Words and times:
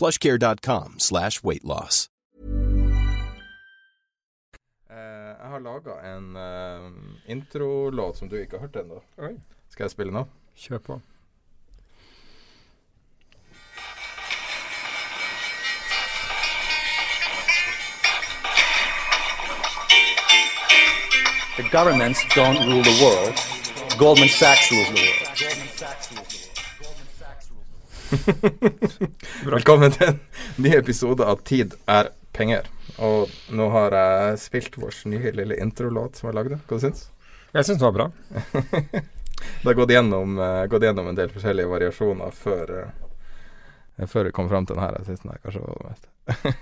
plushcare.com 0.00 0.94
slash 0.98 1.44
weight 1.44 1.64
loss. 1.64 2.08
Eh, 4.90 4.96
jeg 5.40 5.48
har 5.52 5.60
laga 5.60 6.16
en 6.16 6.36
uh, 6.36 6.90
introlåt 7.26 8.18
som 8.18 8.28
du 8.28 8.40
ikke 8.40 8.58
har 8.58 8.66
hørt 8.66 8.76
ennå. 8.76 9.02
Skal 9.68 9.84
jeg 9.84 9.90
spille 9.90 10.12
nå? 10.12 10.24
Kjør 10.56 10.78
på. 10.78 11.00
The 21.56 21.68
governments 21.68 22.24
don't 22.34 22.58
rule 22.66 22.82
the 22.82 22.96
world. 23.04 23.36
Goldman 23.98 24.28
Sachs 24.28 24.72
rules 24.72 24.88
the 24.88 24.94
world. 24.94 26.29
Velkommen 29.44 29.92
til 29.94 30.08
en 30.08 30.16
ny 30.58 30.72
episode 30.74 31.22
av 31.26 31.42
Tid 31.46 31.76
er 31.90 32.10
penger. 32.34 32.66
Og 32.98 33.30
nå 33.54 33.68
har 33.70 33.94
jeg 33.94 34.40
spilt 34.42 34.78
vår 34.80 34.96
nye 35.12 35.30
lille 35.36 35.58
introlåt 35.62 36.18
som 36.18 36.30
jeg 36.30 36.38
lagde. 36.38 36.58
Hva 36.66 36.78
du 36.78 36.82
syns 36.82 37.06
Jeg 37.54 37.68
syns 37.68 37.78
den 37.78 37.86
var 37.86 37.94
bra. 37.96 38.08
Det 39.62 39.68
har 39.70 39.78
gått 39.78 39.92
gjennom, 39.94 40.34
uh, 40.36 40.66
gått 40.68 40.84
gjennom 40.84 41.06
en 41.08 41.16
del 41.16 41.30
forskjellige 41.32 41.70
variasjoner 41.70 42.34
før, 42.34 42.74
uh, 42.90 44.04
før 44.10 44.28
vi 44.28 44.34
kom 44.36 44.50
fram 44.50 44.66
til 44.66 44.76
den 44.76 44.84
her. 44.84 44.98
Jeg 44.98 45.08
synes 45.08 45.22
den 45.22 45.32
her 45.32 45.40
kanskje 45.44 45.62
var 45.64 45.78
det 45.78 45.88
meste. 45.88 46.54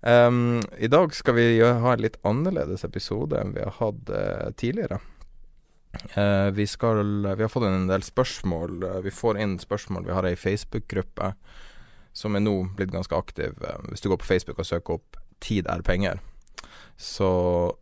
um, 0.16 0.58
I 0.78 0.90
dag 0.90 1.14
skal 1.14 1.36
vi 1.36 1.46
ha 1.62 1.94
en 1.94 2.02
litt 2.02 2.18
annerledes 2.26 2.86
episode 2.88 3.38
enn 3.38 3.54
vi 3.54 3.62
har 3.66 3.76
hatt 3.78 4.10
uh, 4.10 4.50
tidligere. 4.56 4.98
Vi, 6.54 6.64
skal, 6.70 7.00
vi 7.26 7.42
har 7.42 7.50
fått 7.50 7.66
en 7.66 7.88
del 7.90 8.04
spørsmål. 8.06 8.84
vi 9.02 9.10
får 9.10 9.40
inn 9.42 9.56
spørsmål. 9.58 10.04
Vi 10.06 10.14
har 10.14 10.28
ei 10.28 10.36
Facebook-gruppe 10.38 11.32
som 12.12 12.36
er 12.36 12.44
nå 12.44 12.54
blitt 12.76 12.92
ganske 12.94 13.16
aktiv. 13.16 13.58
hvis 13.88 14.00
du 14.00 14.08
går 14.08 14.20
på 14.22 14.30
Facebook 14.30 14.58
og 14.58 14.66
søker 14.66 14.98
opp 14.98 15.16
'Tid 15.40 15.66
er 15.66 15.82
penger', 15.82 16.20
så 16.96 17.72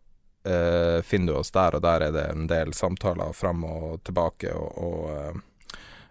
eh, 0.45 1.01
finner 1.01 1.33
du 1.33 1.39
oss 1.39 1.51
der, 1.51 1.75
og 1.75 1.81
der 1.81 2.01
er 2.01 2.11
det 2.11 2.25
en 2.31 2.47
del 2.47 2.73
samtaler 2.73 3.33
fram 3.33 3.63
og 3.63 4.03
tilbake, 4.03 4.53
og, 4.53 4.77
og 4.77 5.41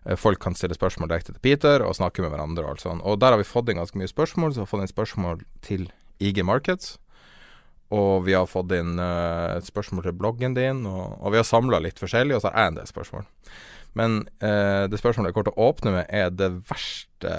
eh, 0.04 0.16
folk 0.16 0.38
kan 0.40 0.54
stille 0.54 0.74
spørsmål 0.74 1.08
direkte 1.08 1.32
til 1.32 1.40
Peter 1.40 1.82
og 1.82 1.96
snakke 1.96 2.22
med 2.22 2.30
hverandre 2.30 2.64
og 2.64 2.70
alt 2.70 2.80
sånt. 2.84 3.02
Og 3.02 3.18
der 3.20 3.32
har 3.32 3.38
vi 3.38 3.48
fått 3.48 3.68
inn 3.68 3.80
ganske 3.80 3.98
mye 3.98 4.08
spørsmål, 4.08 4.52
så 4.52 4.60
vi 4.60 4.66
har 4.66 4.72
fått 4.72 4.84
inn 4.84 4.92
spørsmål 4.92 5.44
til 5.62 5.90
IG 6.20 6.44
Markets. 6.44 6.98
Og 7.94 8.26
vi 8.26 8.34
har 8.36 8.48
fått 8.48 8.72
inn 8.76 8.98
uh, 9.00 9.56
et 9.56 9.64
spørsmål 9.64 10.04
til 10.04 10.16
bloggen 10.18 10.56
din, 10.56 10.84
og, 10.88 11.16
og 11.22 11.32
vi 11.32 11.40
har 11.40 11.46
samla 11.48 11.80
litt 11.80 12.00
forskjellig, 12.00 12.36
og 12.36 12.44
så 12.44 12.52
har 12.52 12.66
jeg 12.66 12.72
en 12.72 12.80
del 12.82 12.90
spørsmål. 12.90 13.28
Men 13.96 14.18
uh, 14.44 14.84
det 14.92 15.00
spørsmålet 15.00 15.30
jeg 15.30 15.36
kommer 15.38 15.48
til 15.48 15.56
å 15.56 15.68
åpne 15.70 15.94
med, 15.96 16.10
er 16.12 16.34
det 16.34 16.50
verste 16.68 17.38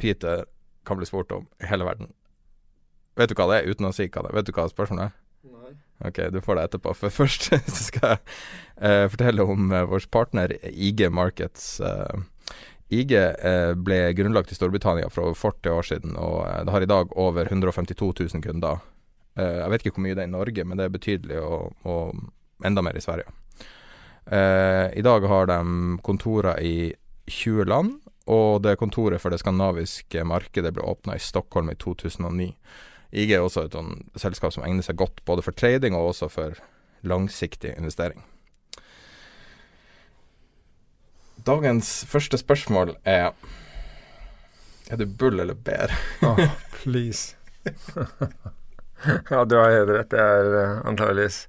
Peter 0.00 0.46
kan 0.86 1.00
bli 1.00 1.08
spurt 1.08 1.34
om 1.34 1.48
i 1.60 1.68
hele 1.68 1.88
verden. 1.88 2.12
Vet 3.18 3.32
du 3.32 3.34
hva 3.36 3.48
det 3.50 3.58
er, 3.58 3.74
uten 3.74 3.88
å 3.88 3.92
si 3.94 4.06
hva 4.06 4.22
det 4.22 4.30
er? 4.30 4.36
Vet 4.38 4.48
du 4.48 4.54
hva 4.54 4.68
spørsmålet 4.70 5.10
er? 5.10 5.16
Nei. 5.50 5.72
Ok, 6.06 6.22
du 6.32 6.38
får 6.44 6.56
det 6.56 6.68
etterpå. 6.68 6.94
For 7.00 7.16
først 7.20 7.50
så 7.50 7.82
skal 7.82 8.14
jeg 8.14 8.22
uh, 8.78 9.06
fortelle 9.10 9.48
om 9.50 9.74
vår 9.90 10.06
partner 10.14 10.54
IG 10.70 11.08
Markets. 11.10 11.72
IG 12.90 13.12
ble 13.78 13.98
grunnlagt 14.18 14.50
i 14.50 14.56
Storbritannia 14.58 15.10
for 15.10 15.28
over 15.28 15.36
40 15.38 15.74
år 15.74 15.86
siden, 15.86 16.16
og 16.18 16.40
det 16.66 16.72
har 16.74 16.82
i 16.82 16.88
dag 16.90 17.12
over 17.18 17.46
152 17.46 18.08
000 18.34 18.42
kunder. 18.42 18.80
Jeg 19.38 19.70
vet 19.72 19.84
ikke 19.84 19.94
hvor 19.96 20.04
mye 20.04 20.16
det 20.18 20.24
er 20.24 20.30
i 20.30 20.32
Norge, 20.32 20.64
men 20.66 20.78
det 20.78 20.86
er 20.86 20.94
betydelig, 20.94 21.38
og, 21.40 21.76
og 21.86 22.66
enda 22.66 22.82
mer 22.82 22.98
i 22.98 23.02
Sverige. 23.04 23.30
I 24.30 25.02
dag 25.02 25.24
har 25.26 25.46
de 25.48 25.58
kontorer 26.06 26.60
i 26.60 26.92
20 27.30 27.64
land, 27.70 27.94
og 28.30 28.62
det 28.62 28.76
kontoret 28.78 29.22
for 29.22 29.32
det 29.32 29.40
skandinaviske 29.40 30.24
markedet 30.28 30.74
ble 30.76 30.84
åpna 30.86 31.16
i 31.16 31.22
Stockholm 31.22 31.70
i 31.72 31.78
2009. 31.78 32.50
IG 33.10 33.32
er 33.34 33.42
også 33.42 33.64
et 33.66 33.74
sånn 33.74 34.04
selskap 34.18 34.54
som 34.54 34.66
egner 34.66 34.86
seg 34.86 34.98
godt 35.00 35.24
både 35.26 35.42
for 35.42 35.56
trading 35.56 35.96
og 35.98 36.12
også 36.12 36.28
for 36.30 36.60
langsiktig 37.02 37.72
investering. 37.78 38.22
Dagens 41.46 42.04
første 42.06 42.38
spørsmål 42.38 42.94
er 43.08 43.32
Er 44.90 44.96
du 44.96 45.06
bull 45.06 45.40
eller 45.40 45.54
bear? 45.54 45.90
oh, 46.22 46.38
please. 46.82 47.36
ja, 49.32 49.44
du 49.44 49.56
har 49.58 49.70
helt 49.74 49.94
rett. 49.94 50.10
Det 50.12 50.20
er 50.20 50.50
uh, 50.54 50.80
antageligvis 50.90 51.46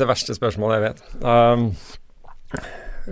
det 0.00 0.08
verste 0.08 0.36
spørsmålet 0.36 0.78
jeg 0.78 0.86
vet. 0.86 1.00
Um, 1.20 1.66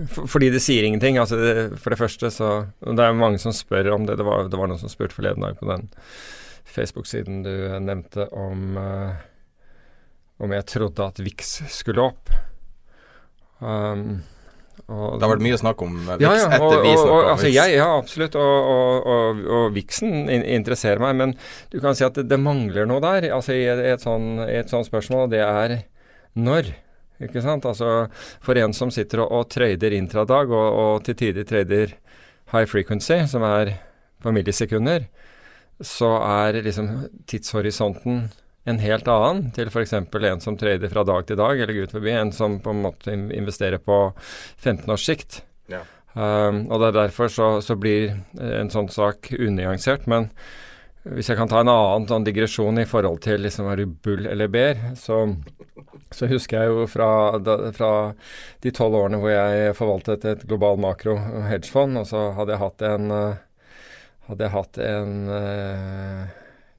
for, 0.09 0.27
fordi 0.35 0.49
det 0.53 0.63
sier 0.65 0.87
ingenting. 0.87 1.19
Altså 1.21 1.37
det, 1.39 1.53
for 1.81 1.93
det 1.93 1.99
første 2.01 2.31
så 2.33 2.49
Det 2.81 3.03
er 3.03 3.13
mange 3.17 3.39
som 3.41 3.53
spør 3.55 3.91
om 3.93 4.07
det. 4.09 4.17
Det 4.19 4.25
var, 4.27 4.47
det 4.49 4.59
var 4.59 4.67
noen 4.71 4.81
som 4.81 4.91
spurte 4.91 5.15
forleden 5.15 5.45
dag 5.45 5.59
på 5.59 5.69
den 5.69 5.89
Facebook-siden 6.73 7.43
du 7.45 7.53
nevnte 7.83 8.25
om 8.33 8.77
uh, 8.79 9.13
om 10.43 10.51
jeg 10.51 10.65
trodde 10.67 11.05
at 11.05 11.21
VIX 11.23 11.51
skulle 11.71 12.03
opp. 12.03 12.31
Um, 13.63 14.23
og, 14.83 15.15
det 15.15 15.23
har 15.23 15.31
vært 15.31 15.43
mye 15.45 15.57
snakk 15.59 15.81
om 15.85 15.93
VIX 15.95 16.23
ja, 16.23 16.31
ja, 16.35 16.47
etter 16.57 16.81
vi 16.83 16.91
snakka 16.91 17.07
om 17.07 17.21
VIX. 17.21 17.31
Altså 17.31 17.49
jeg, 17.51 17.73
ja, 17.77 17.87
absolutt. 17.95 18.37
Og, 18.39 19.07
og, 19.13 19.41
og 19.57 19.65
VIX-en 19.75 20.31
interesserer 20.41 21.01
meg. 21.03 21.15
Men 21.21 21.35
du 21.71 21.79
kan 21.83 21.97
si 21.97 22.05
at 22.05 22.17
det, 22.19 22.27
det 22.31 22.39
mangler 22.41 22.89
noe 22.89 23.03
der 23.03 23.29
altså 23.35 23.55
i 23.55 23.63
et, 23.69 23.81
et 23.93 24.03
sånn, 24.03 24.43
et 24.45 24.71
sånt 24.73 24.89
spørsmål, 24.89 25.27
og 25.27 25.33
det 25.33 25.43
er 25.45 25.77
når. 26.35 26.73
Ikke 27.23 27.43
sant? 27.45 27.65
Altså 27.69 28.09
for 28.43 28.59
en 28.59 28.75
som 28.75 28.91
sitter 28.93 29.23
og, 29.23 29.31
og 29.31 29.49
trader 29.53 29.95
intradag, 29.95 30.51
og, 30.51 30.79
og 30.83 31.07
til 31.07 31.17
tider 31.21 31.47
trader 31.47 31.95
high 32.53 32.67
frequency, 32.69 33.23
som 33.29 33.45
er 33.47 33.77
på 34.23 34.33
millisekunder, 34.35 35.07
så 35.83 36.15
er 36.21 36.61
liksom 36.65 36.89
tidshorisonten 37.29 38.27
en 38.63 38.79
helt 38.79 39.07
annen 39.11 39.49
til 39.55 39.67
f.eks. 39.67 39.93
en 39.93 40.43
som 40.43 40.57
trader 40.57 40.91
fra 40.91 41.03
dag 41.07 41.25
til 41.27 41.39
dag, 41.39 41.59
eller 41.59 41.75
gud 41.75 41.91
forbi, 41.91 42.13
en 42.15 42.31
som 42.35 42.59
på 42.63 42.71
en 42.71 42.83
måte 42.85 43.11
investerer 43.13 43.81
på 43.83 44.13
15 44.57 44.93
års 44.93 45.05
sikt. 45.07 45.41
Ja. 45.71 45.83
Um, 46.13 46.67
og 46.69 46.79
det 46.79 46.91
er 46.91 46.99
derfor 47.01 47.31
så, 47.33 47.47
så, 47.65 47.75
blir 47.75 48.13
en 48.37 48.71
sånn 48.71 48.87
sak 48.93 49.33
unyansert. 49.35 50.05
Men 50.07 50.29
hvis 51.03 51.27
jeg 51.31 51.39
kan 51.39 51.49
ta 51.51 51.63
en 51.63 51.71
annen 51.73 52.07
sånn 52.07 52.23
digresjon 52.23 52.79
i 52.79 52.87
forhold 52.87 53.23
til 53.25 53.43
liksom 53.43 53.67
du 53.75 53.87
bull 54.05 54.29
eller 54.29 54.51
bear, 54.51 54.79
så, 54.95 55.25
så 56.15 56.29
husker 56.31 56.61
jeg 56.61 56.71
jo 56.71 56.85
fra, 56.87 57.09
da, 57.43 57.57
fra 57.75 57.91
de 58.63 58.71
tolv 58.71 59.01
årene 59.01 59.19
hvor 59.19 59.33
jeg 59.33 59.75
forvaltet 59.75 60.29
et 60.29 60.45
global 60.47 60.79
makro 60.79 61.17
hedgefond, 61.49 61.99
og 61.99 62.07
så 62.07 62.29
hadde 62.37 62.55
jeg 62.55 62.63
hatt 62.63 62.87
en 62.93 63.17
hadde 64.23 64.45
jeg 64.45 64.53
hatt 64.53 64.79
en 64.79 65.11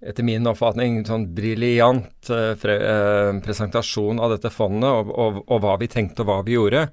etter 0.04 0.26
min 0.26 0.46
oppfatning 0.48 1.00
sånn 1.08 1.26
briljant 1.36 2.30
eh, 2.32 2.54
presentasjon 3.44 4.20
av 4.22 4.34
dette 4.34 4.52
fondet, 4.52 4.90
og, 4.90 5.10
og, 5.10 5.40
og, 5.46 5.58
hva 5.64 5.76
vi 5.80 5.88
tenkte 5.90 6.24
og 6.24 6.30
hva 6.30 6.38
vi 6.44 6.56
gjorde. 6.58 6.86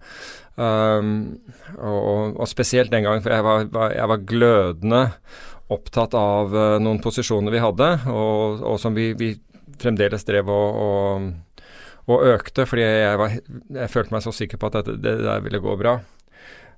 Um, 0.55 1.11
og, 1.77 2.35
og, 2.37 2.47
spesielt 2.49 2.91
den 2.91 3.05
gangen, 3.05 3.23
for 3.23 3.33
jeg 3.33 3.45
var, 3.45 3.67
var, 3.71 3.95
jeg 3.95 4.11
var 4.11 4.25
glødende 4.27 5.03
opptatt 5.71 6.15
av 6.19 6.55
uh, 6.55 6.75
noen 6.83 6.99
posisjoner 7.03 7.55
vi 7.55 7.63
hadde, 7.63 7.91
og, 8.11 8.75
som 8.81 8.95
vi, 8.97 9.11
vi, 9.17 9.33
fremdeles 9.81 10.27
drev 10.27 10.49
og, 10.51 11.31
økte, 12.11 12.67
fordi 12.67 12.83
jeg, 12.83 13.17
var, 13.17 13.37
jeg, 13.77 13.89
følte 13.89 14.13
meg 14.13 14.25
så 14.25 14.33
sikker 14.35 14.59
på 14.59 14.67
at 14.67 14.81
dette, 14.81 14.97
det 15.01 15.13
der 15.23 15.41
ville 15.41 15.61
gå 15.63 15.77
bra. 15.79 15.95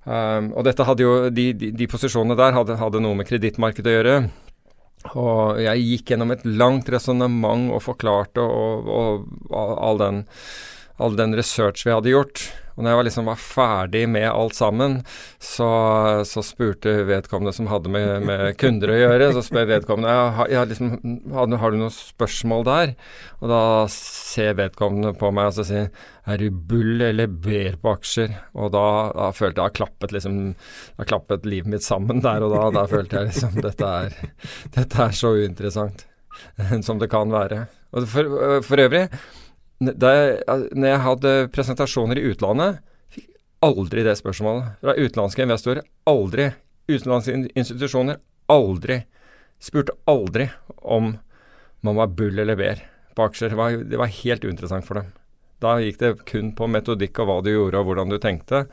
Um, 0.04 0.52
og 0.54 0.66
dette 0.68 0.86
hadde 0.86 1.04
jo, 1.04 1.14
de, 1.34 1.50
de, 1.58 1.72
de 1.76 1.88
posisjonene 1.90 2.38
der 2.40 2.56
hadde, 2.56 2.78
hadde 2.80 3.02
noe 3.04 3.18
med 3.18 3.28
kredittmarkedet 3.28 3.92
å 3.92 3.96
gjøre. 3.98 4.16
Og 5.12 5.60
jeg 5.60 5.84
gikk 5.84 6.14
gjennom 6.14 6.32
et 6.32 6.46
langt 6.48 6.90
resonnement 6.92 7.72
og 7.76 7.84
forklarte 7.84 8.44
og, 8.44 8.88
og, 8.88 9.26
og 9.52 9.74
all, 9.74 10.00
den, 10.00 10.22
all 10.98 11.16
den 11.18 11.36
research 11.36 11.88
vi 11.88 11.94
hadde 11.94 12.14
gjort. 12.14 12.44
Og 12.74 12.82
når 12.82 12.96
jeg 12.96 13.06
liksom 13.06 13.28
var 13.30 13.38
ferdig 13.38 14.02
med 14.10 14.26
alt 14.32 14.56
sammen, 14.58 14.96
så, 15.38 15.68
så 16.26 16.42
spurte 16.46 17.04
vedkommende 17.06 17.54
som 17.54 17.68
hadde 17.70 17.92
med, 17.94 18.26
med, 18.26 18.46
kunder 18.58 18.90
å 18.90 18.96
gjøre, 18.98 19.28
så 19.36 19.44
spør 19.46 19.68
vedkommende 19.70 20.14
ja, 20.16 20.48
ja, 20.56 20.64
liksom, 20.70 20.96
har, 21.36 21.54
har, 21.62 21.74
du 21.74 21.84
noen 21.84 21.94
spørsmål 21.94 22.66
der? 22.66 22.96
Og 23.44 23.54
da 23.54 23.62
ser 23.94 24.58
vedkommende 24.58 25.14
på 25.20 25.30
meg 25.36 25.52
og 25.52 25.60
så 25.60 25.68
sier 25.70 25.92
er 26.24 26.40
du 26.40 26.48
bull 26.50 27.04
eller 27.04 27.30
ber 27.30 27.78
på 27.84 27.94
aksjer? 27.94 28.34
Og 28.58 28.74
da, 28.74 28.88
da 29.20 29.30
følte 29.38 29.68
jeg 29.68 29.78
klappet 29.78 30.16
liksom 30.16 30.42
jeg 30.48 31.12
klappet 31.12 31.46
livet 31.46 31.70
mitt 31.76 31.86
sammen 31.86 32.24
der 32.26 32.42
og 32.42 32.56
da. 32.56 32.66
Da 32.80 32.88
følte 32.90 33.22
jeg 33.22 33.34
liksom 33.34 33.62
dette 33.62 33.94
er, 34.02 34.18
dette 34.80 35.06
er 35.06 35.14
så 35.14 35.36
uinteressant 35.38 36.08
som 36.88 36.98
det 36.98 37.12
kan 37.14 37.30
være. 37.30 37.68
Og 37.94 38.10
for, 38.10 38.60
for 38.66 38.82
øvrig 38.82 39.06
da 39.82 40.12
jeg, 40.14 40.36
når 40.76 40.88
jeg 40.88 41.02
hadde 41.08 41.34
presentasjoner 41.56 42.20
i 42.20 42.28
utlandet, 42.32 42.80
fikk 43.14 43.30
aldri 43.66 44.06
det 44.06 44.16
spørsmålet. 44.20 44.78
Fra 44.84 44.96
utenlandske 45.00 45.48
investorer. 45.48 45.88
Aldri. 46.10 46.52
Utenlandske 46.92 47.36
institusjoner. 47.56 48.22
Aldri. 48.52 49.02
Spurte 49.64 49.96
aldri 50.10 50.50
om 50.84 51.16
man 51.84 52.00
var 52.00 52.14
bull 52.16 52.40
eller 52.40 52.60
bear 52.60 52.86
på 53.16 53.28
aksjer. 53.28 53.54
Det 53.54 53.60
var, 53.60 53.76
det 53.92 54.00
var 54.00 54.12
helt 54.22 54.46
uinteressant 54.46 54.88
for 54.88 55.00
dem. 55.00 55.12
Da 55.64 55.78
gikk 55.80 56.00
det 56.02 56.12
kun 56.28 56.52
på 56.58 56.68
metodikk 56.68 57.22
og 57.24 57.30
hva 57.30 57.38
du 57.44 57.50
gjorde 57.54 57.80
og 57.80 57.88
hvordan 57.88 58.12
du 58.12 58.18
tenkte. 58.20 58.66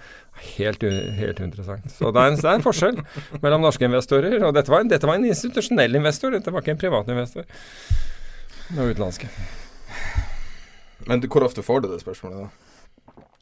Helt, 0.57 0.83
helt 0.83 1.43
interessant. 1.45 1.87
Så 1.93 2.11
det 2.11 2.23
er, 2.23 2.33
en, 2.33 2.39
det 2.41 2.49
er, 2.49 2.57
en, 2.59 2.67
forskjell 2.67 2.99
mellom 3.45 3.67
norske 3.67 3.87
investorer. 3.87 4.41
Og 4.43 4.55
dette 4.57 4.73
var, 4.73 4.83
en, 4.83 4.91
en 4.91 5.31
institusjonell 5.31 6.01
investor, 6.01 6.35
dette 6.35 6.51
var 6.51 6.65
ikke 6.65 6.75
en 6.75 6.83
privat 6.83 7.11
investor. 7.15 7.47
Og 8.75 8.91
utenlandske. 8.91 9.31
Men 11.11 11.25
hvor 11.27 11.43
ofte 11.43 11.65
får 11.67 11.83
du 11.83 11.91
det 11.91 12.03
spørsmålet, 12.05 12.47
da? 12.47 12.71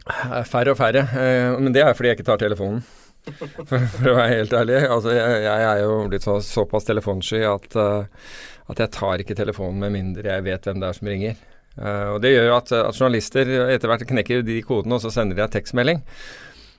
Eh, 0.09 0.44
færre 0.49 0.73
og 0.73 0.79
færre. 0.79 1.05
Eh, 1.05 1.59
men 1.61 1.75
det 1.75 1.85
er 1.85 1.93
fordi 1.97 2.12
jeg 2.12 2.19
ikke 2.19 2.31
tar 2.31 2.41
telefonen. 2.41 2.81
For, 3.29 3.50
for 3.93 4.09
å 4.09 4.17
være 4.17 4.38
helt 4.38 4.55
ærlig. 4.56 4.79
Altså, 4.88 5.12
jeg, 5.12 5.43
jeg 5.44 5.67
er 5.69 5.82
jo 5.82 5.97
blitt 6.09 6.25
så, 6.25 6.38
såpass 6.44 6.88
telefonsky 6.88 7.43
at, 7.44 7.76
uh, 7.76 8.31
at 8.73 8.81
jeg 8.81 8.93
tar 8.94 9.20
ikke 9.20 9.37
telefonen 9.37 9.82
med 9.82 9.93
mindre 9.99 10.32
jeg 10.32 10.47
vet 10.47 10.69
hvem 10.69 10.81
det 10.81 10.88
er 10.88 10.97
som 10.97 11.11
ringer. 11.12 11.43
Uh, 11.76 12.15
og 12.15 12.23
Det 12.25 12.32
gjør 12.32 12.49
jo 12.49 12.55
at, 12.56 12.73
at, 12.79 12.97
journalister 12.97 13.53
etter 13.67 13.93
hvert 13.93 14.06
knekker 14.09 14.47
de 14.47 14.56
kodene, 14.65 14.97
og 14.97 15.05
så 15.05 15.12
sender 15.12 15.37
de 15.37 15.44
en 15.44 15.55
tekstmelding. 15.59 16.00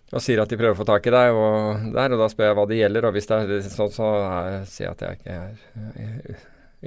Og 0.09 0.25
sier 0.25 0.41
at 0.41 0.50
de 0.50 0.57
prøver 0.57 0.74
å 0.74 0.80
få 0.80 0.89
tak 0.89 1.06
i 1.06 1.13
deg, 1.13 1.38
og, 1.38 1.88
der, 1.94 2.18
og 2.18 2.24
da 2.24 2.31
spør 2.33 2.50
jeg 2.50 2.57
hva 2.57 2.68
det 2.71 2.81
gjelder. 2.81 3.06
Og 3.06 3.13
hvis 3.13 3.30
det 3.30 3.39
er 3.44 3.69
sånn, 3.69 3.94
så 3.94 4.09
er, 4.25 4.59
sier 4.65 4.88
jeg 4.88 4.95
at 4.95 5.06
jeg 5.06 5.19
ikke 5.19 5.38
er, 5.38 5.56
jeg, 6.01 6.39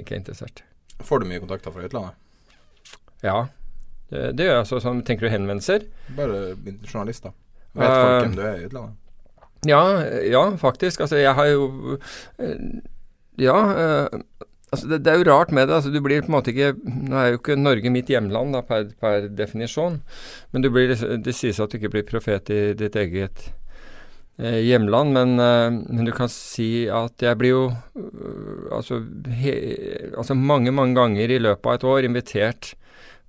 ikke 0.03 0.17
er 0.17 0.23
interessert. 0.25 0.65
Får 1.07 1.23
du 1.23 1.29
mye 1.31 1.43
kontakter 1.45 1.71
fra 1.71 1.87
utlandet? 1.87 2.19
Ja, 3.23 3.45
det, 4.13 4.25
det 4.37 4.47
gjør 4.47 4.53
jeg. 4.53 4.63
Altså, 4.65 4.81
sånn, 4.83 5.01
tenker 5.07 5.27
du 5.27 5.33
henvendelser? 5.33 5.87
Bare 6.17 6.41
journalist, 6.85 7.25
da. 7.25 7.33
Vet 7.73 7.89
uh, 7.89 7.95
folk 7.97 8.27
hvem 8.27 8.35
du 8.37 8.43
er 8.45 8.59
i 8.59 8.67
utlandet? 8.67 8.99
Ja, 9.63 9.83
ja, 10.27 10.43
faktisk. 10.59 11.05
Altså, 11.05 11.21
jeg 11.21 11.33
har 11.37 11.49
jo 11.49 11.69
uh, 11.97 12.57
Ja. 13.41 13.55
Uh, 13.55 14.51
altså, 14.69 14.91
det, 14.91 15.01
det, 15.05 15.13
er 15.13 15.21
jo 15.21 15.29
rart 15.31 15.55
med 15.55 15.67
det. 15.67 15.79
Altså, 15.79 15.93
du 15.93 15.99
blir 16.03 16.21
på 16.21 16.29
en 16.29 16.37
måte 16.37 16.53
ikke 16.53 16.75
Nå 16.83 17.17
er 17.17 17.33
jo 17.33 17.41
ikke 17.41 17.57
Norge 17.57 17.93
mitt 17.93 18.11
hjemland 18.13 18.53
da, 18.53 18.61
per, 18.67 18.91
per 19.01 19.27
definisjon, 19.33 20.01
men 20.53 20.69
blir, 20.69 20.93
det 20.93 21.35
sies 21.35 21.61
at 21.63 21.73
du 21.73 21.79
ikke 21.79 21.95
blir 21.97 22.07
profet 22.09 22.53
i 22.53 22.63
ditt 22.77 22.97
eget 22.99 23.49
hjemland, 24.33 25.13
men, 25.13 25.35
men, 25.37 26.07
du 26.07 26.09
kan 26.17 26.25
si 26.31 26.87
at 26.89 27.21
jeg 27.21 27.37
blir 27.37 27.51
jo 27.51 27.65
altså, 28.73 28.97
he, 29.29 29.53
altså 30.17 30.33
mange, 30.33 30.73
mange 30.73 30.97
ganger 30.97 31.29
i 31.29 31.37
løpet 31.37 31.69
av 31.69 31.75
et 31.77 31.85
år 31.91 32.07
invitert 32.07 32.71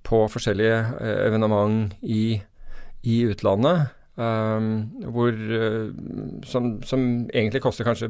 på 0.05 0.25
forskjellige 0.31 0.79
eh, 1.01 1.19
evenement 1.27 1.93
i, 2.01 2.39
i 3.03 3.21
utlandet. 3.29 3.91
Um, 4.15 4.93
hvor, 5.11 5.35
uh, 5.35 5.89
som, 6.47 6.69
som, 6.87 7.01
egentlig 7.35 7.59
koster 7.59 7.83
kanskje 7.83 8.07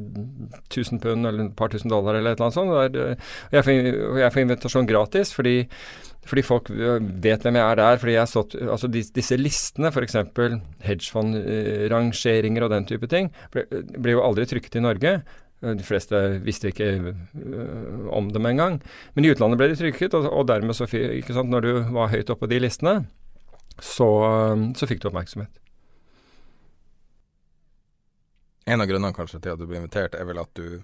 1000 0.69 0.99
pund 1.01 1.25
eller 1.25 1.47
et 1.47 1.55
par 1.57 1.71
tusen 1.73 1.89
dollar 1.89 2.19
eller 2.19 2.35
et 2.35 2.37
eller 2.37 2.51
annet 2.51 2.59
sånt. 2.59 2.93
Der, 2.93 3.15
og 3.49 3.55
jeg 3.57 3.65
får, 3.65 4.19
jeg 4.21 4.33
får 4.35 4.43
invitasjon 4.43 4.89
gratis 4.91 5.33
fordi, 5.33 5.55
fordi, 6.29 6.43
folk 6.45 6.69
vet 6.69 7.47
hvem 7.47 7.57
jeg 7.57 7.65
er 7.65 7.79
der. 7.81 7.97
fordi 7.97 8.13
jeg 8.13 8.21
har 8.21 8.29
stått, 8.29 8.53
altså 8.61 8.91
Disse 8.93 9.39
listene, 9.39 9.89
f.eks. 9.89 10.19
hedgefond-rangeringer 10.85 12.67
og 12.67 12.75
den 12.75 12.85
type 12.85 13.09
ting, 13.09 13.33
ble 13.55 14.13
jo 14.13 14.21
aldri 14.21 14.45
trykket 14.45 14.77
i 14.77 14.85
Norge. 14.85 15.15
De 15.63 15.85
fleste 15.87 16.19
visste 16.43 16.69
ikke 16.69 16.89
uh, 16.99 18.07
om 18.13 18.27
dem 18.33 18.45
engang. 18.45 18.79
Men 19.15 19.25
i 19.25 19.31
utlandet 19.31 19.59
ble 19.61 19.69
de 19.71 19.77
trykket, 19.79 20.17
og, 20.17 20.27
og 20.27 20.47
dermed, 20.51 20.75
så, 20.77 20.87
ikke 20.89 21.35
sant, 21.35 21.49
når 21.49 21.65
du 21.65 21.71
var 21.95 22.11
høyt 22.11 22.29
oppe 22.29 22.45
på 22.45 22.51
de 22.51 22.59
listene, 22.65 22.95
så, 23.79 24.09
uh, 24.25 24.65
så 24.77 24.89
fikk 24.89 25.01
du 25.01 25.09
oppmerksomhet. 25.09 25.61
En 28.65 28.81
av 28.81 28.89
grunnene 28.89 29.13
kanskje 29.13 29.39
til 29.39 29.53
at 29.53 29.61
du 29.61 29.67
ble 29.69 29.79
invitert, 29.79 30.17
er 30.17 30.27
vel 30.27 30.41
at 30.41 30.51
du, 30.57 30.81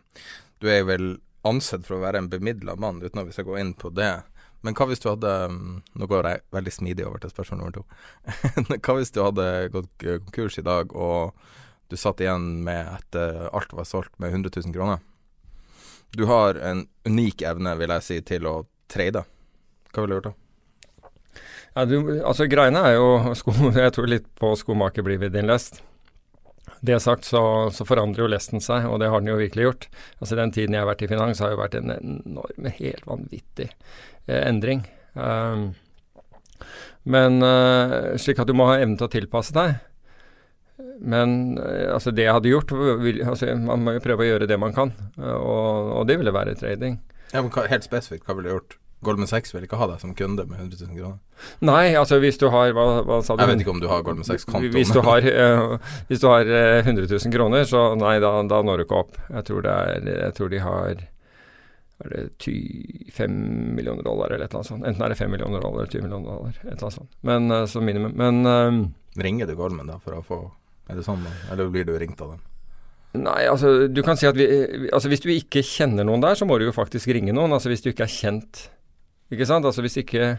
du 0.62 0.70
er 0.70 0.86
vel 0.88 1.16
ansett 1.48 1.88
for 1.88 1.98
å 1.98 2.04
være 2.04 2.22
en 2.22 2.30
bemidla 2.30 2.76
mann, 2.80 3.02
uten 3.02 3.24
at 3.24 3.30
vi 3.30 3.34
skal 3.36 3.48
gå 3.48 3.58
inn 3.58 3.74
på 3.78 3.90
det. 3.98 4.14
Men 4.62 4.78
hva 4.78 4.86
hvis 4.90 5.02
du 5.02 5.08
hadde 5.10 5.30
um, 5.50 5.80
Nå 5.98 6.06
går 6.06 6.28
jeg 6.30 6.44
veldig 6.54 6.74
smidig 6.76 7.06
over 7.08 7.22
til 7.22 7.32
spørsmål 7.34 7.64
nummer 7.64 7.80
to. 7.80 7.86
hva 8.86 8.96
hvis 9.00 9.14
du 9.16 9.24
hadde 9.26 9.48
gått 9.74 10.06
konkurs 10.28 10.60
i 10.62 10.66
dag, 10.66 10.94
og 10.94 11.34
du 11.92 11.98
satt 12.00 12.22
igjen 12.24 12.62
med 12.66 12.88
etter 12.88 13.50
alt 13.52 13.74
var 13.76 13.88
solgt 13.88 14.14
med 14.24 14.32
100 14.32 14.54
000 14.64 14.76
kroner. 14.76 15.02
Du 16.16 16.26
har 16.26 16.56
en 16.56 16.86
unik 17.08 17.44
evne, 17.48 17.76
vil 17.80 17.92
jeg 17.96 18.06
si, 18.08 18.20
til 18.28 18.48
å 18.48 18.56
trade. 18.92 19.24
Hva 19.92 20.04
ville 20.04 20.16
du 20.16 20.20
gjort 20.20 20.32
da? 20.32 20.38
Ja, 21.72 21.86
du, 21.88 21.96
altså 22.28 22.48
Greiene 22.52 22.84
er 22.84 22.98
jo 22.98 23.08
sko, 23.40 23.54
Jeg 23.76 23.96
tror 23.96 24.10
litt 24.12 24.28
på 24.40 24.52
skomaker 24.60 25.06
blir 25.08 25.22
ved 25.22 25.36
din 25.36 25.48
lest. 25.52 25.82
Det 26.82 26.98
sagt 27.04 27.28
så, 27.28 27.44
så, 27.76 27.86
forandrer 27.86 28.26
jo 28.26 28.32
lesten 28.32 28.64
seg, 28.64 28.88
og 28.90 29.00
det 29.02 29.12
har 29.12 29.22
den 29.22 29.30
jo 29.32 29.38
virkelig 29.40 29.68
gjort. 29.68 29.88
Altså 30.20 30.40
Den 30.40 30.56
tiden 30.56 30.76
jeg 30.76 30.84
har 30.84 30.90
vært 30.90 31.06
i 31.06 31.12
finans, 31.12 31.44
har 31.44 31.54
jo 31.54 31.62
vært 31.62 31.78
en 31.78 31.94
enorm, 31.94 32.72
helt 32.80 33.08
vanvittig 33.08 33.70
eh, 33.70 34.42
endring. 34.42 34.84
Um, 35.14 35.72
men 37.04 37.42
uh, 37.44 38.14
slik 38.22 38.40
at 38.42 38.50
du 38.50 38.56
må 38.58 38.68
ha 38.70 38.80
evne 38.80 38.98
til 38.98 39.08
å 39.08 39.14
tilpasse 39.14 39.56
deg. 39.56 39.80
Men 41.02 41.58
eh, 41.58 41.88
altså 41.94 42.14
det 42.14 42.28
jeg 42.28 42.38
hadde 42.38 42.52
gjort 42.52 42.72
vil, 43.02 43.24
altså 43.26 43.56
Man 43.58 43.82
må 43.86 43.96
jo 43.96 44.04
prøve 44.04 44.26
å 44.26 44.30
gjøre 44.34 44.50
det 44.50 44.60
man 44.62 44.76
kan, 44.76 44.94
og, 45.18 45.96
og 45.98 46.06
det 46.10 46.20
ville 46.22 46.34
være 46.36 46.58
trading. 46.60 47.00
Ja, 47.32 47.42
men 47.42 47.50
hva, 47.54 47.66
Helt 47.72 47.88
spesifikt, 47.88 48.28
hva 48.28 48.38
ville 48.38 48.52
du 48.52 48.56
gjort? 48.58 48.78
Goldman 49.02 49.28
Sachs 49.28 49.54
vil 49.56 49.64
ikke 49.66 49.80
ha 49.82 49.88
deg 49.90 50.02
som 50.04 50.12
kunde 50.18 50.44
med 50.46 50.60
100 50.60 50.78
000 50.86 50.98
kroner? 51.00 51.18
Nei, 51.66 51.96
altså 51.98 52.20
hvis 52.22 52.38
du 52.38 52.48
har 52.54 52.74
hva, 52.78 52.86
hva 53.08 53.18
sa 53.26 53.34
du? 53.34 53.42
Jeg 53.42 53.50
vet 53.50 53.64
ikke 53.64 53.74
om 53.74 53.82
du 53.82 53.88
har 53.90 54.04
Goldman 54.06 54.28
Sachs-konto. 54.28 54.70
Hvis, 54.76 54.92
uh, 54.94 55.96
hvis, 56.12 56.22
du 56.22 56.28
har 56.30 56.46
uh, 56.46 56.86
100 56.86 57.08
000 57.10 57.34
kroner, 57.34 57.66
så 57.66 57.96
nei, 57.98 58.20
da, 58.22 58.36
da 58.46 58.62
når 58.66 58.84
du 58.84 58.86
ikke 58.86 59.02
opp. 59.02 59.18
Jeg 59.26 59.48
tror, 59.50 59.66
er, 59.66 60.06
jeg 60.06 60.38
tror 60.38 60.54
de 60.54 60.62
har 60.62 61.02
er 62.02 62.14
det 62.14 62.54
5 63.14 63.34
millioner 63.78 64.06
dollar 64.06 64.34
eller 64.34 64.46
et 64.46 64.54
eller 64.54 64.62
annet 64.62 64.70
sånt. 64.70 64.86
Enten 64.86 65.06
er 65.06 65.14
det 65.14 65.18
5 65.18 65.34
millioner 65.34 65.62
dollar 65.66 65.84
eller 65.84 65.98
20 65.98 66.06
millioner 66.06 66.30
dollar. 66.30 66.56
Et 66.62 66.70
eller 66.70 66.86
annet 66.86 67.00
sånt. 67.00 67.12
Men 67.26 67.50
uh, 67.50 67.66
som 67.70 67.86
minimum. 67.86 68.14
Men 68.22 68.94
Ringer 69.18 69.50
du 69.50 69.58
Goldman 69.60 69.90
da 69.90 69.98
for 70.00 70.16
å 70.16 70.24
få 70.24 70.44
er 70.90 70.98
det 70.98 71.06
sånn, 71.06 71.22
eller 71.52 71.70
blir 71.72 71.86
du 71.88 71.94
ringt 72.00 72.22
av 72.24 72.36
dem? 72.36 72.42
Nei, 73.22 73.42
altså 73.52 73.90
du 73.92 74.00
kan 74.06 74.16
si 74.16 74.28
at 74.30 74.38
vi, 74.40 74.46
altså 74.88 75.10
Hvis 75.12 75.20
du 75.20 75.28
ikke 75.34 75.60
kjenner 75.68 76.08
noen 76.08 76.22
der, 76.24 76.38
så 76.40 76.46
må 76.48 76.56
du 76.60 76.64
jo 76.70 76.76
faktisk 76.76 77.12
ringe 77.12 77.34
noen. 77.36 77.52
Altså 77.52 77.68
Hvis 77.68 77.84
du 77.84 77.90
ikke 77.92 78.06
er 78.08 78.14
kjent. 78.14 78.70
Ikke 79.34 79.48
sant? 79.50 79.68
Altså 79.68 79.84
Hvis 79.84 80.00
ikke 80.00 80.38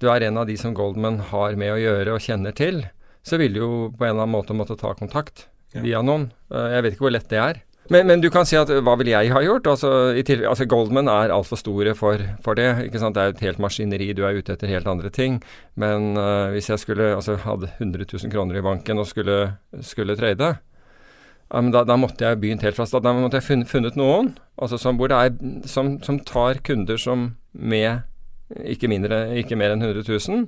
du 0.00 0.08
er 0.12 0.24
en 0.24 0.40
av 0.40 0.48
de 0.48 0.56
som 0.60 0.72
Goldman 0.76 1.20
har 1.32 1.56
med 1.60 1.74
å 1.74 1.80
gjøre 1.80 2.16
og 2.16 2.24
kjenner 2.24 2.56
til, 2.56 2.82
så 3.26 3.38
vil 3.40 3.56
du 3.56 3.60
jo 3.60 3.70
på 3.92 4.04
en 4.04 4.14
eller 4.14 4.24
annen 4.24 4.36
måte 4.36 4.56
måtte 4.56 4.76
ta 4.80 4.92
kontakt 4.96 5.46
ja. 5.74 5.82
via 5.84 6.02
noen. 6.04 6.30
Eh, 6.52 6.68
jeg 6.76 6.84
vet 6.84 6.96
ikke 6.96 7.06
hvor 7.06 7.14
lett 7.16 7.30
det 7.32 7.40
er. 7.42 7.62
Men, 7.88 8.06
men, 8.06 8.20
du 8.20 8.28
kan 8.34 8.46
si 8.48 8.56
at 8.58 8.70
hva 8.82 8.96
vil 8.98 9.12
jeg 9.12 9.30
ha 9.30 9.40
gjort? 9.44 9.68
Altså, 9.70 9.90
til, 10.26 10.42
altså 10.48 10.66
Goldman 10.68 11.10
er 11.10 11.34
altfor 11.34 11.60
store 11.60 11.94
for, 11.98 12.22
for, 12.42 12.58
det. 12.58 12.90
Det 12.90 13.02
er 13.02 13.30
et 13.30 13.44
helt 13.44 13.60
maskineri, 13.62 14.10
du 14.16 14.24
er 14.26 14.40
ute 14.40 14.56
etter 14.56 14.70
helt 14.72 14.88
andre 14.90 15.10
ting. 15.14 15.38
Men 15.78 16.16
uh, 16.18 16.50
hvis 16.54 16.70
jeg 16.72 16.82
skulle 16.82 17.12
altså 17.14 17.36
hadde 17.44 17.70
100 17.78 18.08
000 18.10 18.32
kroner 18.32 18.58
i 18.58 18.64
banken 18.66 18.98
og 19.02 19.06
skulle, 19.10 19.38
skulle 19.86 20.18
trade, 20.18 20.56
ja, 21.46 21.62
da, 21.70 21.84
da, 21.86 21.96
måtte 22.00 22.26
jeg 22.26 22.40
begynt 22.42 22.66
helt 22.66 22.78
fra 22.78 22.88
start. 22.88 23.06
Da 23.06 23.14
måtte 23.14 23.38
jeg 23.38 23.46
funnet, 23.46 23.70
funnet 23.70 23.98
noen 23.98 24.34
altså 24.56 24.80
som, 24.82 24.98
er, 25.06 25.30
som, 25.68 25.96
som, 26.02 26.20
tar 26.26 26.62
kunder 26.66 26.98
som 26.98 27.28
med 27.52 28.02
ikke, 28.66 28.90
mindre, 28.90 29.28
ikke 29.38 29.58
mer 29.58 29.74
enn 29.74 29.84
100 29.84 30.06
000, 30.10 30.46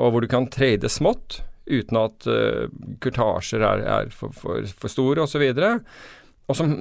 og 0.00 0.12
hvor 0.12 0.24
du 0.24 0.30
kan 0.30 0.48
trade 0.52 0.88
smått 0.88 1.42
uten 1.68 1.98
at 2.00 2.26
uh, 2.26 2.64
kurtasjer 3.02 3.62
er, 3.62 3.84
er 3.86 4.10
for, 4.14 4.32
for, 4.34 4.64
for 4.78 4.90
store 4.90 5.24
osv 5.26 5.44
og 5.52 5.84
som 6.58 6.72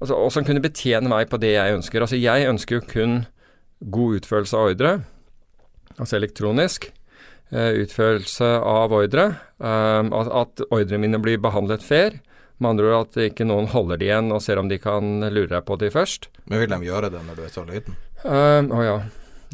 altså, 0.00 0.14
og 0.16 0.30
som 0.34 0.46
kunne 0.46 0.62
betjene 0.64 1.10
meg 1.10 1.30
på 1.30 1.40
det 1.42 1.54
jeg 1.54 1.76
ønsker. 1.78 2.04
Altså 2.04 2.20
jeg 2.20 2.48
ønsker 2.50 2.78
jo 2.78 2.86
kun 2.88 3.20
god 3.80 4.20
utførelse 4.20 4.56
av 4.56 4.72
ordre, 4.74 4.94
altså 5.96 6.18
elektronisk 6.18 6.90
eh, 7.52 7.80
utførelse 7.84 8.50
av 8.58 8.96
ordre. 8.96 9.28
Eh, 9.60 10.10
at, 10.20 10.34
at 10.42 10.66
ordrene 10.70 11.06
mine 11.06 11.22
blir 11.22 11.40
behandlet 11.42 11.84
fair. 11.86 12.20
Med 12.60 12.74
andre 12.74 12.90
ord 12.90 13.08
at 13.08 13.22
ikke 13.30 13.46
noen 13.48 13.70
holder 13.72 13.96
de 13.96 14.10
igjen 14.10 14.34
og 14.36 14.42
ser 14.44 14.60
om 14.60 14.68
de 14.68 14.76
kan 14.76 15.22
lure 15.32 15.48
deg 15.48 15.64
på 15.64 15.78
de 15.80 15.88
først. 15.94 16.28
Men 16.44 16.60
vil 16.60 16.74
de 16.74 16.90
gjøre 16.90 17.08
det 17.14 17.22
når 17.24 17.38
du 17.38 17.46
er 17.46 17.54
så 17.54 17.64
liten? 17.64 17.96
Å 18.20 18.82
ja. 18.84 18.98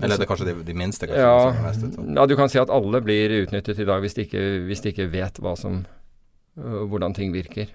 Eller 0.03 0.17
er 0.17 0.21
det 0.21 0.29
kanskje 0.29 0.49
de, 0.51 0.55
de 0.67 0.75
minste? 0.77 1.07
Kanskje, 1.09 1.23
Ja, 1.23 1.53
mest 1.65 2.01
ja, 2.19 2.27
du 2.29 2.35
kan 2.37 2.51
si 2.53 2.59
at 2.61 2.73
alle 2.73 3.01
blir 3.05 3.33
utnyttet 3.39 3.79
i 3.81 3.87
dag 3.89 4.03
hvis 4.05 4.17
de 4.19 4.27
ikke, 4.27 4.43
hvis 4.67 4.83
de 4.85 4.93
ikke 4.93 5.07
vet 5.13 5.39
som, 5.57 5.85
øh, 6.59 6.83
hvordan 6.91 7.15
ting 7.17 7.33
virker. 7.33 7.71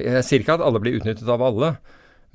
Jeg 0.00 0.24
sier 0.26 0.42
ikke 0.42 0.58
at 0.58 0.64
alle 0.64 0.82
blir 0.82 0.98
utnyttet 0.98 1.28
av 1.32 1.44
alle, 1.44 1.76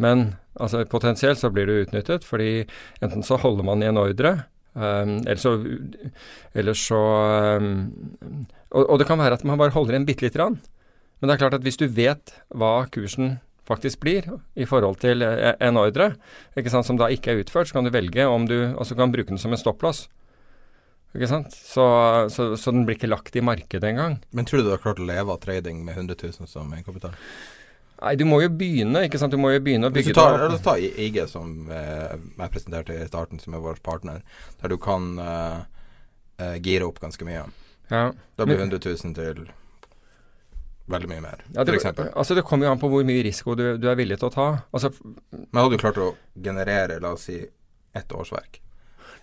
men 0.01 0.31
altså, 0.55 0.83
potensielt 0.89 1.39
så 1.41 1.51
blir 1.53 1.69
du 1.69 1.75
utnyttet, 1.81 2.25
fordi 2.27 2.65
enten 3.03 3.25
så 3.25 3.37
holder 3.41 3.67
man 3.67 3.83
i 3.83 3.89
en 3.89 4.01
ordre, 4.01 4.33
um, 4.73 5.19
eller 5.25 5.41
så, 5.41 5.55
eller 6.57 6.77
så 6.77 7.01
um, 7.61 8.47
og, 8.71 8.85
og 8.85 8.99
det 9.01 9.07
kan 9.09 9.19
være 9.19 9.39
at 9.39 9.45
man 9.47 9.59
bare 9.59 9.75
holder 9.75 9.97
igjen 9.97 10.07
bitte 10.07 10.25
lite 10.25 10.39
grann. 10.39 10.59
Men 11.19 11.29
det 11.29 11.35
er 11.35 11.41
klart 11.43 11.57
at 11.59 11.65
hvis 11.65 11.77
du 11.77 11.85
vet 11.91 12.33
hva 12.49 12.87
kursen 12.91 13.35
faktisk 13.67 14.01
blir 14.01 14.25
i 14.57 14.65
forhold 14.67 14.97
til 15.03 15.21
eh, 15.21 15.53
en 15.61 15.77
ordre, 15.79 16.15
sant, 16.65 16.87
som 16.87 16.97
da 16.97 17.11
ikke 17.13 17.33
er 17.33 17.43
utført, 17.43 17.69
så 17.69 17.77
kan 17.77 17.85
du 17.85 17.93
velge 17.93 18.25
om 18.27 18.47
du 18.49 18.57
altså 18.71 18.97
kan 18.97 19.13
bruke 19.13 19.29
den 19.29 19.41
som 19.41 19.53
en 19.53 19.61
stopplås. 19.61 20.07
Ikke 21.11 21.27
sant? 21.27 21.51
Så, 21.51 21.83
så, 22.31 22.51
så 22.55 22.71
den 22.71 22.85
blir 22.87 22.95
ikke 22.95 23.09
lagt 23.11 23.35
i 23.35 23.43
markedet 23.43 23.89
engang. 23.89 24.19
Men 24.31 24.47
tror 24.47 24.61
du 24.61 24.69
du 24.69 24.75
har 24.75 24.83
klart 24.83 25.01
å 25.01 25.07
leve 25.07 25.33
av 25.33 25.41
trading 25.43 25.81
med 25.83 25.97
100 25.97 26.15
000 26.23 26.47
som 26.47 26.71
egenkapital? 26.71 27.17
Nei, 28.01 28.15
du 28.17 28.23
må 28.25 28.39
jo 28.41 28.49
begynne, 28.49 29.03
ikke 29.05 29.19
sant. 29.21 29.33
Du 29.35 29.37
må 29.37 29.51
jo 29.53 29.61
begynne 29.61 29.91
å 29.91 29.93
Hvis 29.93 30.07
bygge 30.07 30.15
du 30.15 30.19
tar, 30.21 30.37
det 30.39 30.55
opp. 30.57 30.63
ta 30.65 30.77
IG, 30.79 31.19
som 31.29 31.67
eh, 31.69 32.15
jeg 32.15 32.53
presenterte 32.53 32.95
i 32.97 33.09
starten, 33.09 33.41
som 33.43 33.53
er 33.57 33.61
vår 33.61 33.81
partner, 33.85 34.23
der 34.63 34.73
du 34.73 34.77
kan 34.81 35.11
eh, 35.21 35.59
eh, 36.41 36.55
gire 36.63 36.87
opp 36.87 36.97
ganske 37.03 37.27
mye. 37.27 37.43
Ja. 37.91 38.07
Da 38.39 38.47
blir 38.47 38.57
100 38.63 38.79
000 38.79 39.13
til 39.19 39.43
veldig 40.91 41.07
mye 41.11 41.21
mer, 41.23 41.43
Ja, 41.53 41.63
det, 41.63 41.77
altså 42.09 42.35
det 42.35 42.43
kommer 42.43 42.67
jo 42.67 42.71
an 42.73 42.79
på 42.81 42.89
hvor 42.91 43.05
mye 43.07 43.21
risiko 43.23 43.53
du, 43.55 43.77
du 43.79 43.85
er 43.87 43.95
villig 43.99 44.17
til 44.19 44.27
å 44.27 44.33
ta. 44.33 44.47
Altså, 44.75 44.89
Men 45.29 45.61
hadde 45.61 45.77
du 45.77 45.83
klart 45.83 45.99
å 46.01 46.09
generere, 46.35 46.97
la 47.03 47.13
oss 47.15 47.29
si, 47.29 47.37
ett 47.95 48.11
årsverk? 48.11 48.59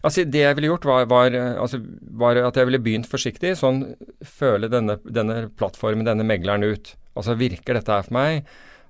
Altså 0.02 0.24
det 0.28 0.44
jeg 0.44 0.56
ville 0.58 0.70
gjort, 0.72 0.88
var, 0.88 1.08
var, 1.10 1.34
eh, 1.34 1.58
altså, 1.60 1.80
var 2.20 2.40
at 2.42 2.58
jeg 2.58 2.70
ville 2.70 2.82
begynt 2.82 3.10
forsiktig. 3.10 3.54
Sånn 3.58 3.84
føle 4.24 4.70
denne, 4.72 4.98
denne 5.04 5.44
plattformen, 5.58 6.06
denne 6.08 6.26
megleren 6.26 6.66
ut. 6.66 6.94
Altså 7.18 7.36
virker 7.38 7.78
dette 7.78 7.94
her 7.94 8.06
for 8.06 8.18
meg? 8.18 8.48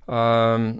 Um, 0.09 0.71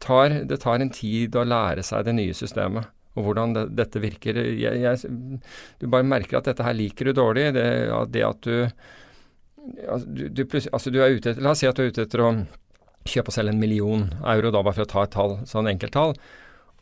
Tar, 0.03 0.41
det 0.51 0.59
tar 0.65 0.83
en 0.83 0.91
tid 0.93 1.37
å 1.39 1.45
lære 1.47 1.85
seg 1.87 2.09
det 2.09 2.17
nye 2.17 2.35
systemet, 2.35 2.89
og 3.15 3.29
hvordan 3.29 3.55
det, 3.55 3.67
dette 3.79 4.01
virker. 4.03 4.41
Jeg, 4.59 4.81
jeg, 4.83 5.39
du 5.79 5.87
bare 5.93 6.07
merker 6.07 6.41
at 6.41 6.49
dette 6.51 6.67
her 6.67 6.75
liker 6.75 7.11
du 7.11 7.17
dårlig. 7.21 7.53
Det, 7.55 7.67
det 8.11 8.25
at 8.27 8.49
du 8.49 8.57
altså, 9.89 10.07
du, 10.09 10.25
du, 10.29 10.43
altså, 10.73 10.91
du 10.91 10.99
er 11.03 11.15
ute 11.15 11.33
etter 11.33 11.45
La 11.45 11.53
oss 11.55 11.63
si 11.63 11.69
at 11.71 11.79
du 11.79 11.85
er 11.85 11.93
ute 11.93 12.07
etter 12.07 12.25
å 12.25 12.33
kjøpe 13.09 13.33
og 13.33 13.35
selge 13.35 13.55
en 13.55 13.63
million 13.63 14.07
euro, 14.31 14.53
da 14.55 14.63
bare 14.63 14.77
for 14.77 14.87
å 14.87 14.91
ta 14.91 15.05
et 15.07 15.15
tall, 15.15 15.37
sånn 15.49 15.71
enkelttall, 15.71 16.15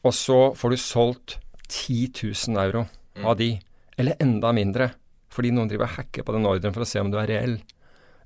og 0.05 0.17
så 0.17 0.41
får 0.57 0.73
du 0.73 0.81
solgt 0.81 1.37
10 1.71 2.11
000 2.51 2.61
euro 2.61 2.85
av 3.25 3.39
de, 3.41 3.55
eller 4.01 4.21
enda 4.23 4.53
mindre, 4.57 4.91
fordi 5.33 5.53
noen 5.55 5.71
driver 5.71 5.89
og 5.89 5.97
hacker 5.99 6.27
på 6.27 6.35
den 6.37 6.49
ordren 6.49 6.75
for 6.77 6.85
å 6.85 6.89
se 6.89 7.01
om 7.01 7.13
du 7.13 7.19
er 7.21 7.31
reell, 7.31 7.57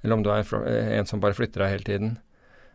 eller 0.03 0.17
om 0.17 0.25
du 0.25 0.31
er 0.33 0.47
eh, 0.65 0.95
en 0.99 1.09
som 1.09 1.23
bare 1.23 1.37
flytter 1.37 1.63
deg 1.63 1.75
hele 1.75 1.89
tiden. 1.89 2.17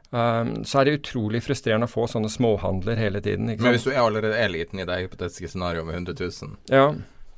Um, 0.10 0.64
så 0.66 0.80
er 0.82 0.88
det 0.88 0.98
utrolig 1.04 1.44
frustrerende 1.46 1.86
å 1.86 1.92
få 1.92 2.08
sånne 2.10 2.32
småhandler 2.34 2.98
hele 2.98 3.22
tiden. 3.22 3.52
Men 3.52 3.76
hvis 3.76 3.86
du 3.86 3.92
er 3.94 4.02
allerede 4.02 4.38
er 4.42 4.50
liten 4.50 4.82
i 4.82 4.88
det 4.90 4.98
hypotetiske 5.04 5.52
scenarioet 5.54 5.86
med 5.86 6.00
100 6.02 6.18
000, 6.18 6.56
Ja, 6.74 6.88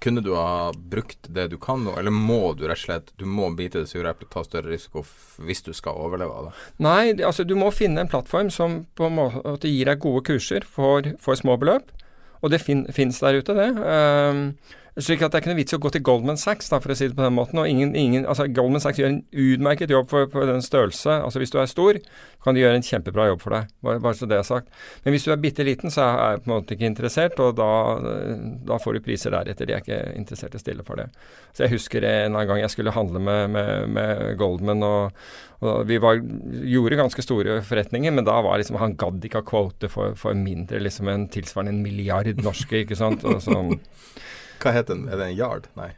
kunne 0.02 0.22
du 0.22 0.32
ha 0.34 0.72
brukt 0.74 1.28
det 1.30 1.48
du 1.52 1.58
kan 1.62 1.84
nå, 1.86 1.94
eller 2.00 2.14
må 2.16 2.56
du 2.58 2.64
rett 2.66 2.80
og 2.80 2.86
slett 2.88 3.12
Du 3.22 3.28
må 3.30 3.52
bite 3.54 3.84
det 3.84 3.92
sure 3.92 4.10
eplet, 4.10 4.32
ta 4.34 4.42
større 4.42 4.72
risiko 4.74 5.04
hvis 5.46 5.62
du 5.62 5.72
skal 5.78 6.00
overleve 6.02 6.34
av 6.34 6.48
det? 6.48 6.54
Nei, 6.82 7.04
altså 7.22 7.46
du 7.46 7.54
må 7.60 7.70
finne 7.76 8.02
en 8.02 8.10
plattform 8.10 8.50
som 8.54 8.82
på 8.98 9.12
en 9.12 9.20
måte 9.20 9.70
gir 9.70 9.92
deg 9.92 10.02
gode 10.02 10.24
kurser 10.32 10.66
for, 10.66 11.06
for 11.22 11.38
små 11.38 11.58
beløp. 11.62 11.94
Og 12.42 12.50
det 12.50 12.64
fin, 12.64 12.88
fins 12.90 13.20
der 13.22 13.38
ute, 13.38 13.54
det. 13.54 13.70
Um, 13.78 14.42
slik 15.00 15.22
at 15.24 15.32
det 15.32 15.38
er 15.38 15.44
ikke 15.46 15.52
noe 15.54 15.60
vits 15.62 15.72
i 15.72 15.78
å 15.78 15.82
gå 15.86 15.90
til 15.94 16.04
Goldman 16.04 16.40
Sachs, 16.40 16.68
da, 16.68 16.82
for 16.84 16.92
å 16.92 16.96
si 17.00 17.08
det 17.08 17.16
på 17.16 17.24
den 17.24 17.36
måten. 17.38 17.62
Ingen, 17.64 17.94
ingen, 17.96 18.26
altså 18.28 18.44
Goldman 18.52 18.84
Sachs 18.84 19.00
gjør 19.00 19.14
en 19.14 19.22
utmerket 19.32 19.94
jobb 19.94 20.10
for, 20.12 20.28
for 20.34 20.50
den 20.50 20.64
størrelse. 20.66 21.14
Altså 21.24 21.40
Hvis 21.40 21.54
du 21.54 21.60
er 21.62 21.70
stor, 21.72 22.00
kan 22.44 22.58
de 22.58 22.64
gjøre 22.64 22.80
en 22.82 22.84
kjempebra 22.84 23.30
jobb 23.30 23.44
for 23.44 23.56
deg. 23.56 23.70
Bare, 23.88 24.02
bare 24.04 24.20
så 24.20 24.28
det 24.28 24.42
er 24.42 24.48
sagt. 24.48 24.68
Men 25.06 25.16
hvis 25.16 25.24
du 25.24 25.32
er 25.32 25.40
bitte 25.40 25.64
liten, 25.64 25.94
så 25.94 26.04
er 26.10 26.34
jeg 26.34 26.42
på 26.44 26.52
en 26.52 26.56
måte 26.58 26.76
ikke 26.76 26.90
interessert, 26.90 27.40
og 27.40 27.56
da, 27.62 27.70
da 28.68 28.80
får 28.84 28.98
du 28.98 29.06
priser 29.06 29.32
deretter. 29.32 29.70
De 29.70 29.78
er 29.78 29.86
ikke 29.86 30.02
interessert 30.20 30.58
i 30.58 30.60
å 30.60 30.66
stille 30.66 30.86
for 30.88 31.00
det. 31.00 31.08
Så 31.56 31.64
jeg 31.64 31.76
husker 31.78 32.10
en 32.10 32.36
gang 32.36 32.60
jeg 32.60 32.76
skulle 32.76 32.96
handle 32.96 33.24
med, 33.24 33.56
med, 33.56 33.88
med 33.96 34.36
Goldman, 34.42 34.84
og, 34.84 35.24
og 35.64 35.88
vi 35.88 36.02
var, 36.04 36.20
gjorde 36.68 37.00
ganske 37.00 37.24
store 37.24 37.62
forretninger, 37.64 38.12
men 38.12 38.28
da 38.28 38.42
var 38.44 38.60
liksom 38.60 38.82
han 38.82 39.00
gadd 39.00 39.24
ikke 39.24 39.40
ha 39.40 39.48
kvote 39.48 39.88
for, 39.94 40.20
for 40.20 40.36
mindre, 40.36 40.84
liksom 40.84 41.08
en 41.08 41.30
tilsvarende 41.32 41.78
en 41.78 41.84
milliard 41.86 42.44
norske, 42.44 42.84
ikke 42.84 43.00
sant. 43.00 43.24
Og 43.24 43.40
sånn. 43.48 43.78
Hva 44.62 44.76
heter 44.76 44.96
den? 44.96 45.10
Er 45.10 45.20
det 45.20 45.32
en 45.32 45.38
yard? 45.38 45.68
Nei. 45.80 45.92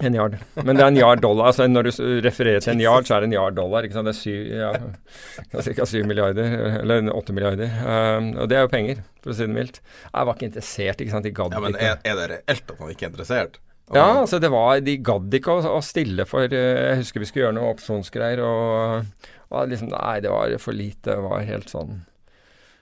En 0.00 0.14
yard. 0.16 0.36
Men 0.56 0.78
det 0.78 0.84
er 0.84 0.88
en 0.88 0.96
yard 0.96 1.20
dollar. 1.20 1.50
altså 1.50 1.66
Når 1.68 1.88
du 1.88 1.90
refererer 2.24 2.62
til 2.64 2.72
en 2.72 2.80
yard, 2.80 3.04
så 3.08 3.16
er 3.16 3.24
det 3.24 3.30
en 3.30 3.36
yard 3.36 3.56
dollar. 3.58 3.84
ikke 3.84 3.98
sant? 3.98 4.08
Det 4.08 4.14
er 4.14 4.20
syv, 4.20 4.46
ja, 4.56 5.64
ca. 5.76 5.86
syv 5.88 6.06
milliarder, 6.08 6.54
eller 6.80 7.10
åtte 7.12 7.36
milliarder. 7.36 7.74
Um, 7.84 8.30
og 8.40 8.48
det 8.48 8.56
er 8.56 8.64
jo 8.64 8.70
penger, 8.72 9.02
for 9.20 9.34
å 9.34 9.36
si 9.36 9.44
det 9.44 9.56
mildt. 9.56 9.82
Jeg 10.06 10.28
var 10.30 10.38
ikke 10.38 10.48
interessert, 10.48 11.02
ikke 11.04 11.16
sant. 11.16 11.28
De 11.28 11.34
gadd 11.36 11.56
Ja, 11.56 11.64
men 11.64 11.76
er, 11.76 11.98
er 12.00 12.16
det 12.22 12.30
reelt 12.32 12.72
at 12.72 12.80
man 12.80 12.94
ikke 12.94 13.08
er 13.08 13.12
interessert? 13.12 13.60
Ja, 13.90 14.06
altså 14.22 14.38
det 14.38 14.52
var 14.52 14.78
De 14.86 14.92
gadd 15.02 15.34
ikke 15.34 15.56
å, 15.58 15.62
å 15.66 15.80
stille 15.82 16.22
for 16.28 16.46
eh, 16.46 16.76
Jeg 16.78 17.00
husker 17.00 17.24
vi 17.24 17.26
skulle 17.26 17.48
gjøre 17.48 17.56
noe 17.56 17.72
opsjonsgreier, 17.74 18.42
og, 18.46 19.24
og 19.50 19.72
liksom 19.72 19.90
Nei, 19.90 20.20
det 20.22 20.30
var 20.30 20.54
for 20.62 20.78
lite. 20.78 21.10
Det 21.10 21.24
var 21.26 21.42
helt 21.48 21.72
sånn 21.72 21.98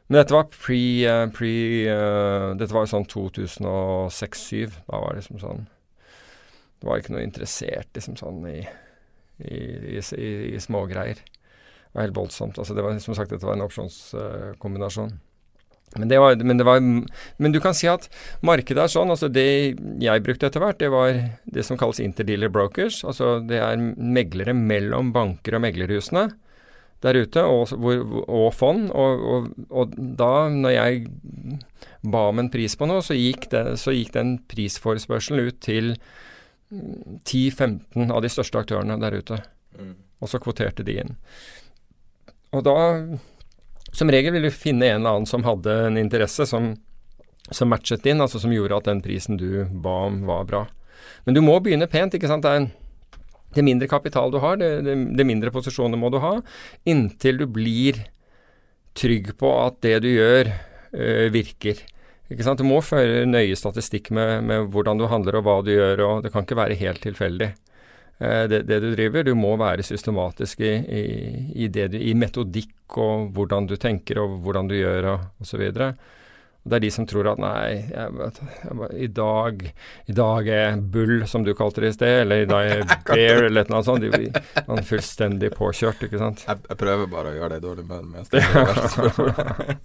Men 0.08 0.22
dette 0.22 0.32
var 0.32 0.46
pre, 0.48 1.04
eh, 1.04 1.26
pre 1.36 1.54
uh, 1.92 2.56
Dette 2.56 2.72
var 2.72 2.86
jo 2.86 2.92
sånn 2.94 3.08
2006-2007. 3.12 4.78
Da 4.88 5.00
var 5.02 5.12
det 5.12 5.20
liksom 5.20 5.40
sånn 5.42 5.66
Det 6.80 6.88
var 6.88 6.96
ikke 7.02 7.12
noe 7.12 7.26
interessert 7.26 7.90
liksom 7.96 8.16
sånn 8.16 8.40
i, 8.48 8.58
i, 9.44 9.58
i, 9.98 10.00
i, 10.00 10.30
i 10.54 10.60
smågreier. 10.62 11.20
Det 11.20 11.92
var 11.96 12.06
helt 12.06 12.16
voldsomt. 12.16 12.56
Altså 12.60 12.76
det 12.76 12.84
var 12.84 12.96
som 13.04 13.16
sagt 13.18 13.32
dette 13.34 13.46
var 13.48 13.56
en 13.58 13.66
opsjonskombinasjon. 13.66 15.12
Men, 15.96 16.08
men, 16.44 16.58
det 16.60 16.64
var, 16.68 16.80
men 16.80 17.52
du 17.52 17.60
kan 17.64 17.74
si 17.76 17.88
at 17.88 18.08
markedet 18.44 18.82
er 18.84 18.92
sånn. 18.92 19.10
altså 19.12 19.28
Det 19.32 19.48
jeg 20.04 20.24
brukte 20.24 20.46
etter 20.48 20.60
hvert, 20.62 20.80
det 20.80 20.90
var 20.92 21.08
det 21.48 21.64
som 21.66 21.80
kalles 21.80 22.00
interdealer 22.04 22.52
brokers. 22.52 23.02
altså 23.04 23.38
Det 23.44 23.60
er 23.60 23.76
meglere 23.96 24.54
mellom 24.56 25.12
banker 25.16 25.56
og 25.56 25.64
meglerhusene 25.64 26.28
der 27.04 27.20
ute, 27.22 27.44
og, 27.46 27.74
og 28.26 28.48
fond. 28.56 28.88
Og, 28.90 29.26
og, 29.34 29.50
og 29.70 29.94
da, 29.96 30.32
når 30.52 30.74
jeg 30.74 31.04
ba 32.02 32.24
om 32.30 32.42
en 32.42 32.50
pris 32.52 32.74
på 32.78 32.88
noe, 32.90 33.04
så 33.04 33.16
gikk, 33.18 33.48
det, 33.54 33.64
så 33.82 33.94
gikk 33.94 34.12
den 34.16 34.36
prisforespørselen 34.50 35.50
ut 35.50 35.60
til 35.64 35.94
mm, 36.72 37.22
10-15 37.22 38.10
av 38.10 38.22
de 38.24 38.32
største 38.32 38.64
aktørene 38.64 38.98
der 39.02 39.18
ute. 39.20 39.40
Og 40.18 40.30
så 40.30 40.40
kvoterte 40.42 40.86
de 40.86 40.98
inn. 41.04 41.16
Og 42.56 42.64
da 42.66 42.78
som 43.94 44.10
regel 44.12 44.34
ville 44.34 44.50
du 44.50 44.54
finne 44.54 44.88
en 44.88 45.00
eller 45.00 45.16
annen 45.16 45.28
som 45.28 45.46
hadde 45.46 45.72
en 45.86 45.98
interesse 46.00 46.44
som 46.48 46.74
som 47.50 47.68
matchet 47.68 48.02
din, 48.02 48.20
altså 48.20 48.40
som 48.40 48.52
gjorde 48.52 48.76
at 48.76 48.88
den 48.88 49.00
prisen 49.00 49.38
du 49.40 49.64
ba 49.72 49.94
om, 50.08 50.20
var 50.26 50.44
bra. 50.44 50.66
Men 51.24 51.34
du 51.34 51.40
må 51.40 51.58
begynne 51.64 51.88
pent, 51.90 52.14
ikke 52.14 52.28
sant. 52.30 52.44
Det 52.44 52.50
er 52.50 52.62
en 52.62 52.70
det 53.54 53.64
mindre 53.64 53.88
kapital 53.88 54.32
du 54.32 54.40
har, 54.42 54.58
det, 54.60 54.70
det, 54.86 54.96
det 55.16 55.26
mindre 55.26 55.52
posisjoner 55.54 56.00
må 56.00 56.10
du 56.12 56.20
ha, 56.22 56.38
inntil 56.88 57.40
du 57.40 57.46
blir 57.50 58.02
trygg 58.98 59.32
på 59.38 59.52
at 59.62 59.78
det 59.84 60.00
du 60.04 60.10
gjør, 60.10 60.50
øh, 60.92 61.28
virker. 61.34 61.80
Du 62.28 62.64
må 62.66 62.82
føre 62.84 63.24
nøye 63.24 63.56
statistikk 63.56 64.10
med, 64.12 64.44
med, 64.44 64.68
hvordan 64.74 65.00
du 65.00 65.06
handler 65.08 65.38
og 65.38 65.46
hva 65.46 65.56
du 65.64 65.72
gjør, 65.72 66.02
og 66.04 66.22
det 66.24 66.32
kan 66.34 66.44
ikke 66.44 66.58
være 66.58 66.76
helt 66.76 67.00
tilfeldig. 67.06 67.54
Eh, 68.18 68.44
det, 68.50 68.62
det, 68.68 68.80
du 68.84 68.90
driver. 68.92 69.24
Du 69.24 69.34
må 69.38 69.54
være 69.56 69.86
systematisk 69.86 70.60
i, 70.60 70.74
i, 70.76 71.04
i, 71.64 71.68
du, 71.72 71.96
i, 71.96 72.12
metodikk 72.18 72.98
og 73.00 73.30
hvordan 73.36 73.68
du 73.70 73.78
tenker 73.80 74.20
og 74.20 74.40
hvordan 74.44 74.68
du 74.68 74.76
gjør 74.76 75.12
og 75.14 75.44
osv. 75.44 75.64
Det 76.68 76.78
er 76.78 76.84
de 76.84 76.90
som 76.92 77.06
tror 77.08 77.30
at 77.32 77.40
nei, 77.40 77.88
jeg, 77.88 78.14
jeg, 78.20 78.88
i, 78.92 79.08
dag, 79.16 79.62
i 80.08 80.16
dag 80.16 80.50
er 80.52 80.80
bull, 80.94 81.22
som 81.30 81.44
du 81.46 81.54
kalte 81.58 81.84
det 81.84 81.92
i 81.92 81.96
sted, 81.96 82.22
eller 82.24 82.44
i 82.44 82.48
dag 82.48 82.72
er 82.72 82.82
bear, 83.08 83.44
eller 83.48 83.70
noe 83.72 83.84
sånt. 83.86 84.04
De 84.04 84.10
blir 84.12 84.82
fullstendig 84.88 85.52
påkjørt, 85.56 86.04
ikke 86.08 86.20
sant. 86.20 86.44
Jeg, 86.48 86.64
jeg 86.68 86.80
prøver 86.80 87.10
bare 87.12 87.32
å 87.32 87.38
gjøre 87.38 87.56
deg 87.56 87.64
dårlig 87.64 87.86
med 87.88 88.10
mens 88.12 88.32
det 88.32 88.44
er 88.44 89.78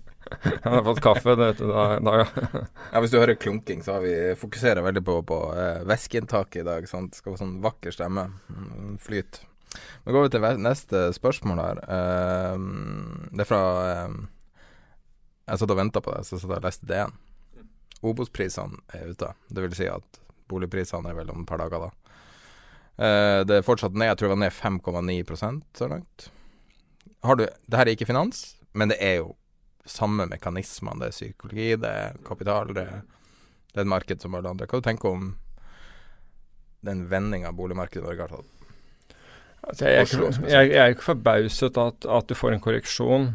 Han 0.64 0.74
har 0.74 0.84
fått 0.88 1.02
kaffe, 1.04 1.36
det, 1.40 1.50
da, 1.60 1.88
da, 2.04 2.14
ja. 2.24 2.28
ja. 2.94 3.02
Hvis 3.04 3.14
du 3.14 3.20
hører 3.20 3.40
klunking, 3.40 3.84
så 3.86 3.98
har 3.98 4.06
vi 4.06 4.14
fokuserer 4.40 4.84
veldig 4.86 5.04
på, 5.06 5.18
på 5.30 5.40
eh, 5.56 5.82
væskeinntaket 5.88 6.62
i 6.64 6.68
dag. 6.68 6.88
Sånn, 6.90 7.12
skal 7.16 7.36
være 7.36 7.44
sånn 7.44 7.58
vakker 7.64 7.96
stemme. 7.96 8.30
Mm, 8.50 8.96
flyt. 9.04 9.44
Nå 10.04 10.14
går 10.14 10.28
vi 10.28 10.34
til 10.36 10.48
neste 10.62 11.08
spørsmål 11.16 11.62
her. 11.64 11.84
Uh, 11.88 13.30
det 13.34 13.46
er 13.46 13.50
fra 13.50 13.62
uh, 14.08 14.18
Jeg 15.44 15.60
satt 15.60 15.74
og 15.74 15.80
venta 15.80 16.02
på 16.04 16.14
det, 16.16 16.24
så 16.28 16.40
satt 16.40 16.54
jeg 16.54 16.62
og 16.62 16.68
leste 16.68 16.88
DN. 16.90 17.18
Obos-prisene 18.04 18.80
er 18.96 19.12
ute. 19.12 19.32
Det 19.50 19.66
vil 19.66 19.76
si 19.78 19.88
at 19.92 20.22
boligprisene 20.52 21.12
er 21.12 21.18
vel 21.18 21.32
om 21.34 21.44
et 21.44 21.50
par 21.50 21.62
dager, 21.62 21.88
da. 21.88 22.04
Eh, 22.94 23.42
det 23.48 23.60
er 23.60 23.66
fortsatt 23.66 23.96
ned, 23.96 24.12
jeg 24.12 24.20
tror 24.20 24.30
det 24.30 24.36
var 24.36 24.44
ned 24.44 24.56
5,9% 24.56 25.80
så 25.80 25.90
langt. 25.92 26.28
Har 27.24 27.40
du 27.40 27.46
Det 27.46 27.78
her 27.78 27.88
er 27.88 27.96
ikke 27.96 28.10
finans, 28.12 28.56
men 28.74 28.92
det 28.92 28.98
er 29.02 29.16
jo 29.22 29.36
samme 29.86 30.28
mekanismene. 30.30 31.00
Det 31.00 31.08
er 31.08 31.18
psykologi, 31.18 31.70
det 31.76 31.90
er 31.90 32.20
kapital, 32.26 32.74
det, 32.76 32.88
det 33.74 33.80
er 33.80 33.86
et 33.86 33.94
marked 33.96 34.22
som 34.22 34.36
alle 34.36 34.50
andre. 34.50 34.68
Hva 34.68 34.80
du 34.80 34.88
tenker 34.88 35.10
du 35.10 35.14
om 35.14 35.30
den 36.84 37.08
vendinga 37.10 37.52
boligmarkedet 37.56 38.04
i 38.04 38.08
Norge 38.08 38.28
har 38.28 38.36
tatt? 38.36 38.50
Altså, 39.64 39.88
jeg, 39.88 39.96
er 39.96 40.02
ikke, 40.02 40.50
jeg, 40.50 40.70
jeg, 40.74 40.80
er 40.84 40.92
ikke 40.92 41.06
forbauset 41.08 41.78
at, 41.80 42.06
at, 42.06 42.28
du 42.28 42.36
får 42.36 42.52
en 42.52 42.64
korreksjon 42.64 43.30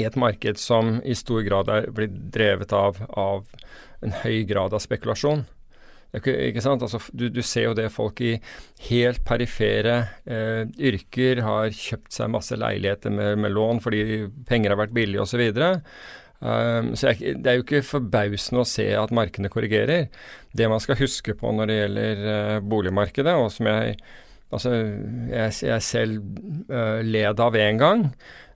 i 0.00 0.06
et 0.08 0.18
marked 0.18 0.60
som 0.60 0.98
i 1.04 1.16
stor 1.18 1.44
grad 1.46 1.70
er 1.72 1.90
blitt 1.94 2.16
drevet 2.34 2.72
av, 2.76 3.00
av 3.10 3.46
en 4.04 4.14
høy 4.24 4.42
grad 4.48 4.74
av 4.74 4.82
spekulasjon. 4.82 5.44
Ikke, 6.16 6.58
sant? 6.58 6.82
Altså, 6.82 6.98
du, 7.14 7.28
du, 7.30 7.38
ser 7.46 7.68
jo 7.68 7.74
det 7.78 7.86
folk 7.94 8.18
i 8.26 8.32
helt 8.88 9.22
perifere 9.26 9.94
eh, 10.26 10.64
yrker 10.90 11.42
har 11.46 11.70
kjøpt 11.70 12.16
seg 12.16 12.32
masse 12.34 12.58
leiligheter 12.58 13.14
med, 13.14 13.38
med 13.44 13.54
lån 13.54 13.82
fordi 13.84 14.24
penger 14.48 14.74
har 14.74 14.80
vært 14.80 14.96
billige 14.96 15.22
osv. 15.22 15.44
Um, 16.40 16.94
så 16.96 17.12
Det 17.20 17.46
er 17.46 17.60
jo 17.60 17.66
ikke 17.66 17.84
forbausende 17.84 18.64
å 18.64 18.68
se 18.68 18.88
at 18.96 19.14
markedene 19.14 19.52
korrigerer. 19.52 20.08
Det 20.56 20.68
man 20.72 20.82
skal 20.82 20.98
huske 20.98 21.36
på 21.38 21.54
når 21.54 21.70
det 21.70 21.78
gjelder 21.78 22.26
uh, 22.26 22.58
boligmarkedet, 22.64 23.36
og 23.36 23.52
som 23.54 23.70
jeg, 23.70 23.98
altså, 24.50 24.74
jeg, 25.30 25.58
jeg 25.68 25.86
selv 25.86 26.40
uh, 26.72 27.04
led 27.06 27.44
av 27.44 27.58
én 27.60 27.78
gang, 27.78 28.08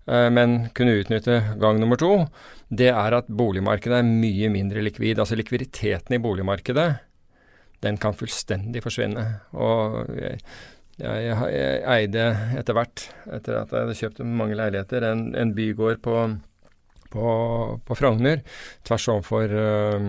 men 0.05 0.67
kunne 0.77 0.99
utnytte 1.01 1.39
gang 1.57 1.79
nummer 1.81 1.97
to, 1.97 2.27
det 2.69 2.91
er 2.93 3.15
at 3.17 3.31
boligmarkedet 3.33 4.03
er 4.03 4.09
mye 4.09 4.51
mindre 4.53 4.83
likvid. 4.85 5.17
Altså 5.17 5.39
likviditeten 5.39 6.17
i 6.17 6.21
boligmarkedet 6.21 6.89
den 7.85 7.99
kan 8.01 8.17
fullstendig 8.17 8.83
forsvinne. 8.85 9.25
Og 9.53 10.05
jeg, 10.17 10.39
jeg, 11.01 11.37
jeg 11.55 11.83
eide 11.97 12.27
etter 12.61 12.77
hvert, 12.77 13.07
etter 13.37 13.61
at 13.61 13.73
jeg 13.73 13.85
hadde 13.87 13.99
kjøpt 14.01 14.23
mange 14.25 14.59
leiligheter, 14.59 15.09
en, 15.11 15.27
en 15.39 15.55
bygård 15.57 16.01
på, 16.05 16.21
på, 17.13 17.27
på, 17.85 17.99
Frogner, 17.99 18.45
tvers 18.87 19.09
overfor 19.13 19.53
øh, 19.65 20.09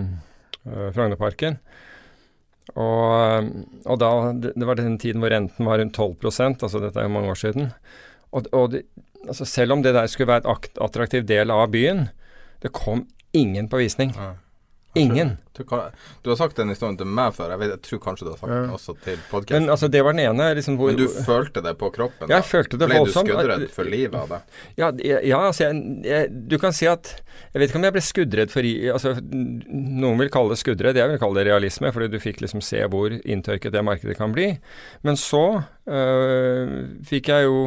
øh, 0.68 0.90
Frognerparken. 0.96 1.60
Og, 2.74 3.52
og, 3.86 3.98
da, 4.02 4.12
det, 4.42 4.56
det 4.58 4.68
var 4.68 4.80
den 4.80 4.98
tiden 5.02 5.22
hvor 5.22 5.30
renten 5.30 5.68
var 5.68 5.78
rundt 5.78 5.94
12 5.94 6.16
altså 6.26 6.80
dette 6.82 7.00
er 7.00 7.06
jo 7.06 7.14
mange 7.14 7.30
år 7.30 7.38
siden. 7.40 7.70
Og, 8.32 8.48
og 8.52 8.72
det, 8.74 8.86
altså 9.28 9.48
selv 9.50 9.76
om 9.76 9.84
det 9.86 9.96
der 9.96 10.08
skulle 10.12 10.32
være 10.34 10.46
et 10.46 10.82
attraktiv 10.82 11.28
del 11.28 11.52
av 11.52 11.68
byen, 11.74 12.08
det 12.64 12.74
kom 12.76 13.06
ingen 13.36 13.70
på 13.70 13.84
visning. 13.84 14.16
Ja. 14.16 14.34
Ingen. 14.96 15.38
Du, 15.58 15.64
du, 16.22 16.30
har 16.30 16.38
sagt 16.40 16.56
den 16.60 16.72
historien 16.72 16.96
til 17.00 17.08
meg 17.08 17.34
før. 17.36 17.50
Jeg, 17.52 17.60
vet, 17.60 17.72
jeg 17.74 17.82
tror 17.84 18.00
kanskje 18.04 18.26
du 18.26 18.30
har 18.32 18.38
sagt 18.40 18.52
den 18.52 18.74
også 18.76 18.94
til 19.04 19.18
podkasten. 19.28 19.56
Men 19.58 19.72
altså, 19.74 19.90
det 19.92 20.02
var 20.08 20.16
den 20.16 20.22
ene. 20.24 20.48
Liksom, 20.56 20.78
hvor, 20.80 20.92
Men 20.92 21.00
du 21.02 21.18
følte 21.26 21.64
det 21.64 21.74
på 21.80 21.90
kroppen? 21.96 22.32
Ja, 22.32 22.40
jeg 22.40 22.48
følte 22.48 22.80
det 22.80 22.88
Ble 22.88 23.02
voldsomt. 23.04 23.28
Ble 23.28 23.36
du 23.36 23.42
skuddredd 23.42 23.74
for 23.76 23.92
livet 23.92 24.16
av 24.20 24.32
det? 24.32 24.40
Ja, 24.82 24.92
ja 25.04 25.40
altså, 25.50 25.68
jeg, 25.68 25.82
jeg, 26.08 26.32
du 26.52 26.58
kan 26.62 26.76
si 26.76 26.88
at 26.92 27.12
Jeg 27.18 27.62
vet 27.62 27.72
ikke 27.72 27.82
om 27.82 27.88
jeg 27.88 27.96
ble 27.96 28.04
skuddredd 28.04 28.54
for 28.54 28.70
altså, 28.96 29.16
Noen 29.24 30.22
vil 30.24 30.32
kalle 30.34 30.56
det 30.56 30.62
skuddredd, 30.64 31.00
jeg 31.00 31.12
vil 31.12 31.20
kalle 31.22 31.40
det 31.42 31.48
realisme, 31.50 31.92
fordi 31.96 32.10
du 32.12 32.20
fikk 32.24 32.44
liksom 32.44 32.64
se 32.64 32.84
hvor 32.92 33.16
inntørket 33.20 33.76
det 33.76 33.84
markedet 33.84 34.16
kan 34.20 34.36
bli. 34.36 34.54
Men 35.08 35.20
så 35.20 35.46
øh, 35.88 36.76
fikk 37.08 37.32
jeg 37.34 37.50
jo 37.50 37.60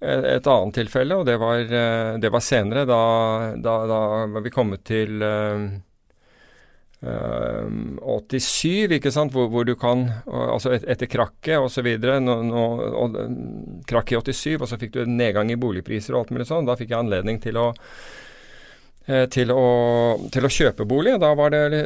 et 0.00 0.46
annet 0.48 0.74
tilfelle, 0.74 1.16
og 1.20 1.26
det 1.28 1.36
var, 1.40 1.60
øh, 1.60 2.18
det 2.20 2.32
var 2.32 2.40
senere. 2.40 2.86
Da, 2.88 3.00
da, 3.60 3.76
da 3.86 4.00
var 4.32 4.44
vi 4.44 4.52
kommet 4.54 4.84
til 4.88 5.20
øh, 5.22 5.68
87, 7.00 8.92
ikke 8.92 9.10
sant, 9.12 9.32
hvor, 9.32 9.48
hvor, 9.48 9.64
du 9.64 9.74
kan 9.74 10.10
Altså 10.28 10.74
et, 10.74 10.84
etter 10.84 11.08
krakket 11.08 11.56
osv. 11.58 11.86
Krakket 13.88 14.28
i 14.28 14.32
87, 14.32 14.60
og 14.60 14.68
så 14.68 14.76
fikk 14.80 14.92
du 14.94 15.02
en 15.04 15.16
nedgang 15.16 15.50
i 15.50 15.56
boligpriser 15.56 16.14
og 16.14 16.24
alt 16.24 16.34
mulig 16.36 16.48
sånn. 16.48 16.68
Da 16.68 16.76
fikk 16.76 16.92
jeg 16.92 17.00
anledning 17.00 17.40
til 17.40 17.56
å 17.56 17.70
eh, 19.08 19.26
til 19.32 19.52
å, 19.52 19.64
til 20.32 20.44
å 20.44 20.52
kjøpe 20.52 20.84
bolig. 20.84 21.16
Da 21.20 21.32
var, 21.34 21.56
det, 21.56 21.84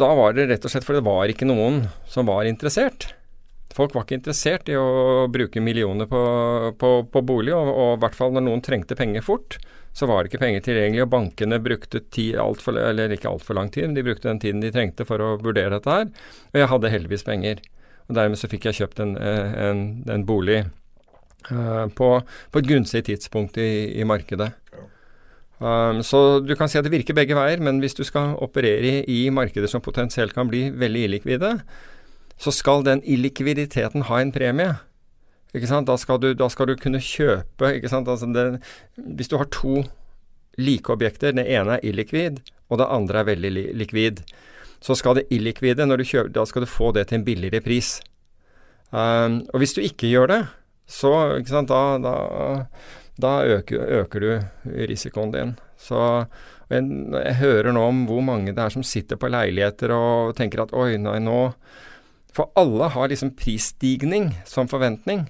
da 0.00 0.14
var 0.16 0.32
det 0.36 0.48
rett 0.48 0.64
og 0.64 0.72
slett 0.72 0.88
fordi 0.88 1.02
det 1.02 1.10
var 1.10 1.28
ikke 1.28 1.48
noen 1.52 1.84
som 2.08 2.28
var 2.28 2.48
interessert. 2.48 3.12
Folk 3.72 3.94
var 3.96 4.04
ikke 4.04 4.18
interessert 4.20 4.68
i 4.68 4.76
å 4.76 5.28
bruke 5.32 5.62
millioner 5.64 6.08
på, 6.10 6.22
på, 6.78 6.90
på 7.08 7.22
bolig, 7.24 7.54
og, 7.56 7.70
og 7.72 7.94
i 7.96 8.02
hvert 8.02 8.18
fall 8.18 8.34
når 8.36 8.44
noen 8.48 8.64
trengte 8.64 8.98
penger 8.98 9.24
fort 9.24 9.58
så 9.92 10.08
var 10.08 10.22
det 10.22 10.32
ikke 10.32 10.40
penger 10.40 10.64
tilgjengelig, 10.64 11.04
og 11.04 11.12
bankene 11.12 11.58
brukte 11.60 12.00
tid 12.14 12.38
alt 12.40 12.62
for, 12.64 12.76
eller 12.80 13.12
ikke 13.12 13.28
altfor 13.28 13.58
lang 13.58 13.68
tid, 13.72 13.90
men 13.90 13.98
de 13.98 14.04
brukte 14.06 14.30
den 14.30 14.40
tiden 14.40 14.62
de 14.64 14.72
trengte 14.72 15.04
for 15.08 15.20
å 15.20 15.34
vurdere 15.42 15.74
dette 15.74 15.96
her. 15.98 16.06
Og 16.52 16.60
jeg 16.62 16.70
hadde 16.70 16.92
heldigvis 16.94 17.26
penger. 17.26 17.60
Og 18.08 18.16
dermed 18.16 18.40
så 18.40 18.48
fikk 18.50 18.70
jeg 18.70 18.78
kjøpt 18.80 19.02
en, 19.04 19.12
eh, 19.20 19.52
en, 19.68 19.84
en 20.10 20.24
bolig 20.26 20.62
uh, 21.50 21.86
på, 21.92 22.08
på, 22.24 22.62
et 22.62 22.70
gunstig 22.70 23.04
tidspunkt 23.10 23.60
i, 23.60 23.92
i 24.00 24.08
markedet. 24.08 24.48
Um, 25.62 26.00
så 26.02 26.40
du 26.42 26.56
kan 26.58 26.72
si 26.72 26.80
at 26.80 26.88
det 26.88 26.94
virker 26.94 27.14
begge 27.14 27.36
veier, 27.38 27.60
men 27.62 27.78
hvis 27.84 27.94
du 27.94 28.02
skal 28.08 28.32
operere 28.42 29.04
i, 29.04 29.26
i 29.26 29.30
markeder 29.30 29.70
som 29.70 29.84
potensielt 29.84 30.32
kan 30.34 30.48
bli 30.50 30.70
veldig 30.72 31.04
illikvide, 31.06 31.52
så 32.42 32.50
skal 32.50 32.82
den 32.86 33.02
illikviditeten 33.06 34.08
ha 34.08 34.20
en 34.20 34.32
premie. 34.34 34.74
Da 35.52 35.96
skal 36.00 36.18
du, 36.20 36.32
da 36.34 36.48
skal 36.50 36.70
du 36.70 36.76
kunne 36.80 36.98
kjøpe? 36.98 37.74
Altså 37.84 38.26
det, 38.32 38.62
Hvis 38.96 39.28
du 39.28 39.36
har 39.36 39.50
to 39.52 39.84
like 40.58 40.92
objekter, 40.92 41.32
den 41.32 41.46
ene 41.46 41.76
er 41.76 41.84
illikvid, 41.84 42.40
og 42.68 42.80
det 42.80 42.88
andre 42.88 43.20
er 43.20 43.28
veldig 43.28 43.50
li 43.52 43.66
likvid, 43.76 44.24
så 44.82 44.96
skal 44.98 45.20
det 45.20 45.28
illikvide, 45.30 45.86
kjøper, 45.86 46.32
da 46.32 46.44
skal 46.44 46.64
du 46.64 46.66
få 46.66 46.92
det 46.92 47.06
til 47.08 47.20
en 47.20 47.24
billigere 47.24 47.60
pris. 47.60 48.00
Um, 48.90 49.46
og 49.52 49.62
hvis 49.62 49.74
du 49.74 49.80
ikke 49.80 50.10
gjør 50.10 50.26
det, 50.26 50.40
så 50.88 51.12
sant, 51.46 51.70
da, 51.70 51.98
da, 52.02 52.66
da 53.20 53.44
øker, 53.44 54.02
øker, 54.02 54.20
du 54.20 54.74
risikoen 54.88 55.32
din. 55.32 55.54
Så 55.78 56.26
jeg, 56.68 56.82
jeg 57.14 57.38
hører 57.38 57.72
nå 57.72 57.86
om 57.88 58.04
hvor 58.08 58.20
mange 58.20 58.52
det 58.52 58.60
er 58.64 58.74
som 58.74 58.82
sitter 58.84 59.16
på 59.16 59.30
leiligheter 59.32 59.94
og 59.94 60.34
tenker 60.36 60.64
at 60.64 60.74
oi, 60.76 60.96
nei, 61.00 61.18
nå 61.22 61.54
For 62.32 62.52
alle 62.56 62.88
har 62.94 63.12
liksom 63.12 63.34
prisstigning 63.36 64.30
som 64.48 64.68
forventning. 64.70 65.26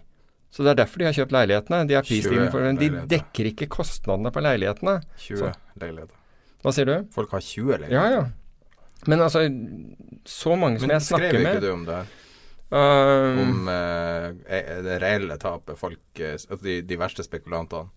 Så 0.53 0.62
det 0.62 0.75
er 0.75 0.83
derfor 0.83 1.01
de 1.01 1.09
har 1.09 1.17
kjøpt 1.17 1.33
leilighetene. 1.35 1.83
De 1.88 1.97
har 1.97 2.05
prisstigning 2.07 2.51
for 2.53 2.62
dem. 2.62 2.79
De 2.79 3.07
dekker 3.11 3.49
ikke 3.55 3.71
kostnadene 3.73 4.31
på 4.35 4.43
leilighetene. 4.45 4.99
20 5.25 5.41
så. 5.41 5.53
leiligheter. 5.81 6.19
Hva 6.62 6.75
sier 6.77 6.91
du? 6.91 6.95
Folk 7.15 7.33
har 7.35 7.43
20 7.43 7.71
leiligheter. 7.73 7.97
Ja, 7.97 8.21
ja. 8.21 9.07
Men 9.11 9.25
altså, 9.25 9.47
så 10.29 10.55
mange 10.55 10.79
som 10.79 10.87
Men 10.87 10.99
jeg 10.99 11.07
snakker 11.09 11.33
med 11.33 11.33
Men 11.33 11.47
skrev 11.47 11.57
ikke 11.57 11.67
du 11.67 11.73
om 11.73 11.87
det? 11.88 12.03
Uh, 12.73 13.41
om 13.43 13.67
uh, 13.69 14.29
det 14.87 14.95
reelle 15.03 15.35
tapet 15.37 15.77
folk 15.77 16.21
uh, 16.23 16.31
Altså 16.38 16.62
de, 16.65 16.79
de, 16.88 16.97
verste 16.97 17.25
spekulantene? 17.27 17.91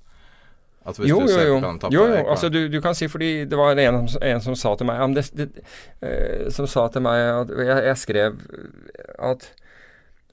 Altså 0.86 1.02
hvis 1.02 1.10
jo, 1.10 1.19
du 1.19 1.32
jo, 1.34 1.39
jo. 1.39 1.60
jo, 1.91 2.02
jo. 2.06 2.24
Altså, 2.30 2.50
du, 2.50 2.67
du, 2.69 2.78
kan 2.82 2.93
si 2.95 3.08
fordi 3.10 3.45
det 3.50 3.58
var 3.58 3.74
en, 3.74 4.04
en 4.06 4.41
som 4.41 4.56
sa 4.56 4.76
til 4.78 4.86
meg 4.86 5.00
ja, 5.02 5.08
det, 5.17 5.24
det, 5.34 5.63
Som 6.54 6.67
sa 6.69 6.86
til 6.93 7.02
meg 7.02 7.21
at 7.26 7.54
jeg, 7.58 7.80
jeg 7.89 8.02
skrev 8.04 8.43
at 9.17 9.48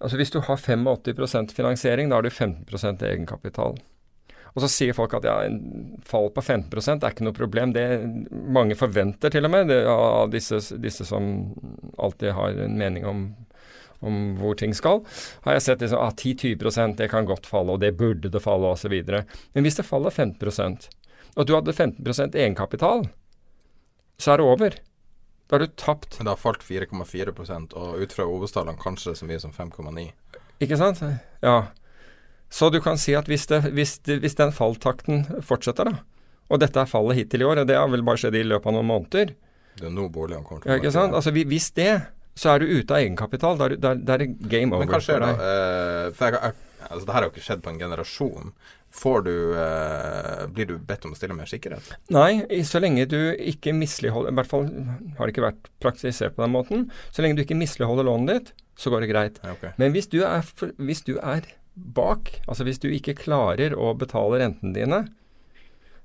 Altså 0.03 0.19
Hvis 0.19 0.33
du 0.35 0.41
har 0.43 0.59
85% 0.59 1.55
finansiering, 1.55 2.11
da 2.11 2.19
har 2.19 2.27
du 2.27 2.29
15% 2.29 3.05
egenkapital. 3.07 3.77
Og 4.53 4.65
så 4.65 4.69
sier 4.69 4.97
folk 4.97 5.15
at 5.17 5.27
ja, 5.27 5.37
en 5.47 6.01
fall 6.05 6.29
på 6.35 6.43
15 6.43 6.99
er 6.99 7.12
ikke 7.12 7.25
noe 7.25 7.37
problem. 7.37 7.73
Det 7.73 7.85
mange 8.31 8.77
forventer 8.77 9.33
til 9.33 9.49
og 9.49 9.53
med, 9.55 9.71
det, 9.71 9.79
av 9.88 10.33
disse, 10.33 10.59
disse, 10.83 11.07
som 11.09 11.55
alltid 11.97 12.35
har 12.37 12.59
en 12.67 12.77
mening 12.79 13.07
om, 13.09 13.23
om 14.03 14.23
hvor 14.41 14.59
ting 14.59 14.75
skal, 14.77 15.03
har 15.47 15.59
jeg 15.59 15.67
sett 15.67 15.85
liksom, 15.85 16.03
ah, 16.03 16.12
10-20% 16.12 16.99
det 16.99 17.11
kan 17.12 17.29
godt 17.29 17.47
falle, 17.49 17.77
og 17.77 17.83
det 17.83 17.95
burde 17.99 18.33
det 18.33 18.43
falle, 18.43 18.75
osv. 18.75 18.99
Men 19.07 19.67
hvis 19.67 19.79
det 19.79 19.87
faller 19.88 20.15
15% 20.15 20.91
og 21.33 21.49
du 21.49 21.55
hadde 21.57 21.73
15% 21.73 22.37
egenkapital, 22.37 23.07
så 24.21 24.35
er 24.35 24.41
det 24.41 24.47
over. 24.47 24.75
Da 25.49 25.57
har 25.57 25.65
du 25.65 25.75
tapt. 25.81 26.19
Men 26.19 26.29
det 26.29 26.35
har 26.35 26.41
falt 26.41 26.65
4,4 26.65 27.33
og 27.77 28.03
ut 28.03 28.12
fra 28.12 28.27
OBOS-tallene 28.29 28.81
kanskje 28.81 29.15
så 29.17 29.29
mye 29.29 29.41
som 29.41 29.53
5,9. 29.53 30.11
Ikke 30.62 30.79
sant? 30.81 31.01
Ja. 31.43 31.73
Så 32.53 32.69
du 32.71 32.81
kan 32.85 33.01
si 33.01 33.17
at 33.17 33.31
hvis, 33.33 33.47
det, 33.49 33.62
hvis, 33.73 33.97
det, 34.05 34.21
hvis 34.21 34.37
den 34.37 34.53
falltakten 34.53 35.25
fortsetter, 35.45 35.88
da, 35.88 36.03
og 36.53 36.61
dette 36.61 36.83
er 36.83 36.91
fallet 36.91 37.17
hittil 37.17 37.45
i 37.45 37.49
år, 37.49 37.62
og 37.62 37.71
det 37.71 37.79
har 37.81 37.88
vel 37.88 38.05
bare 38.05 38.21
skjedd 38.21 38.37
i 38.37 38.45
løpet 38.45 38.69
av 38.69 38.77
noen 38.77 38.91
måneder 38.91 39.33
Det 39.79 39.87
er 39.88 39.95
nå 39.95 40.11
boligene 40.12 40.45
kommer 40.45 40.61
til 40.61 40.69
å 40.69 40.75
ja, 40.75 40.83
ikke 40.83 40.93
sant? 40.93 41.17
Altså, 41.17 41.33
Hvis 41.33 41.71
det, 41.79 41.95
så 42.35 42.55
er 42.55 42.62
du 42.62 42.71
ute 42.79 42.95
av 42.95 43.03
egenkapital. 43.03 43.59
Da 43.61 43.92
er 43.95 44.23
det 44.25 44.29
game 44.49 44.73
over. 44.73 44.87
Men 44.87 44.95
hva 44.95 45.03
skjer 45.05 45.25
da? 45.25 45.33
Uh, 45.37 46.07
for 46.16 46.37
jeg, 46.37 46.55
altså, 46.88 47.03
det 47.05 47.12
her 47.12 47.18
har 47.18 47.27
jo 47.29 47.35
ikke 47.35 47.45
skjedd 47.49 47.64
på 47.64 47.73
en 47.73 47.83
generasjon. 47.83 48.55
Får 48.92 49.23
du, 49.25 49.35
uh, 49.57 50.45
blir 50.53 50.68
du 50.68 50.75
bedt 50.77 51.07
om 51.09 51.14
å 51.14 51.18
stille 51.18 51.37
mer 51.37 51.49
sikkerhet? 51.49 51.95
Nei, 52.12 52.45
så 52.68 52.81
lenge 52.83 53.07
du 53.09 53.18
ikke 53.37 53.73
misligholder 53.77 54.35
I 54.35 54.37
hvert 54.40 54.51
fall 54.51 54.68
har 55.16 55.25
det 55.25 55.33
ikke 55.33 55.47
vært 55.47 55.73
praktisert 55.85 56.37
på 56.37 56.45
den 56.45 56.55
måten. 56.57 56.87
Så 57.12 57.25
lenge 57.25 57.38
du 57.38 57.45
ikke 57.47 57.57
misligholder 57.57 58.09
lånet 58.09 58.33
ditt, 58.33 58.53
så 58.81 58.92
går 58.92 59.05
det 59.05 59.12
greit. 59.12 59.40
Okay. 59.57 59.73
Men 59.81 59.97
hvis 59.97 60.09
du, 60.12 60.21
er, 60.29 60.45
hvis 60.81 61.05
du 61.09 61.16
er 61.21 61.45
bak. 61.75 62.35
Altså 62.47 62.66
hvis 62.68 62.81
du 62.83 62.90
ikke 62.92 63.16
klarer 63.18 63.77
å 63.77 63.92
betale 63.99 64.42
rentene 64.42 64.75
dine, 64.77 65.01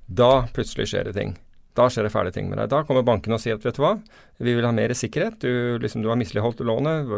da 0.08 0.48
plutselig 0.56 0.90
skjer 0.92 1.10
det 1.10 1.18
ting. 1.18 1.36
Da 1.78 1.88
skjer 1.94 2.08
det 2.08 2.14
fæle 2.14 2.34
ting 2.34 2.50
med 2.50 2.58
deg. 2.62 2.72
Da 2.74 2.82
kommer 2.88 3.06
banken 3.06 3.36
og 3.36 3.42
sier 3.44 3.60
at 3.60 3.66
vet 3.66 3.78
du 3.78 3.84
hva, 3.84 3.98
vi 4.42 4.56
vil 4.58 4.66
ha 4.66 4.74
mer 4.74 4.94
sikkerhet. 4.98 5.38
Du, 5.44 5.78
liksom, 5.84 6.02
du 6.02 6.10
har 6.10 6.18
misligholdt 6.20 6.64
lånet, 6.66 7.12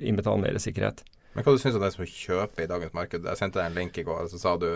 innbetal 0.00 0.40
mer 0.40 0.56
sikkerhet. 0.62 1.04
Men 1.36 1.44
hva 1.44 1.54
du 1.54 1.60
syns 1.60 1.76
om 1.76 1.84
det 1.84 1.92
som 1.94 2.08
kjøper 2.08 2.64
i 2.64 2.70
dagens 2.70 2.96
marked? 2.96 3.28
Jeg 3.28 3.40
sendte 3.40 3.60
deg 3.60 3.68
en 3.68 3.76
link 3.78 4.00
i 4.00 4.06
går, 4.06 4.26
så 4.32 4.40
sa 4.40 4.56
du 4.58 4.70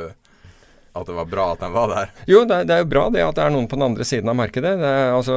at 0.93 1.09
det 1.09 1.15
var 1.17 1.25
bra 1.25 1.47
at 1.55 1.63
den 1.63 1.73
var 1.73 1.89
der? 1.89 2.11
Jo, 2.29 2.43
det 2.45 2.57
er, 2.57 2.67
det 2.69 2.75
er, 2.75 2.83
jo 2.83 2.89
bra 2.93 3.07
det 3.13 3.23
at 3.25 3.37
det 3.39 3.45
er 3.47 3.53
noen 3.55 3.69
på 3.71 3.79
den 3.79 3.87
andre 3.87 4.05
siden 4.05 4.29
av 4.29 4.37
markedet. 4.37 4.73
Er, 4.77 5.15
altså, 5.17 5.37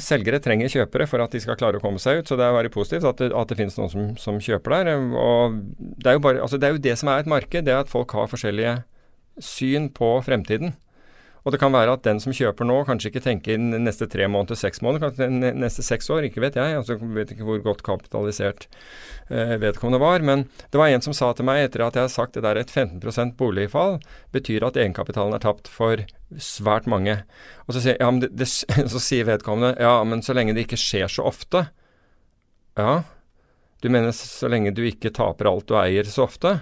selgere 0.00 0.40
trenger 0.40 0.72
kjøpere 0.72 1.06
for 1.10 1.20
at 1.20 1.34
de 1.34 1.42
skal 1.44 1.58
klare 1.60 1.76
å 1.76 1.84
komme 1.84 2.00
seg 2.00 2.22
ut, 2.22 2.30
så 2.30 2.38
det 2.40 2.46
er 2.46 2.56
veldig 2.56 2.72
positivt 2.72 3.08
at 3.10 3.20
det, 3.20 3.28
at 3.36 3.52
det 3.52 3.58
finnes 3.58 3.76
noen 3.76 3.92
som, 3.92 4.06
som, 4.20 4.40
kjøper 4.40 4.78
der. 4.78 5.04
Og 5.12 5.58
det 5.76 6.14
er, 6.14 6.22
bare, 6.24 6.40
altså, 6.44 6.56
det 6.56 6.70
er 6.70 6.76
jo 6.76 6.84
det 6.88 6.96
som 7.00 7.12
er 7.12 7.20
et 7.20 7.28
marked, 7.28 7.68
det 7.68 7.74
er 7.74 7.84
at 7.84 7.92
folk 7.92 8.16
har 8.16 8.32
forskjellige 8.32 8.78
syn 9.44 9.90
på 9.94 10.14
fremtiden. 10.24 10.72
Og 11.48 11.54
det 11.54 11.62
kan 11.62 11.72
være 11.72 11.94
at 11.96 12.02
den 12.04 12.18
som 12.20 12.34
kjøper 12.36 12.66
nå, 12.68 12.82
kanskje 12.84 13.08
ikke 13.08 13.22
tenker 13.24 13.56
neste 13.56 14.04
tre 14.12 14.26
måneder, 14.28 14.58
seks 14.60 14.82
måneder, 14.84 15.06
kanskje 15.08 15.54
neste 15.56 15.80
seks 15.86 16.10
år, 16.12 16.26
ikke 16.28 16.42
vet 16.44 16.58
jeg. 16.60 16.74
altså 16.76 16.98
Vet 17.00 17.32
ikke 17.32 17.46
hvor 17.48 17.62
godt 17.64 17.80
kapitalisert 17.86 18.66
eh, 19.32 19.54
vedkommende 19.56 20.02
var. 20.02 20.20
Men 20.20 20.44
det 20.68 20.76
var 20.76 20.92
en 20.92 21.06
som 21.06 21.16
sa 21.16 21.30
til 21.32 21.48
meg 21.48 21.62
etter 21.64 21.86
at 21.86 21.96
jeg 21.96 22.04
har 22.04 22.12
sagt 22.12 22.36
det 22.36 22.44
der 22.44 22.60
et 22.60 22.68
15% 22.68 23.32
boligfall 23.40 23.96
betyr 24.36 24.66
at 24.68 24.76
egenkapitalen 24.76 25.38
er 25.38 25.46
tapt 25.46 25.72
for 25.72 26.04
svært 26.36 26.84
mange. 26.84 27.22
Og 27.64 27.78
så 27.78 27.86
sier, 27.86 27.96
ja, 27.96 28.10
det, 28.20 28.28
det, 28.36 28.50
så 28.92 29.00
sier 29.00 29.30
vedkommende 29.30 29.78
ja, 29.80 29.94
men 30.04 30.20
så 30.20 30.36
lenge 30.36 30.52
det 30.52 30.66
ikke 30.68 30.80
skjer 30.84 31.08
så 31.16 31.24
ofte. 31.32 31.70
Ja, 32.76 33.00
du 33.80 33.88
mener 33.88 34.12
så 34.12 34.52
lenge 34.52 34.76
du 34.76 34.84
ikke 34.84 35.16
taper 35.16 35.48
alt 35.48 35.72
du 35.72 35.80
eier 35.80 36.12
så 36.12 36.28
ofte? 36.28 36.58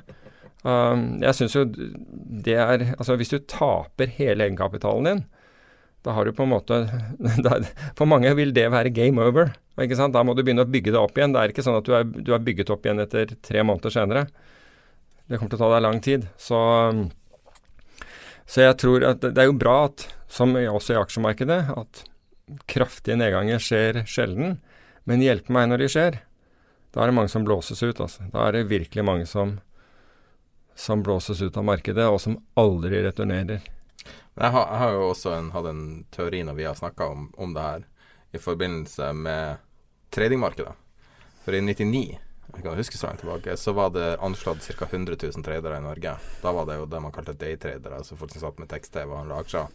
Um, 0.66 1.21
jeg 1.23 1.37
syns 1.37 1.55
jo 1.55 1.62
det 1.69 2.57
er 2.59 2.81
Altså 2.97 3.14
hvis 3.21 3.31
du 3.31 3.37
taper 3.47 4.11
hele 4.16 4.49
egenkapitalen 4.49 5.07
din, 5.07 5.21
da 6.03 6.14
har 6.16 6.27
du 6.27 6.33
på 6.35 6.42
en 6.42 6.51
måte 6.51 6.79
For 7.99 8.09
mange 8.09 8.33
vil 8.38 8.55
det 8.57 8.64
være 8.73 8.90
game 8.95 9.23
over. 9.23 9.53
ikke 9.79 9.99
sant? 9.99 10.14
Da 10.16 10.25
må 10.27 10.35
du 10.35 10.42
begynne 10.42 10.64
å 10.66 10.71
bygge 10.71 10.95
det 10.95 11.01
opp 11.01 11.19
igjen. 11.19 11.35
Det 11.35 11.42
er 11.42 11.55
ikke 11.55 11.66
sånn 11.66 11.79
at 11.79 11.87
du 11.87 11.95
er, 11.99 12.07
du 12.07 12.33
er 12.35 12.42
bygget 12.47 12.73
opp 12.75 12.87
igjen 12.87 13.03
etter 13.03 13.37
tre 13.42 13.62
måneder 13.66 13.95
senere. 13.95 14.27
Det 15.27 15.38
kommer 15.38 15.51
til 15.51 15.59
å 15.59 15.64
ta 15.64 15.71
deg 15.75 15.83
lang 15.83 16.03
tid. 16.05 16.29
Så, 16.38 16.59
så 18.47 18.62
jeg 18.69 18.79
tror 18.79 19.09
at 19.11 19.27
det 19.27 19.42
er 19.42 19.51
jo 19.51 19.59
bra 19.59 19.81
at, 19.88 20.07
som 20.31 20.55
også 20.55 20.95
i 20.95 21.01
aksjemarkedet, 21.01 21.59
at 21.75 22.05
kraftige 22.71 23.19
nedganger 23.19 23.62
skjer 23.62 24.05
sjelden. 24.07 24.61
Men 25.07 25.23
hjelpe 25.23 25.55
meg 25.55 25.71
når 25.71 25.83
de 25.83 25.90
skjer. 25.90 26.21
Da 26.95 27.03
er 27.03 27.11
det 27.11 27.19
mange 27.19 27.35
som 27.35 27.45
blåses 27.47 27.83
ut. 27.83 27.99
altså. 28.01 28.31
Da 28.33 28.47
er 28.47 28.57
det 28.57 28.69
virkelig 28.71 29.05
mange 29.07 29.27
som 29.27 29.59
som 30.76 31.02
blåses 31.02 31.42
ut 31.42 31.56
av 31.56 31.64
markedet, 31.64 32.04
og 32.08 32.20
som 32.20 32.36
aldri 32.54 33.00
returnerer. 33.06 33.64
Jeg 34.36 34.52
har, 34.52 34.66
jeg 34.68 34.80
har 34.82 34.92
jo 34.92 35.06
også 35.08 35.32
en, 35.32 35.48
hatt 35.54 35.68
en 35.70 35.84
teori 36.12 36.42
når 36.44 36.58
vi 36.58 36.66
har 36.68 36.76
snakka 36.76 37.08
om, 37.08 37.30
om, 37.40 37.54
det 37.56 37.64
her, 37.64 37.86
i 38.36 38.40
forbindelse 38.42 39.08
med 39.16 39.62
tradingmarkedet. 40.12 40.74
For 41.46 41.56
i 41.56 41.62
99, 41.64 42.02
jeg 42.52 42.62
kan 42.62 42.76
huske 42.76 43.00
så 43.00 43.08
langt 43.08 43.24
tilbake, 43.24 43.56
så 43.56 43.72
var 43.72 43.94
det 43.96 44.18
anslått 44.20 44.68
ca. 44.68 44.84
100 44.90 45.16
000 45.22 45.46
tradere 45.46 45.80
i 45.80 45.84
Norge. 45.84 46.14
Da 46.42 46.52
var 46.52 46.68
det 46.68 46.76
jo 46.76 46.86
det 46.92 47.00
man 47.00 47.14
kalte 47.16 47.36
daytradere, 47.40 47.96
altså 47.96 48.18
folk 48.20 48.34
som 48.34 48.44
satt 48.44 48.60
med 48.60 48.68
tekst-TV 48.68 49.08
og 49.08 49.22
handla 49.22 49.40
aksjer. 49.40 49.72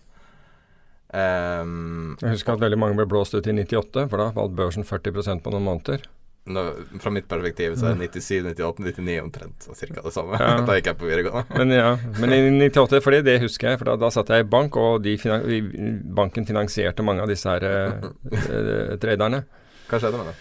Um, 1.11 2.15
jeg 2.21 2.37
husker 2.37 2.53
at 2.53 2.61
veldig 2.61 2.79
mange 2.79 3.01
ble 3.01 3.09
blåst 3.09 3.33
ut 3.35 3.49
i 3.49 3.55
98, 3.57 4.05
for 4.05 4.21
da 4.21 4.29
falt 4.37 4.53
børsen 4.55 4.85
40% 4.87 5.41
på 5.43 5.51
noen 5.51 5.65
måneder 5.65 6.05
nå, 6.43 6.63
fra 6.99 7.11
mitt 7.13 7.27
perspektiv 7.29 7.75
så 7.77 7.91
er 7.91 7.99
97, 7.99 8.41
98, 8.47 8.83
99 8.87 9.17
omtrent 9.21 9.67
så 9.67 9.75
cirka 9.77 10.01
det 10.01 10.13
samme. 10.15 10.39
Ja. 10.41 10.55
da 10.67 10.77
gikk 10.77 10.91
jeg 10.91 10.99
på 11.01 11.09
videregående. 11.09 11.57
men 11.59 11.75
ja, 11.75 11.91
men 12.17 12.33
i 12.33 12.39
98, 12.69 13.01
fordi 13.05 13.21
det 13.27 13.37
husker 13.43 13.71
jeg, 13.71 13.81
for 13.81 13.91
da, 13.91 13.97
da 14.01 14.09
satt 14.13 14.31
jeg 14.33 14.45
i 14.45 14.49
bank, 14.49 14.77
og 14.79 15.05
finan 15.21 16.01
banken 16.17 16.47
finansierte 16.49 17.05
mange 17.05 17.25
av 17.25 17.29
disse 17.31 17.51
her 17.51 17.67
eh, 17.67 18.95
traderne. 19.01 19.43
Hva 19.91 20.01
skjedde 20.01 20.21
med 20.23 20.31
det? 20.31 20.39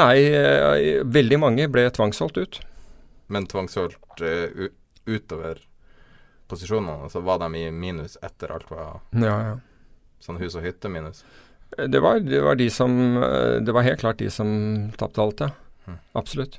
Nei, 0.00 0.14
eh, 0.28 1.00
veldig 1.18 1.40
mange 1.42 1.66
ble 1.72 1.88
tvangsholdt 1.94 2.38
ut. 2.38 2.60
Men 3.30 3.46
tvangsholdt 3.46 4.22
uh, 4.22 4.68
utover 5.06 5.62
posisjonene? 6.50 7.04
Altså 7.06 7.22
var 7.26 7.38
de 7.42 7.50
i 7.58 7.70
minus 7.70 8.16
etter 8.22 8.52
alt 8.54 8.70
var 8.70 9.00
ja, 9.14 9.34
ja. 9.46 9.54
sånn 10.22 10.40
hus 10.42 10.56
og 10.58 10.66
hytte 10.66 10.90
minus? 10.90 11.22
Det 11.76 12.00
var, 12.02 12.18
det 12.24 12.40
var, 12.42 12.56
de 12.58 12.66
som 12.70 12.92
Det 13.62 13.72
var 13.72 13.84
helt 13.86 14.00
klart 14.00 14.18
de 14.18 14.30
som 14.30 14.50
tapte 14.98 15.22
alt, 15.22 15.40
ja. 15.44 15.50
Mm. 15.86 15.98
Absolutt. 16.18 16.58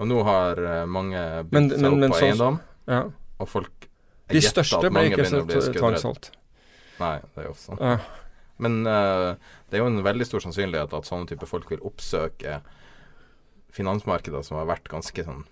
Og 0.00 0.08
nå 0.08 0.22
har 0.26 0.58
eh, 0.62 0.84
mange 0.88 1.20
bygd 1.50 1.76
seg 1.76 1.88
opp 1.88 2.04
på 2.06 2.16
så, 2.16 2.26
eiendom, 2.26 2.58
ja. 2.90 3.02
og 3.38 3.50
folk 3.50 3.88
De 4.32 4.40
største 4.42 4.88
ble 4.88 5.08
ikke 5.10 5.26
tvangsholdt. 5.76 6.30
Nei, 7.02 7.16
det 7.34 7.42
er 7.42 7.48
jo 7.50 7.56
sånn. 7.58 7.82
Ja. 7.82 7.98
Men 8.62 8.78
uh, 8.86 9.34
det 9.68 9.78
er 9.78 9.82
jo 9.82 9.90
en 9.90 10.04
veldig 10.04 10.26
stor 10.28 10.44
sannsynlighet 10.44 10.94
at 10.94 11.08
sånne 11.08 11.26
type 11.30 11.48
folk 11.50 11.70
vil 11.72 11.82
oppsøke 11.86 12.60
finansmarkeder 13.72 14.44
som 14.46 14.58
har 14.60 14.68
vært 14.70 14.90
ganske 14.92 15.24
sånn 15.26 15.44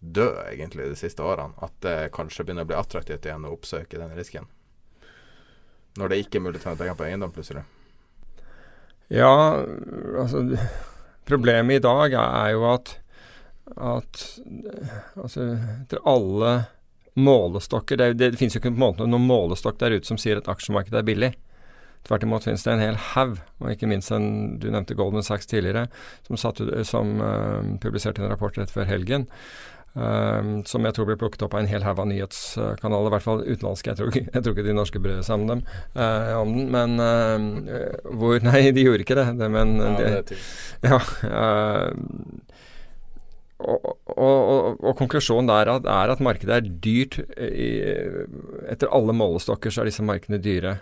døde 0.00 0.46
egentlig 0.50 0.88
de 0.90 0.98
siste 0.98 1.24
årene. 1.24 1.54
At 1.62 1.74
det 1.84 2.10
kanskje 2.16 2.46
begynner 2.46 2.66
å 2.66 2.70
bli 2.70 2.78
attraktivt 2.78 3.28
igjen 3.28 3.46
å 3.46 3.54
oppsøke 3.54 4.00
den 4.00 4.14
risken. 4.18 4.48
Når 5.98 6.12
det 6.12 6.20
ikke 6.22 6.40
er 6.40 6.46
mulig 6.46 6.60
å 6.60 6.64
tjene 6.66 6.80
penger 6.80 6.98
på 6.98 7.08
eiendom 7.08 7.34
plutselig. 7.34 7.64
Ja, 9.08 9.64
altså 10.20 10.44
Problemet 11.28 11.76
i 11.76 11.84
dag 11.84 12.14
er 12.16 12.50
jo 12.54 12.64
at, 12.70 12.94
at 13.76 14.22
altså, 15.16 15.50
etter 15.82 16.00
alle 16.08 16.52
målestokker 17.18 17.98
Det, 17.98 18.12
det, 18.20 18.30
finnes 18.38 18.56
jo 18.56 18.62
ikke 18.62 18.72
noen 18.72 19.26
målestokk 19.26 19.80
der 19.80 19.96
ute 19.98 20.08
som 20.08 20.20
sier 20.20 20.40
at 20.40 20.48
aksjemarkedet 20.48 21.00
er 21.00 21.08
billig. 21.08 21.30
Tvert 22.06 22.24
imot 22.24 22.46
finnes 22.46 22.62
det 22.64 22.72
en 22.72 22.84
hel 22.84 23.00
haug, 23.12 23.34
og 23.58 23.72
ikke 23.72 23.88
minst 23.90 24.12
en 24.14 24.56
Du 24.62 24.68
nevnte 24.70 24.96
Goldman 24.96 25.26
Sachs 25.26 25.50
tidligere, 25.50 25.88
som, 26.28 26.38
satt, 26.40 26.62
som 26.86 27.18
uh, 27.20 27.74
publiserte 27.82 28.22
en 28.22 28.30
rapport 28.30 28.56
rett 28.60 28.72
før 28.72 28.88
helgen 28.88 29.26
som 29.94 30.84
jeg 30.86 30.94
tror 30.94 31.08
ble 31.08 31.16
plukket 31.18 31.42
opp 31.42 31.56
av 31.56 31.62
en 31.62 31.70
hel 31.70 31.82
haug 31.82 31.98
av 32.02 32.06
nyhetskanaler, 32.10 33.08
i 33.08 33.14
hvert 33.14 33.24
fall 33.24 33.40
utenlandske. 33.42 33.90
Jeg 33.90 33.98
tror, 33.98 34.12
ikke, 34.12 34.30
jeg 34.34 34.44
tror 34.44 34.54
ikke 34.54 34.66
de 34.68 34.76
norske 34.76 35.02
brød 35.02 35.24
seg 35.26 35.40
om 35.40 35.48
dem, 35.48 35.62
uh, 35.96 36.34
om 36.38 36.52
den, 36.54 36.68
men 36.74 37.00
uh, 37.00 38.12
hvor 38.20 38.38
Nei, 38.46 38.68
de 38.76 38.84
gjorde 38.84 39.06
ikke 39.06 39.18
det. 39.18 39.26
det 39.40 39.50
men 39.50 39.74
ja, 39.80 39.96
det, 39.98 40.38
ja 40.92 41.00
og, 43.58 43.88
og, 44.14 44.14
og, 44.14 44.78
og, 44.84 44.92
konklusjonen 45.00 45.48
der 45.50 45.64
er 45.64 45.72
at, 45.80 45.88
er 45.90 46.12
at 46.14 46.22
markedet 46.22 46.54
er 46.54 46.68
dyrt. 46.84 47.18
I, 47.38 47.70
etter 48.70 48.92
alle 48.94 49.16
målestokker 49.16 49.74
så 49.74 49.82
er 49.82 49.90
disse 49.90 50.06
markedene 50.06 50.38
dyre. 50.42 50.78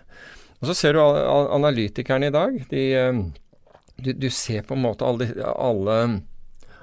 Og 0.61 0.71
så 0.71 0.77
ser 0.77 0.97
du 0.97 1.01
analytikerne 1.03 2.29
i 2.29 2.35
dag. 2.35 2.61
De, 2.69 2.85
du, 3.97 4.13
du, 4.13 4.29
ser 4.33 4.65
på 4.69 4.77
en 4.77 4.85
måte 4.85 5.09
alle, 5.09 5.31
alle, 5.57 5.97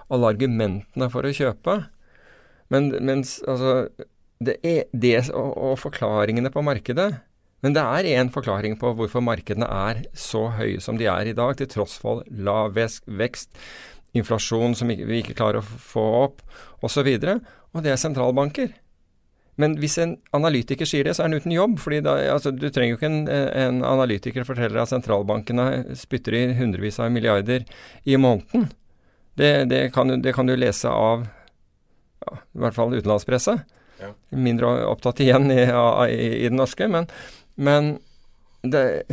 alle 0.09 0.33
argumentene 0.33 1.09
for 1.13 1.29
å 1.29 1.33
kjøpe. 1.33 1.77
Men 2.71 2.91
mens 3.05 3.39
altså 3.47 3.87
det 4.43 4.57
er 4.65 4.89
det 4.91 5.29
og, 5.31 5.51
og 5.55 5.79
forklaringene 5.79 6.51
på 6.51 6.63
markedet 6.65 7.13
Men 7.63 7.75
det 7.75 7.83
er 7.83 8.09
én 8.19 8.31
forklaring 8.33 8.75
på 8.79 8.91
hvorfor 8.97 9.23
markedene 9.23 9.67
er 9.67 10.03
så 10.19 10.49
høye 10.57 10.81
som 10.83 10.97
de 10.99 11.07
er 11.07 11.29
i 11.31 11.35
dag, 11.37 11.55
til 11.55 11.69
tross 11.71 11.95
for 12.01 12.25
lav 12.27 12.75
vekst, 12.75 13.53
inflasjon 14.13 14.75
som 14.75 14.91
vi 14.91 15.21
ikke 15.21 15.37
klarer 15.37 15.61
å 15.61 15.63
få 15.63 16.03
opp, 16.25 16.41
osv. 16.83 17.07
Og, 17.07 17.45
og 17.71 17.85
det 17.85 17.93
er 17.93 18.01
sentralbanker. 18.01 18.73
Men 19.61 19.75
hvis 19.77 19.99
en 20.01 20.15
analytiker 20.33 20.87
sier 20.89 21.05
det, 21.05 21.13
så 21.13 21.23
er 21.23 21.29
han 21.29 21.37
uten 21.37 21.53
jobb. 21.53 21.77
fordi 21.79 22.01
da, 22.05 22.17
altså, 22.33 22.51
Du 22.51 22.69
trenger 22.69 22.95
jo 22.95 22.99
ikke 22.99 23.11
en, 23.11 23.27
en 23.29 23.83
analytiker 23.85 24.47
forteller 24.47 24.81
at 24.81 24.89
sentralbankene 24.89 25.95
spytter 25.97 26.37
i 26.37 26.45
hundrevis 26.57 26.99
av 26.99 27.13
milliarder 27.13 27.65
i 28.03 28.17
måneden. 28.17 28.71
Det, 29.37 29.69
det, 29.69 29.93
kan, 29.93 30.09
det 30.21 30.33
kan, 30.33 30.45
du 30.45 30.55
lese 30.57 30.89
av 30.89 31.27
ja, 32.23 32.39
i 32.55 32.63
hvert 32.63 32.77
fall 32.77 32.95
utenlandspresse. 32.95 33.59
Ja. 34.01 34.09
Mindre 34.35 34.73
opptatt 34.89 35.21
igjen 35.23 35.51
i, 35.53 35.61
i, 35.63 36.25
i 36.43 36.49
den 36.49 36.59
norske. 36.59 36.87
Men, 36.91 37.07
men 37.55 37.97
det, 38.63 39.03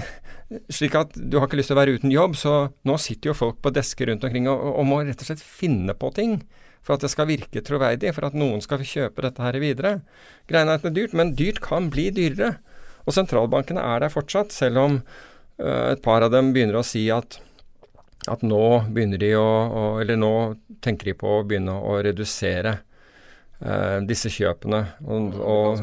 slik 0.73 0.97
at 0.99 1.15
du 1.15 1.39
har 1.39 1.49
ikke 1.49 1.61
lyst 1.61 1.71
til 1.71 1.77
å 1.77 1.81
være 1.81 1.99
uten 1.99 2.15
jobb, 2.15 2.39
så 2.39 2.55
nå 2.87 2.97
sitter 3.03 3.33
jo 3.33 3.39
folk 3.39 3.61
på 3.63 3.75
desker 3.75 4.11
rundt 4.11 4.27
omkring 4.27 4.49
og, 4.51 4.65
og 4.73 4.89
må 4.89 5.03
rett 5.05 5.23
og 5.23 5.31
slett 5.31 5.45
finne 5.45 5.95
på 5.99 6.11
ting 6.17 6.41
for 6.81 6.97
at 6.97 7.05
det 7.05 7.11
skal 7.13 7.29
virke 7.29 7.63
troverdig, 7.65 8.13
for 8.17 8.27
at 8.27 8.37
noen 8.39 8.63
skal 8.65 8.83
kjøpe 8.87 9.25
dette 9.27 9.45
her 9.45 9.59
videre. 9.61 9.99
Greiene 10.49 10.75
er 10.75 10.81
at 10.81 10.87
det 10.87 10.93
er 10.93 10.97
dyrt, 10.97 11.17
men 11.19 11.35
dyrt 11.37 11.61
kan 11.65 11.91
bli 11.93 12.09
dyrere. 12.17 12.55
Og 13.05 13.17
sentralbankene 13.17 13.85
er 13.85 14.03
der 14.05 14.13
fortsatt, 14.13 14.55
selv 14.55 14.81
om 14.81 14.99
uh, 15.01 15.87
et 15.91 16.03
par 16.05 16.25
av 16.25 16.33
dem 16.33 16.55
begynner 16.55 16.81
å 16.81 16.87
si 16.87 17.05
at, 17.13 17.37
at 18.33 18.45
nå 18.47 18.65
begynner 18.89 19.21
de 19.21 19.35
å, 19.37 19.45
å, 19.45 19.85
Eller 20.01 20.17
nå 20.21 20.33
tenker 20.85 21.11
de 21.11 21.19
på 21.21 21.37
å 21.37 21.45
begynne 21.45 21.77
å 21.77 21.99
redusere 22.05 22.79
uh, 23.65 23.99
disse 24.09 24.31
kjøpene. 24.33 24.83
Og, 25.07 25.37
og, 25.41 25.81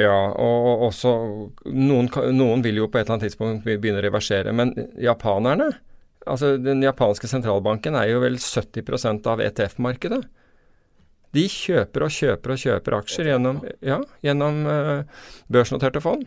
ja, 0.00 0.16
og 0.30 0.86
også 0.88 1.14
noen, 1.72 2.10
noen 2.36 2.64
vil 2.64 2.82
jo 2.82 2.88
på 2.88 3.00
et 3.00 3.06
eller 3.06 3.18
annet 3.18 3.28
tidspunkt 3.28 3.68
begynne 3.68 4.02
å 4.02 4.08
reversere. 4.08 4.56
Men 4.56 4.74
japanerne 5.00 5.72
Altså, 6.28 6.58
Den 6.60 6.82
japanske 6.84 7.30
sentralbanken 7.30 7.94
er 7.96 8.10
jo 8.10 8.18
vel 8.20 8.34
70% 8.36 9.24
av 9.30 9.40
ETF-markedet. 9.40 10.18
De 11.32 11.44
kjøper 11.48 12.04
og 12.04 12.12
kjøper 12.12 12.52
og 12.52 12.60
kjøper 12.60 12.96
aksjer 12.98 13.30
gjennom, 13.30 13.62
ja, 13.86 14.00
gjennom 14.26 14.60
uh, 14.66 15.24
børsnoterte 15.48 16.02
fond. 16.04 16.26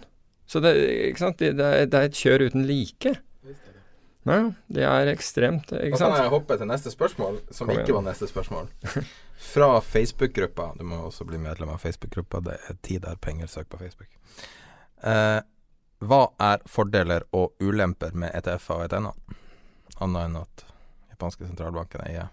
Så 0.49 0.63
det, 0.63 0.73
det, 0.79 1.51
det, 1.60 1.67
er, 1.67 1.86
det, 1.86 1.99
er, 1.99 2.08
et 2.08 2.17
kjør 2.19 2.47
uten 2.47 2.65
like. 2.67 3.13
Ja, 4.23 4.39
det 4.71 4.86
er 4.88 5.12
ekstremt. 5.12 5.73
ikke 5.75 5.99
sant? 5.99 6.13
Da 6.13 6.21
kan 6.21 6.25
jeg 6.25 6.34
hoppe 6.34 6.58
til 6.60 6.69
neste 6.69 6.93
spørsmål, 6.93 7.41
som 7.51 7.71
ikke 7.73 7.95
var 7.95 8.06
neste 8.08 8.29
spørsmål. 8.32 8.71
Fra 9.43 9.69
Facebook-gruppa. 9.84 10.71
Du 10.79 10.86
må 10.88 11.01
også 11.08 11.27
bli 11.27 11.38
medlem 11.41 11.73
av 11.73 11.82
Facebook-gruppa. 11.84 12.39
Det 12.45 12.60
er 12.69 12.77
tid 12.82 13.03
der 13.03 13.19
penger. 13.19 13.51
Søk 13.51 13.69
på 13.69 13.82
Facebook. 13.82 14.10
Eh, 15.03 15.39
hva 16.03 16.21
er 16.41 16.63
fordeler 16.67 17.25
og 17.36 17.53
ulemper 17.63 18.15
med 18.15 18.32
ETF-er 18.39 18.79
og 18.79 18.86
ETN-er? 18.88 19.39
annet 20.01 20.27
enn 20.27 20.39
at 20.41 20.65
japanske 21.13 21.47
sentralbanken 21.47 22.03
eier 22.08 22.32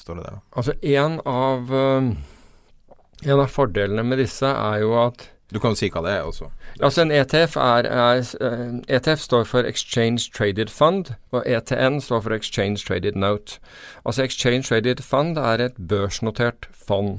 store 0.00 0.22
deler. 0.22 0.40
Altså 0.56 0.74
en 0.80 1.18
av, 1.28 1.72
uh, 1.72 2.96
en 3.22 3.42
av 3.42 3.52
fordelene 3.52 4.04
med 4.06 4.22
disse 4.22 4.48
er 4.48 4.80
jo 4.82 4.94
at 5.02 5.28
du 5.54 5.58
kan 5.60 5.74
jo 5.74 5.78
si 5.78 5.90
hva 5.92 6.02
det 6.04 6.12
er 6.12 6.22
også. 6.26 6.48
Altså 6.80 7.02
En 7.02 7.10
ETF, 7.12 7.56
er, 7.56 7.88
er, 7.88 8.22
uh, 8.40 8.46
eh, 8.48 8.96
ETF 8.96 9.20
står 9.20 9.44
for 9.44 9.68
Exchange 9.68 10.30
Traded 10.34 10.68
Fund, 10.68 11.14
og 11.32 11.42
ETN 11.46 12.00
står 12.00 12.20
for 12.20 12.34
Exchange 12.34 12.86
Traded 12.86 13.12
Note. 13.12 13.58
Altså 14.04 14.22
Exchange 14.22 14.62
Traded 14.62 15.02
Fund 15.02 15.38
er 15.38 15.64
et 15.64 15.76
børsnotert 15.88 16.68
fond. 16.72 17.18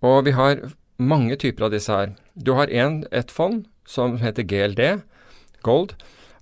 Og 0.00 0.24
vi 0.24 0.30
har 0.30 0.56
mange 0.98 1.36
typer 1.36 1.64
av 1.64 1.70
disse 1.74 1.92
her. 1.92 2.14
Du 2.34 2.54
har 2.54 2.70
en, 2.70 3.04
et 3.12 3.30
fond 3.30 3.64
som 3.86 4.18
heter 4.18 4.42
GLD, 4.42 5.00
Gold, 5.62 5.94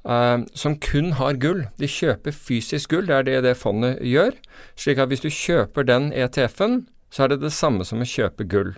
eh, 0.09 0.39
som 0.55 0.77
kun 0.77 1.13
har 1.13 1.39
gull. 1.41 1.67
De 1.81 1.89
kjøper 1.89 2.33
fysisk 2.33 2.91
gull, 2.91 3.07
det 3.07 3.17
er 3.17 3.23
det 3.23 3.43
det 3.45 3.57
fondet 3.57 4.03
gjør. 4.05 4.37
Slik 4.77 4.99
at 4.99 5.09
hvis 5.09 5.25
du 5.25 5.31
kjøper 5.31 5.89
den 5.89 6.13
ETF-en, 6.13 6.87
så 7.11 7.25
er 7.25 7.29
det 7.33 7.41
det 7.41 7.53
samme 7.53 7.85
som 7.85 8.03
å 8.03 8.09
kjøpe 8.09 8.45
gull. 8.45 8.75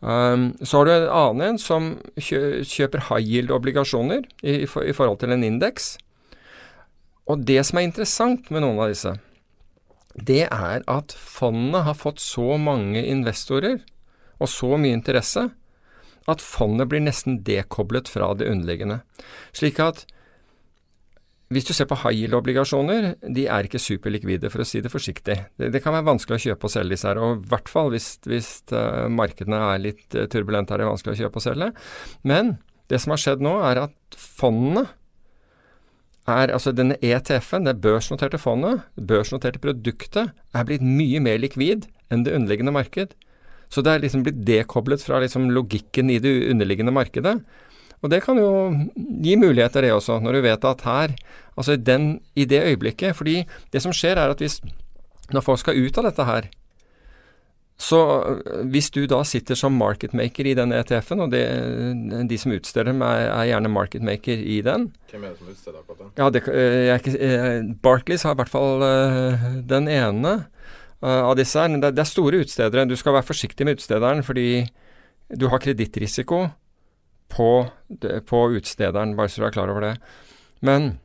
Um, 0.00 0.50
så 0.60 0.78
har 0.78 0.86
du 0.86 0.92
en 0.92 1.08
annen 1.08 1.44
en 1.46 1.58
som 1.60 1.86
kjøper 2.20 3.06
high 3.08 3.24
yield-obligasjoner 3.24 4.26
i, 4.42 4.58
i, 4.62 4.66
i, 4.66 4.94
forhold 4.94 5.22
til 5.22 5.32
en 5.32 5.44
indeks. 5.46 5.94
Og 7.26 7.46
det 7.48 7.62
som 7.66 7.80
er 7.80 7.88
interessant 7.88 8.50
med 8.52 8.62
noen 8.62 8.82
av 8.82 8.92
disse, 8.92 9.14
det 10.16 10.44
er 10.46 10.84
at 10.88 11.14
fondene 11.16 11.84
har 11.88 11.96
fått 11.98 12.20
så 12.22 12.56
mange 12.60 13.02
investorer 13.04 13.80
og 14.36 14.48
så 14.52 14.76
mye 14.80 14.96
interesse 14.96 15.48
at 16.26 16.42
fondet 16.42 16.90
blir 16.90 17.04
nesten 17.04 17.40
dekoblet 17.46 18.08
fra 18.10 18.32
det 18.34 18.48
underliggende. 18.50 19.00
Slik 19.56 19.80
at 19.82 20.04
hvis 21.54 21.66
du 21.68 21.72
ser 21.76 21.86
på 21.86 21.98
high 22.00 22.24
yield-obligasjoner, 22.24 23.12
de 23.22 23.44
er 23.46 23.68
ikke 23.68 23.78
superlikvide, 23.78 24.50
for 24.50 24.64
å 24.64 24.66
si 24.66 24.80
det 24.82 24.90
forsiktig. 24.90 25.36
Det, 25.54 25.70
det, 25.70 25.82
kan 25.84 25.94
være 25.94 26.08
vanskelig 26.08 26.40
å 26.40 26.44
kjøpe 26.48 26.66
og 26.66 26.72
selge 26.74 26.96
disse 26.96 27.06
her, 27.06 27.20
og 27.22 27.36
i 27.36 27.50
hvert 27.52 27.70
fall 27.70 27.92
hvis, 27.94 28.08
hvis 28.26 28.48
uh, 28.74 29.06
markedene 29.12 29.60
er 29.68 29.82
litt 29.84 30.16
uh, 30.18 30.24
turbulente, 30.32 30.74
er 30.74 30.82
det 30.82 30.88
vanskelig 30.90 31.14
å 31.14 31.20
kjøpe 31.20 31.38
og 31.38 31.44
selge. 31.46 31.68
Men 32.26 32.56
det 32.90 32.98
som 33.02 33.14
har 33.14 33.22
skjedd 33.22 33.44
nå, 33.46 33.54
er 33.68 33.84
at 33.84 34.18
fondene 34.18 34.88
er, 36.26 36.50
altså 36.50 36.72
denne 36.74 36.98
ETF-en, 36.98 37.68
det 37.68 37.76
børsnoterte 37.84 38.40
fondet, 38.42 38.82
børsnoterte 38.98 39.62
produktet, 39.62 40.34
er 40.50 40.66
blitt 40.66 40.82
mye 40.82 41.22
mer 41.22 41.38
likvid 41.38 41.86
enn 42.10 42.26
det 42.26 42.34
underliggende 42.34 42.74
marked. 42.74 43.14
Så 43.70 43.82
det 43.82 43.92
er 43.92 44.02
liksom 44.02 44.26
blitt 44.26 44.42
dekoblet 44.46 45.02
fra 45.02 45.20
liksom 45.22 45.48
logikken 45.54 46.10
i 46.10 46.18
det 46.22 46.34
underliggende 46.50 46.94
markedet. 46.94 47.38
Og 48.04 48.12
det 48.12 48.22
kan 48.24 48.38
jo 48.38 48.50
gi 49.24 49.36
muligheter, 49.40 49.86
det 49.86 49.94
også, 49.94 50.18
når 50.20 50.38
du 50.38 50.46
vet 50.46 50.64
at 50.68 50.86
her 50.86 51.16
Altså 51.56 51.76
den, 51.80 52.20
i 52.36 52.44
det 52.44 52.60
øyeblikket 52.68 53.16
Fordi 53.16 53.46
det 53.72 53.82
som 53.82 53.94
skjer, 53.96 54.20
er 54.20 54.34
at 54.34 54.42
hvis 54.42 54.60
Når 55.32 55.40
folk 55.40 55.62
skal 55.62 55.78
ut 55.80 55.98
av 55.98 56.04
dette 56.10 56.24
her, 56.24 56.50
så 57.76 57.98
hvis 58.72 58.88
du 58.94 59.02
da 59.04 59.18
sitter 59.28 59.58
som 59.58 59.74
marketmaker 59.76 60.48
i 60.48 60.54
den 60.56 60.72
ETF-en, 60.72 61.26
og 61.26 61.32
det, 61.34 61.42
de 62.30 62.38
som 62.40 62.54
utsteder 62.54 62.88
dem, 62.88 63.02
er, 63.04 63.26
er, 63.26 63.50
gjerne 63.50 63.72
marketmaker 63.72 64.38
i 64.38 64.62
den 64.64 64.86
Hvem 65.10 65.26
er 65.26 65.34
det 65.34 65.40
som 65.42 65.50
utsteder 65.50 65.82
akkurat 65.82 65.98
den? 66.00 66.12
Ja, 66.16 66.30
det, 66.32 66.42
jeg, 66.46 66.86
jeg, 66.86 67.02
ikke, 67.02 67.16
eh, 67.26 67.58
Barclays 67.84 68.24
har 68.24 68.36
i 68.36 68.40
hvert 68.40 68.52
fall 68.54 68.86
uh, 68.86 69.48
den 69.68 69.90
ene 69.92 70.32
uh, 71.04 71.26
av 71.26 71.34
disse 71.36 71.60
her. 71.60 71.76
Det, 71.76 71.92
det 71.98 72.04
er 72.06 72.08
store 72.08 72.40
utstedere. 72.46 72.86
Du 72.88 72.96
skal 72.96 73.18
være 73.18 73.28
forsiktig 73.28 73.68
med 73.68 73.76
utstederen 73.76 74.24
fordi 74.24 74.48
du 75.36 75.48
har 75.52 75.60
kredittrisiko 75.60 76.46
på, 77.32 77.50
på 78.28 78.40
utstederen, 78.58 79.16
bare 79.18 79.32
så 79.32 79.42
du 79.42 79.48
er 79.48 79.54
klar 79.56 79.72
over 79.72 79.84
det. 79.84 79.96
Men 80.64 80.96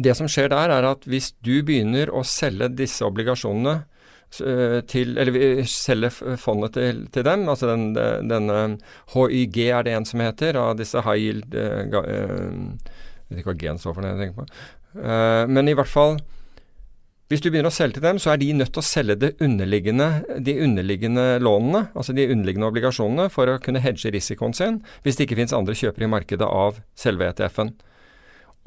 det 0.00 0.14
som 0.18 0.28
skjer 0.30 0.50
der, 0.52 0.72
er 0.72 0.88
at 0.88 1.06
hvis 1.08 1.32
du 1.44 1.60
begynner 1.66 2.10
å 2.12 2.24
selge 2.26 2.70
disse 2.74 3.04
obligasjonene 3.06 3.74
eh, 4.40 4.78
til, 4.88 5.16
eller 5.20 5.64
selge 5.68 6.10
fondet 6.40 6.76
til, 6.78 7.02
til 7.12 7.26
dem, 7.28 7.46
altså 7.52 7.70
den, 7.74 7.90
denne 7.94 8.60
HYG 9.14 9.58
er 9.68 9.86
det 9.86 9.96
en 9.96 10.08
som 10.08 10.24
heter, 10.24 10.58
av 10.58 10.76
disse 10.80 11.04
high 11.04 11.20
yield 11.20 11.56
uh, 11.56 11.84
Jeg 11.92 13.28
vet 13.28 13.42
ikke 13.42 13.52
hva 13.52 13.58
G-en 13.60 13.82
står 13.82 13.96
for, 13.96 14.04
det 14.04 14.14
jeg 14.14 14.22
tenker 14.22 14.40
på. 14.42 14.62
Uh, 14.96 15.44
men 15.48 15.70
i 15.70 15.76
hvert 15.76 15.92
fall 15.92 16.18
hvis 17.32 17.40
du 17.40 17.48
begynner 17.48 17.72
å 17.72 17.74
selge 17.74 17.96
til 17.96 18.04
dem, 18.04 18.18
så 18.20 18.34
er 18.34 18.42
de 18.42 18.50
nødt 18.52 18.74
til 18.74 18.82
å 18.82 18.84
selge 18.84 19.30
underliggende, 19.40 20.08
de 20.44 20.58
underliggende 20.60 21.24
lånene, 21.40 21.86
altså 21.96 22.12
de 22.12 22.26
underliggende 22.28 22.68
obligasjonene, 22.68 23.30
for 23.32 23.48
å 23.48 23.60
kunne 23.62 23.80
hedge 23.80 24.12
risikoen 24.12 24.52
sin, 24.56 24.82
hvis 25.00 25.16
det 25.16 25.24
ikke 25.24 25.38
finnes 25.40 25.56
andre 25.56 25.76
kjøpere 25.78 26.04
i 26.04 26.12
markedet 26.12 26.48
av 26.48 26.82
selve 26.98 27.30
ETF-en. 27.32 27.72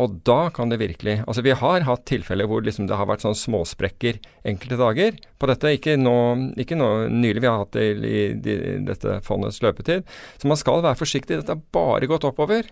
Og 0.01 0.17
da 0.27 0.49
kan 0.51 0.67
det 0.67 0.81
virkelig 0.81 1.21
Altså, 1.23 1.43
vi 1.45 1.53
har 1.55 1.85
hatt 1.87 2.03
tilfeller 2.09 2.49
hvor 2.51 2.65
liksom 2.65 2.89
det 2.89 2.97
har 2.99 3.07
vært 3.07 3.23
sånn 3.23 3.37
småsprekker 3.37 4.17
enkelte 4.43 4.79
dager 4.81 5.19
på 5.39 5.47
dette. 5.47 5.71
Ikke 5.77 5.95
nå, 5.95 6.15
ikke 6.59 6.75
nå 6.75 6.89
nylig, 7.13 7.45
vi 7.45 7.47
har 7.47 7.61
hatt 7.61 7.77
det 7.77 7.85
i, 7.93 8.25
i, 8.33 8.55
i 8.73 8.73
dette 8.89 9.21
fondets 9.23 9.61
løpetid. 9.63 10.03
Så 10.41 10.51
man 10.51 10.59
skal 10.59 10.83
være 10.83 10.99
forsiktig. 10.99 11.39
Dette 11.39 11.55
har 11.55 11.63
bare 11.75 12.09
gått 12.11 12.27
oppover. 12.27 12.67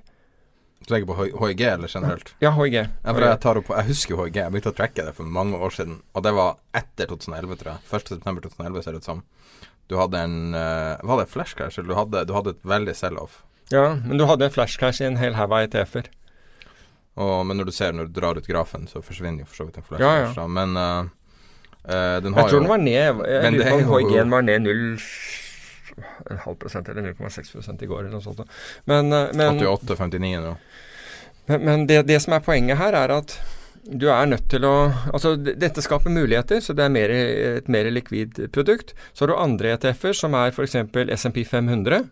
Du 0.83 0.93
tenker 0.93 1.07
på 1.07 1.47
HIG 1.47 1.61
eller 1.61 1.87
generelt? 1.87 2.33
Ja, 2.43 2.51
HIG. 2.51 2.73
Ja, 2.73 2.87
jeg, 3.15 3.63
jeg 3.69 3.85
husker 3.87 4.19
HIG. 4.19 4.35
Jeg 4.35 4.51
begynte 4.51 4.73
å 4.73 4.75
tracke 4.75 5.05
det 5.07 5.13
for 5.15 5.23
mange 5.23 5.55
år 5.55 5.71
siden. 5.71 6.01
Og 6.11 6.25
det 6.25 6.33
var 6.35 6.57
etter 6.75 7.07
2011, 7.07 7.55
tror 7.61 7.71
jeg. 7.71 7.85
1.9.2011 8.19 8.83
ser 8.83 8.97
det 8.97 8.99
ut 8.99 9.07
som. 9.07 9.21
Du 9.87 9.95
hadde 9.99 10.19
en 10.19 10.35
uh, 10.55 10.99
Var 10.99 11.21
det 11.21 11.29
flash 11.31 11.55
crash? 11.55 11.79
eller 11.79 11.93
du 11.93 11.95
hadde, 11.95 12.25
du 12.27 12.33
hadde 12.35 12.55
et 12.57 12.67
veldig 12.67 12.95
sell-off? 12.99 13.39
Ja, 13.71 13.93
men 13.95 14.19
du 14.19 14.25
hadde 14.27 14.49
en 14.49 14.53
flash 14.53 14.75
crash 14.79 14.99
i 14.99 15.07
en 15.07 15.17
hel 15.21 15.39
haug 15.39 15.55
av 15.55 15.69
ETF-er. 15.69 16.11
men 17.15 17.57
når 17.57 17.65
du 17.65 17.71
ser 17.71 17.93
når 17.93 18.11
du 18.11 18.19
drar 18.19 18.37
ut 18.37 18.47
grafen, 18.47 18.87
så 18.87 19.01
forsvinner 19.01 19.45
jo 19.45 19.45
for 19.45 19.55
så 19.61 19.65
vidt 19.69 19.77
en 19.77 19.87
flash 19.87 20.03
crash. 20.03 20.19
ja, 20.19 20.27
ja. 20.27 20.33
Ja. 20.35 20.47
Men 20.47 20.75
uh, 20.77 22.19
den 22.23 22.33
har 22.35 22.43
jo 22.43 22.43
Jeg 22.43 22.49
tror 22.49 22.59
den 22.59 22.69
var 22.69 22.83
ned 22.83 23.23
Jeg 23.27 23.53
lurer 23.53 23.71
på 23.71 23.79
om 23.79 23.91
HIG-en 23.93 24.35
var 24.35 24.41
ned 24.41 24.67
0 24.67 24.97
en 26.29 26.41
halv 26.45 26.59
prosent 26.61 26.89
eller 26.89 27.13
0,6 27.13 27.83
i 27.83 27.89
går 27.89 28.05
eller 28.05 28.13
noe 28.15 28.23
sånt. 28.23 28.43
Men, 28.89 29.09
men 29.09 29.59
88-59 29.59 30.39
nå. 30.43 30.55
Men, 31.45 31.65
men 31.67 31.85
det, 31.89 32.03
det, 32.07 32.21
som 32.23 32.35
er 32.37 32.45
poenget 32.45 32.79
her, 32.79 32.95
er 32.95 33.13
at 33.17 33.35
du 33.83 34.07
er 34.07 34.27
nødt 34.31 34.45
til 34.51 34.63
å 34.63 34.73
Altså, 35.11 35.35
dette 35.35 35.83
skaper 35.83 36.13
muligheter, 36.13 36.61
så 36.63 36.75
det 36.75 36.85
er 36.85 36.93
mer, 36.93 37.11
et 37.59 37.67
mer 37.71 37.89
likvid 37.91 38.39
produkt. 38.55 38.93
Så 39.11 39.25
har 39.25 39.33
du 39.33 39.39
andre 39.39 39.73
ETF-er, 39.75 40.15
som 40.15 40.37
er 40.39 40.53
f.eks. 40.53 40.77
SMP 41.19 41.43
500. 41.47 42.07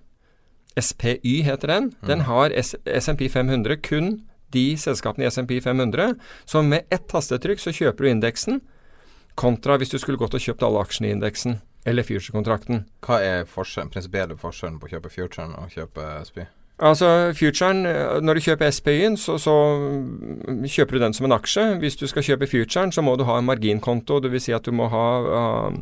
SPY 0.79 1.41
heter 1.47 1.67
den. 1.67 1.89
Mm. 2.01 2.07
Den 2.07 2.25
har 2.27 2.53
SMP 2.55 3.27
500 3.31 3.79
kun 3.83 4.13
de 4.51 4.75
selskapene 4.77 5.25
i 5.25 5.31
SMP 5.31 5.59
500. 5.63 6.15
Så 6.45 6.61
med 6.63 6.87
ett 6.91 7.07
tastetrykk 7.11 7.59
så 7.59 7.73
kjøper 7.75 8.03
du 8.03 8.11
indeksen, 8.11 8.61
kontra 9.39 9.77
hvis 9.79 9.93
du 9.93 9.99
skulle 9.99 10.19
gått 10.19 10.35
og 10.35 10.43
kjøpt 10.43 10.63
alle 10.67 10.83
aksjene 10.83 11.11
i 11.11 11.15
indeksen. 11.15 11.61
Eller 11.85 12.03
future-kontrakten. 12.03 12.85
Hva 13.05 13.19
er 13.25 13.45
forskjellen, 13.49 13.91
prinsipielle 13.93 14.37
forskjellen 14.37 14.79
på 14.79 14.89
å 14.89 14.95
kjøpe 14.95 15.13
futuren 15.13 15.55
og 15.57 15.71
kjøpe 15.73 16.09
SPY? 16.27 16.47
Altså, 16.81 17.33
futuren, 17.37 17.85
eh, 17.85 18.21
Når 18.21 18.33
du 18.33 18.39
kjøper 18.41 18.71
SPY-en, 18.71 19.17
så, 19.17 19.37
så, 19.37 19.53
mm, 20.47 20.65
kjøper 20.65 20.97
du 20.97 20.99
den 20.99 21.13
som 21.13 21.25
en 21.25 21.37
aksje. 21.37 21.77
Hvis 21.79 21.95
du 21.95 22.07
skal 22.07 22.23
kjøpe 22.23 22.47
futuren, 22.47 22.91
så 22.91 23.01
må 23.01 23.15
du 23.15 23.23
ha 23.23 23.37
en 23.37 23.45
marginkonto. 23.45 24.19
Dvs. 24.19 24.43
Si 24.43 24.51
at 24.51 24.65
du 24.65 24.71
må 24.71 24.87
ha 24.89 25.05
uh, 25.21 25.73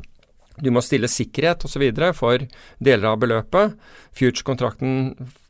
du 0.62 0.72
må 0.74 0.84
stille 0.84 1.10
sikkerhet 1.12 1.66
osv. 1.68 1.86
for 2.18 2.46
deler 2.80 3.10
av 3.12 3.20
beløpet. 3.22 3.76
Future-kontrakten 4.20 4.94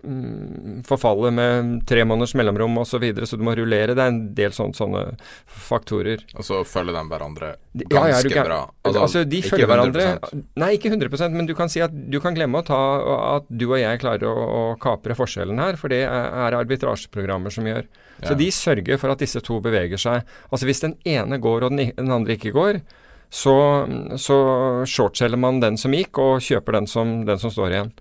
mm, 0.04 0.84
forfaller 0.88 1.32
med 1.34 1.72
tre 1.89 2.04
måneders 2.06 2.36
mellomrom 2.38 2.78
osv., 2.82 2.91
så, 2.91 3.00
videre, 3.02 3.28
så 3.30 3.39
du 3.39 3.43
må 3.48 3.56
rullere. 3.58 3.95
Det 3.98 4.04
er 4.04 4.13
en 4.13 4.22
del 4.38 4.54
sånne, 4.56 4.78
sånne 4.78 5.04
faktorer. 5.69 6.26
Og 6.36 6.45
så 6.45 6.62
følger 6.67 6.98
de 6.98 7.04
hverandre 7.10 7.54
ganske 7.80 7.95
ja, 7.95 8.19
ja, 8.19 8.34
kan, 8.36 8.50
bra? 8.50 8.60
Altså, 8.84 9.04
altså 9.06 9.24
de 9.30 9.41
følger 9.45 9.69
hverandre 9.69 10.06
Nei, 10.60 10.72
ikke 10.76 10.89
100% 10.91 11.36
men 11.36 11.48
du 11.48 11.54
kan 11.58 11.69
si 11.72 11.82
at 11.86 11.93
du 11.93 12.17
kan 12.24 12.36
glemme 12.36 12.62
å 12.62 12.65
ta 12.65 12.80
at 13.38 13.50
du 13.50 13.67
og 13.69 13.78
jeg 13.80 14.02
klarer 14.02 14.28
å, 14.28 14.36
å 14.36 14.63
kapre 14.82 15.17
forskjellen 15.17 15.62
her, 15.62 15.78
for 15.80 15.93
det 15.93 16.04
er 16.06 16.58
arbitrasjeprogrammer 16.58 17.54
som 17.54 17.67
gjør. 17.69 17.86
Ja. 18.19 18.32
Så 18.32 18.39
de 18.39 18.50
sørger 18.52 19.00
for 19.00 19.13
at 19.13 19.22
disse 19.24 19.41
to 19.45 19.60
beveger 19.63 20.02
seg. 20.02 20.28
Altså 20.50 20.67
hvis 20.67 20.84
den 20.84 20.98
ene 21.08 21.39
går 21.41 21.67
og 21.67 21.76
den, 21.76 21.93
den 21.95 22.12
andre 22.13 22.36
ikke 22.36 22.54
går, 22.56 22.82
så, 23.29 23.55
så 24.17 24.37
shortselger 24.89 25.37
man 25.37 25.61
den 25.61 25.77
som 25.77 25.93
gikk, 25.93 26.17
og 26.17 26.41
kjøper 26.41 26.79
den 26.79 26.87
som, 26.89 27.19
den 27.29 27.41
som 27.41 27.53
står 27.53 27.75
igjen. 27.75 27.91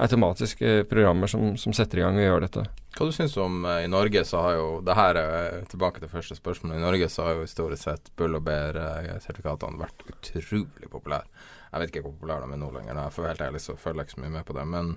Automatiske 0.00 0.84
programmer 0.88 1.28
som, 1.28 1.56
som, 1.60 1.74
setter 1.76 2.00
i 2.00 2.04
gang 2.04 2.16
og 2.16 2.24
gjør 2.24 2.44
dette. 2.46 2.64
Hva 2.96 3.06
du 3.08 3.12
syns 3.12 3.36
om 3.40 3.64
uh, 3.68 3.82
i 3.84 3.88
Norge 3.90 4.22
så 4.28 4.40
har 4.44 4.54
jo 4.56 4.68
det 4.84 4.96
her 4.96 5.18
er 5.20 5.58
tilbake 5.68 6.00
til 6.00 6.12
første 6.12 6.36
spørsmål. 6.38 6.76
I 6.76 6.84
Norge 6.84 7.08
så 7.12 7.26
har 7.26 7.36
jo 7.36 7.44
historisk 7.44 7.84
sett 7.84 8.08
Bull 8.16 8.38
og 8.38 8.44
Bear-sertifikatene 8.48 9.80
vært 9.80 10.04
utrolig 10.08 10.88
populære. 10.92 11.28
Jeg 11.70 11.82
vet 11.82 11.92
ikke 11.92 12.04
hvor 12.06 12.16
populære 12.16 12.48
de 12.48 12.56
er 12.56 12.62
nå 12.62 12.70
lenger. 12.74 13.02
Jeg 13.04 13.16
får 13.16 13.28
helt 13.30 13.44
ærlig 13.46 13.62
så 13.62 13.76
følger 13.78 14.02
jeg 14.02 14.08
ikke 14.08 14.16
så 14.16 14.24
mye 14.24 14.36
med 14.38 14.48
på 14.48 14.56
det. 14.56 14.66
Men 14.72 14.94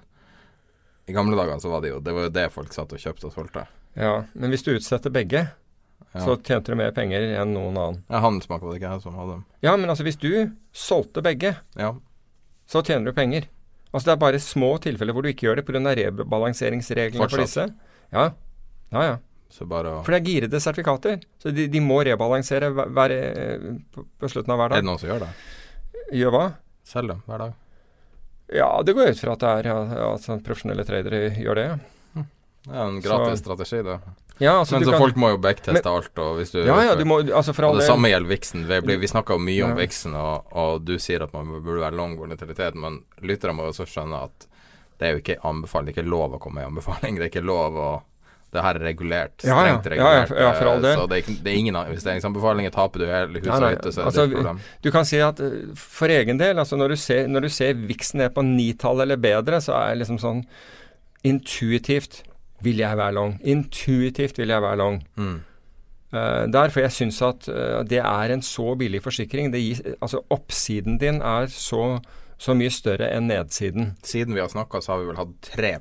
i 1.06 1.16
gamle 1.16 1.40
dager 1.40 1.60
så 1.60 1.72
var 1.72 1.84
det 1.84 1.92
jo 1.92 2.00
det 2.04 2.16
var 2.16 2.28
jo 2.28 2.36
det 2.40 2.48
folk 2.56 2.74
satt 2.76 2.96
og 2.96 3.04
kjøpte 3.04 3.28
og 3.30 3.36
solgte. 3.36 3.68
Ja, 4.00 4.24
men 4.34 4.56
hvis 4.56 4.64
du 4.66 4.72
utsetter 4.74 5.14
begge, 5.14 5.46
så 6.12 6.36
tjente 6.38 6.74
du 6.74 6.78
mer 6.80 6.94
penger 6.96 7.26
enn 7.42 7.54
noen 7.56 7.78
annen. 7.78 8.00
Ja, 8.12 8.22
Han 8.24 8.40
var 8.48 8.62
det 8.64 8.78
ikke 8.78 8.92
jeg 8.92 9.04
som 9.04 9.18
hadde 9.18 9.38
dem. 9.38 9.44
Ja, 9.66 9.76
men 9.80 9.90
altså 9.90 10.06
hvis 10.08 10.20
du 10.22 10.32
solgte 10.76 11.24
begge, 11.26 11.56
ja. 11.80 11.92
så 12.70 12.84
tjener 12.86 13.10
du 13.10 13.18
penger. 13.18 13.50
Altså 13.94 14.10
det 14.10 14.16
er 14.16 14.24
bare 14.24 14.42
små 14.42 14.72
tilfeller 14.82 15.14
hvor 15.14 15.26
du 15.26 15.30
ikke 15.30 15.48
gjør 15.48 15.62
det 15.62 15.68
pga. 15.68 15.82
rebalanseringsreglene 16.00 17.30
for 17.30 17.44
disse. 17.44 17.68
Ja, 18.14 18.32
ja. 18.94 19.06
ja. 19.12 19.16
Å... 19.54 19.66
For 20.02 20.10
det 20.10 20.18
er 20.18 20.26
girede 20.26 20.60
sertifikater. 20.62 21.20
Så 21.38 21.52
de, 21.54 21.68
de 21.70 21.82
må 21.84 22.00
rebalansere 22.06 22.72
hver, 22.74 22.90
hver, 22.90 23.14
på, 23.94 24.06
på, 24.18 24.30
slutten 24.32 24.56
av 24.56 24.64
hver 24.64 24.74
dag. 24.74 24.80
Er 24.80 24.86
det 24.86 24.90
noen 24.90 25.02
som 25.02 25.12
gjør 25.12 25.28
det? 25.28 25.34
Gjør 26.18 26.34
hva? 26.34 26.46
Selger 26.90 27.14
dem 27.14 27.22
hver 27.30 27.44
dag? 27.44 27.60
Ja, 28.54 28.70
det 28.86 28.96
går 28.98 29.14
ut 29.14 29.22
fra 29.22 29.36
at 29.38 29.44
det 29.44 29.52
er 29.60 29.70
ja, 29.70 29.78
altså, 30.10 30.40
profesjonelle 30.46 30.86
tradere 30.88 31.22
gjør 31.38 31.60
det. 31.62 31.68
Hm. 32.16 32.26
Det 32.66 32.74
er 32.74 32.84
en 32.88 33.00
gratis 33.06 33.38
så, 33.38 33.44
strategi, 33.44 33.84
det. 33.86 34.00
Ja, 34.42 34.60
altså, 34.60 34.76
men 34.76 34.86
så 34.86 34.96
kan, 34.96 35.02
folk 35.04 35.18
må 35.22 35.30
jo 35.34 35.40
backteste 35.42 35.90
alt. 35.90 36.16
Og 36.20 36.40
hvis 36.40 36.54
du 36.54 36.62
Ja, 36.64 36.78
ja, 36.82 36.96
du 36.98 37.06
må 37.06 37.20
altså 37.22 37.54
og 37.54 37.68
all 37.70 37.82
Det 37.82 37.88
samme 37.88 38.10
gjelder 38.10 38.32
Vixen. 38.32 38.66
Vi, 38.70 38.96
vi 39.02 39.10
snakka 39.10 39.38
mye 39.38 39.60
ja. 39.60 39.68
om 39.70 39.78
Vixen, 39.78 40.16
og, 40.18 40.50
og, 40.52 40.82
du 40.88 40.96
sier 41.02 41.26
at 41.26 41.36
man 41.36 41.52
burde 41.60 41.84
være 41.84 41.98
long 42.00 42.18
volatilitet, 42.20 42.76
men 42.80 43.04
lytterne 43.22 43.56
må 43.60 43.70
også 43.70 43.88
skjønne 43.90 44.24
at 44.30 44.50
det 45.02 45.08
er 45.08 45.16
jo 45.16 45.22
ikke 45.24 45.38
anbefaling, 45.46 45.90
det 45.90 45.94
er 45.94 46.02
ikke 46.02 46.12
lov 46.14 46.36
å 46.38 46.42
komme 46.42 46.62
med 46.62 46.72
anbefaling. 46.72 47.18
Det 47.20 47.28
er 47.28 47.32
ikke 47.34 47.46
lov 47.46 47.78
å 47.78 47.92
det 48.54 48.62
her 48.62 48.78
er 48.78 48.84
regulert. 48.86 49.34
Strengt 49.42 49.88
regulert. 49.90 50.30
Ja, 50.30 50.44
ja, 50.46 50.50
for 50.54 50.70
all 50.70 50.84
del. 50.84 50.94
Så 50.94 51.06
det 51.10 51.16
er, 51.16 51.22
ikke, 51.24 51.36
det 51.42 51.50
er 51.50 51.56
ingen 51.58 51.78
investeringsanbefalinger. 51.80 52.74
Taper 52.76 53.02
du 53.02 53.08
hele 53.10 53.42
hus 53.42 53.48
og 53.50 53.66
hytte, 53.66 53.94
så 53.96 54.04
er 54.04 54.10
altså, 54.12 54.26
det 54.28 54.30
et 54.30 54.38
problem. 54.38 54.60
Du 54.86 54.90
kan 54.94 55.08
si 55.10 55.22
at 55.26 55.42
eh, 55.42 55.56
for 55.80 56.14
egen 56.14 56.42
del, 56.42 56.62
altså 56.62 56.78
når 56.78 56.94
du 56.94 57.00
ser, 57.02 57.26
når 57.32 57.48
du 57.48 57.50
ser 57.54 57.80
Vixen 57.90 58.22
er 58.22 58.30
på 58.36 58.44
nitall 58.46 59.02
eller 59.08 59.18
bedre, 59.22 59.58
så 59.64 59.74
er 59.80 59.96
det 59.96 60.04
liksom 60.04 60.22
sånn 60.22 60.44
intuitivt 61.26 62.22
vil 62.64 62.82
jeg 62.84 63.00
være 63.00 63.16
long. 63.18 63.36
Intuitivt 63.44 64.40
vil 64.40 64.54
jeg 64.54 64.64
være 64.64 64.80
long. 64.80 65.02
Mm. 65.16 65.40
Uh, 66.14 66.44
derfor 66.54 66.84
jeg 66.84 66.94
syns 66.94 67.22
at 67.26 67.48
uh, 67.50 67.80
det 67.90 68.00
er 68.04 68.34
en 68.34 68.44
så 68.46 68.76
billig 68.78 69.02
forsikring. 69.04 69.54
Gis, 69.56 69.82
altså 70.00 70.22
Oppsiden 70.34 71.00
din 71.02 71.22
er 71.22 71.50
så, 71.50 71.98
så, 72.38 72.54
mye 72.58 72.74
større 72.74 73.10
enn 73.16 73.28
nedsiden. 73.32 73.96
Siden 74.06 74.38
vi 74.38 74.44
har 74.44 74.52
snakka, 74.54 74.82
så 74.82 74.94
har 74.94 75.02
vi 75.02 75.10
vel 75.10 75.20
hatt 75.22 75.34
tre, 75.48 75.74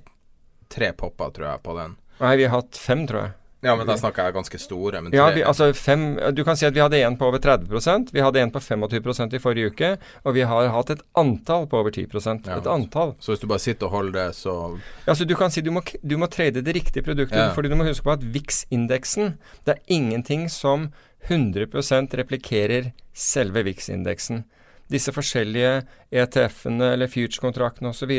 tre 0.73 0.93
popper, 0.97 1.37
tror 1.37 1.51
jeg, 1.51 1.63
på 1.67 1.77
den. 1.79 1.99
Nei, 2.23 2.37
vi 2.41 2.49
har 2.49 2.63
hatt 2.63 2.81
fem, 2.81 3.05
tror 3.09 3.27
jeg. 3.27 3.39
Ja, 3.63 3.77
men 3.79 3.87
da 3.87 3.95
snakker 3.95 4.27
jeg 4.27 4.35
ganske 4.35 4.59
store. 4.59 5.01
ja, 5.15 5.29
vi, 5.31 5.43
altså 5.47 5.69
fem, 5.73 6.19
Du 6.35 6.43
kan 6.45 6.57
si 6.59 6.67
at 6.67 6.75
vi 6.75 6.81
hadde 6.83 6.99
en 6.99 7.17
på 7.17 7.29
over 7.31 7.39
30% 7.39 8.11
vi 8.13 8.21
hadde 8.21 8.41
en 8.43 8.51
på 8.51 8.59
25% 8.59 9.37
i 9.37 9.41
forrige 9.43 9.71
uke, 9.71 9.91
og 10.25 10.35
vi 10.35 10.43
har 10.51 10.71
hatt 10.75 10.91
et 10.91 11.05
antall 11.15 11.69
på 11.71 11.79
over 11.79 11.95
10 11.95 12.09
ja, 12.11 12.57
Et 12.59 12.67
antall. 12.67 13.15
Så 13.21 13.33
hvis 13.33 13.41
du 13.41 13.47
bare 13.47 13.63
sitter 13.63 13.87
og 13.87 13.93
holder 13.93 14.13
det, 14.19 14.35
så 14.35 14.79
Ja, 15.07 15.15
så 15.15 15.25
du 15.25 15.37
kan 15.37 15.51
si 15.51 15.61
du 15.61 15.71
må, 15.71 15.83
du 16.03 16.17
må 16.19 16.27
trade 16.27 16.63
det 16.63 16.75
riktige 16.75 17.03
produktet, 17.03 17.39
ja. 17.39 17.53
fordi 17.55 17.69
du 17.69 17.77
må 17.77 17.87
huske 17.87 18.05
på 18.05 18.17
at 18.17 18.25
VIX-indeksen 18.25 19.39
Det 19.65 19.77
er 19.77 19.83
ingenting 19.87 20.51
som 20.51 20.91
100% 21.29 22.17
replikerer 22.19 22.93
selve 23.15 23.63
VIX-indeksen. 23.63 24.43
Disse 24.91 25.13
forskjellige 25.15 25.85
ETF-ene 26.11 26.93
eller 26.97 27.07
future-kontraktene 27.07 27.93
osv., 27.95 28.11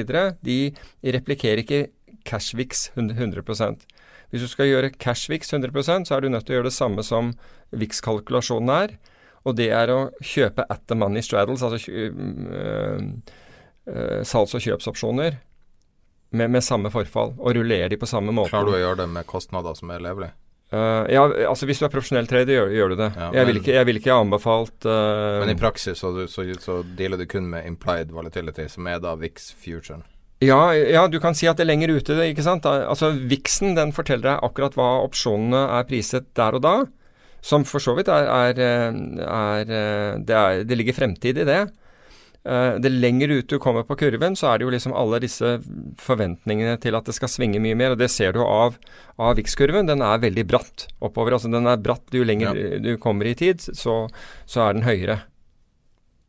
de 0.41 0.71
replikerer 1.03 1.65
ikke 1.65 1.87
CashVix 2.23 2.89
100 2.95 3.43
hvis 4.33 4.41
du 4.41 4.49
skal 4.49 4.65
gjøre 4.65 4.89
CashVix 4.97 5.53
100% 5.53 6.09
så 6.09 6.15
er 6.15 6.23
du 6.23 6.31
nødt 6.33 6.47
til 6.47 6.55
å 6.55 6.57
gjøre 6.57 6.71
det 6.71 6.73
samme 6.73 7.03
som 7.05 7.35
VIX-kalkulasjonen 7.69 8.71
er. 8.73 8.95
Og 9.45 9.57
det 9.59 9.67
er 9.75 9.91
å 9.93 9.99
kjøpe 10.25 10.65
at 10.73 10.87
the 10.89 10.97
money 10.97 11.21
straddles, 11.21 11.61
altså 11.61 11.91
øh, 11.91 13.03
øh, 13.85 14.21
salgs- 14.25 14.55
og 14.57 14.63
kjøpsopsjoner 14.63 15.37
med, 16.33 16.49
med, 16.49 16.63
samme 16.65 16.89
forfall, 16.89 17.35
og 17.37 17.53
rullere 17.59 17.91
de 17.93 17.99
på 18.01 18.09
samme 18.09 18.33
måte. 18.33 18.55
Klarer 18.55 18.71
du 18.71 18.77
å 18.79 18.81
gjøre 18.81 19.03
det 19.03 19.09
med 19.19 19.27
kostnader 19.29 19.77
som 19.77 19.93
er 19.93 20.01
levelige? 20.01 20.33
Uh, 20.73 21.05
ja, 21.13 21.27
altså 21.45 21.67
Hvis 21.69 21.77
du 21.77 21.85
er 21.85 21.91
profesjonell 21.93 22.25
trader, 22.25 22.55
gjør, 22.55 22.71
gjør 22.73 22.95
du 22.95 22.95
det. 23.03 23.09
Ja, 23.13 23.27
jeg, 23.37 23.45
vil 23.51 23.59
ikke, 23.59 23.73
jeg, 23.75 23.85
vil 23.85 23.99
ikke, 23.99 24.15
anbefalt 24.23 24.87
uh, 24.89 25.43
Men 25.43 25.51
i 25.53 25.59
praksis 25.59 26.01
så, 26.01 26.09
så, 26.25 26.47
så, 26.57 26.79
dealer 26.97 27.21
du 27.21 27.27
kun 27.29 27.45
med 27.51 27.67
implied 27.69 28.09
volatility, 28.15 28.65
som 28.73 28.89
er 28.89 28.97
da 29.03 29.13
VIX 29.19 29.51
future? 29.53 30.01
Ja, 30.43 30.73
ja, 30.75 31.05
du 31.07 31.19
kan 31.23 31.35
si 31.37 31.47
at 31.49 31.59
det 31.59 31.65
er 31.65 31.71
lenger 31.71 31.93
ute, 31.95 32.17
ikke 32.27 32.45
sant. 32.45 32.65
Altså 32.67 33.13
Vixen 33.29 33.77
den 33.77 33.93
forteller 33.95 34.33
deg 34.33 34.49
akkurat 34.49 34.75
hva 34.77 34.89
opsjonene 35.05 35.65
er 35.77 35.87
priset 35.89 36.29
der 36.37 36.57
og 36.57 36.65
da. 36.65 36.75
Som 37.43 37.65
for 37.67 37.83
så 37.83 37.95
vidt 37.97 38.07
er, 38.11 38.29
er, 38.31 38.59
er, 39.27 39.71
det, 40.23 40.35
er 40.35 40.61
det 40.67 40.77
ligger 40.79 40.95
fremtid 40.95 41.41
i 41.41 41.47
det. 41.47 41.63
Uh, 42.43 42.75
det 42.83 42.91
lenger 42.91 43.31
ut 43.31 43.47
du 43.47 43.55
kommer 43.59 43.85
på 43.87 43.95
kurven, 43.99 44.35
så 44.35 44.49
er 44.49 44.59
det 44.59 44.65
jo 44.65 44.71
liksom 44.73 44.95
alle 44.99 45.21
disse 45.23 45.57
forventningene 46.03 46.75
til 46.83 46.95
at 46.97 47.07
det 47.07 47.15
skal 47.15 47.31
svinge 47.31 47.61
mye 47.63 47.77
mer, 47.79 47.95
og 47.95 48.01
det 48.01 48.09
ser 48.11 48.35
du 48.35 48.41
av, 48.43 48.75
av 49.15 49.37
VIX-kurven. 49.39 49.87
Den 49.87 50.03
er 50.03 50.23
veldig 50.23 50.47
bratt 50.51 50.87
oppover. 50.99 51.37
Altså 51.37 51.51
den 51.51 51.69
er 51.71 51.79
bratt 51.83 52.15
jo 52.15 52.25
lenger 52.27 52.59
ja. 52.59 52.81
du 52.83 52.95
kommer 52.99 53.31
i 53.31 53.35
tid, 53.39 53.63
så, 53.63 54.01
så 54.43 54.65
er 54.65 54.75
den 54.75 54.87
høyere. 54.87 55.21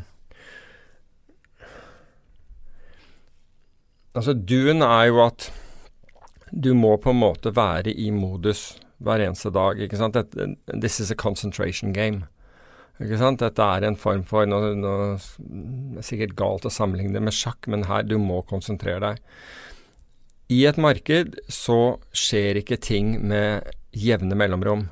altså, 4.14 4.34
doen 4.34 4.86
er 4.86 5.10
jo 5.10 5.24
at 5.26 5.50
du 6.52 6.74
må 6.76 6.98
på 7.00 7.14
en 7.14 7.22
måte 7.22 7.56
være 7.56 7.94
i 7.96 8.12
modus 8.12 8.76
hver 9.02 9.24
eneste 9.24 9.50
dag. 9.56 9.80
ikke 9.80 9.98
sant? 9.98 10.18
this 10.74 11.00
is 11.00 11.12
a 11.12 11.16
concentration 11.16 11.94
game. 11.94 12.28
Ikke 13.02 13.18
sant? 13.18 13.42
Dette 13.42 13.66
er 13.66 13.88
en 13.88 13.98
form 13.98 14.24
for 14.28 14.46
nå, 14.46 14.60
nå, 14.78 14.94
Det 15.40 16.02
er 16.04 16.06
sikkert 16.06 16.36
galt 16.38 16.68
å 16.68 16.74
sammenligne 16.74 17.16
det 17.18 17.24
med 17.26 17.34
sjakk, 17.34 17.66
men 17.68 17.88
her 17.90 18.06
du 18.06 18.18
må 18.22 18.42
konsentrere 18.50 19.02
deg. 19.02 19.24
I 20.52 20.64
et 20.68 20.80
marked 20.82 21.38
så 21.52 21.78
skjer 22.12 22.60
ikke 22.60 22.80
ting 22.84 23.14
med 23.28 23.70
jevne 23.96 24.36
mellomrom. 24.36 24.90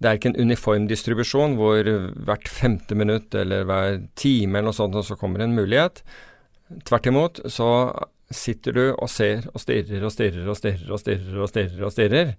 Det 0.00 0.08
er 0.08 0.16
ikke 0.16 0.30
en 0.30 0.46
uniform 0.46 0.86
distribusjon 0.88 1.56
hvor 1.58 1.84
hvert 1.84 2.48
femte 2.48 2.96
minutt 2.96 3.34
eller 3.36 3.66
hver 3.68 3.98
time 4.16 4.58
eller 4.58 4.70
noe 4.70 4.76
sånt 4.76 4.96
så 5.04 5.18
kommer 5.18 5.42
en 5.44 5.56
mulighet. 5.58 6.04
Tvert 6.86 7.10
imot 7.10 7.42
så 7.50 7.68
sitter 8.30 8.76
du 8.76 8.84
og 8.92 9.10
ser 9.10 9.48
og 9.50 9.60
stirrer 9.60 10.06
og 10.06 10.14
stirrer 10.14 10.46
og 10.46 10.56
stirrer 10.56 10.94
og 10.94 11.02
stirrer 11.02 11.42
og 11.42 11.50
stirrer. 11.50 11.84
Og 11.84 11.94
stirrer. 11.96 12.32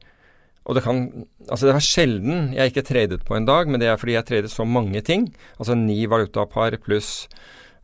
Og 0.66 0.78
det 0.78 0.84
kan 0.86 1.00
Altså, 1.50 1.68
det 1.68 1.74
er 1.76 1.84
sjelden 1.84 2.54
jeg 2.56 2.72
ikke 2.72 2.86
tradet 2.88 3.24
på 3.28 3.36
en 3.36 3.48
dag, 3.50 3.68
men 3.68 3.82
det 3.82 3.90
er 3.90 3.98
fordi 4.00 4.14
jeg 4.14 4.28
tradet 4.30 4.52
så 4.54 4.64
mange 4.64 5.02
ting. 5.02 5.28
Altså 5.60 5.76
ni 5.76 6.06
valutapar 6.06 6.78
pluss 6.86 7.28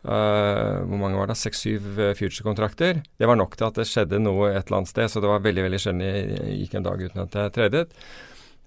Hvor 0.07 0.99
mange 1.01 1.19
var 1.19 1.27
det? 1.29 1.35
Seks-syv 1.39 1.87
uh, 1.99 2.13
future-kontrakter. 2.15 3.01
Det 3.19 3.27
var 3.27 3.35
nok 3.39 3.57
til 3.57 3.67
at 3.67 3.79
det 3.79 3.87
skjedde 3.89 4.21
noe 4.23 4.53
et 4.53 4.67
eller 4.67 4.79
annet 4.79 4.91
sted, 4.91 5.09
så 5.11 5.23
det 5.23 5.31
var 5.31 5.43
veldig, 5.43 5.65
veldig 5.67 5.81
sjelden 5.83 6.05
jeg 6.05 6.55
gikk 6.61 6.77
en 6.79 6.87
dag 6.87 7.03
uten 7.03 7.23
at 7.25 7.35
jeg 7.35 7.55
tradet. 7.57 7.85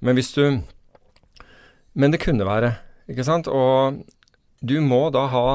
Men 0.05 0.18
hvis 0.18 0.32
du 0.36 0.61
Men 1.93 2.12
det 2.12 2.20
kunne 2.22 2.47
være, 2.47 2.76
ikke 3.11 3.24
sant? 3.26 3.49
Og 3.51 4.05
du 4.62 4.76
må 4.80 5.09
da 5.11 5.24
ha 5.32 5.49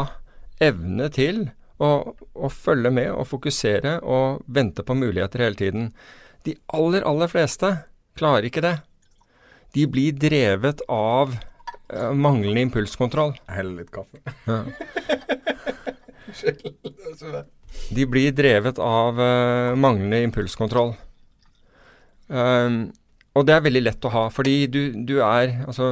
evne 0.59 1.07
til 1.13 1.45
å, 1.79 2.15
å 2.36 2.49
følge 2.51 2.91
med 2.91 3.11
og 3.13 3.29
fokusere 3.29 3.99
og 4.03 4.43
vente 4.51 4.83
på 4.83 4.97
muligheter 4.97 5.45
hele 5.45 5.59
tiden. 5.59 5.88
De 6.43 6.57
aller, 6.75 7.05
aller 7.07 7.31
fleste 7.31 7.71
klarer 8.19 8.49
ikke 8.49 8.63
det. 8.65 8.75
De 9.75 9.88
blir 9.91 10.15
drevet 10.19 10.83
av 10.91 11.38
uh, 11.93 12.13
manglende 12.13 12.61
impulskontroll. 12.67 13.33
Jeg 13.45 13.55
heller 13.59 13.75
litt 13.83 13.93
kaffe. 13.93 14.17
Ja. 14.47 14.63
De 17.95 18.05
blir 18.09 18.31
drevet 18.36 18.79
av 18.81 19.19
uh, 19.19 19.75
manglende 19.77 20.23
impulskontroll. 20.25 20.93
Um, 22.27 22.91
og 23.36 23.45
det 23.45 23.53
er 23.55 23.63
veldig 23.65 23.83
lett 23.83 24.05
å 24.07 24.11
ha, 24.13 24.23
fordi 24.33 24.67
du, 24.71 24.79
du 25.05 25.19
er 25.21 25.51
Altså 25.67 25.91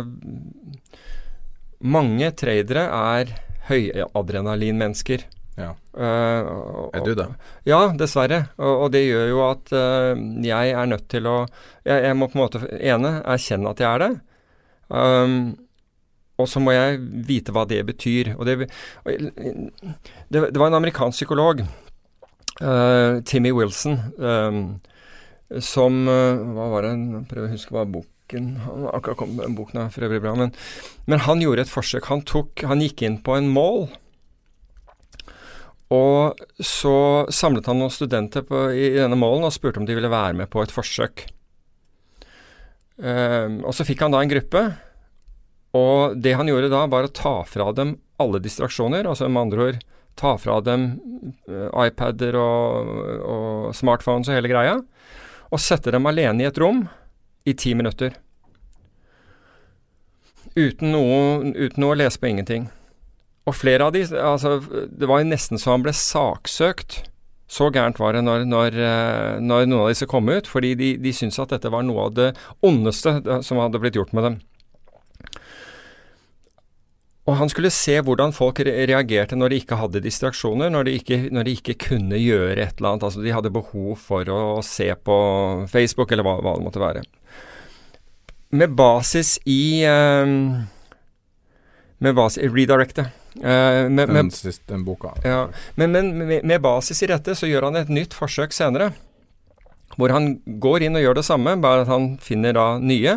Mange 1.84 2.32
tradere 2.40 2.86
er 2.88 3.34
høyadrenalinmennesker. 3.68 5.26
Ja. 5.60 5.74
Uh, 5.94 6.88
Er 6.96 7.04
du 7.06 7.12
det? 7.16 7.28
Ja, 7.68 7.92
dessverre. 8.00 8.46
Og, 8.58 8.86
og 8.86 8.92
det 8.96 9.04
gjør 9.06 9.28
jo 9.30 9.42
at 9.46 9.74
uh, 9.76 10.16
jeg 10.44 10.72
er 10.74 10.90
nødt 10.90 11.06
til 11.12 11.28
å 11.30 11.36
jeg, 11.84 12.00
jeg 12.08 12.18
må 12.18 12.30
på 12.32 12.40
en 12.40 12.44
måte 12.46 12.64
ene 12.80 13.12
erkjenne 13.36 13.70
at 13.76 13.84
jeg 13.84 13.90
er 13.92 14.04
det. 14.04 14.12
Um, 14.90 15.36
og 16.42 16.50
så 16.50 16.62
må 16.64 16.74
jeg 16.74 17.02
vite 17.28 17.54
hva 17.54 17.66
det 17.70 17.84
betyr. 17.86 18.34
Og 18.38 18.48
det, 18.50 18.70
det, 19.06 20.40
det 20.42 20.60
var 20.60 20.72
en 20.72 20.80
amerikansk 20.80 21.22
psykolog, 21.22 21.62
uh, 22.62 23.22
Timmy 23.30 23.54
Wilson, 23.54 24.00
um, 24.18 24.64
som 25.62 26.08
Hva 26.08 26.66
var 26.72 26.88
det? 26.88 26.96
Prøver 27.30 27.46
å 27.46 27.54
huske 27.54 27.76
hva 27.76 27.84
boken 27.86 28.56
han 28.64 28.88
akkurat 28.90 29.20
kom 29.20 29.36
med 29.38 29.76
er 29.78 29.92
for 29.94 30.08
øvrig 30.08 30.22
bra. 30.24 30.34
Men, 30.40 30.54
men 31.06 31.22
han 31.28 31.44
gjorde 31.44 31.68
et 31.68 31.70
forsøk. 31.70 32.08
Han, 32.10 32.24
tok, 32.26 32.64
han 32.66 32.82
gikk 32.82 33.04
inn 33.06 33.20
på 33.22 33.36
en 33.38 33.52
mål. 33.54 33.86
Og 35.94 36.42
så 36.64 36.96
samlet 37.30 37.68
han 37.70 37.78
noen 37.82 37.94
studenter 37.94 38.46
på, 38.48 38.66
i, 38.74 38.88
i 38.96 39.02
denne 39.02 39.20
målen 39.20 39.46
og 39.46 39.54
spurte 39.54 39.82
om 39.82 39.86
de 39.86 39.94
ville 39.98 40.10
være 40.10 40.40
med 40.42 40.50
på 40.50 40.64
et 40.64 40.74
forsøk. 40.74 41.28
Um, 42.98 43.62
og 43.66 43.74
så 43.76 43.86
fikk 43.86 44.04
han 44.06 44.14
da 44.14 44.22
en 44.24 44.32
gruppe, 44.32 44.64
og 45.74 46.18
det 46.22 46.36
han 46.38 46.50
gjorde 46.50 46.72
da, 46.72 46.86
var 46.90 47.08
å 47.08 47.14
ta 47.14 47.40
fra 47.50 47.72
dem 47.74 47.98
alle 48.22 48.42
distraksjoner. 48.44 49.08
Altså 49.10 49.28
med 49.28 49.48
andre 49.48 49.68
ord 49.68 49.80
ta 50.20 50.36
fra 50.38 50.60
dem 50.62 50.92
uh, 51.50 51.70
iPader 51.88 52.38
og, 52.38 52.92
og 53.26 53.72
smartphones 53.78 54.30
og 54.30 54.38
hele 54.38 54.52
greia, 54.52 54.76
og 55.50 55.62
sette 55.62 55.94
dem 55.94 56.06
alene 56.10 56.46
i 56.46 56.50
et 56.50 56.60
rom 56.62 56.86
i 57.50 57.56
ti 57.58 57.74
minutter. 57.78 58.14
Uten 60.54 60.94
noe, 60.94 61.54
uten 61.58 61.82
noe 61.82 61.96
å 61.96 61.98
lese 61.98 62.22
på 62.22 62.30
ingenting. 62.30 62.70
Og 63.50 63.58
flere 63.58 63.88
av 63.90 63.96
de 63.96 64.06
altså, 64.06 64.60
Det 64.88 65.08
var 65.10 65.20
jo 65.20 65.28
nesten 65.28 65.60
så 65.60 65.74
han 65.74 65.84
ble 65.84 65.92
saksøkt. 65.98 67.02
Så 67.50 67.68
gærent 67.74 68.00
var 68.00 68.16
det 68.16 68.24
når, 68.24 68.46
når, 68.50 68.78
eh, 68.82 69.42
når 69.44 69.66
noen 69.68 69.84
av 69.84 69.90
disse 69.92 70.08
kom 70.10 70.30
ut, 70.32 70.48
fordi 70.50 70.72
de, 70.80 70.94
de 71.02 71.12
syntes 71.14 71.42
at 71.44 71.52
dette 71.54 71.70
var 71.74 71.84
noe 71.86 72.08
av 72.08 72.16
det 72.18 72.30
ondeste 72.66 73.18
som 73.46 73.60
hadde 73.62 73.82
blitt 73.82 73.98
gjort 74.00 74.14
med 74.16 74.26
dem. 74.26 74.38
Og 77.24 77.38
han 77.40 77.48
skulle 77.48 77.70
se 77.72 77.94
hvordan 78.04 78.34
folk 78.36 78.60
reagerte 78.68 79.38
når 79.40 79.54
de 79.54 79.60
ikke 79.62 79.78
hadde 79.80 80.02
distraksjoner, 80.04 80.68
når 80.74 80.90
de 80.90 80.96
ikke, 81.00 81.20
når 81.32 81.46
de 81.48 81.54
ikke 81.56 81.76
kunne 81.86 82.18
gjøre 82.20 82.58
et 82.66 82.74
eller 82.82 82.90
annet. 82.90 83.06
Altså 83.08 83.24
de 83.24 83.32
hadde 83.32 83.52
behov 83.56 83.94
for 84.04 84.28
å 84.28 84.40
se 84.68 84.90
på 85.08 85.16
Facebook, 85.72 86.12
eller 86.12 86.28
hva, 86.28 86.34
hva 86.44 86.58
det 86.58 86.66
måtte 86.66 86.82
være. 86.84 87.04
Med 88.54 88.76
basis 88.78 89.38
i 89.50 89.86
um, 89.88 90.66
Med 92.04 92.16
basis 92.20 92.44
i 92.44 92.50
Redirecte. 92.52 93.08
Uh, 93.40 93.88
med, 93.90 94.12
Den, 94.12 94.14
med, 94.28 94.36
siste- 94.36 94.68
den 94.70 94.84
boka. 94.86 95.16
ja, 95.26 95.48
men, 95.80 95.90
men 95.96 96.12
med, 96.20 96.44
med 96.46 96.62
basis 96.62 97.00
i 97.02 97.10
dette 97.10 97.34
så 97.40 97.48
gjør 97.50 97.70
han 97.72 97.80
et 97.80 97.90
nytt 97.90 98.14
forsøk 98.14 98.52
senere. 98.54 98.92
Hvor 99.96 100.12
han 100.14 100.36
går 100.62 100.84
inn 100.86 101.00
og 101.00 101.06
gjør 101.06 101.18
det 101.22 101.26
samme, 101.26 101.56
bare 101.64 101.86
at 101.88 101.90
han 101.90 102.12
finner 102.22 102.54
da 102.60 102.68
nye. 102.84 103.16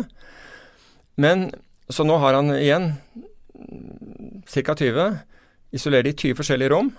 Men 1.19 1.49
Så 1.91 2.03
nå 2.07 2.17
har 2.23 2.33
han 2.39 2.49
igjen 2.55 2.89
ca. 4.47 4.75
20. 4.75 5.19
Isolerer 5.75 6.07
de 6.07 6.13
i 6.15 6.17
20 6.17 6.39
forskjellige 6.39 6.71
rom. 6.73 6.93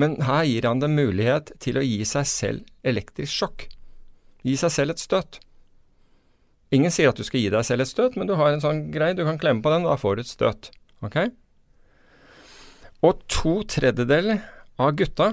Men 0.00 0.16
her 0.24 0.46
gir 0.48 0.68
han 0.68 0.80
dem 0.80 0.96
mulighet 0.96 1.52
til 1.60 1.76
å 1.76 1.84
gi 1.84 2.00
seg 2.08 2.28
selv 2.28 2.86
elektrisk 2.86 3.34
sjokk. 3.34 3.66
Gi 4.46 4.56
seg 4.56 4.72
selv 4.72 4.94
et 4.94 5.02
støt. 5.02 5.40
Ingen 6.72 6.92
sier 6.94 7.10
at 7.10 7.18
du 7.18 7.26
skal 7.26 7.42
gi 7.42 7.50
deg 7.52 7.66
selv 7.66 7.84
et 7.84 7.90
støt, 7.90 8.16
men 8.16 8.30
du 8.30 8.36
har 8.38 8.54
en 8.54 8.62
sånn 8.62 8.86
greie, 8.94 9.16
du 9.18 9.24
kan 9.26 9.40
klemme 9.40 9.62
på 9.64 9.72
den, 9.74 9.84
og 9.84 9.92
da 9.92 10.00
får 10.00 10.16
du 10.16 10.22
et 10.22 10.30
støt. 10.30 10.70
Ok? 11.04 11.18
Og 13.06 13.24
to 13.32 13.56
tredjedeler 13.68 14.44
av 14.80 14.94
gutta 14.96 15.32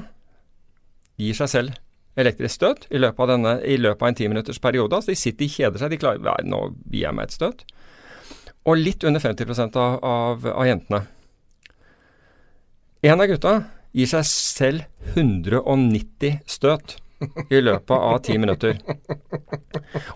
gir 1.19 1.37
seg 1.37 1.51
selv 1.51 1.77
elektrisk 2.17 2.57
støt 2.57 2.87
i 2.89 2.99
løpet 2.99 3.21
av, 3.21 3.31
denne, 3.35 3.53
i 3.61 3.77
løpet 3.77 4.01
av 4.01 4.09
en 4.09 4.17
timinuttersperiode. 4.17 4.97
Altså 4.97 5.13
de 5.13 5.19
sitter, 5.19 5.43
de 5.45 5.53
kjeder 5.53 5.83
seg, 5.83 5.93
de 5.93 5.99
klarer 6.01 6.23
Nei, 6.25 6.39
nå 6.49 6.61
gir 6.89 7.03
jeg 7.05 7.17
meg 7.17 7.29
et 7.29 7.37
støt. 7.37 7.63
Og 8.67 8.79
litt 8.79 9.05
under 9.07 9.23
50 9.23 9.77
av, 9.79 9.97
av, 10.03 10.47
av 10.51 10.67
jentene. 10.67 11.05
En 13.07 13.21
av 13.21 13.29
gutta 13.29 13.53
gir 13.95 14.09
seg 14.09 14.25
selv 14.27 15.13
190 15.15 16.41
støt 16.49 16.97
i 17.49 17.61
løpet 17.61 17.93
av 17.95 18.17
ti 18.25 18.37
minutter. 18.37 18.77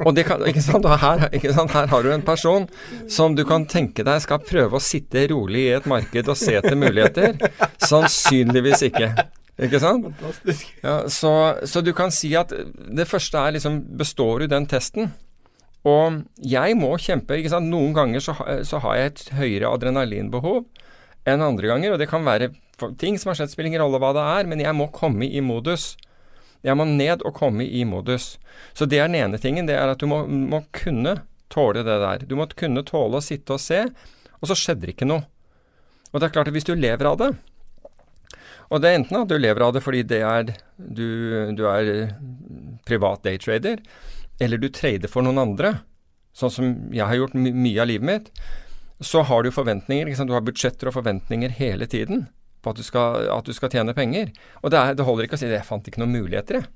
Og 0.05 0.13
det 0.15 0.25
kan, 0.27 0.43
ikke 0.47 0.61
sant? 0.63 0.85
Her, 1.01 1.27
ikke 1.33 1.53
sant? 1.55 1.73
her 1.73 1.89
har 1.89 2.03
du 2.03 2.11
en 2.13 2.25
person 2.25 2.67
som 3.09 3.35
du 3.37 3.43
kan 3.47 3.65
tenke 3.69 4.05
deg 4.05 4.21
skal 4.23 4.43
prøve 4.45 4.77
å 4.77 4.83
sitte 4.83 5.25
rolig 5.31 5.65
i 5.67 5.75
et 5.79 5.89
marked 5.89 6.29
og 6.29 6.37
se 6.37 6.57
etter 6.59 6.77
muligheter. 6.77 7.39
Sannsynligvis 7.81 8.85
ikke. 8.91 9.13
Ikke 9.61 9.81
sant? 9.81 10.07
Ja, 10.81 11.03
så, 11.11 11.33
så 11.69 11.83
du 11.85 11.91
kan 11.97 12.13
si 12.13 12.31
at 12.37 12.53
det 12.53 13.05
første 13.09 13.37
er 13.37 13.57
liksom 13.57 13.81
Består 13.99 14.41
du 14.41 14.47
den 14.49 14.65
testen? 14.69 15.11
Og 15.87 16.21
jeg 16.45 16.77
må 16.77 16.91
kjempe. 17.01 17.39
ikke 17.39 17.53
sant? 17.55 17.71
Noen 17.71 17.95
ganger 17.97 18.21
så, 18.21 18.35
så 18.67 18.81
har 18.83 18.99
jeg 18.99 19.11
et 19.11 19.23
høyere 19.39 19.71
adrenalinbehov 19.73 20.63
enn 21.29 21.41
andre 21.45 21.71
ganger. 21.71 21.95
Og 21.95 22.01
det 22.01 22.09
kan 22.11 22.25
være 22.27 22.51
ting 23.01 23.17
som 23.19 23.31
har 23.31 23.39
skjedd, 23.39 23.53
spiller 23.53 23.71
ingen 23.71 23.83
rolle 23.83 24.01
hva 24.01 24.13
det 24.17 24.27
er, 24.37 24.49
men 24.49 24.61
jeg 24.61 24.77
må 24.77 24.91
komme 24.93 25.25
i 25.25 25.41
modus. 25.45 25.95
Jeg 26.61 26.77
må 26.77 26.85
ned 26.85 27.25
og 27.25 27.33
komme 27.37 27.65
i 27.65 27.83
modus. 27.89 28.35
Så 28.77 28.85
det 28.85 29.01
er 29.01 29.09
den 29.09 29.17
ene 29.23 29.41
tingen. 29.41 29.69
Det 29.69 29.77
er 29.77 29.89
at 29.89 30.01
du 30.01 30.09
må, 30.09 30.23
må 30.29 30.61
kunne 30.75 31.21
tåle 31.51 31.81
det 31.85 31.99
der. 32.05 32.25
Du 32.29 32.37
må 32.37 32.45
kunne 32.57 32.85
tåle 32.87 33.17
å 33.17 33.25
sitte 33.25 33.57
og 33.57 33.63
se, 33.63 33.87
og 34.39 34.49
så 34.49 34.57
skjedde 34.57 34.85
det 34.85 34.95
ikke 34.95 35.09
noe. 35.09 35.25
Og 36.11 36.19
det 36.19 36.27
er 36.27 36.35
klart 36.35 36.51
at 36.51 36.55
hvis 36.55 36.67
du 36.67 36.75
lever 36.75 37.07
av 37.07 37.17
det, 37.21 37.31
og 38.71 38.79
det 38.79 38.87
er 38.87 39.01
enten 39.01 39.19
at 39.19 39.27
du 39.27 39.35
lever 39.35 39.65
av 39.65 39.73
det 39.75 39.81
fordi 39.83 40.01
det 40.07 40.21
er 40.23 40.53
du, 40.77 41.07
du 41.57 41.65
er 41.67 42.13
privat 42.87 43.23
daytrader, 43.25 43.81
eller 44.41 44.61
du 44.61 44.67
trader 44.73 45.11
for 45.11 45.25
noen 45.25 45.39
andre, 45.41 45.75
sånn 46.33 46.53
som 46.53 46.73
jeg 46.95 47.05
har 47.05 47.19
gjort 47.19 47.37
my 47.37 47.51
mye 47.53 47.81
av 47.83 47.89
livet 47.91 48.07
mitt, 48.07 48.29
så 49.01 49.23
har 49.25 49.43
du 49.43 49.51
forventninger. 49.53 50.09
Du 50.25 50.33
har 50.33 50.45
budsjetter 50.45 50.89
og 50.89 50.97
forventninger 50.97 51.53
hele 51.57 51.87
tiden 51.89 52.27
på 52.61 52.73
at 52.73 52.77
du 52.77 52.85
skal, 52.85 53.25
at 53.33 53.47
du 53.47 53.53
skal 53.57 53.71
tjene 53.73 53.95
penger. 53.97 54.29
Og 54.61 54.73
det, 54.73 54.79
er, 54.79 54.97
det 54.97 55.05
holder 55.05 55.27
ikke 55.27 55.37
å 55.39 55.41
si 55.41 55.49
'jeg 55.49 55.65
fant 55.65 55.87
ikke 55.87 56.01
noen 56.01 56.13
muligheter', 56.13 56.61
jeg. 56.61 56.69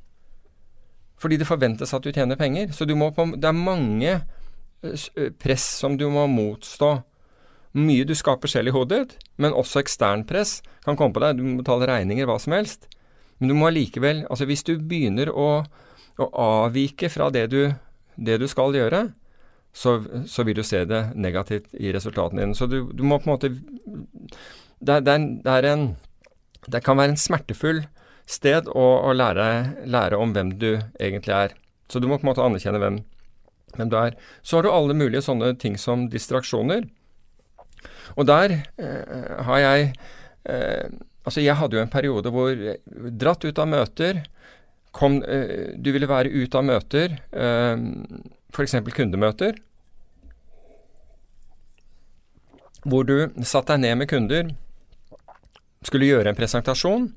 Fordi 1.21 1.37
det 1.37 1.47
forventes 1.47 1.93
at 1.93 2.03
du 2.03 2.11
tjener 2.11 2.35
penger. 2.35 2.71
Så 2.75 2.85
på, 2.85 3.25
det 3.39 3.47
er 3.47 3.55
mange 3.55 4.11
eh, 4.83 5.05
eh, 5.15 5.29
press 5.31 5.63
som 5.79 5.97
du 5.97 6.09
må 6.09 6.27
motstå. 6.27 7.03
Mye 7.75 8.05
du 8.07 8.15
skaper 8.15 8.47
selv 8.47 8.67
i 8.67 8.71
hodet 8.71 9.17
men 9.37 9.51
også 9.51 9.81
ekstern 9.81 10.23
press 10.27 10.61
kan 10.83 10.95
komme 10.95 11.13
på 11.13 11.23
deg. 11.23 11.37
Du 11.37 11.43
må 11.43 11.57
betale 11.63 11.87
regninger, 11.87 12.25
hva 12.25 12.39
som 12.39 12.53
helst. 12.55 12.87
Men 13.39 13.51
du 13.51 13.55
må 13.55 13.67
allikevel 13.67 14.25
Altså, 14.29 14.45
hvis 14.45 14.63
du 14.63 14.77
begynner 14.79 15.31
å, 15.31 15.65
å 16.21 16.27
avvike 16.65 17.09
fra 17.11 17.29
det 17.33 17.47
du, 17.51 17.61
det 18.15 18.39
du 18.41 18.47
skal 18.51 18.75
gjøre, 18.75 19.09
så, 19.75 19.97
så 20.31 20.45
vil 20.47 20.55
du 20.55 20.63
se 20.63 20.85
det 20.87 21.01
negativt 21.19 21.73
i 21.75 21.91
resultatene 21.91 22.45
dine. 22.45 22.55
Så 22.55 22.69
du, 22.71 22.81
du 22.95 23.03
må 23.03 23.19
på 23.19 23.27
en 23.27 23.33
måte 23.33 23.51
det, 24.79 25.01
det 25.03 25.51
er 25.51 25.67
en 25.71 25.95
Det 26.65 26.81
kan 26.83 26.97
være 26.97 27.13
en 27.13 27.19
smertefull 27.19 27.83
sted 28.25 28.69
å, 28.71 28.85
å 29.05 29.11
lære, 29.13 29.85
lære 29.85 30.17
om 30.17 30.31
hvem 30.33 30.55
du 30.57 30.71
egentlig 30.97 31.33
er. 31.35 31.51
Så 31.91 32.01
du 32.01 32.07
må 32.09 32.17
på 32.17 32.25
en 32.25 32.31
måte 32.31 32.41
anerkjenne 32.41 32.81
hvem, 32.81 33.03
hvem 33.75 33.91
du 33.91 33.97
er. 33.99 34.15
Så 34.41 34.57
har 34.57 34.65
du 34.65 34.71
alle 34.71 34.95
mulige 34.97 35.21
sånne 35.21 35.51
ting 35.61 35.77
som 35.77 36.07
distraksjoner. 36.09 36.87
Og 38.17 38.25
der 38.25 38.55
eh, 38.81 39.43
har 39.45 39.61
jeg 39.61 39.91
eh, 40.49 40.95
Altså, 41.25 41.41
jeg 41.41 41.57
hadde 41.57 41.73
jo 41.73 41.81
en 41.81 41.89
periode 41.89 42.29
hvor 42.29 42.59
dratt 43.17 43.41
ut 43.47 43.57
av 43.57 43.65
møter, 43.65 44.19
kom, 44.95 45.19
eh, 45.23 45.75
du 45.75 45.91
ville 45.91 46.09
være 46.09 46.31
ute 46.31 46.57
av 46.59 46.67
møter, 46.67 47.17
eh, 47.31 47.75
f.eks. 48.55 48.77
kundemøter, 48.95 49.57
hvor 52.85 53.07
du 53.07 53.15
satte 53.43 53.73
deg 53.73 53.83
ned 53.83 53.97
med 54.01 54.09
kunder, 54.09 54.51
skulle 55.85 56.07
gjøre 56.07 56.31
en 56.31 56.37
presentasjon, 56.37 57.09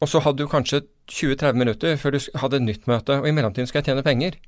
og 0.00 0.10
så 0.10 0.20
hadde 0.24 0.44
du 0.44 0.50
kanskje 0.50 0.84
20-30 1.10 1.58
minutter 1.60 1.96
før 2.00 2.16
du 2.16 2.20
hadde 2.40 2.60
et 2.60 2.66
nytt 2.66 2.88
møte, 2.90 3.20
og 3.20 3.28
i 3.28 3.34
mellomtiden 3.34 3.68
skal 3.68 3.80
jeg 3.82 3.90
tjene 3.90 4.04
penger. 4.06 4.38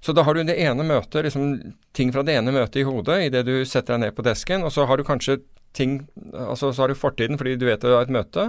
Så 0.00 0.14
da 0.16 0.24
har 0.24 0.34
du 0.34 0.42
det 0.48 0.56
ene 0.56 0.84
møtet, 0.86 1.26
liksom 1.26 1.74
ting 1.96 2.12
fra 2.12 2.24
det 2.24 2.38
ene 2.40 2.54
møtet 2.54 2.80
i 2.80 2.86
hodet 2.88 3.18
idet 3.26 3.44
du 3.44 3.54
setter 3.68 3.96
deg 3.96 4.06
ned 4.06 4.16
på 4.16 4.24
desken, 4.24 4.64
og 4.64 4.72
så 4.72 4.86
har 4.88 4.96
du 4.96 5.04
kanskje 5.04 5.42
ting 5.76 6.00
Altså 6.34 6.72
så 6.72 6.82
har 6.82 6.90
du 6.90 6.98
fortiden 6.98 7.38
fordi 7.38 7.52
du 7.54 7.68
vet 7.68 7.82
du 7.84 7.92
har 7.92 8.02
et 8.02 8.10
møte, 8.10 8.48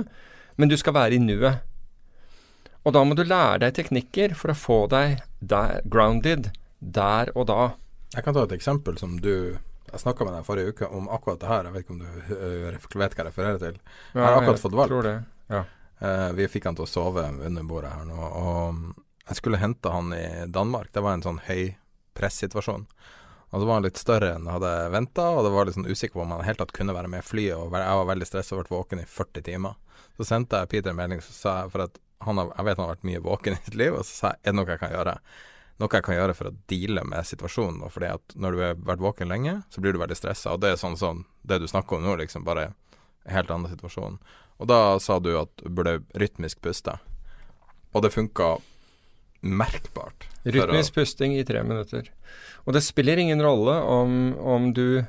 men 0.58 0.72
du 0.72 0.74
skal 0.80 0.96
være 0.96 1.20
i 1.20 1.22
nuet. 1.22 1.62
Og 2.82 2.96
da 2.96 3.04
må 3.06 3.18
du 3.18 3.24
lære 3.26 3.62
deg 3.66 3.76
teknikker 3.78 4.34
for 4.38 4.54
å 4.54 4.58
få 4.58 4.80
deg 4.92 5.20
der, 5.40 5.84
grounded 5.86 6.50
der 6.80 7.30
og 7.36 7.46
da. 7.52 7.74
Jeg 8.16 8.26
kan 8.26 8.36
ta 8.36 8.46
et 8.48 8.56
eksempel 8.58 8.98
som 9.00 9.20
du 9.22 9.58
Jeg 9.92 10.00
snakka 10.00 10.26
med 10.26 10.34
deg 10.38 10.48
forrige 10.48 10.72
uke 10.72 10.88
om 10.88 11.10
akkurat 11.12 11.40
det 11.42 11.50
her. 11.50 11.68
Jeg 11.68 11.74
vet 11.76 11.84
ikke 11.84 11.94
om 11.94 12.00
du 12.00 12.34
øh, 12.38 12.68
vet 12.72 12.96
hva 12.96 13.08
jeg 13.10 13.26
refererer 13.28 13.58
til. 13.60 13.80
Jeg 14.14 14.24
har 14.24 14.38
akkurat 14.38 14.62
fått 14.62 14.78
valp. 14.80 14.92
Tror 14.94 15.04
det, 15.04 15.16
ja. 15.52 15.66
Eh, 16.00 16.30
vi 16.38 16.48
fikk 16.48 16.70
han 16.70 16.78
til 16.78 16.86
å 16.86 16.90
sove 16.90 17.26
under 17.28 17.66
bordet 17.68 17.92
her 17.92 18.06
nå. 18.08 18.30
Og 18.40 19.02
jeg 19.28 19.40
skulle 19.42 19.60
hente 19.60 19.92
han 19.92 20.14
i 20.16 20.48
Danmark. 20.48 20.94
Det 20.96 21.04
var 21.04 21.18
en 21.18 21.26
sånn 21.26 21.42
høy 21.44 21.74
pressituasjon. 22.16 22.86
Og 23.52 23.60
så 23.60 23.68
var 23.68 23.82
han 23.82 23.84
litt 23.84 24.00
større 24.00 24.30
enn 24.38 24.48
jeg 24.48 24.56
hadde 24.56 24.72
venta, 24.94 25.26
og 25.36 25.44
det 25.44 25.52
var 25.52 25.68
litt 25.68 25.76
sånn 25.76 25.90
usikker 25.92 26.16
på 26.16 26.24
om 26.24 26.32
han 26.38 26.46
helt 26.48 26.62
tatt 26.64 26.72
kunne 26.72 26.96
være 26.96 27.12
med 27.12 27.20
i 27.20 27.28
flyet. 27.28 27.60
Og 27.60 27.76
jeg 27.76 28.00
var 28.00 28.08
veldig 28.14 28.30
stressa 28.30 28.56
og 28.56 28.64
ble 28.64 28.78
våken 28.78 29.04
i 29.04 29.10
40 29.12 29.46
timer. 29.50 29.76
Så 30.16 30.30
sendte 30.30 30.62
jeg 30.62 30.72
Peter 30.72 30.94
en 30.94 31.00
melding 31.02 31.20
så 31.26 31.36
sa 31.36 31.58
jeg, 31.60 31.74
for 31.76 31.84
at 31.90 32.00
han 32.26 32.42
har, 32.42 32.52
jeg 32.58 32.68
vet 32.68 32.78
han 32.78 32.86
har 32.86 32.94
vært 32.96 33.08
mye 33.10 33.24
våken 33.26 33.56
i 33.56 33.62
sitt 33.64 33.78
liv, 33.80 33.96
og 33.98 34.06
så 34.06 34.14
sa 34.14 34.32
jeg 34.34 34.42
er 34.42 34.52
det 34.52 34.58
noe 34.60 34.70
jeg 34.70 34.82
kan 34.82 34.94
gjøre? 34.94 35.16
Noe 35.82 35.98
jeg 35.98 36.06
kan 36.06 36.18
gjøre 36.18 36.36
for 36.38 36.50
å 36.50 36.56
deale 36.70 37.04
med 37.10 37.26
situasjonen. 37.26 37.82
Og 37.86 37.94
fordi 37.96 38.12
at 38.14 38.36
når 38.38 38.54
du 38.54 38.62
har 38.62 38.82
vært 38.92 39.04
våken 39.04 39.32
lenge, 39.34 39.56
så 39.74 39.82
blir 39.82 39.96
du 39.96 40.02
veldig 40.02 40.18
stressa. 40.20 40.54
Og 40.54 40.62
det 40.62 40.74
er 40.74 40.82
sånn 40.82 41.00
sånn 41.00 41.24
Det 41.42 41.58
du 41.58 41.66
snakker 41.70 41.98
om 41.98 42.06
nå, 42.06 42.20
liksom 42.22 42.46
bare 42.46 42.68
en 42.70 43.34
helt 43.34 43.50
annen 43.54 43.72
situasjon. 43.72 44.20
Og 44.62 44.70
da 44.70 45.00
sa 45.02 45.18
du 45.20 45.34
at 45.40 45.50
du 45.64 45.72
burde 45.74 46.04
rytmisk 46.22 46.62
puste. 46.62 46.94
Og 47.98 48.06
det 48.06 48.14
funka 48.14 48.60
merkbart. 49.42 50.28
Rytmisk 50.46 50.94
pusting 51.00 51.34
i 51.38 51.46
tre 51.46 51.64
minutter. 51.66 52.12
Og 52.66 52.78
det 52.78 52.84
spiller 52.86 53.18
ingen 53.18 53.42
rolle 53.42 53.74
om, 53.82 54.38
om 54.38 54.70
du 54.74 55.04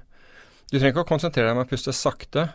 Du 0.73 0.79
trenger 0.79 0.95
ikke 0.95 1.05
å 1.05 1.11
konsentrere 1.11 1.51
deg 1.51 1.59
om 1.59 1.67
å 1.67 1.69
puste 1.69 1.93
sakte. 1.93 2.47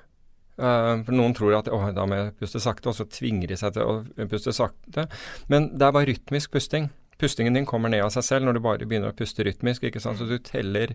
Uh, 0.58 1.04
for 1.06 1.14
Noen 1.14 1.36
tror 1.38 1.60
at 1.60 1.68
da 1.70 2.06
må 2.10 2.18
jeg 2.18 2.34
puste 2.40 2.62
sakte, 2.64 2.90
og 2.90 2.98
så 2.98 3.06
tvinger 3.06 3.52
de 3.52 3.60
seg 3.60 3.76
til 3.76 3.86
å 3.86 4.28
puste 4.32 4.54
sakte. 4.56 5.06
Men 5.52 5.72
det 5.78 5.86
er 5.86 5.94
bare 5.96 6.10
rytmisk 6.10 6.56
pusting. 6.56 6.90
Pustingen 7.22 7.54
din 7.58 7.66
kommer 7.66 7.90
ned 7.94 8.06
av 8.06 8.12
seg 8.14 8.26
selv 8.26 8.48
når 8.48 8.58
du 8.58 8.64
bare 8.66 8.86
begynner 8.86 9.14
å 9.14 9.18
puste 9.18 9.46
rytmisk. 9.46 9.86
ikke 9.86 10.02
sant? 10.02 10.20
Så 10.20 10.30
du 10.30 10.38
teller, 10.42 10.94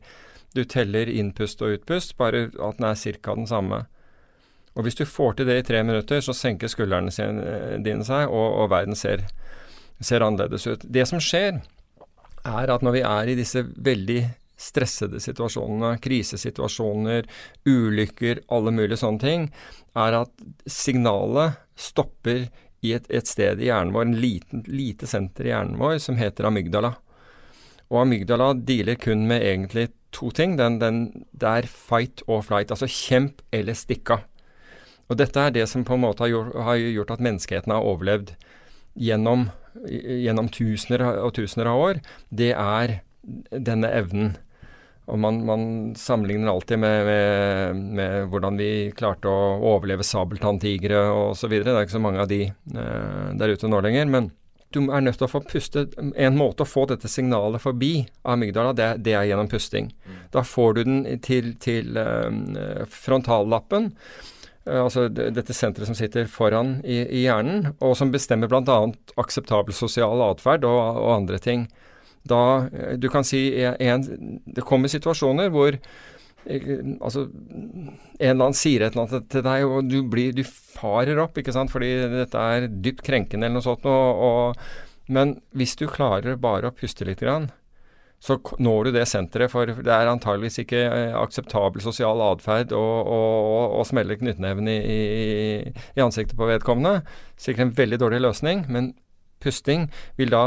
du 0.55 0.65
teller 0.65 1.11
innpust 1.11 1.63
og 1.63 1.79
utpust, 1.79 2.17
bare 2.19 2.49
at 2.53 2.79
den 2.79 2.89
er 2.91 3.19
ca. 3.23 3.35
den 3.35 3.51
samme. 3.51 3.85
Og 4.75 4.87
hvis 4.87 4.97
du 4.97 5.05
får 5.05 5.37
til 5.37 5.51
det 5.51 5.59
i 5.61 5.65
tre 5.69 5.83
minutter, 5.85 6.23
så 6.25 6.35
senker 6.35 6.71
skuldrene 6.71 7.13
dine 7.85 8.07
seg, 8.09 8.31
og, 8.31 8.47
og 8.63 8.71
verden 8.73 8.97
ser, 8.97 9.27
ser 10.01 10.25
annerledes 10.25 10.67
ut. 10.67 10.87
Det 10.87 11.05
som 11.11 11.21
skjer, 11.21 11.61
er 12.43 12.73
at 12.75 12.83
når 12.83 12.97
vi 12.97 13.03
er 13.07 13.31
i 13.31 13.37
disse 13.39 13.63
veldig 13.63 14.23
stressede 14.63 15.21
situasjonene, 15.23 15.97
krisesituasjoner, 16.03 17.29
ulykker, 17.69 18.45
alle 18.55 18.75
mulige 18.75 19.01
sånne 19.03 19.23
ting, 19.23 19.49
er 19.99 20.23
at 20.23 20.45
signalet 20.71 21.59
stopper 21.79 22.47
i 22.83 22.95
et, 22.97 23.07
et 23.11 23.29
sted 23.29 23.61
i 23.63 23.69
hjernen 23.69 23.95
vår, 23.95 24.09
en 24.09 24.21
liten, 24.23 24.65
lite 24.71 25.09
senter 25.11 25.47
i 25.47 25.53
hjernen 25.53 25.79
vår 25.81 25.99
som 26.03 26.19
heter 26.19 26.49
amygdala. 26.49 26.95
Og 27.93 28.03
amygdala 28.03 28.53
dealer 28.57 28.97
kun 28.99 29.27
med 29.29 29.45
egentlig 29.45 29.91
to 30.13 30.31
ting. 30.35 30.57
Den, 30.59 30.79
den, 30.81 31.03
det 31.33 31.49
er 31.49 31.69
fight 31.69 32.25
or 32.27 32.43
flight, 32.45 32.73
altså 32.73 32.89
kjemp 32.91 33.43
eller 33.55 33.77
stikk 33.79 34.15
av. 34.17 34.27
Og 35.11 35.19
dette 35.21 35.41
er 35.41 35.53
det 35.53 35.67
som 35.69 35.85
på 35.85 35.97
en 35.97 36.05
måte 36.07 36.25
har 36.25 36.33
gjort, 36.33 36.55
har 36.67 36.81
gjort 36.81 37.15
at 37.17 37.25
menneskeheten 37.27 37.75
har 37.75 37.85
overlevd 37.85 38.33
gjennom, 38.99 39.51
gjennom 39.85 40.49
tusener 40.53 41.05
og 41.21 41.35
tusener 41.37 41.69
av 41.69 41.83
år. 41.83 42.01
Det 42.31 42.53
er 42.57 43.01
denne 43.53 43.91
evnen. 43.93 44.35
Og 45.11 45.19
man, 45.19 45.41
man 45.47 45.65
sammenligner 45.99 46.53
alltid 46.53 46.79
med, 46.79 47.07
med, 47.07 47.81
med, 47.99 48.29
hvordan 48.31 48.59
vi 48.61 48.71
klarte 48.97 49.31
å 49.31 49.57
overleve 49.73 50.07
sabeltanntigre 50.07 51.09
osv. 51.11 51.57
Det 51.59 51.75
er 51.75 51.83
ikke 51.83 51.97
så 51.97 52.03
mange 52.05 52.23
av 52.23 52.31
de 52.31 52.45
eh, 52.47 53.27
der 53.39 53.55
ute 53.57 53.71
nå 53.71 53.83
lenger. 53.83 54.07
Men 54.13 54.31
du 54.73 54.81
er 54.87 55.05
nødt 55.05 55.19
til 55.21 55.27
å 55.27 55.33
få 55.33 55.43
puste. 55.45 55.87
En 55.99 56.39
måte 56.39 56.65
å 56.65 56.69
få 56.69 56.87
dette 56.91 57.11
signalet 57.11 57.63
forbi 57.63 58.07
amygdala, 58.23 58.73
det, 58.77 58.91
det 59.05 59.17
er 59.19 59.27
gjennom 59.29 59.51
pusting. 59.53 59.91
Da 60.33 60.45
får 60.47 60.79
du 60.79 60.85
den 60.87 61.03
til, 61.25 61.55
til 61.63 61.99
eh, 61.99 62.87
frontallappen. 62.89 63.91
Eh, 64.65 64.79
altså 64.79 65.09
dette 65.11 65.55
senteret 65.57 65.91
som 65.91 65.99
sitter 65.99 66.31
foran 66.31 66.79
i, 66.85 67.03
i 67.05 67.25
hjernen, 67.27 67.73
og 67.83 67.97
som 67.99 68.13
bestemmer 68.15 68.51
bl.a. 68.51 68.79
akseptabel 69.21 69.75
sosial 69.77 70.23
atferd 70.31 70.67
og, 70.69 70.81
og, 71.03 71.11
andre 71.19 71.41
ting. 71.43 71.67
Da 72.29 72.69
eh, 72.73 72.97
Du 73.01 73.09
kan 73.11 73.27
si 73.27 73.49
en, 73.59 74.05
Det 74.47 74.65
kommer 74.67 74.93
situasjoner 74.93 75.51
hvor 75.55 75.75
eh, 75.75 76.69
altså, 77.01 77.27
en 77.27 77.97
eller 78.19 78.45
annen 78.49 78.59
sier 78.59 78.85
et 78.85 78.95
eller 78.95 79.07
annet 79.07 79.31
til 79.33 79.47
deg, 79.47 79.67
og 79.67 79.91
du, 79.91 79.99
blir, 80.11 80.35
du 80.37 80.45
farer 80.47 81.21
opp, 81.23 81.39
ikke 81.39 81.55
sant, 81.55 81.73
fordi 81.73 81.95
dette 82.13 82.47
er 82.55 82.69
dypt 82.71 83.05
krenkende 83.07 83.47
eller 83.49 83.61
noe 83.61 83.67
sånt. 83.67 83.87
Og, 83.91 84.23
og, 84.29 85.11
men 85.13 85.37
hvis 85.59 85.75
du 85.79 85.89
klarer 85.91 86.39
bare 86.41 86.71
å 86.71 86.77
puste 86.77 87.07
litt, 87.09 87.23
grann, 87.23 87.51
så 88.23 88.37
når 88.63 88.85
du 88.85 88.91
det 88.95 89.09
senteret, 89.11 89.51
for 89.51 89.67
det 89.67 89.91
er 89.91 90.07
antageligvis 90.07 90.61
ikke 90.63 90.83
eh, 90.87 91.15
akseptabel 91.19 91.83
sosial 91.83 92.21
atferd 92.23 92.71
å, 92.77 93.83
smelle 93.89 94.15
knyttneven 94.21 94.69
i, 94.71 94.77
i, 94.79 95.01
i, 95.97 96.03
ansiktet 96.05 96.39
på 96.39 96.47
vedkommende. 96.47 97.03
Sikkert 97.35 97.67
en 97.67 97.75
veldig 97.81 97.99
dårlig 97.99 98.21
løsning, 98.23 98.63
men 98.71 98.93
pusting 99.43 99.89
vil 100.21 100.33
da 100.33 100.45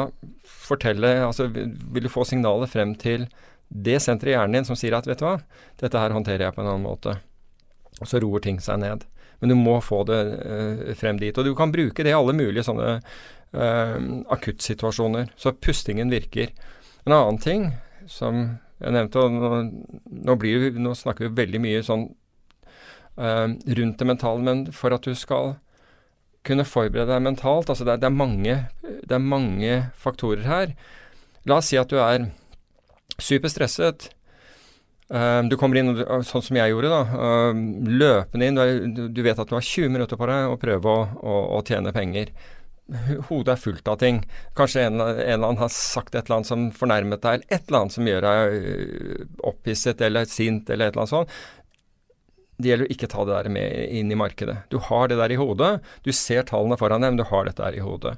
fortelle 0.65 1.11
Altså 1.27 1.49
vil 1.51 2.05
du 2.05 2.09
få 2.09 2.23
signalet 2.25 2.71
frem 2.71 2.95
til 2.99 3.27
det 3.69 3.99
senteret 4.01 4.31
i 4.31 4.35
hjernen 4.35 4.59
din 4.59 4.67
som 4.67 4.77
sier 4.77 4.95
at 4.95 5.07
vet 5.09 5.19
du 5.19 5.25
hva, 5.25 5.39
dette 5.81 5.99
her 5.99 6.13
håndterer 6.13 6.47
jeg 6.47 6.55
på 6.55 6.61
en 6.63 6.69
annen 6.69 6.85
måte. 6.85 7.17
Og 8.01 8.09
så 8.09 8.19
roer 8.21 8.43
ting 8.43 8.59
seg 8.61 8.79
ned. 8.83 9.05
Men 9.39 9.51
du 9.51 9.55
må 9.57 9.79
få 9.83 10.03
det 10.07 10.19
uh, 10.37 10.91
frem 10.97 11.19
dit. 11.19 11.35
Og 11.37 11.47
du 11.47 11.55
kan 11.57 11.73
bruke 11.73 12.05
det 12.05 12.13
i 12.13 12.17
alle 12.17 12.35
mulige 12.37 12.65
sånne 12.67 12.91
uh, 12.99 13.97
akuttsituasjoner. 14.35 15.31
Så 15.39 15.55
pustingen 15.57 16.13
virker. 16.13 16.53
En 17.05 17.17
annen 17.17 17.41
ting 17.41 17.71
som 18.11 18.59
jeg 18.83 18.91
nevnte, 18.91 19.21
og 19.21 19.33
nå, 19.33 19.49
nå, 20.27 20.35
blir, 20.39 20.69
nå 20.77 20.93
snakker 20.97 21.29
vi 21.29 21.37
veldig 21.41 21.61
mye 21.63 21.83
sånn 21.85 22.09
uh, 23.19 23.47
rundt 23.49 24.01
det 24.01 24.07
mentale, 24.07 24.43
men 24.43 24.65
for 24.75 24.95
at 24.95 25.07
du 25.07 25.15
skal 25.17 25.55
kunne 26.45 26.67
forberede 26.67 27.11
deg 27.11 27.23
mentalt 27.25 27.69
altså 27.71 27.87
det 27.87 27.95
er, 27.95 28.01
det, 28.03 28.09
er 28.09 28.19
mange, 28.19 28.57
det 28.81 29.15
er 29.17 29.23
mange 29.23 29.79
faktorer 30.01 30.45
her. 30.47 30.75
La 31.45 31.59
oss 31.59 31.71
si 31.71 31.79
at 31.79 31.91
du 31.91 31.99
er 32.01 32.29
superstresset. 33.21 34.09
Um, 35.05 35.51
du 35.51 35.53
kommer 35.61 35.77
inn 35.77 35.93
sånn 36.25 36.43
som 36.43 36.57
jeg 36.57 36.71
gjorde, 36.73 36.89
da. 36.89 37.01
um, 37.53 37.65
løpende 37.85 38.49
inn. 38.49 38.57
Du, 38.57 38.63
er, 38.63 39.09
du, 39.13 39.21
vet 39.25 39.41
at 39.41 39.49
du 39.49 39.57
har 39.57 39.65
20 39.65 39.93
minutter 39.93 40.17
på 40.17 40.29
deg 40.31 40.49
å 40.49 40.59
prøve 40.61 40.93
å, 40.93 41.07
å, 41.21 41.41
å 41.59 41.65
tjene 41.67 41.93
penger 41.95 42.33
hodet 43.29 43.55
er 43.55 43.61
fullt 43.61 43.87
av 43.89 43.97
ting. 44.01 44.21
Kanskje 44.57 44.85
en, 44.85 45.01
en, 45.01 45.17
eller 45.17 45.47
annen 45.47 45.61
har 45.63 45.71
sagt 45.73 46.13
et 46.13 46.25
eller 46.25 46.39
annet 46.39 46.49
som 46.49 46.65
fornærmet 46.75 47.23
deg, 47.23 47.39
eller 47.39 47.57
et 47.57 47.69
eller 47.69 47.79
annet 47.79 47.95
som 47.95 48.09
gjør 48.09 48.27
deg 48.27 49.39
opphisset 49.51 50.03
eller 50.05 50.29
sint, 50.29 50.69
eller 50.69 50.89
et 50.89 50.93
eller 50.93 51.05
annet 51.05 51.15
sånt. 51.15 51.39
Det 52.55 52.71
gjelder 52.71 52.87
å 52.87 52.93
ikke 52.93 53.09
ta 53.11 53.25
det 53.27 53.35
der 53.35 53.51
med 53.51 53.95
inn 53.99 54.11
i 54.13 54.17
markedet. 54.19 54.57
Du 54.71 54.77
har 54.79 55.09
det 55.11 55.17
der 55.19 55.33
i 55.33 55.39
hodet. 55.39 55.73
Du 56.07 56.11
ser 56.15 56.45
tallene 56.47 56.77
foran 56.79 57.03
deg, 57.03 57.13
men 57.13 57.19
du 57.19 57.27
har 57.27 57.47
dette 57.47 57.63
der 57.63 57.75
i 57.75 57.83
hodet. 57.83 58.15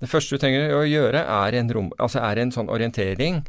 Det 0.00 0.08
første 0.12 0.36
du 0.36 0.40
trenger 0.40 0.72
å 0.76 0.84
gjøre, 0.84 1.20
er 1.20 1.56
en, 1.56 1.72
rom, 1.72 1.92
altså 2.00 2.20
er 2.24 2.40
en 2.40 2.52
sånn 2.52 2.72
orientering. 2.72 3.42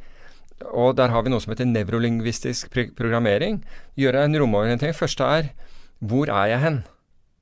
Og 0.67 0.95
der 0.97 1.13
har 1.13 1.23
vi 1.23 1.31
noe 1.31 1.43
som 1.43 1.53
heter 1.53 1.67
nevrolingvistisk 1.69 2.71
programmering. 2.97 3.61
Gjøre 3.99 4.25
en 4.25 4.37
romorientering. 4.41 4.95
Første 4.97 5.27
er 5.27 5.51
hvor 5.99 6.29
er 6.29 6.51
jeg 6.53 6.63
hen? 6.63 6.79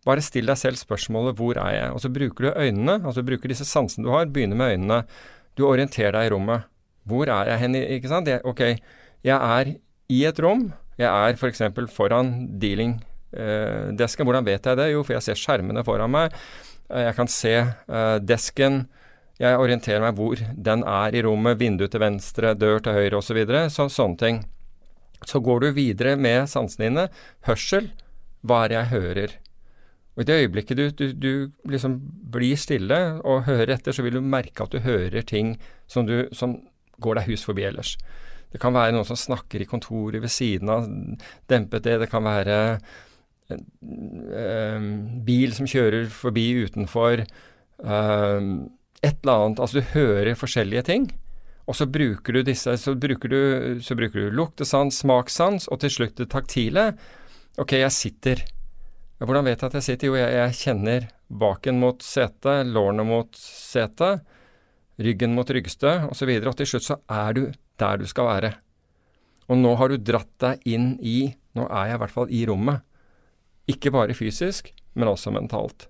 Bare 0.06 0.22
still 0.22 0.46
deg 0.46 0.58
selv 0.58 0.78
spørsmålet 0.78 1.36
'hvor 1.36 1.58
er 1.58 1.72
jeg?' 1.74 1.94
Og 1.94 2.00
så 2.02 2.14
bruker 2.14 2.46
du 2.46 2.54
øynene, 2.54 3.02
altså 3.04 3.26
bruker 3.26 3.50
disse 3.50 3.66
sansene 3.66 4.06
du 4.06 4.12
har. 4.12 4.26
Begynner 4.26 4.56
med 4.56 4.78
øynene. 4.78 5.06
Du 5.58 5.66
orienterer 5.66 6.12
deg 6.12 6.28
i 6.28 6.34
rommet. 6.34 6.64
Hvor 7.06 7.26
er 7.28 7.50
jeg 7.50 7.60
hen? 7.60 7.76
Ikke 7.76 8.08
sant? 8.08 8.28
Jeg, 8.28 8.42
ok, 8.46 8.60
jeg 9.24 9.38
er 9.38 9.76
i 10.10 10.26
et 10.26 10.40
rom. 10.40 10.74
Jeg 11.00 11.12
er 11.12 11.36
f.eks. 11.36 11.64
For 11.76 11.92
foran 11.92 12.34
dealing-desken. 12.62 14.24
Eh, 14.24 14.28
Hvordan 14.30 14.48
vet 14.48 14.70
jeg 14.70 14.80
det? 14.80 14.92
Jo, 14.94 15.04
for 15.04 15.18
jeg 15.18 15.26
ser 15.26 15.40
skjermene 15.40 15.84
foran 15.88 16.14
meg. 16.14 16.36
Eh, 16.90 17.08
jeg 17.10 17.18
kan 17.18 17.32
se 17.32 17.56
eh, 17.60 18.18
desken. 18.24 18.86
Jeg 19.42 19.60
orienterer 19.60 20.04
meg 20.04 20.16
hvor 20.16 20.40
den 20.40 20.86
er 20.88 21.16
i 21.16 21.24
rommet. 21.26 21.60
Vindu 21.60 21.88
til 21.92 22.04
venstre, 22.04 22.54
dør 22.56 22.80
til 22.84 22.96
høyre 22.96 23.20
osv. 23.20 23.28
Så 23.28 23.40
videre. 23.40 23.66
så, 23.70 23.90
sånne 23.92 24.22
ting. 24.22 24.44
Så 25.26 25.42
går 25.44 25.66
du 25.66 25.72
videre 25.76 26.16
med 26.16 26.48
sansene 26.52 26.88
dine. 26.90 27.10
Hørsel. 27.48 27.92
Hva 28.46 28.64
er 28.64 28.72
det 28.72 28.78
jeg 28.78 28.94
hører? 28.94 29.36
Og 30.16 30.24
i 30.24 30.28
det 30.30 30.36
øyeblikket 30.46 30.80
du, 30.80 30.86
du, 30.96 31.06
du 31.12 31.32
liksom 31.68 31.98
blir 32.32 32.56
stille 32.56 33.00
og 33.28 33.50
hører 33.50 33.74
etter, 33.76 33.92
så 33.92 34.06
vil 34.06 34.16
du 34.16 34.24
merke 34.24 34.64
at 34.64 34.72
du 34.72 34.80
hører 34.80 35.26
ting 35.28 35.58
som, 35.92 36.08
du, 36.08 36.30
som 36.32 36.56
går 37.04 37.20
deg 37.20 37.34
hus 37.34 37.44
forbi 37.44 37.66
ellers. 37.68 37.98
Det 38.54 38.62
kan 38.62 38.76
være 38.76 38.94
noen 38.96 39.08
som 39.08 39.20
snakker 39.20 39.64
i 39.64 39.68
kontoret 39.70 40.22
ved 40.24 40.32
siden 40.32 40.72
av, 40.72 40.88
dempet 41.52 41.84
det. 41.88 42.00
Det 42.04 42.12
kan 42.12 42.24
være 42.26 42.56
en 43.52 43.66
eh, 44.32 44.88
bil 45.28 45.54
som 45.58 45.68
kjører 45.70 46.08
forbi 46.14 46.48
utenfor. 46.66 47.26
Eh, 47.26 48.50
et 49.06 49.20
eller 49.22 49.36
annet. 49.36 49.62
Altså 49.62 49.82
du 49.82 49.94
hører 49.94 50.40
forskjellige 50.40 50.86
ting. 50.90 51.10
Og 51.66 51.78
så 51.78 51.88
bruker 51.90 52.36
du 52.36 52.44
disse, 52.46 52.76
så 52.78 52.94
bruker 52.94 53.32
du, 53.32 53.40
så 53.82 53.98
bruker 53.98 54.28
du 54.28 54.36
luktesans, 54.38 55.00
smakssans, 55.02 55.66
og 55.74 55.82
til 55.82 55.94
slutt 55.96 56.20
det 56.20 56.30
taktile. 56.34 56.92
Ok, 57.58 57.74
jeg 57.80 57.94
sitter. 57.94 58.44
Hvordan 59.18 59.48
vet 59.48 59.62
jeg 59.62 59.72
at 59.72 59.78
jeg 59.80 59.88
sitter? 59.88 60.12
Jo, 60.12 60.18
jeg, 60.20 60.34
jeg 60.36 60.58
kjenner 60.60 61.08
baken 61.42 61.80
mot 61.82 62.04
setet, 62.06 62.70
lårene 62.70 63.06
mot 63.08 63.40
setet, 63.40 64.26
ryggen 65.02 65.34
mot 65.36 65.50
ryggstø 65.50 65.96
osv. 66.12 66.34
Og, 66.36 66.50
og 66.52 66.58
til 66.60 66.70
slutt 66.70 66.86
så 66.86 67.00
er 67.10 67.38
du 67.38 67.44
der 67.82 68.00
du 68.02 68.06
skal 68.10 68.30
være. 68.30 68.52
Og 69.50 69.60
nå 69.62 69.76
har 69.80 69.92
du 69.92 70.02
dratt 70.02 70.32
deg 70.42 70.64
inn 70.68 70.96
i 71.02 71.36
Nå 71.56 71.70
er 71.72 71.88
jeg 71.88 71.96
i 71.96 72.00
hvert 72.02 72.12
fall 72.12 72.32
i 72.36 72.42
rommet. 72.50 72.82
Ikke 73.72 73.94
bare 73.96 74.16
fysisk, 74.18 74.74
men 74.92 75.08
også 75.08 75.32
mentalt. 75.32 75.86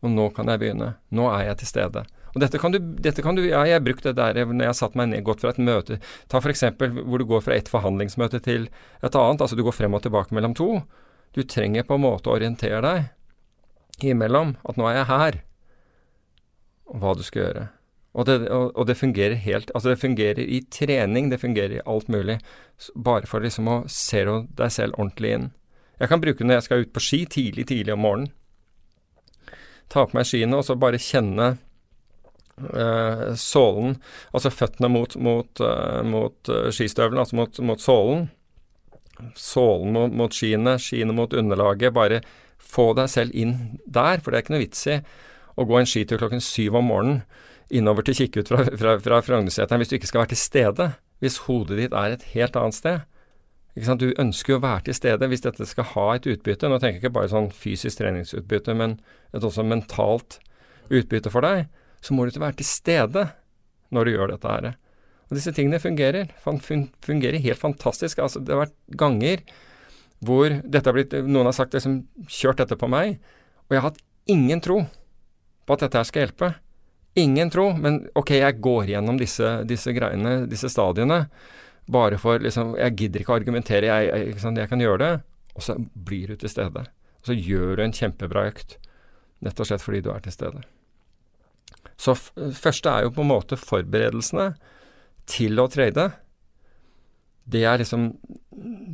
Og 0.00 0.08
nå 0.08 0.30
kan 0.32 0.48
jeg 0.48 0.62
begynne. 0.62 0.94
Nå 1.12 1.26
er 1.28 1.50
jeg 1.50 1.58
til 1.60 1.68
stede. 1.68 2.04
Og 2.32 2.40
dette 2.40 2.56
kan 2.56 2.72
du, 2.72 2.78
dette 2.80 3.20
kan 3.20 3.36
du 3.36 3.42
ja, 3.44 3.60
Jeg 3.68 3.76
har 3.76 3.84
brukt 3.84 4.06
det 4.08 4.14
der 4.16 4.40
når 4.40 4.64
jeg 4.64 4.70
har 4.70 4.78
satt 4.78 4.96
meg 4.96 5.10
ned, 5.10 5.20
gått 5.26 5.42
fra 5.44 5.52
et 5.52 5.60
møte 5.60 5.98
Ta 6.32 6.40
f.eks. 6.40 6.64
hvor 6.80 7.20
du 7.20 7.26
går 7.28 7.44
fra 7.44 7.58
et 7.58 7.68
forhandlingsmøte 7.68 8.40
til 8.40 8.70
et 9.04 9.18
annet. 9.20 9.44
Altså 9.44 9.58
du 9.58 9.64
går 9.66 9.76
frem 9.76 9.92
og 9.92 10.06
tilbake 10.06 10.32
mellom 10.32 10.56
to. 10.56 10.80
Du 11.36 11.44
trenger 11.44 11.84
på 11.84 12.00
en 12.00 12.06
måte 12.06 12.32
å 12.32 12.38
orientere 12.38 12.80
deg 12.84 14.08
imellom 14.08 14.56
at 14.64 14.78
nå 14.80 14.88
er 14.88 14.96
jeg 14.96 15.08
her, 15.10 15.36
og 16.90 17.02
hva 17.02 17.12
du 17.14 17.22
skal 17.24 17.44
gjøre. 17.44 17.66
Og 18.12 18.26
det, 18.28 18.36
og, 18.52 18.86
det, 18.86 18.98
fungerer 19.00 19.40
helt 19.40 19.70
Altså, 19.74 19.88
det 19.88 20.00
fungerer 20.02 20.44
i 20.44 20.60
trening, 20.70 21.30
det 21.30 21.40
fungerer 21.40 21.78
i 21.78 21.84
alt 21.86 22.08
mulig. 22.12 22.38
Bare 22.94 23.26
for 23.26 23.40
liksom 23.40 23.70
å 23.72 23.78
se 23.88 24.24
deg 24.28 24.72
selv 24.72 24.98
ordentlig 24.98 25.32
inn. 25.32 25.50
Jeg 26.00 26.10
kan 26.10 26.20
bruke 26.20 26.42
det 26.42 26.48
når 26.50 26.58
jeg 26.60 26.66
skal 26.66 26.84
ut 26.84 26.92
på 26.92 27.04
ski 27.04 27.20
tidlig, 27.30 27.66
tidlig 27.70 27.94
om 27.94 28.04
morgenen. 28.04 28.32
Ta 29.92 30.04
på 30.08 30.16
meg 30.16 30.28
skiene 30.28 30.58
og 30.58 30.66
så 30.66 30.76
bare 30.80 31.00
kjenne 31.00 31.48
uh, 32.60 33.32
sålen, 33.38 33.98
altså 34.32 34.52
føttene 34.52 34.88
mot, 34.92 35.16
mot, 35.16 35.60
uh, 35.60 36.00
mot 36.04 36.52
uh, 36.52 36.68
skistøvelen, 36.72 37.20
altså 37.20 37.36
mot, 37.38 37.60
mot 37.64 37.80
sålen. 37.80 38.26
Sålen 39.38 39.92
mot, 39.94 40.16
mot 40.22 40.36
skiene, 40.36 40.78
skiene 40.80 41.16
mot 41.16 41.32
underlaget. 41.36 41.94
Bare 41.96 42.22
få 42.56 42.90
deg 42.98 43.08
selv 43.12 43.36
inn 43.36 43.78
der, 43.84 44.20
for 44.20 44.32
det 44.32 44.40
er 44.40 44.46
ikke 44.46 44.56
noe 44.56 44.64
vits 44.64 44.84
i 44.88 44.98
å 45.60 45.68
gå 45.68 45.78
en 45.78 45.88
skitur 45.88 46.20
klokken 46.20 46.44
syv 46.44 46.80
om 46.80 46.88
morgenen 46.88 47.24
innover 47.72 48.04
til 48.06 48.18
kikke 48.18 48.42
ut 48.42 48.52
fra, 48.52 48.64
fra, 48.66 48.98
fra 49.02 49.22
Frognerseteren 49.24 49.82
hvis 49.82 49.92
du 49.92 49.96
ikke 49.98 50.10
skal 50.10 50.24
være 50.24 50.34
til 50.34 50.42
stede. 50.42 50.90
Hvis 51.22 51.40
hodet 51.46 51.78
ditt 51.78 51.96
er 51.96 52.14
et 52.14 52.28
helt 52.34 52.58
annet 52.58 52.76
sted. 52.76 53.08
Du 53.72 54.08
ønsker 54.20 54.54
jo 54.54 54.58
å 54.60 54.64
være 54.66 54.86
til 54.88 54.98
stede 54.98 55.28
hvis 55.32 55.44
dette 55.46 55.66
skal 55.68 55.88
ha 55.94 56.06
et 56.16 56.28
utbytte. 56.28 56.68
Nå 56.68 56.78
tenker 56.78 56.98
jeg 56.98 57.04
ikke 57.06 57.16
bare 57.16 57.32
sånn 57.32 57.48
fysisk 57.56 58.02
treningsutbytte, 58.02 58.74
men 58.76 58.98
et 59.32 59.44
også 59.46 59.64
mentalt 59.64 60.40
utbytte 60.92 61.32
for 61.32 61.46
deg. 61.46 61.70
Så 62.04 62.12
må 62.12 62.24
du 62.24 62.32
ikke 62.32 62.44
være 62.44 62.60
til 62.60 62.68
stede 62.68 63.26
når 63.92 64.04
du 64.04 64.14
gjør 64.14 64.32
dette 64.34 64.52
her. 64.52 64.72
Og 65.30 65.38
disse 65.38 65.52
tingene 65.56 65.80
fungerer. 65.80 66.32
Fungerer 66.44 67.40
helt 67.40 67.60
fantastisk. 67.60 68.20
Altså, 68.20 68.42
det 68.42 68.52
har 68.52 68.66
vært 68.66 68.80
ganger 69.00 69.44
hvor 70.22 70.52
dette 70.52 70.86
har 70.86 70.94
blitt 70.94 71.14
Noen 71.26 71.48
har 71.48 71.56
sagt 71.56 71.72
liksom 71.74 72.02
kjørt 72.30 72.60
dette 72.62 72.76
på 72.78 72.86
meg, 72.90 73.16
og 73.66 73.74
jeg 73.74 73.80
har 73.80 73.88
hatt 73.88 74.02
ingen 74.30 74.60
tro 74.62 74.76
på 75.66 75.74
at 75.74 75.82
dette 75.82 75.98
her 75.98 76.06
skal 76.06 76.26
hjelpe. 76.26 76.52
Ingen 77.14 77.50
tro, 77.52 77.66
men 77.76 78.06
ok, 78.16 78.30
jeg 78.40 78.60
går 78.64 78.86
gjennom 78.94 79.18
disse, 79.20 79.48
disse 79.68 79.92
greiene, 79.92 80.46
disse 80.48 80.70
stadiene, 80.72 81.26
bare 81.92 82.16
for 82.20 82.40
liksom 82.40 82.76
Jeg 82.78 82.94
gidder 82.96 83.20
ikke 83.20 83.34
å 83.34 83.40
argumentere, 83.40 83.90
jeg, 83.90 84.08
jeg, 84.08 84.34
jeg, 84.36 84.56
jeg 84.62 84.70
kan 84.70 84.80
gjøre 84.80 85.00
det. 85.02 85.12
Og 85.52 85.66
så 85.66 85.76
blir 85.92 86.32
du 86.32 86.40
til 86.40 86.52
stede. 86.52 86.86
Og 87.20 87.28
så 87.28 87.36
gjør 87.36 87.76
du 87.76 87.84
en 87.84 87.96
kjempebra 87.96 88.46
økt, 88.48 88.78
Rett 89.42 89.58
og 89.58 89.66
slett 89.66 89.82
fordi 89.82 89.98
du 90.04 90.12
er 90.12 90.22
til 90.22 90.34
stede. 90.34 90.60
Så 91.98 92.14
første 92.14 92.90
er 92.90 93.06
jo 93.06 93.14
på 93.14 93.24
en 93.24 93.32
måte 93.32 93.58
forberedelsene 93.58 94.52
til 95.26 95.58
å 95.58 95.66
trade. 95.70 96.12
Det 97.42 97.64
er 97.66 97.82
liksom 97.82 98.12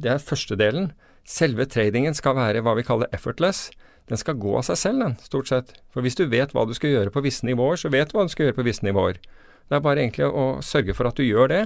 Det 0.00 0.10
er 0.14 0.24
første 0.24 0.56
delen. 0.56 0.92
Selve 1.28 1.66
tradingen 1.68 2.14
skal 2.16 2.36
være 2.38 2.62
hva 2.64 2.74
vi 2.78 2.86
kaller 2.88 3.12
effortless 3.12 3.68
den 4.08 4.20
skal 4.20 4.38
gå 4.40 4.54
av 4.56 4.64
seg 4.68 4.78
selv, 4.80 5.02
den, 5.04 5.16
stort 5.24 5.50
sett. 5.50 5.74
For 5.92 6.04
hvis 6.04 6.16
du 6.18 6.24
vet 6.30 6.54
hva 6.56 6.64
du 6.68 6.74
skal 6.76 6.94
gjøre 6.94 7.12
på 7.12 7.22
visse 7.24 7.46
nivåer, 7.46 7.76
så 7.80 7.92
vet 7.92 8.10
du 8.10 8.16
hva 8.16 8.24
du 8.28 8.32
skal 8.32 8.48
gjøre 8.48 8.58
på 8.58 8.66
visse 8.66 8.86
nivåer. 8.86 9.20
Det 9.68 9.76
er 9.76 9.84
bare 9.84 10.00
egentlig 10.00 10.28
å 10.28 10.46
sørge 10.64 10.96
for 10.96 11.10
at 11.10 11.18
du 11.18 11.26
gjør 11.26 11.52
det, 11.52 11.62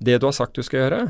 det 0.00 0.18
du 0.20 0.28
har 0.28 0.36
sagt 0.36 0.56
du 0.56 0.64
skal 0.64 0.86
gjøre. 0.86 1.00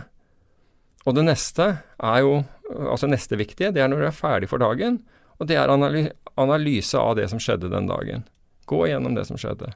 Og 1.07 1.14
det 1.14 1.27
neste 1.29 1.69
er 2.03 2.23
jo, 2.27 2.41
altså 2.75 3.07
neste 3.11 3.39
viktige, 3.39 3.71
det 3.75 3.83
er 3.83 3.91
når 3.93 4.03
du 4.03 4.09
er 4.09 4.17
ferdig 4.17 4.51
for 4.51 4.62
dagen, 4.62 5.01
og 5.39 5.47
det 5.51 5.59
er 5.61 5.71
analy 5.71 6.09
analyse 6.37 6.99
av 7.01 7.14
det 7.17 7.31
som 7.33 7.41
skjedde 7.41 7.71
den 7.73 7.87
dagen. 7.89 8.27
Gå 8.69 8.83
igjennom 8.87 9.14
det 9.17 9.25
som 9.29 9.39
skjedde. 9.41 9.71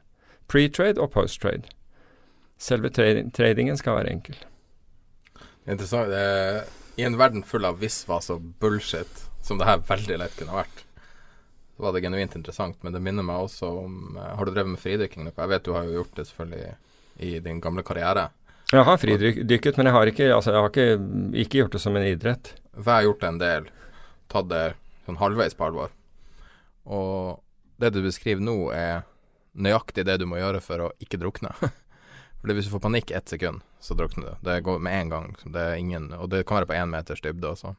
Pre-trade 0.51 1.01
og 1.01 1.12
post-trade. 1.14 1.70
Selve 2.61 2.91
tradingen 2.93 3.78
skal 3.80 3.97
være 3.97 4.12
enkel. 4.12 4.36
Interessant. 5.64 6.12
I 7.01 7.07
en 7.07 7.16
verden 7.16 7.47
full 7.47 7.64
av 7.64 7.78
visvas 7.80 8.28
og 8.34 8.45
bullshit, 8.61 9.29
som 9.43 9.59
det 9.59 9.68
her 9.68 9.82
veldig 9.86 10.18
lett 10.20 10.36
kunne 10.38 10.57
vært, 10.57 10.84
så 11.76 11.86
var 11.86 11.95
det 11.95 12.03
genuint 12.05 12.36
interessant. 12.36 12.76
Men 12.84 12.93
det 12.93 13.03
minner 13.05 13.26
meg 13.26 13.47
også 13.47 13.70
om 13.84 14.18
uh, 14.18 14.34
Har 14.36 14.45
du 14.45 14.53
drevet 14.53 14.74
med 14.74 14.82
fridykking 14.82 15.24
noe? 15.26 15.36
Jeg 15.36 15.53
vet 15.55 15.64
du 15.64 15.72
har 15.76 15.88
jo 15.88 15.97
gjort 16.01 16.18
det 16.18 16.26
selvfølgelig 16.28 16.74
i 17.20 17.38
din 17.45 17.61
gamle 17.61 17.84
karriere. 17.86 18.28
Jeg 18.70 18.86
har 18.86 18.99
fridykket, 19.03 19.76
men 19.76 19.88
jeg 19.88 19.95
har, 19.97 20.09
ikke, 20.12 20.26
altså, 20.34 20.53
jeg 20.55 20.62
har 20.62 20.70
ikke, 20.70 21.07
ikke, 21.43 21.59
gjort 21.59 21.72
det 21.74 21.80
som 21.82 21.97
en 21.99 22.07
idrett. 22.07 22.53
For 22.76 22.86
jeg 22.86 22.95
har 22.95 23.07
gjort 23.09 23.22
det 23.24 23.30
en 23.30 23.41
del. 23.41 23.70
Tatt 24.30 24.51
det 24.53 24.64
sånn 25.07 25.18
halvveis 25.18 25.57
på 25.59 25.66
alvor. 25.66 25.91
Og 26.86 27.41
det 27.82 27.91
du 27.97 27.99
beskriver 28.05 28.45
nå, 28.45 28.55
er 28.76 29.03
nøyaktig 29.59 30.05
det 30.07 30.20
du 30.22 30.26
må 30.30 30.38
gjøre 30.38 30.62
for 30.62 30.86
å 30.86 30.93
ikke 31.03 31.18
drukne. 31.18 31.51
for 32.38 32.55
Hvis 32.55 32.70
du 32.70 32.74
får 32.76 32.84
panikk 32.86 33.11
ett 33.11 33.32
sekund, 33.32 33.64
så 33.82 33.97
drukner 33.99 34.28
du. 34.28 34.47
Det 34.47 34.61
går 34.68 34.78
med 34.78 35.01
en 35.01 35.12
gang. 35.16 35.28
Det 35.45 35.66
ingen, 35.78 36.12
og 36.14 36.30
det 36.30 36.45
kan 36.47 36.61
være 36.61 36.70
på 36.70 36.78
én 36.78 36.95
meters 36.95 37.24
dybde 37.26 37.51
også. 37.51 37.74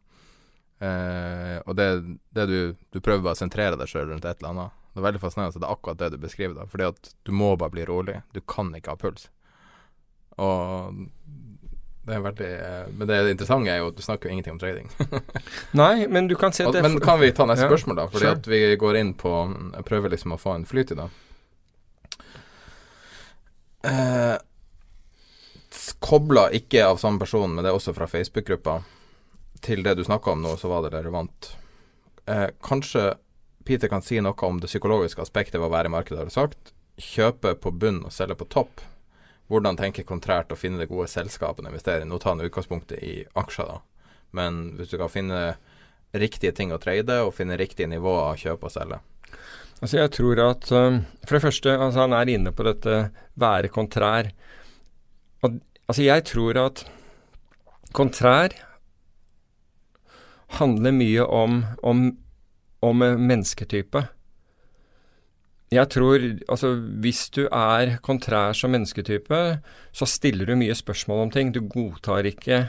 Eh, 0.82 1.58
og 1.66 1.76
det, 1.78 2.18
det 2.34 2.46
du, 2.50 2.76
du, 2.90 3.00
prøver 3.00 3.22
bare 3.22 3.38
å 3.38 3.42
sentrere 3.44 3.78
deg 3.78 3.90
sjøl 3.90 4.10
rundt 4.10 4.26
et 4.26 4.40
eller 4.42 4.54
annet. 4.54 4.78
Det 4.92 5.00
er 5.00 5.06
veldig 5.06 5.22
fascinerende 5.22 5.54
at 5.54 5.62
det 5.62 5.68
er 5.68 5.76
akkurat 5.76 6.00
det 6.00 6.10
du 6.14 6.18
beskriver. 6.24 6.56
da 6.58 6.68
Fordi 6.68 6.88
at 6.90 7.12
du 7.28 7.32
må 7.38 7.54
bare 7.56 7.74
bli 7.76 7.86
rolig. 7.86 8.18
Du 8.34 8.42
kan 8.42 8.74
ikke 8.76 8.96
ha 8.96 9.00
puls. 9.00 9.28
Og 10.42 11.04
det 12.02 12.16
er 12.16 12.22
veldig 12.24 12.48
eh, 12.50 12.86
Men 12.98 13.10
det 13.10 13.18
interessante 13.30 13.70
er 13.70 13.82
jo 13.84 13.90
at 13.92 13.98
du 14.00 14.02
snakker 14.02 14.30
jo 14.30 14.34
ingenting 14.34 14.56
om 14.56 14.62
trading. 14.62 14.90
Nei, 15.82 16.08
men 16.10 16.30
du 16.32 16.34
kan 16.40 16.56
si 16.56 16.66
at 16.66 16.74
det 16.74 16.82
Men 16.88 16.98
kan 17.04 17.22
vi 17.22 17.30
ta 17.36 17.46
neste 17.46 17.68
ja, 17.68 17.70
spørsmål, 17.70 18.00
da? 18.00 18.08
Fordi 18.10 18.26
sure. 18.26 18.38
at 18.40 18.50
vi 18.50 18.62
går 18.82 18.98
inn 19.04 19.12
på 19.14 19.34
Jeg 19.76 19.86
prøver 19.86 20.16
liksom 20.16 20.34
å 20.34 20.40
få 20.42 20.56
en 20.58 20.66
flyt 20.66 20.96
i 20.96 20.98
det. 20.98 21.12
Eh, 23.92 24.38
Kobla 26.02 26.48
ikke 26.58 26.82
av 26.90 26.98
samme 26.98 27.22
person, 27.22 27.54
men 27.54 27.62
det 27.62 27.70
er 27.70 27.78
også 27.78 27.94
fra 27.94 28.10
Facebook-gruppa 28.10 28.80
til 29.62 29.84
det 29.86 29.96
du 29.98 30.04
snakka 30.06 30.34
om 30.34 30.42
nå, 30.44 30.56
så 30.58 30.72
var 30.72 30.86
det 30.86 30.96
relevant. 30.96 31.52
Eh, 32.26 32.50
kanskje 32.64 33.14
Peter 33.66 33.90
kan 33.92 34.02
si 34.02 34.20
noe 34.22 34.48
om 34.48 34.60
det 34.62 34.70
psykologiske 34.72 35.22
aspektet 35.22 35.60
ved 35.60 35.70
å 35.70 35.74
være 35.74 35.92
i 35.92 35.94
markedet, 35.94 36.20
har 36.22 36.30
du 36.30 36.34
sagt. 36.34 36.74
Kjøpe 37.02 37.54
på 37.62 37.74
bunn 37.74 38.02
og 38.06 38.14
selge 38.14 38.38
på 38.40 38.50
topp. 38.50 38.82
Hvordan 39.52 39.78
tenke 39.78 40.08
kontrært 40.08 40.54
å 40.54 40.58
finne 40.60 40.80
det 40.82 40.90
gode 40.90 41.10
selskapet 41.12 41.66
å 41.66 41.70
investere 41.70 42.06
i? 42.06 42.10
Nå 42.10 42.20
tar 42.22 42.36
han 42.36 42.46
utgangspunktet 42.46 43.04
i 43.04 43.16
aksjer, 43.38 43.68
da. 43.68 43.80
Men 44.38 44.62
hvis 44.78 44.94
du 44.94 44.98
kan 45.00 45.12
finne 45.12 45.42
riktige 46.12 46.54
ting 46.56 46.72
å 46.72 46.80
trade, 46.82 47.22
og 47.24 47.36
finne 47.36 47.60
riktige 47.60 47.90
nivåer 47.92 48.32
å 48.32 48.40
kjøpe 48.40 48.68
og 48.68 48.74
selge. 48.74 49.02
Altså 49.82 49.98
jeg 49.98 50.12
tror 50.14 50.40
at 50.44 50.68
um, 50.76 51.00
For 51.26 51.38
det 51.38 51.44
første, 51.46 51.74
altså 51.74 52.04
han 52.04 52.14
er 52.14 52.30
inne 52.30 52.52
på 52.54 52.66
dette 52.68 52.98
være 53.40 53.72
kontrær. 53.74 54.30
Og, 55.42 55.58
altså 55.88 56.06
jeg 56.06 56.26
tror 56.30 56.60
at 56.68 56.84
kontrær 57.98 58.56
handler 60.58 60.96
mye 60.96 61.26
om, 61.26 61.62
om, 61.84 62.10
om 62.82 63.04
mennesketype. 63.04 64.06
Jeg 65.72 65.88
tror 65.94 66.24
Altså, 66.52 66.74
hvis 67.04 67.30
du 67.32 67.46
er 67.48 67.98
kontrær 68.04 68.56
som 68.58 68.74
mennesketype, 68.76 69.62
så 69.96 70.08
stiller 70.10 70.50
du 70.50 70.58
mye 70.60 70.76
spørsmål 70.76 71.28
om 71.28 71.32
ting. 71.32 71.54
Du 71.56 71.62
godtar 71.64 72.28
ikke 72.28 72.66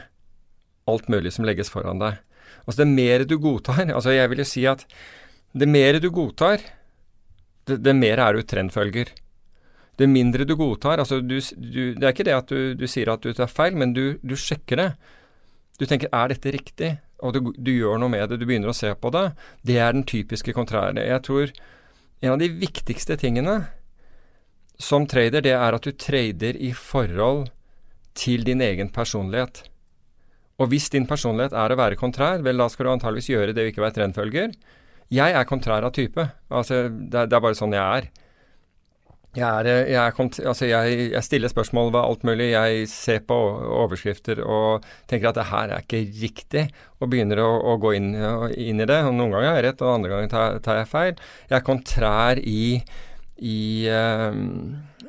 alt 0.87 1.09
mulig 1.11 1.33
som 1.35 1.47
legges 1.47 1.71
foran 1.71 1.99
deg. 1.99 2.21
Altså, 2.63 2.83
det 2.83 2.87
mer 2.87 3.25
du 3.27 3.37
godtar 3.39 3.83
Altså, 3.89 4.15
jeg 4.15 4.29
vil 4.31 4.43
jo 4.43 4.47
si 4.47 4.63
at 4.69 4.85
det 5.53 5.67
mer 5.69 5.99
du 6.01 6.09
godtar, 6.09 6.63
det, 7.67 7.77
det 7.83 7.93
mer 7.95 8.19
er 8.19 8.33
du 8.33 8.41
trendfølger. 8.41 9.11
Det 9.99 10.09
mindre 10.09 10.47
du 10.47 10.55
godtar 10.57 10.99
Altså, 11.03 11.19
du, 11.21 11.37
du, 11.39 11.93
det 11.93 12.03
er 12.03 12.13
ikke 12.15 12.25
det 12.25 12.37
at 12.37 12.49
du, 12.49 12.73
du 12.73 12.87
sier 12.89 13.11
at 13.13 13.21
du 13.21 13.33
tar 13.35 13.51
feil, 13.51 13.75
men 13.77 13.93
du, 13.93 14.17
sjekker 14.39 14.79
det. 14.79 14.89
Du 15.79 15.85
tenker 15.89 16.09
er 16.13 16.31
dette 16.33 16.55
riktig? 16.55 16.95
Og 17.23 17.35
du, 17.35 17.53
du, 17.55 17.71
gjør 17.71 18.01
noe 18.01 18.11
med 18.11 18.27
det, 18.29 18.41
du 18.41 18.47
begynner 18.47 18.73
å 18.73 18.75
se 18.75 18.91
på 18.99 19.11
det, 19.15 19.29
det 19.63 19.79
er 19.79 19.95
den 19.95 20.05
typiske 20.07 20.53
kontrære. 20.55 21.05
Jeg 21.07 21.23
tror 21.25 21.53
en 22.23 22.35
av 22.35 22.41
de 22.41 22.49
viktigste 22.51 23.17
tingene 23.19 23.57
som 24.81 25.07
trader, 25.07 25.43
det 25.45 25.53
er 25.55 25.77
at 25.77 25.85
du 25.85 25.93
trader 25.95 26.57
i 26.59 26.73
forhold 26.75 27.47
til 28.17 28.43
din 28.45 28.61
egen 28.61 28.91
personlighet. 28.93 29.63
Og 30.61 30.69
hvis 30.69 30.89
din 30.93 31.07
personlighet 31.09 31.55
er 31.57 31.73
å 31.73 31.79
være 31.79 31.97
kontrær, 31.99 32.43
vel 32.45 32.59
da 32.61 32.67
skal 32.69 32.87
du 32.87 32.93
antageligvis 32.93 33.31
gjøre 33.31 33.55
det 33.55 33.63
og 33.63 33.71
ikke 33.71 33.83
være 33.83 33.97
trendfølger. 33.97 34.51
Jeg 35.13 35.35
er 35.37 35.47
kontrær 35.49 35.85
av 35.85 35.93
type. 35.95 36.27
Altså, 36.53 36.85
det, 36.89 37.29
det 37.31 37.37
er 37.37 37.43
bare 37.43 37.57
sånn 37.57 37.75
jeg 37.75 38.03
er. 38.03 38.09
Jeg, 39.33 39.49
er, 39.49 39.67
jeg, 39.89 39.97
er, 39.97 40.41
altså 40.45 40.67
jeg, 40.69 40.97
jeg, 41.09 41.23
stiller 41.25 41.49
spørsmål 41.49 41.87
ved 41.95 41.99
alt 42.03 42.25
mulig. 42.27 42.51
Jeg 42.51 42.83
ser 42.91 43.23
på 43.25 43.37
overskrifter 43.81 44.43
og 44.45 44.85
tenker 45.09 45.31
at 45.31 45.39
det 45.39 45.47
her 45.49 45.73
er 45.73 45.81
ikke 45.81 46.03
riktig, 46.21 46.67
og 47.01 47.09
begynner 47.09 47.41
å, 47.41 47.49
å 47.73 47.79
gå 47.81 47.95
inn, 47.97 48.11
inn, 48.13 48.83
i 48.83 48.87
det. 48.89 48.99
Og 49.07 49.15
noen 49.17 49.33
ganger 49.33 49.49
har 49.49 49.57
jeg 49.57 49.67
rett, 49.71 49.81
og 49.81 49.95
andre 49.95 50.13
ganger 50.13 50.33
tar, 50.35 50.61
tar 50.65 50.81
jeg 50.83 50.91
feil. 50.91 51.27
Jeg 51.49 51.57
er 51.57 51.65
kontrær 51.65 52.43
i, 52.45 52.63
i 53.41 53.59
uh, 53.89 54.37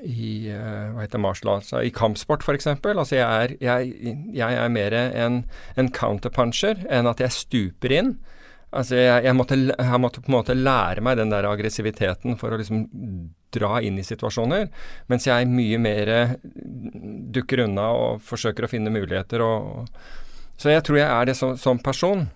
i 0.05 0.53
uh, 0.53 0.93
hva 0.93 1.05
heter 1.05 1.21
martial 1.21 1.55
arts, 1.55 1.73
i 1.77 1.93
kampsport 1.95 2.45
f.eks. 2.45 2.69
Altså 2.77 3.19
jeg 3.19 3.25
er, 3.25 3.55
jeg 4.37 4.61
er 4.61 4.73
mer 4.73 4.97
en, 5.01 5.43
en 5.81 5.93
counterpuncher 5.93 6.85
enn 6.93 7.09
at 7.09 7.21
jeg 7.25 7.37
stuper 7.45 7.95
inn. 7.97 8.15
Altså 8.75 8.99
jeg, 8.99 9.25
jeg, 9.29 9.37
måtte, 9.39 9.59
jeg, 9.71 10.01
måtte, 10.03 10.23
på 10.25 10.33
en 10.33 10.37
måte 10.39 10.59
lære 10.59 11.05
meg 11.05 11.19
den 11.21 11.33
der 11.33 11.47
aggressiviteten 11.47 12.39
for 12.41 12.55
å 12.55 12.61
liksom 12.61 12.85
dra 13.55 13.79
inn 13.87 14.01
i 14.01 14.07
situasjoner, 14.07 14.67
mens 15.11 15.29
jeg 15.29 15.47
mye 15.47 15.79
mer 15.79 16.11
dukker 17.35 17.63
unna 17.69 17.91
og 17.95 18.25
forsøker 18.27 18.67
å 18.67 18.71
finne 18.73 18.91
muligheter. 18.95 19.45
Og, 19.47 19.87
så 20.59 20.75
jeg 20.75 20.83
tror 20.87 20.99
jeg 20.99 21.11
er 21.11 21.31
det 21.31 21.37
som, 21.39 21.55
som 21.61 21.79
person. 21.79 22.27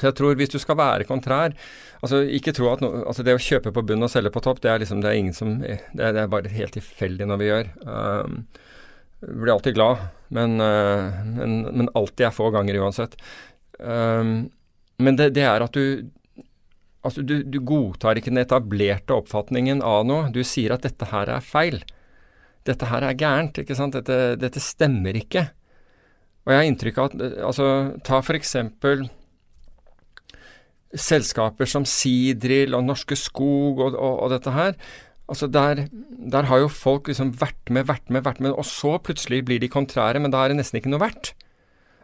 Så 0.00 0.08
jeg 0.08 0.16
tror 0.16 0.36
hvis 0.38 0.52
du 0.52 0.58
skal 0.62 0.78
være 0.80 1.04
kontrær 1.04 1.52
altså 2.00 2.22
ikke 2.24 2.54
tro 2.56 2.70
at 2.70 2.80
no, 2.80 2.88
altså 3.04 3.24
Det 3.26 3.34
å 3.36 3.42
kjøpe 3.42 3.72
på 3.76 3.82
bunn 3.84 4.06
og 4.06 4.12
selge 4.12 4.32
på 4.32 4.42
topp, 4.44 4.62
det 4.64 4.70
er 4.72 4.80
liksom 4.82 5.02
det 5.04 5.10
er 5.10 5.18
ingen 5.20 5.36
som 5.36 5.58
Det 5.60 5.76
er, 5.92 6.14
det 6.16 6.22
er 6.22 6.32
bare 6.32 6.52
helt 6.52 6.76
tilfeldig 6.76 7.28
når 7.28 7.40
vi 7.40 7.50
gjør. 7.50 7.68
Um, 7.84 8.38
blir 9.20 9.52
alltid 9.52 9.76
glad, 9.76 10.06
men, 10.32 10.56
uh, 10.64 11.20
men, 11.26 11.58
men, 11.68 11.90
alltid 11.98 12.30
er 12.30 12.32
få 12.32 12.48
ganger 12.54 12.80
uansett. 12.80 13.18
Um, 13.76 14.48
men 15.02 15.18
det, 15.18 15.32
det, 15.36 15.46
er 15.48 15.66
at 15.66 15.76
du 15.76 16.10
Altså, 17.00 17.22
du, 17.24 17.38
du, 17.48 17.62
godtar 17.64 18.18
ikke 18.20 18.28
den 18.28 18.42
etablerte 18.42 19.14
oppfatningen 19.16 19.78
av 19.80 20.02
noe. 20.04 20.26
Du 20.34 20.42
sier 20.44 20.74
at 20.74 20.82
dette 20.84 21.06
her 21.08 21.30
er 21.32 21.40
feil. 21.40 21.78
Dette 22.68 22.90
her 22.90 23.06
er 23.08 23.16
gærent, 23.16 23.56
ikke 23.62 23.72
sant. 23.78 23.96
Dette, 23.96 24.34
dette 24.36 24.60
stemmer 24.60 25.16
ikke. 25.16 25.46
Og 26.44 26.52
jeg 26.52 26.60
har 26.60 26.68
inntrykk 26.68 27.00
av 27.00 27.08
at 27.08 27.38
Altså, 27.48 27.70
ta 28.04 28.20
for 28.20 28.36
eksempel 28.36 29.06
selskaper 30.92 31.68
som 31.70 31.86
Sidrill 31.86 32.74
og 32.76 32.84
Norske 32.84 33.16
Skog 33.18 33.80
og, 33.80 33.94
og, 33.94 34.16
og 34.26 34.32
dette 34.34 34.52
her. 34.54 34.74
Altså 35.30 35.46
der, 35.46 35.84
der, 36.32 36.48
har 36.50 36.58
jo 36.64 36.68
folk 36.68 37.06
liksom 37.08 37.30
vært 37.38 37.70
med, 37.70 37.86
vært 37.86 38.10
med, 38.10 38.24
vært 38.26 38.40
med, 38.42 38.50
og 38.50 38.66
så 38.66 38.96
plutselig 38.98 39.44
blir 39.46 39.60
de 39.62 39.70
kontrære, 39.70 40.18
men 40.18 40.32
da 40.34 40.42
er 40.42 40.50
det 40.50 40.58
nesten 40.58 40.80
ikke 40.80 40.90
noe 40.90 41.04
verdt. 41.04 41.32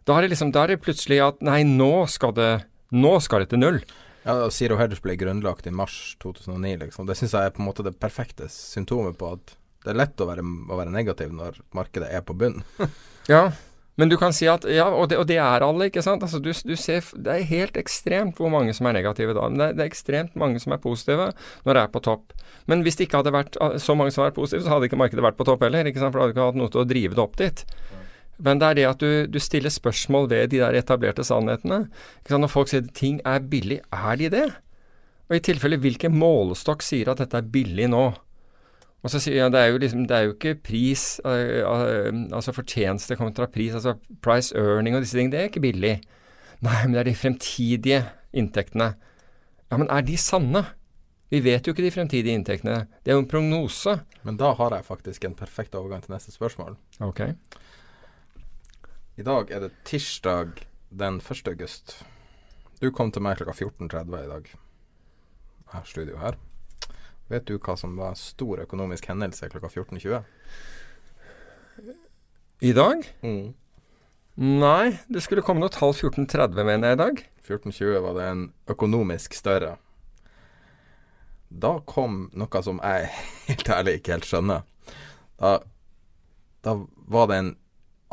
Da 0.07 0.15
er 0.15 0.23
det 0.23 0.37
liksom, 0.37 0.53
da 0.55 0.63
er 0.63 0.75
det 0.75 0.85
plutselig 0.85 1.19
at 1.25 1.43
nei, 1.43 1.65
nå 1.67 2.07
skal 2.11 2.37
det, 2.37 2.53
nå 2.95 3.15
skal 3.25 3.45
det 3.45 3.53
til 3.53 3.63
null. 3.63 3.81
Ja, 4.27 4.51
Zero 4.51 4.79
Hedge 4.81 4.99
ble 5.03 5.15
grunnlagt 5.19 5.69
i 5.71 5.75
mars 5.75 6.17
2009, 6.23 6.73
liksom. 6.83 7.07
Det 7.07 7.15
syns 7.19 7.37
jeg 7.37 7.47
er 7.47 7.55
på 7.55 7.63
en 7.63 7.69
måte 7.69 7.87
det 7.87 7.95
perfekte 8.03 8.51
symptomet 8.51 9.19
på 9.19 9.37
at 9.37 9.55
det 9.87 9.93
er 9.93 10.01
lett 10.01 10.19
å 10.19 10.27
være, 10.27 10.43
å 10.43 10.79
være 10.81 10.91
negativ 10.91 11.31
når 11.31 11.61
markedet 11.77 12.11
er 12.11 12.25
på 12.27 12.35
bunn. 12.35 12.59
ja, 13.31 13.53
men 13.97 14.11
du 14.11 14.17
kan 14.21 14.35
si 14.37 14.49
at 14.51 14.67
Ja, 14.69 14.89
og 14.91 15.09
det, 15.11 15.19
og 15.21 15.29
det 15.31 15.39
er 15.41 15.65
alle, 15.65 15.89
ikke 15.89 16.03
sant. 16.05 16.25
Altså, 16.27 16.41
du, 16.43 16.51
du, 16.51 16.75
ser 16.77 17.07
Det 17.15 17.33
er 17.33 17.47
helt 17.49 17.79
ekstremt 17.81 18.41
hvor 18.41 18.51
mange 18.53 18.75
som 18.77 18.89
er 18.91 18.99
negative 18.99 19.37
da. 19.37 19.47
Men 19.49 19.61
det 19.61 19.69
er, 19.69 19.77
det 19.79 19.85
er, 19.85 19.93
ekstremt 19.93 20.35
mange 20.37 20.61
som 20.63 20.75
er 20.77 20.83
positive 20.83 21.31
når 21.65 21.79
det 21.79 21.85
er 21.85 21.95
på 21.95 22.03
topp. 22.05 22.35
Men 22.67 22.83
hvis 22.83 22.99
det 22.99 23.07
ikke 23.07 23.23
hadde 23.23 23.35
vært 23.37 23.57
ah, 23.63 23.79
så 23.81 23.97
mange 23.97 24.13
som 24.13 24.27
var 24.27 24.35
positive, 24.37 24.67
så 24.67 24.75
hadde 24.75 24.91
ikke 24.91 25.01
markedet 25.01 25.25
vært 25.25 25.39
på 25.39 25.47
topp 25.49 25.65
heller. 25.65 25.89
ikke 25.89 26.03
sant? 26.03 26.13
For 26.13 26.21
da 26.21 26.27
hadde 26.27 26.35
du 26.35 26.39
ikke 26.41 26.51
hatt 26.51 26.61
noe 26.61 26.75
til 26.75 26.83
å 26.83 26.89
drive 26.91 27.17
det 27.17 27.25
opp 27.25 27.39
dit. 27.41 27.65
Men 28.39 28.61
det 28.61 28.69
er 28.69 28.77
det 28.79 28.87
at 28.91 29.01
du, 29.01 29.11
du 29.33 29.39
stiller 29.41 29.73
spørsmål 29.73 30.29
ved 30.31 30.53
de 30.53 30.61
der 30.61 30.77
etablerte 30.77 31.25
sannhetene. 31.25 31.87
Når 32.29 32.53
folk 32.53 32.71
sier 32.71 32.85
at 32.85 32.95
ting 32.97 33.21
er 33.25 33.41
billig, 33.41 33.81
er 33.95 34.21
de 34.21 34.31
det? 34.33 34.47
Og 35.31 35.39
i 35.39 35.43
tilfelle 35.43 35.81
hvilken 35.83 36.15
målestokk 36.15 36.85
sier 36.85 37.11
at 37.11 37.23
dette 37.23 37.41
er 37.41 37.49
billig 37.53 37.89
nå? 37.91 38.05
Og 39.07 39.13
så 39.13 39.21
sier 39.23 39.39
jeg 39.39 39.53
det 39.55 39.61
er 39.63 39.71
jo 39.71 39.81
liksom, 39.83 40.05
det 40.11 40.17
er 40.17 40.25
jo 40.27 40.35
ikke 40.35 40.57
pris, 40.67 41.05
uh, 41.23 41.63
uh, 41.63 42.09
altså 42.35 42.55
fortjeneste 42.57 43.17
kontra 43.19 43.47
pris, 43.51 43.75
altså 43.77 43.95
price 44.25 44.55
earning 44.59 44.97
og 44.99 45.05
disse 45.05 45.15
tingene, 45.15 45.37
det 45.37 45.43
er 45.43 45.51
ikke 45.51 45.63
billig. 45.63 45.93
Nei, 46.65 46.79
men 46.83 46.97
det 46.97 47.03
er 47.03 47.11
de 47.11 47.19
fremtidige 47.19 48.01
inntektene. 48.37 48.95
Ja, 49.71 49.79
men 49.79 49.91
er 49.93 50.03
de 50.07 50.17
sanne? 50.19 50.65
Vi 51.31 51.41
vet 51.43 51.67
jo 51.67 51.75
ikke 51.75 51.85
de 51.85 51.93
fremtidige 51.95 52.35
inntektene. 52.39 52.85
Det 53.03 53.13
er 53.13 53.19
jo 53.19 53.25
en 53.25 53.31
prognose. 53.31 53.97
Men 54.27 54.39
da 54.41 54.53
har 54.59 54.75
jeg 54.75 54.87
faktisk 54.87 55.27
en 55.27 55.35
perfekt 55.39 55.75
overgang 55.75 56.05
til 56.05 56.15
neste 56.15 56.35
spørsmål. 56.35 56.77
Ok. 57.03 57.25
I 59.17 59.25
dag 59.25 59.49
er 59.49 59.63
det 59.65 59.71
tirsdag 59.89 60.59
den 60.93 61.23
1. 61.25 61.47
august. 61.49 61.95
Du 62.85 62.91
kom 62.93 63.09
til 63.09 63.23
meg 63.25 63.39
klokka 63.39 63.55
14.30 63.57 64.13
i 64.13 64.29
dag. 64.29 64.51
Jeg 64.51 65.73
har 65.73 65.87
studio 65.89 66.19
her. 66.21 66.37
Vet 67.33 67.47
du 67.49 67.55
hva 67.57 67.79
som 67.81 67.95
var 67.97 68.19
stor 68.21 68.61
økonomisk 68.67 69.09
hendelse 69.09 69.49
klokka 69.49 69.73
14.20? 69.73 70.21
I 72.61 72.75
dag? 72.77 73.09
Mm. 73.25 73.57
Nei, 74.37 74.99
det 75.09 75.25
skulle 75.25 75.41
komme 75.41 75.65
noe 75.65 75.73
tall 75.73 75.97
14.30, 75.97 76.61
mener 76.61 76.93
jeg, 76.93 77.01
i 77.01 77.05
dag. 77.07 77.27
14.20 77.49 77.99
var 78.05 78.21
det 78.21 78.31
en 78.35 78.47
økonomisk 78.69 79.41
større. 79.41 79.79
Da 81.49 81.79
kom 81.89 82.27
noe 82.37 82.67
som 82.69 82.85
jeg 82.85 83.09
helt 83.49 83.77
ærlig 83.81 84.03
ikke 84.03 84.19
helt 84.19 84.29
skjønner. 84.29 84.69
Da, 85.41 85.61
da 86.69 86.83
var 87.09 87.33
det 87.33 87.47
en 87.47 87.57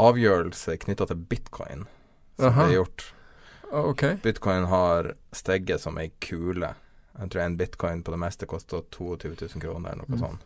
avgjørelse 0.01 0.77
knytta 0.85 1.09
til 1.09 1.19
bitcoin 1.29 1.85
som 2.39 2.49
Aha. 2.49 2.67
er 2.67 2.77
gjort. 2.79 3.09
Okay. 3.73 4.17
Bitcoin 4.21 4.67
har 4.69 5.13
steget 5.33 5.81
som 5.81 5.97
ei 6.01 6.11
kule 6.21 6.73
jeg 7.13 7.29
tror 7.29 7.43
en 7.43 7.57
bitcoin 7.57 8.01
på 8.03 8.13
det 8.13 8.17
meste 8.21 8.47
koster 8.49 8.81
22 8.89 9.35
000 9.37 9.61
kroner, 9.61 9.93
eller 9.93 10.07
noe 10.07 10.17
mm. 10.17 10.21
sånt. 10.21 10.45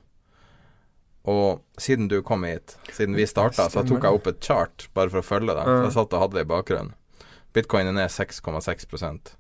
Og 1.28 1.82
siden 1.82 2.08
du 2.12 2.20
kom 2.24 2.44
hit, 2.48 2.78
siden 2.96 3.16
vi 3.16 3.28
starta, 3.28 3.70
så 3.72 3.84
tok 3.88 4.04
jeg 4.04 4.20
opp 4.20 4.28
et 4.32 4.42
chart 4.44 4.88
bare 4.96 5.12
for 5.12 5.22
å 5.22 5.28
følge 5.28 5.56
deg. 5.56 5.68
Så 5.68 5.86
jeg 5.86 5.96
satt 5.96 6.16
og 6.16 6.24
hadde 6.24 6.40
det 6.40 6.44
i 6.46 6.50
bakgrunnen. 6.52 6.94
Bitcoin 7.56 7.90
er 7.96 8.12
6,6% 8.12 9.36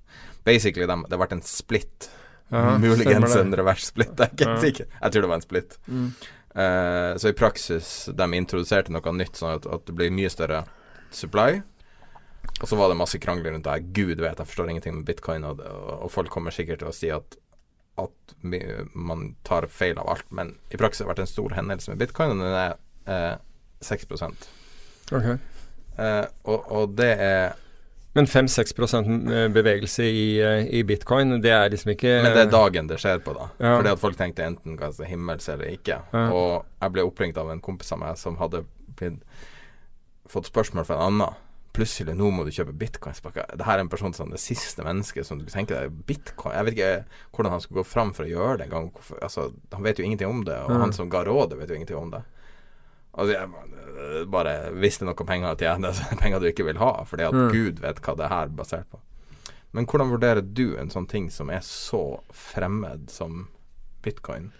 de, 0.47 0.55
det 0.55 0.87
har 0.87 1.19
vært 1.19 1.35
en 1.35 1.43
split. 1.43 2.07
Aha, 2.55 2.77
Muligens 2.79 3.33
en 3.35 3.51
revers 3.59 3.89
splitt, 3.89 4.13
jeg 4.15 4.29
er 4.29 4.35
ikke 4.37 4.61
sikker. 4.63 4.85
Jeg 4.93 5.11
tror 5.11 5.25
det 5.25 5.29
var 5.33 5.39
en 5.41 5.43
split. 5.43 5.75
Mm. 5.91 6.05
Uh, 6.57 7.13
så 7.21 7.29
i 7.29 7.37
praksis, 7.37 8.09
de 8.17 8.27
introduserte 8.33 8.93
noe 8.93 9.13
nytt, 9.13 9.37
sånn 9.37 9.59
at, 9.59 9.67
at 9.69 9.83
det 9.85 9.93
blir 9.97 10.13
mye 10.13 10.31
større 10.33 10.63
supply. 11.13 11.61
Og 12.61 12.69
så 12.69 12.77
var 12.79 12.89
det 12.89 12.97
masse 12.97 13.19
krangler 13.21 13.53
rundt 13.53 13.67
det. 13.67 13.79
Gud 13.93 14.17
vet, 14.17 14.39
jeg 14.39 14.49
forstår 14.49 14.71
ingenting 14.71 14.95
med 14.99 15.05
bitcoin, 15.05 15.45
og, 15.45 15.61
og 15.61 16.09
folk 16.11 16.31
kommer 16.33 16.55
sikkert 16.55 16.81
til 16.81 16.89
å 16.89 16.95
si 16.95 17.11
at, 17.13 17.37
at 18.01 18.33
man 18.93 19.35
tar 19.45 19.69
feil 19.69 19.99
av 20.01 20.09
alt. 20.15 20.25
Men 20.33 20.55
i 20.73 20.79
praksis 20.79 21.03
har 21.03 21.11
det 21.11 21.13
vært 21.13 21.25
en 21.27 21.35
stor 21.35 21.57
hendelse 21.59 21.93
med 21.93 22.01
bitcoin, 22.01 22.33
og 22.33 22.41
den 22.41 22.57
er 22.57 22.73
eh, 23.05 23.35
6 23.85 24.07
okay. 24.09 25.37
eh, 26.01 26.25
og, 26.49 26.65
og, 26.65 26.97
det 26.97 27.11
er 27.21 27.53
men 28.17 28.25
5-6 28.25 28.73
eh, 29.31 29.47
bevegelse 29.53 30.03
i, 30.03 30.27
eh, 30.41 30.67
i, 30.73 30.83
bitcoin, 30.83 31.35
det 31.41 31.51
er 31.53 31.69
liksom 31.69 31.91
ikke 31.93 32.15
Men 32.25 32.33
det 32.33 32.45
er 32.47 32.53
dagen 32.53 32.89
det 32.89 32.97
skjer 33.03 33.21
på, 33.21 33.35
da. 33.37 33.49
Ja. 33.61 33.75
Fordi 33.77 33.91
at 33.93 34.01
folk 34.01 34.17
tenkte 34.17 34.47
enten 34.47 34.77
hva 34.79 34.89
himmels 35.05 35.45
eller 35.53 35.69
ikke. 35.69 35.99
Ja. 36.13 36.23
Og 36.33 36.65
jeg 36.81 36.95
ble 36.95 37.05
oppringt 37.05 37.37
av 37.37 37.51
en 37.53 37.61
kompis 37.61 37.93
av 37.93 38.01
meg 38.01 38.17
som 38.17 38.39
hadde 38.41 38.63
blitt, 38.97 39.21
fått 40.27 40.49
spørsmål 40.49 40.87
fra 40.87 40.97
en 40.97 41.11
annen 41.11 41.43
plutselig 41.77 42.15
nå 42.17 42.31
må 42.33 42.41
du 42.41 42.49
kjøpe 42.49 42.73
bitcoins. 42.73 43.21
Det 43.21 43.65
her 43.67 43.77
er 43.77 43.83
en 43.83 43.91
person 43.91 44.15
som 44.17 44.31
det 44.33 44.41
siste 44.41 44.81
mennesket 44.81 45.27
som 45.27 45.37
du 45.37 45.45
tenker 45.45 45.77
deg 45.77 45.99
bitcoin 46.09 46.55
Jeg 46.55 46.65
vet 46.65 46.77
ikke 46.77 46.93
hvordan 47.35 47.53
han 47.53 47.61
skulle 47.61 47.83
gå 47.83 47.89
fram 47.91 48.13
for 48.17 48.25
å 48.25 48.31
gjøre 48.31 48.55
det 48.57 48.65
engang. 48.65 48.89
Altså, 49.21 49.51
han 49.75 49.85
vet 49.85 50.01
jo 50.01 50.07
ingenting 50.07 50.31
om 50.31 50.41
det, 50.47 50.57
og 50.63 50.73
mm. 50.73 50.79
han 50.87 50.95
som 50.97 51.11
ga 51.13 51.21
rådet, 51.27 51.59
vet 51.59 51.69
jo 51.69 51.77
ingenting 51.77 51.99
om 51.99 52.09
det. 52.15 52.23
Altså, 53.17 53.33
jeg 53.33 54.29
bare 54.31 54.53
visste 54.77 55.07
noe 55.07 55.27
penger 55.27 55.55
å 55.55 55.59
tjene, 55.59 55.91
penger 56.21 56.41
du 56.43 56.47
ikke 56.51 56.67
vil 56.67 56.79
ha, 56.81 56.93
fordi 57.09 57.27
at 57.27 57.35
mm. 57.35 57.49
Gud 57.53 57.83
vet 57.83 58.01
hva 58.05 58.15
det 58.19 58.31
her 58.31 58.47
er 58.47 58.55
basert 58.61 58.89
på. 58.93 59.01
Men 59.75 59.85
hvordan 59.89 60.13
vurderer 60.13 60.41
du 60.41 60.77
en 60.79 60.89
sånn 60.93 61.09
ting 61.09 61.27
som 61.33 61.51
er 61.53 61.61
så 61.65 62.21
fremmed 62.33 63.11
som 63.13 63.47
bitcoin? 64.05 64.51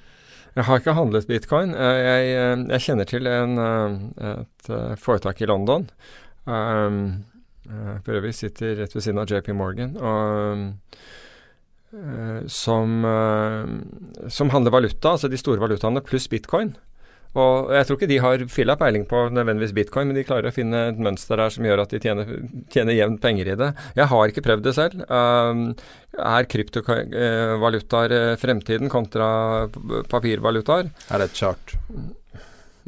Jeg 0.57 0.65
har 0.67 0.81
ikke 0.81 0.97
handlet 0.97 1.29
bitcoin. 1.29 1.73
Jeg, 1.77 1.97
jeg, 2.01 2.61
jeg 2.73 2.83
kjenner 2.83 3.07
til 3.07 3.29
en, 3.29 3.59
eh, 3.61 3.97
et 4.33 4.71
eh, 4.73 4.95
foretak 4.99 5.43
i 5.45 5.49
London 5.49 5.85
Um, 6.47 7.25
for 7.67 8.15
øvrig 8.15 8.31
sitter 8.31 8.77
rett 8.79 8.93
ved 8.95 9.03
siden 9.03 9.19
av 9.19 9.27
JP 9.27 9.49
Morgan. 9.59 9.97
Og, 9.99 10.71
som, 12.47 12.93
som, 14.31 14.49
handler 14.53 14.71
valuta, 14.71 15.09
altså 15.11 15.27
de 15.27 15.39
store 15.39 15.59
valutaene, 15.59 15.99
pluss 15.99 16.29
bitcoin. 16.31 16.71
Og 17.37 17.69
jeg 17.75 17.85
tror 17.85 17.99
ikke 17.99 18.09
de 18.09 18.19
har 18.23 18.43
filla 18.49 18.75
peiling 18.79 19.03
på 19.09 19.27
nødvendigvis 19.33 19.75
bitcoin, 19.77 20.09
men 20.09 20.17
de 20.17 20.25
klarer 20.25 20.49
å 20.49 20.55
finne 20.55 20.87
et 20.91 21.01
mønster 21.01 21.37
der 21.37 21.53
som 21.53 21.67
gjør 21.67 21.83
at 21.83 21.93
de 21.93 22.01
tjener, 22.01 22.31
tjener 22.73 22.97
jevnt 22.97 23.21
penger 23.21 23.51
i 23.53 23.57
det. 23.59 23.69
Jeg 23.99 24.09
har 24.13 24.33
ikke 24.33 24.45
prøvd 24.47 24.65
det 24.65 24.73
selv. 24.77 25.03
Um, 25.11 25.67
er 26.17 26.49
kryptovalutaer 26.49 28.15
uh, 28.15 28.33
fremtiden 28.41 28.89
kontra 28.93 29.29
papirvalutaer? 30.09 30.89
Er 31.11 31.21
det 31.23 31.29
et 31.29 31.43
chart. 31.43 31.77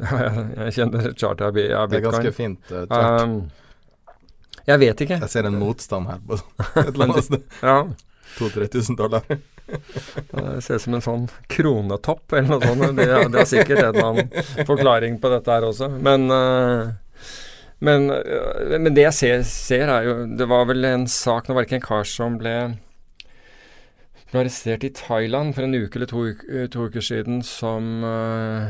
jeg 0.00 0.76
kjenner 0.80 1.10
chartet 1.14 1.46
av, 1.46 1.54
bitcoin. 1.54 1.90
Det 1.92 2.00
er 2.00 2.06
ganske 2.08 2.36
fint 2.36 2.74
uh, 2.74 2.84
chart. 2.90 3.24
Um, 3.24 3.40
jeg 4.66 4.82
vet 4.82 5.06
ikke. 5.06 5.18
Jeg 5.22 5.32
ser 5.32 5.46
en 5.48 5.58
motstand 5.60 6.10
her 6.10 6.22
på 6.26 6.40
et 6.82 6.86
eller 6.90 7.10
annet 7.10 7.28
sted. 7.30 7.50
ja. 7.62 7.82
2000-3000 8.38 8.96
dollar. 8.96 9.22
det 10.30 10.62
ser 10.62 10.74
ut 10.74 10.82
som 10.82 10.96
en 10.96 11.04
sånn 11.04 11.26
kronetopp 11.50 12.34
eller 12.34 12.56
noe 12.56 12.66
sånt. 12.66 12.98
Det, 12.98 13.06
det 13.32 13.42
er 13.42 13.48
sikkert 13.48 13.84
en 13.84 14.02
annen 14.02 14.66
forklaring 14.68 15.18
på 15.22 15.32
dette 15.32 15.54
her 15.56 15.66
også. 15.68 15.90
Men, 16.02 16.26
uh, 16.30 16.92
men, 17.78 18.10
uh, 18.10 18.76
men, 18.76 18.92
det 18.96 19.06
jeg 19.08 19.18
ser, 19.18 19.42
ser, 19.48 19.88
er 19.88 20.08
jo 20.08 20.14
Det 20.38 20.48
var 20.50 20.66
vel 20.68 20.84
en 20.84 21.06
sak 21.08 21.48
Nå 21.48 21.56
var 21.56 21.64
det 21.64 21.70
ikke 21.70 21.78
en 21.78 21.86
kar 21.86 22.08
som 22.08 22.36
ble, 22.40 22.54
ble 24.30 24.42
arrestert 24.42 24.84
i 24.84 24.92
Thailand 24.96 25.54
for 25.56 25.64
en 25.64 25.78
uke 25.78 25.96
eller 25.96 26.10
to, 26.10 26.26
to 26.72 26.88
uker 26.90 27.04
siden 27.04 27.40
som 27.46 28.04
uh, 28.04 28.68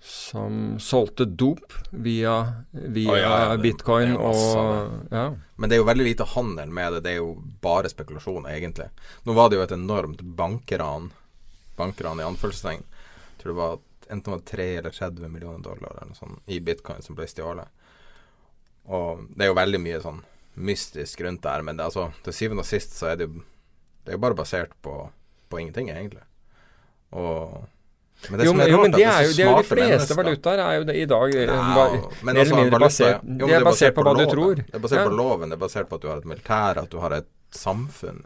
som 0.00 0.78
solgte 0.80 1.24
dop 1.24 1.72
via, 1.90 2.52
via 2.70 3.10
oh, 3.10 3.18
ja, 3.18 3.32
ja, 3.50 3.56
bitcoin 3.56 4.14
og 4.16 5.10
ja. 5.10 5.24
Men 5.56 5.70
det 5.70 5.76
er 5.76 5.82
jo 5.82 5.88
veldig 5.88 6.06
lite 6.06 6.26
handel 6.36 6.70
med 6.70 6.92
det. 6.92 7.00
Det 7.04 7.10
er 7.10 7.18
jo 7.18 7.32
bare 7.60 7.90
spekulasjon, 7.90 8.46
egentlig. 8.46 8.86
Nå 9.26 9.34
var 9.34 9.50
det 9.50 9.58
jo 9.58 9.64
et 9.66 9.74
enormt 9.74 10.22
bankran, 10.22 11.10
bankran 11.76 12.22
i 12.22 12.26
anførselstegn. 12.28 12.86
Jeg 12.86 13.42
tror 13.42 13.52
det 13.52 13.58
var 13.58 13.78
enten 14.08 14.32
var 14.32 14.44
3 14.46 14.68
eller 14.78 14.90
30 14.90 15.28
millioner 15.28 15.64
dollar 15.64 15.90
eller 15.90 16.12
noe 16.12 16.16
sånt, 16.16 16.40
i 16.46 16.60
bitcoin 16.64 17.02
som 17.02 17.18
ble 17.18 17.26
stjålet. 17.28 17.68
Og 18.88 19.26
det 19.34 19.44
er 19.44 19.50
jo 19.50 19.58
veldig 19.58 19.80
mye 19.82 20.00
sånn 20.00 20.22
mystisk 20.58 21.20
rundt 21.26 21.42
der, 21.44 21.62
men 21.62 21.76
det, 21.78 21.84
altså, 21.86 22.08
til 22.24 22.34
syvende 22.34 22.64
og 22.64 22.70
sist 22.70 22.96
så 22.96 23.12
er 23.12 23.18
det 23.18 23.28
jo 23.28 23.44
Det 24.02 24.14
er 24.14 24.16
jo 24.16 24.22
bare 24.24 24.34
basert 24.38 24.70
på, 24.80 24.92
på 25.52 25.58
ingenting, 25.60 25.90
egentlig. 25.92 26.22
Og 27.12 27.66
men 28.26 28.42
jo, 28.44 28.52
men, 28.52 28.66
jo, 28.66 28.78
men 28.82 28.92
det 28.92 29.04
er 29.06 29.22
jo, 29.28 29.32
det 29.36 29.44
er 29.44 29.50
jo 29.52 29.58
de 29.62 29.68
fleste 29.68 30.14
valutaer 30.18 30.60
er 30.64 30.78
jo 30.80 30.86
det 30.88 30.94
i 30.98 31.04
dag 31.08 31.34
ja, 31.38 31.58
eh, 31.84 32.06
mer 32.26 32.40
eller 32.42 32.58
mindre 32.58 32.80
basert 32.82 33.22
jo, 33.22 33.46
det 33.46 33.54
er 33.60 33.66
basert 33.68 33.94
på, 33.94 34.02
på 34.02 34.10
hva 34.10 34.14
du 34.18 34.32
tror. 34.32 34.58
Det 34.58 34.74
er 34.74 34.82
basert 34.82 35.04
ja. 35.04 35.06
på 35.06 35.18
loven, 35.20 35.52
det 35.52 35.58
er 35.58 35.62
basert 35.62 35.90
på 35.90 36.00
at 36.00 36.02
du 36.02 36.08
har 36.10 36.18
et 36.18 36.26
militær, 36.32 36.80
at 36.82 36.90
du 36.90 36.98
har 37.02 37.14
et 37.14 37.28
samfunn. 37.54 38.24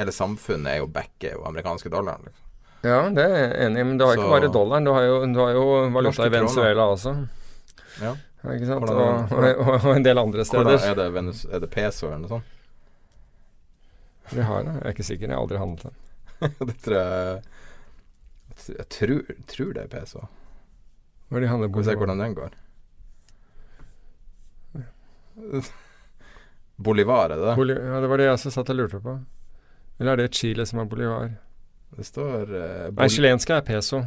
Hele 0.00 0.14
samfunnet 0.14 0.72
er 0.72 0.80
jo 0.82 0.88
backer 0.90 1.36
jo 1.38 1.44
amerikanske 1.48 1.92
dollaren. 1.94 2.26
Liksom. 2.26 2.46
Ja, 2.90 2.98
det 3.12 3.26
er 3.28 3.36
jeg 3.36 3.52
enig 3.66 3.84
i, 3.84 3.86
men 3.92 4.00
du 4.00 4.06
har 4.06 4.16
Så, 4.16 4.24
ikke 4.24 4.34
bare 4.34 4.50
dollaren. 4.52 4.88
Du 4.88 4.92
har 4.96 5.06
jo, 5.06 5.20
du 5.28 5.40
har 5.44 5.54
jo 5.54 5.64
valuta 5.94 6.26
i 6.26 6.32
Venezuela 6.32 6.88
også. 6.94 7.14
Ja. 8.00 8.14
Ikke 8.50 8.66
sant? 8.66 8.88
Og, 8.88 9.32
og, 9.36 9.72
og, 9.76 9.90
en 9.94 10.04
del 10.04 10.18
andre 10.18 10.46
steder. 10.48 10.80
Er 10.80 10.96
det, 10.96 11.10
Venus, 11.12 11.44
er 11.44 11.60
det 11.60 11.68
peso 11.70 12.08
eller 12.08 12.22
noe 12.24 12.34
sånt? 12.38 12.56
Vi 14.30 14.42
har 14.46 14.64
det. 14.64 14.76
Jeg 14.78 14.86
er 14.86 14.94
ikke 14.96 15.08
sikker. 15.10 15.26
Jeg 15.28 15.36
har 15.36 15.42
aldri 15.44 15.60
handlet 15.60 15.90
den. 15.90 15.98
det 16.70 16.76
tror 16.80 16.96
jeg 16.96 17.42
jeg 18.76 18.88
tror, 18.96 19.34
tror 19.50 19.72
det 19.76 19.84
er 19.86 19.92
PSO. 19.92 20.24
Hva 21.30 21.42
det 21.42 21.50
handler 21.50 21.70
på? 21.72 21.84
Se 21.86 21.94
hvordan 21.98 22.22
den 22.22 22.34
går. 22.34 22.56
Bolivar, 26.80 27.30
er 27.30 27.36
det 27.36 27.44
det? 27.44 27.54
Boli 27.56 27.76
ja, 27.76 28.00
det 28.00 28.08
var 28.10 28.20
det 28.20 28.26
jeg 28.26 28.38
også 28.38 28.50
satt 28.54 28.72
og 28.72 28.78
lurte 28.80 29.00
på. 29.04 29.14
Eller 30.00 30.12
er 30.12 30.22
det 30.22 30.34
Chile 30.34 30.66
som 30.66 30.80
er 30.80 30.88
bolivar? 30.90 31.30
Det 31.96 32.06
står 32.06 32.52
uh, 32.54 32.90
Nei, 32.96 33.08
chilenske 33.10 33.56
er 33.56 33.64
peso. 33.66 34.00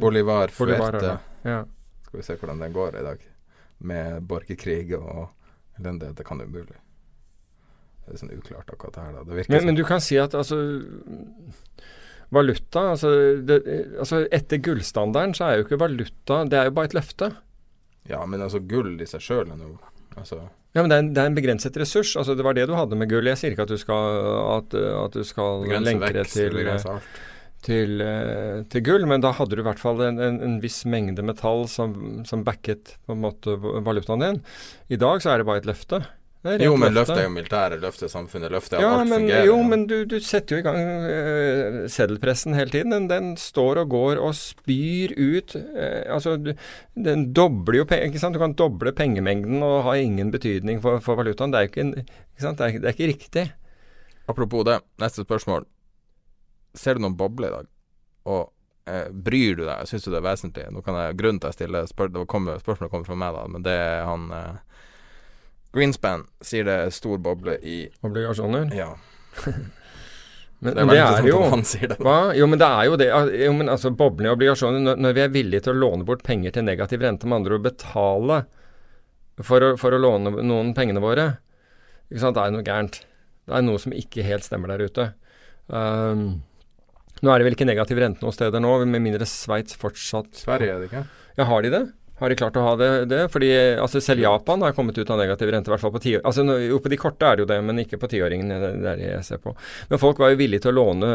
Bolivar 0.00 0.52
fuerte. 0.54 1.16
Ja. 1.42 1.62
Skal 2.06 2.20
vi 2.20 2.26
se 2.26 2.36
hvordan 2.38 2.60
den 2.62 2.74
går 2.76 3.00
i 3.00 3.04
dag. 3.06 3.24
Med 3.78 4.22
borgerkrig 4.28 4.94
og 4.98 5.28
elendighet. 5.78 6.16
Det 6.16 6.26
kan 6.26 6.40
umulig. 6.40 6.78
Det 8.06 8.14
er 8.14 8.20
sånn 8.20 8.34
uklart 8.36 8.70
akkurat 8.70 8.94
det 8.94 9.06
her. 9.06 9.14
Da. 9.16 9.24
Det 9.26 9.48
men, 9.50 9.64
men, 9.66 9.78
du 9.78 9.82
kan 9.88 10.00
si 10.00 10.18
at 10.20 10.36
altså 10.38 10.60
valuta 12.34 12.82
altså, 12.92 13.10
det, 13.46 13.60
altså, 14.00 14.24
Etter 14.34 14.58
gullstandarden 14.62 15.34
så 15.36 15.46
er 15.46 15.58
jo 15.58 15.66
ikke 15.66 15.78
valuta 15.78 16.40
Det 16.50 16.58
er 16.58 16.70
jo 16.70 16.74
bare 16.76 16.90
et 16.90 16.96
løfte. 16.96 17.30
Ja, 18.10 18.22
men 18.26 18.42
altså 18.42 18.62
gull 18.62 18.96
i 19.02 19.08
seg 19.08 19.22
sjøl 19.22 19.50
er 19.50 19.58
noe 19.58 19.76
altså. 20.16 20.40
Ja, 20.76 20.82
men 20.82 20.90
det 20.92 20.96
er, 20.96 21.04
en, 21.04 21.14
det 21.16 21.22
er, 21.22 21.30
en, 21.30 21.38
begrenset 21.38 21.78
ressurs. 21.80 22.12
altså 22.20 22.34
Det 22.36 22.44
var 22.44 22.56
det 22.56 22.66
du 22.68 22.74
hadde 22.76 22.98
med 23.00 23.08
gull. 23.08 23.30
Jeg 23.30 23.40
sier 23.40 23.54
ikke 23.54 23.64
at 23.64 23.72
du 23.72 23.80
skal, 23.80 24.18
at, 24.58 24.76
at 24.76 25.16
du 25.16 25.24
skal 25.24 25.64
lenke 25.80 26.10
det 26.12 26.26
til, 26.28 26.58
til, 27.64 28.02
eh, 28.04 28.58
til, 28.68 28.84
gull, 28.84 29.06
men 29.08 29.24
da 29.24 29.32
hadde 29.38 29.56
du 29.56 29.62
i 29.62 29.66
hvert 29.66 29.80
fall 29.80 30.02
en, 30.04 30.20
en, 30.20 30.36
en 30.44 30.58
viss 30.60 30.82
mengde 30.84 31.24
metall 31.24 31.64
som, 31.72 31.96
som 32.28 32.44
backet 32.44 32.98
på 33.08 33.16
en 33.16 33.24
måte 33.24 33.56
valutaen 33.56 34.26
din. 34.26 34.42
I 34.92 35.00
dag 35.00 35.24
så 35.24 35.32
er 35.32 35.40
det 35.40 35.48
bare 35.48 35.64
et 35.64 35.70
løfte. 35.70 36.02
Jo, 36.62 36.72
men 36.80 36.94
løfter 36.94 37.20
er 37.20 37.26
jo 37.26 37.32
militæret, 37.34 37.82
løfter 37.82 38.10
samfunnet, 38.10 38.52
løfter 38.54 38.82
ja, 38.82 38.92
alt 38.96 39.08
men, 39.10 39.24
fungerer. 39.24 39.46
Jo, 39.48 39.56
men 39.66 39.84
du, 39.90 39.96
du 40.08 40.16
setter 40.22 40.56
jo 40.56 40.62
i 40.62 40.66
gang 40.66 40.78
uh, 40.80 41.78
seddelpressen 41.92 42.56
hele 42.58 42.72
tiden. 42.72 42.94
Den, 42.94 43.08
den, 43.10 43.34
står 43.40 43.82
og 43.82 43.92
går 43.94 44.22
og 44.22 44.34
spyr 44.38 45.14
ut 45.16 45.56
uh, 45.58 46.02
Altså, 46.14 46.36
du, 46.40 46.52
den 46.94 47.28
dobler 47.36 47.82
jo 47.82 47.86
ikke 47.88 48.22
sant? 48.22 48.36
Du 48.36 48.42
kan 48.42 48.56
doble 48.58 48.94
pengemengden 48.96 49.64
og 49.66 49.84
ha 49.88 49.96
ingen 50.00 50.32
betydning 50.34 50.82
for, 50.84 51.02
for 51.04 51.18
valutaen. 51.18 51.54
Det 51.54 51.60
er 51.60 51.68
jo 51.68 51.72
ikke, 51.74 51.86
ikke? 52.02 52.42
Det 52.42 52.50
er, 52.50 52.76
det 52.80 52.90
er 52.90 52.96
ikke 52.96 53.12
riktig. 53.12 53.46
Apropos 54.26 54.64
det, 54.64 54.80
neste 55.02 55.24
spørsmål. 55.26 55.66
Ser 56.76 56.96
du 56.96 57.04
noen 57.04 57.16
bobler 57.16 57.48
i 57.48 57.56
dag? 57.56 57.68
Og 58.26 58.42
eh, 58.90 59.08
bryr 59.10 59.56
du 59.56 59.64
deg? 59.64 59.86
Syns 59.88 60.06
du 60.06 60.10
det 60.10 60.20
er 60.20 60.26
vesentlig? 60.26 60.66
Nå 60.74 60.82
kan 60.84 60.98
jeg, 60.98 61.16
Grunnen 61.20 61.40
til 61.40 61.48
at 61.48 61.54
jeg 61.54 61.60
stiller 61.60 61.90
spør, 61.90 62.12
kommer, 62.28 62.60
spørsmålet 62.62 62.92
kommer 62.92 63.08
fra 63.08 63.18
meg, 63.22 63.36
da, 63.36 63.44
men 63.52 63.66
det 63.66 63.76
er 63.80 64.02
han 64.08 64.26
eh, 64.34 64.75
Greenspan 65.74 66.26
sier 66.44 66.66
det 66.66 66.76
er 66.86 66.94
stor 66.94 67.18
boble 67.22 67.56
i 67.62 67.82
Obligasjoner? 68.06 68.70
Ja. 68.76 68.92
men, 70.60 70.70
det 70.72 70.84
er, 70.84 70.92
det 70.92 71.00
er 71.00 71.28
jo 71.28 71.40
han 71.52 71.64
sier 71.68 71.90
det. 71.92 71.98
Hva? 72.02 72.32
Jo, 72.36 72.48
men 72.50 72.60
det 72.62 72.68
er 72.68 72.88
jo 72.88 73.00
det. 73.00 73.08
Jo, 73.42 73.50
men 73.58 73.72
altså, 73.72 73.92
Boblene 73.96 74.30
i 74.30 74.34
obligasjoner 74.36 74.84
når, 74.84 75.02
når, 75.04 75.16
vi 75.18 75.24
er 75.26 75.34
villige 75.34 75.66
til 75.66 75.76
å 75.76 75.82
låne 75.82 76.06
bort 76.08 76.24
penger 76.26 76.56
til 76.56 76.66
negativ 76.68 77.04
rente, 77.04 77.28
med 77.28 77.42
andre 77.42 77.58
ord 77.58 77.66
betale 77.66 78.40
for 79.44 79.62
å, 79.62 79.74
for 79.80 79.92
å 79.92 80.00
låne 80.00 80.32
noen 80.40 80.72
pengene 80.76 81.02
våre, 81.04 81.28
ikke 82.08 82.22
sant? 82.22 82.38
det 82.38 82.46
er 82.46 82.54
noe 82.54 82.66
gærent. 82.66 83.02
Det 83.46 83.54
er 83.58 83.64
noe 83.66 83.80
som 83.82 83.94
ikke 83.94 84.24
helt 84.26 84.46
stemmer 84.46 84.72
der 84.72 84.86
ute. 84.88 85.10
Um, 85.68 86.40
nå 87.24 87.32
er 87.32 87.40
det 87.40 87.46
vel 87.48 87.56
ikke 87.56 87.68
negativ 87.68 88.00
rente 88.00 88.24
noen 88.24 88.34
steder 88.34 88.62
nå, 88.62 88.72
med 88.84 89.02
mindre 89.02 89.26
Sveits 89.28 89.76
fortsatt 89.80 90.44
Sverige 90.44 90.74
er 90.74 90.82
det 90.82 90.90
ikke? 90.90 91.06
Ja, 91.38 91.46
har 91.48 91.64
de 91.64 91.72
det? 91.72 91.80
Har 92.16 92.32
de 92.32 92.36
klart 92.40 92.56
å 92.56 92.64
ha 92.64 92.74
det? 92.80 92.90
det? 93.12 93.22
Fordi 93.32 93.50
altså, 93.76 94.00
Selv 94.00 94.24
Japan 94.24 94.64
har 94.64 94.76
kommet 94.76 94.96
ut 94.96 95.10
av 95.12 95.20
negativ 95.20 95.50
rente, 95.52 95.68
i 95.68 95.74
hvert 95.74 95.82
fall 95.84 95.92
på 95.92 96.02
tiår. 96.04 96.22
Altså, 96.24 96.46
jo, 96.64 96.78
på 96.80 96.92
de 96.92 96.98
korte 97.00 97.28
er 97.28 97.36
det 97.36 97.44
jo 97.44 97.50
det, 97.50 97.58
men 97.64 97.82
ikke 97.82 98.00
på 98.00 98.08
tiåringen. 98.12 98.52
Det 98.52 98.70
er 98.72 99.00
det 99.02 99.10
jeg 99.10 99.24
ser 99.26 99.42
på. 99.42 99.52
Men 99.90 100.00
folk 100.00 100.22
var 100.22 100.32
jo 100.32 100.40
villige 100.40 100.64
til 100.64 100.72
å 100.72 100.78
låne 100.78 101.10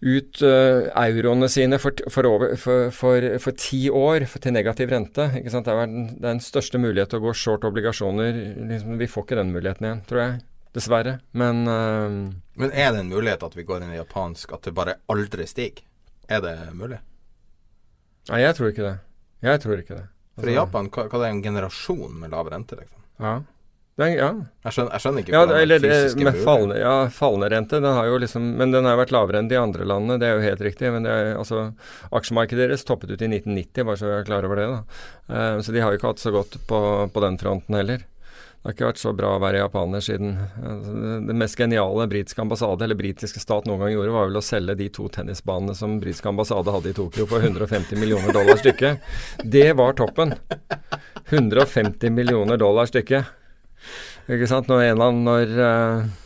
ut 0.00 0.40
uh, 0.42 0.88
euroene 0.96 1.48
sine 1.52 1.76
for, 1.78 1.92
for, 2.10 2.26
over, 2.26 2.54
for, 2.56 2.88
for, 2.90 3.56
ti 3.60 3.82
år 3.92 4.24
til 4.32 4.54
negativ 4.56 4.90
rente. 4.90 5.26
Ikke 5.38 5.52
sant? 5.52 5.68
Det 5.68 5.74
er 5.76 5.90
den, 5.92 6.06
den 6.22 6.40
største 6.42 6.80
mulighet 6.80 7.12
til 7.12 7.20
å 7.20 7.28
gå 7.28 7.34
short 7.36 7.66
obligasjoner. 7.68 8.40
Liksom, 8.72 8.96
vi 8.98 9.10
får 9.10 9.26
ikke 9.26 9.38
den 9.38 9.52
muligheten 9.54 9.86
igjen, 9.86 10.00
tror 10.08 10.22
jeg. 10.24 10.40
Dessverre. 10.74 11.18
Men 11.36 11.62
uh, 11.68 12.32
Men 12.58 12.72
er 12.72 12.90
det 12.94 13.04
en 13.04 13.12
mulighet 13.12 13.44
at 13.46 13.54
vi 13.58 13.66
går 13.68 13.84
inn 13.84 13.94
i 13.94 14.00
japansk, 14.00 14.56
at 14.56 14.66
det 14.66 14.74
bare 14.74 14.98
aldri 15.12 15.46
stiger? 15.50 15.84
Er 16.30 16.42
det 16.42 16.56
mulig? 16.78 17.00
Nei, 18.30 18.42
jeg 18.42 18.56
tror 18.56 18.70
ikke 18.70 18.86
det. 18.86 18.96
Jeg 19.44 19.62
tror 19.62 19.80
ikke 19.80 19.96
det. 19.96 20.06
Altså, 20.06 20.42
For 20.42 20.52
i 20.52 20.58
Japan, 20.58 20.90
hva, 20.92 21.06
hva 21.10 21.24
er 21.24 21.32
en 21.34 21.42
generasjon 21.44 22.20
med 22.20 22.32
lav 22.34 22.50
rente, 22.52 22.76
liksom? 22.78 23.00
Ja. 23.20 23.40
Den, 24.00 24.14
ja. 24.16 24.28
Jeg, 24.64 24.72
skjønner, 24.72 24.92
jeg 24.94 25.02
skjønner 25.04 25.24
ikke 25.24 25.32
ja, 25.34 25.40
eller, 25.60 25.82
det 25.82 26.24
med 26.24 26.38
fallende, 26.40 26.76
ja, 26.80 26.92
fallende 27.12 27.50
rente, 27.52 27.80
den 27.84 27.96
har 27.98 28.06
jo 28.08 28.20
liksom 28.22 28.46
Men 28.56 28.72
den 28.72 28.86
har 28.88 28.96
vært 28.96 29.12
lavere 29.12 29.42
enn 29.42 29.50
de 29.50 29.58
andre 29.60 29.84
landene, 29.88 30.16
det 30.22 30.28
er 30.28 30.38
jo 30.38 30.46
helt 30.46 30.62
riktig. 30.64 30.92
Men 30.94 31.04
det 31.04 31.12
er, 31.12 31.32
altså, 31.40 31.66
aksjemarkedet 32.16 32.70
deres 32.70 32.86
toppet 32.88 33.12
ut 33.12 33.20
i 33.20 33.28
1990, 33.28 33.84
bare 33.84 34.00
så 34.00 34.08
jeg 34.08 34.22
er 34.22 34.30
klar 34.30 34.48
over 34.48 34.62
det. 34.62 34.68
da. 34.70 35.02
Uh, 35.28 35.58
så 35.64 35.74
de 35.76 35.84
har 35.84 35.92
jo 35.92 36.00
ikke 36.00 36.14
hatt 36.14 36.22
så 36.22 36.32
godt 36.34 36.56
på, 36.70 36.80
på 37.12 37.24
den 37.26 37.36
fronten 37.42 37.76
heller. 37.76 38.06
Det 38.60 38.68
har 38.68 38.74
ikke 38.74 38.88
vært 38.90 39.00
så 39.00 39.10
bra 39.16 39.28
å 39.32 39.40
være 39.40 39.62
japaner 39.62 40.02
siden 40.04 40.34
Det 41.24 41.32
mest 41.32 41.56
geniale 41.56 42.04
britiske 42.10 42.42
ambassade, 42.44 42.84
eller 42.84 42.98
britiske 42.98 43.40
stat 43.40 43.64
noen 43.64 43.80
gang 43.80 43.94
gjorde, 43.94 44.12
var 44.12 44.28
vel 44.28 44.36
å 44.36 44.44
selge 44.44 44.76
de 44.76 44.90
to 44.92 45.06
tennisbanene 45.08 45.72
som 45.78 45.94
britisk 46.02 46.28
ambassade 46.28 46.74
hadde 46.74 46.92
i 46.92 46.96
Tokyo 46.98 47.24
for 47.30 47.40
150 47.40 47.96
millioner 47.96 48.36
dollar 48.36 48.60
stykket. 48.60 49.00
Det 49.40 49.70
var 49.80 49.96
toppen. 49.96 50.36
150 51.30 52.12
millioner 52.12 52.60
dollar 52.60 52.90
stykket. 52.90 53.32
Ikke 54.28 54.50
sant. 54.50 54.68
Når 54.68 54.84
en 54.84 54.92
eller 54.92 55.08
annen 55.08 55.24
når 55.30 55.56
uh, 55.56 56.19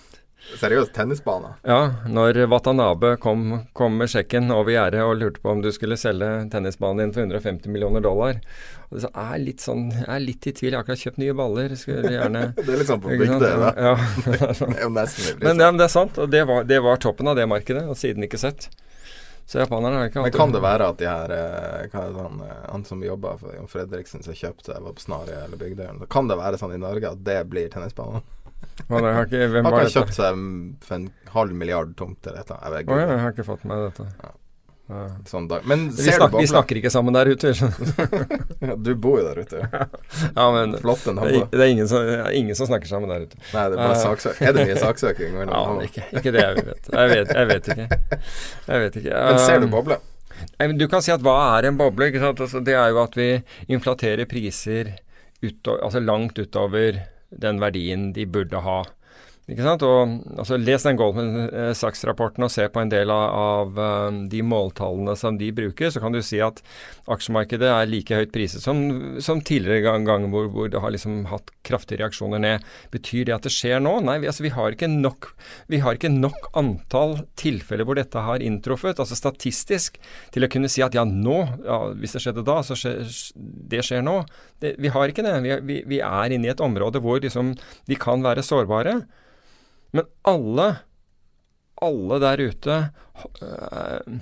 Seriøst, 0.54 0.92
tennisbane? 0.94 1.54
Ja, 1.66 1.94
når 2.06 2.38
Watanabe 2.52 3.14
kom, 3.22 3.64
kom 3.72 3.96
med 3.98 4.10
sjekken 4.12 4.52
over 4.54 4.74
gjerdet 4.74 5.00
og 5.02 5.16
lurte 5.18 5.42
på 5.42 5.50
om 5.50 5.62
du 5.64 5.70
skulle 5.74 5.96
selge 5.98 6.28
tennisbanen 6.52 7.00
din 7.00 7.14
for 7.16 7.24
150 7.24 7.72
millioner 7.72 8.04
dollar. 8.04 8.38
Og 8.92 9.02
så 9.02 9.10
er 9.10 9.40
litt 9.42 9.64
sånn, 9.64 9.88
jeg 9.96 10.06
er 10.06 10.22
litt 10.22 10.46
i 10.46 10.52
tvil. 10.54 10.70
Jeg 10.70 10.78
har 10.78 10.84
akkurat 10.84 11.02
kjøpt 11.02 11.20
nye 11.22 11.34
baller. 11.38 11.74
Skulle 11.80 12.12
gjerne 12.14 12.44
Det 12.60 12.68
er 12.68 12.80
litt 12.82 12.92
sånn 12.92 13.02
på. 13.02 13.16
Ja. 13.16 13.96
det 14.28 14.70
er 14.76 14.84
jo 14.84 14.92
nesten 14.94 15.42
men, 15.42 15.58
ja, 15.58 15.72
men 15.72 15.80
det 15.80 15.88
er 15.88 15.94
sant. 15.96 16.20
Og 16.20 16.30
det 16.30 16.44
var, 16.50 16.68
det 16.68 16.80
var, 16.84 17.00
toppen 17.02 17.32
av 17.32 17.40
det 17.40 17.48
markedet, 17.50 17.86
og 17.90 17.98
siden 17.98 18.28
ikke 18.28 18.40
sett. 18.40 18.68
Så 19.46 19.58
japanerne 19.60 19.98
har 19.98 20.08
ikke 20.08 20.22
Men 20.24 20.32
kan 20.32 20.54
det 20.54 20.62
være 20.64 20.86
at 20.88 21.00
de 21.02 21.04
her 21.04 21.32
eh, 21.34 21.82
Hva 21.92 22.06
er 22.06 22.14
det 22.14 22.22
han, 22.22 22.38
eh, 22.46 22.62
han 22.70 22.86
som 22.88 23.02
jobba 23.04 23.34
for 23.42 23.52
Jon 23.52 23.68
Fredriksen, 23.68 24.22
som 24.24 24.36
kjøpte 24.38 24.78
var 24.78 24.94
på 24.96 25.04
Snarøya 25.04 25.42
eller 25.44 25.60
Bygdøy 25.60 26.06
Kan 26.08 26.30
det 26.30 26.38
være 26.40 26.60
sånn 26.60 26.72
i 26.72 26.80
Norge 26.80 27.10
at 27.12 27.20
det 27.26 27.42
blir 27.52 27.68
tennisbanen? 27.72 28.24
Å, 28.88 29.00
har 29.00 29.26
ikke, 29.28 29.48
Hvem 29.54 29.68
har 29.72 29.90
kjøpt 29.92 30.14
seg 30.16 30.40
for 30.84 30.96
en 30.98 31.10
halv 31.34 31.52
milliard 31.58 31.92
tomt 31.98 32.26
eller 32.26 32.40
et 32.44 32.50
eller 32.50 32.80
annet. 32.80 32.88
Jeg 32.94 33.10
jeg 33.14 33.22
har 33.24 33.32
ikke 33.36 33.46
fått 33.46 33.64
med 33.68 33.86
dette. 33.88 34.08
Ja. 34.22 34.32
Ja. 34.84 35.06
Sånn. 35.24 35.46
Men 35.64 35.86
Vi, 35.96 36.12
snak, 36.12 36.34
vi 36.36 36.44
snakker 36.44 36.76
ikke 36.76 36.90
sammen 36.92 37.16
der 37.16 37.30
ute. 37.32 37.54
du. 37.56 37.62
Ja, 38.68 38.74
du 38.76 38.90
bor 39.00 39.16
jo 39.16 39.24
der 39.30 39.38
ute. 39.40 39.62
Ja, 40.36 40.44
men 40.52 40.74
Flotte 40.76 41.14
det 41.16 41.24
er, 41.24 41.46
det 41.54 41.60
er 41.64 41.70
ingen, 41.72 41.88
som, 41.88 42.04
ingen 42.36 42.58
som 42.58 42.68
snakker 42.68 42.90
sammen 42.90 43.08
der 43.08 43.24
ute. 43.24 43.38
Nei, 43.54 43.62
det 43.72 43.78
er 43.80 43.94
Eh. 43.94 44.02
saksøk. 44.02 44.42
Er 44.44 44.52
det 44.52 44.66
mye 44.68 44.76
saksøking 44.86 45.38
Ja, 45.40 45.62
ikke, 45.88 46.04
ikke 46.20 46.34
det 46.36 46.44
jeg 46.44 46.66
vet. 46.68 46.90
Jeg 46.92 47.12
vet, 47.14 47.32
jeg 47.38 47.48
vet 47.54 47.70
ikke. 47.72 47.88
Jeg 48.68 48.84
vet 48.84 48.98
ikke. 49.00 49.22
Men 49.24 49.40
ser 49.46 49.64
du 49.64 49.66
Um, 49.70 49.72
boble? 49.72 49.98
Du 50.76 50.86
kan 50.92 51.00
si 51.02 51.12
at 51.14 51.22
hva 51.24 51.38
er 51.56 51.70
en 51.70 51.78
boble? 51.80 52.10
Altså, 52.20 52.60
det 52.60 52.74
er 52.76 52.92
jo 52.92 53.00
at 53.06 53.16
vi 53.16 53.30
inflaterer 53.72 54.28
priser 54.28 54.92
utover, 55.40 55.80
altså 55.86 56.00
langt 56.04 56.36
utover 56.38 57.00
den 57.42 57.60
verdien 57.60 58.12
de 58.14 58.26
burde 58.26 58.60
ha. 58.60 58.82
Ikke 59.44 59.60
sant? 59.60 59.82
Og, 59.84 60.12
altså, 60.40 60.56
les 60.56 60.84
den 60.86 60.96
Goldman 60.96 61.34
eh, 61.44 61.72
Sachs-rapporten 61.76 62.46
og 62.46 62.52
se 62.52 62.64
på 62.72 62.80
en 62.80 62.88
del 62.88 63.10
av, 63.12 63.24
av 63.36 63.80
eh, 63.84 64.20
de 64.32 64.40
måltallene 64.40 65.12
som 65.20 65.36
de 65.36 65.50
bruker, 65.52 65.90
så 65.92 66.00
kan 66.00 66.14
du 66.14 66.22
si 66.24 66.38
at 66.40 66.62
aksjemarkedet 67.12 67.68
er 67.68 67.90
like 67.90 68.16
høyt 68.16 68.32
priset 68.32 68.64
som, 68.64 68.80
som 69.20 69.42
tidligere 69.44 69.82
gang- 69.84 70.06
ganger 70.08 70.32
hvor, 70.32 70.48
hvor 70.54 70.70
det 70.72 70.80
har 70.80 70.94
liksom 70.94 71.26
hatt 71.28 71.52
kraftige 71.68 72.00
reaksjoner 72.00 72.40
ned. 72.40 72.64
Betyr 72.94 73.28
det 73.28 73.34
at 73.36 73.44
det 73.44 73.52
skjer 73.52 73.82
nå? 73.84 73.98
Nei, 74.06 74.16
vi, 74.22 74.30
altså, 74.30 74.46
vi, 74.46 74.52
har 74.54 74.72
ikke 74.72 74.88
nok, 74.88 75.28
vi 75.68 75.82
har 75.84 75.98
ikke 75.98 76.12
nok 76.14 76.48
antall 76.56 77.18
tilfeller 77.36 77.84
hvor 77.84 78.00
dette 78.00 78.22
har 78.24 78.44
inntruffet, 78.44 78.96
altså 78.96 79.18
statistisk, 79.18 80.00
til 80.32 80.48
å 80.48 80.50
kunne 80.54 80.70
si 80.72 80.80
at 80.86 80.96
ja, 80.96 81.04
nå, 81.04 81.36
ja, 81.66 81.82
hvis 82.00 82.16
det 82.16 82.24
skjedde 82.24 82.46
da, 82.48 82.62
så 82.64 82.78
skjer, 82.80 83.04
det 83.74 83.84
skjer 83.84 84.00
nå. 84.08 84.22
Det, 84.64 84.72
vi 84.80 84.94
har 84.96 85.12
ikke 85.12 85.26
det. 85.26 85.36
Vi, 85.44 85.52
vi, 85.68 85.78
vi 85.92 86.00
er 86.00 86.32
inne 86.32 86.48
i 86.48 86.54
et 86.54 86.64
område 86.64 87.04
hvor 87.04 87.20
liksom, 87.20 87.52
vi 87.92 88.00
kan 88.00 88.24
være 88.24 88.46
sårbare. 88.46 89.02
Men 89.94 90.08
alle, 90.26 90.68
alle 91.82 92.20
der 92.22 92.42
ute 92.48 92.78
øh, 93.42 94.16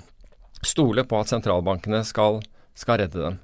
stoler 0.63 1.07
på 1.09 1.19
at 1.19 1.31
sentralbankene 1.33 2.03
skal, 2.07 2.41
skal 2.77 3.01
redde 3.01 3.23
dem. 3.23 3.39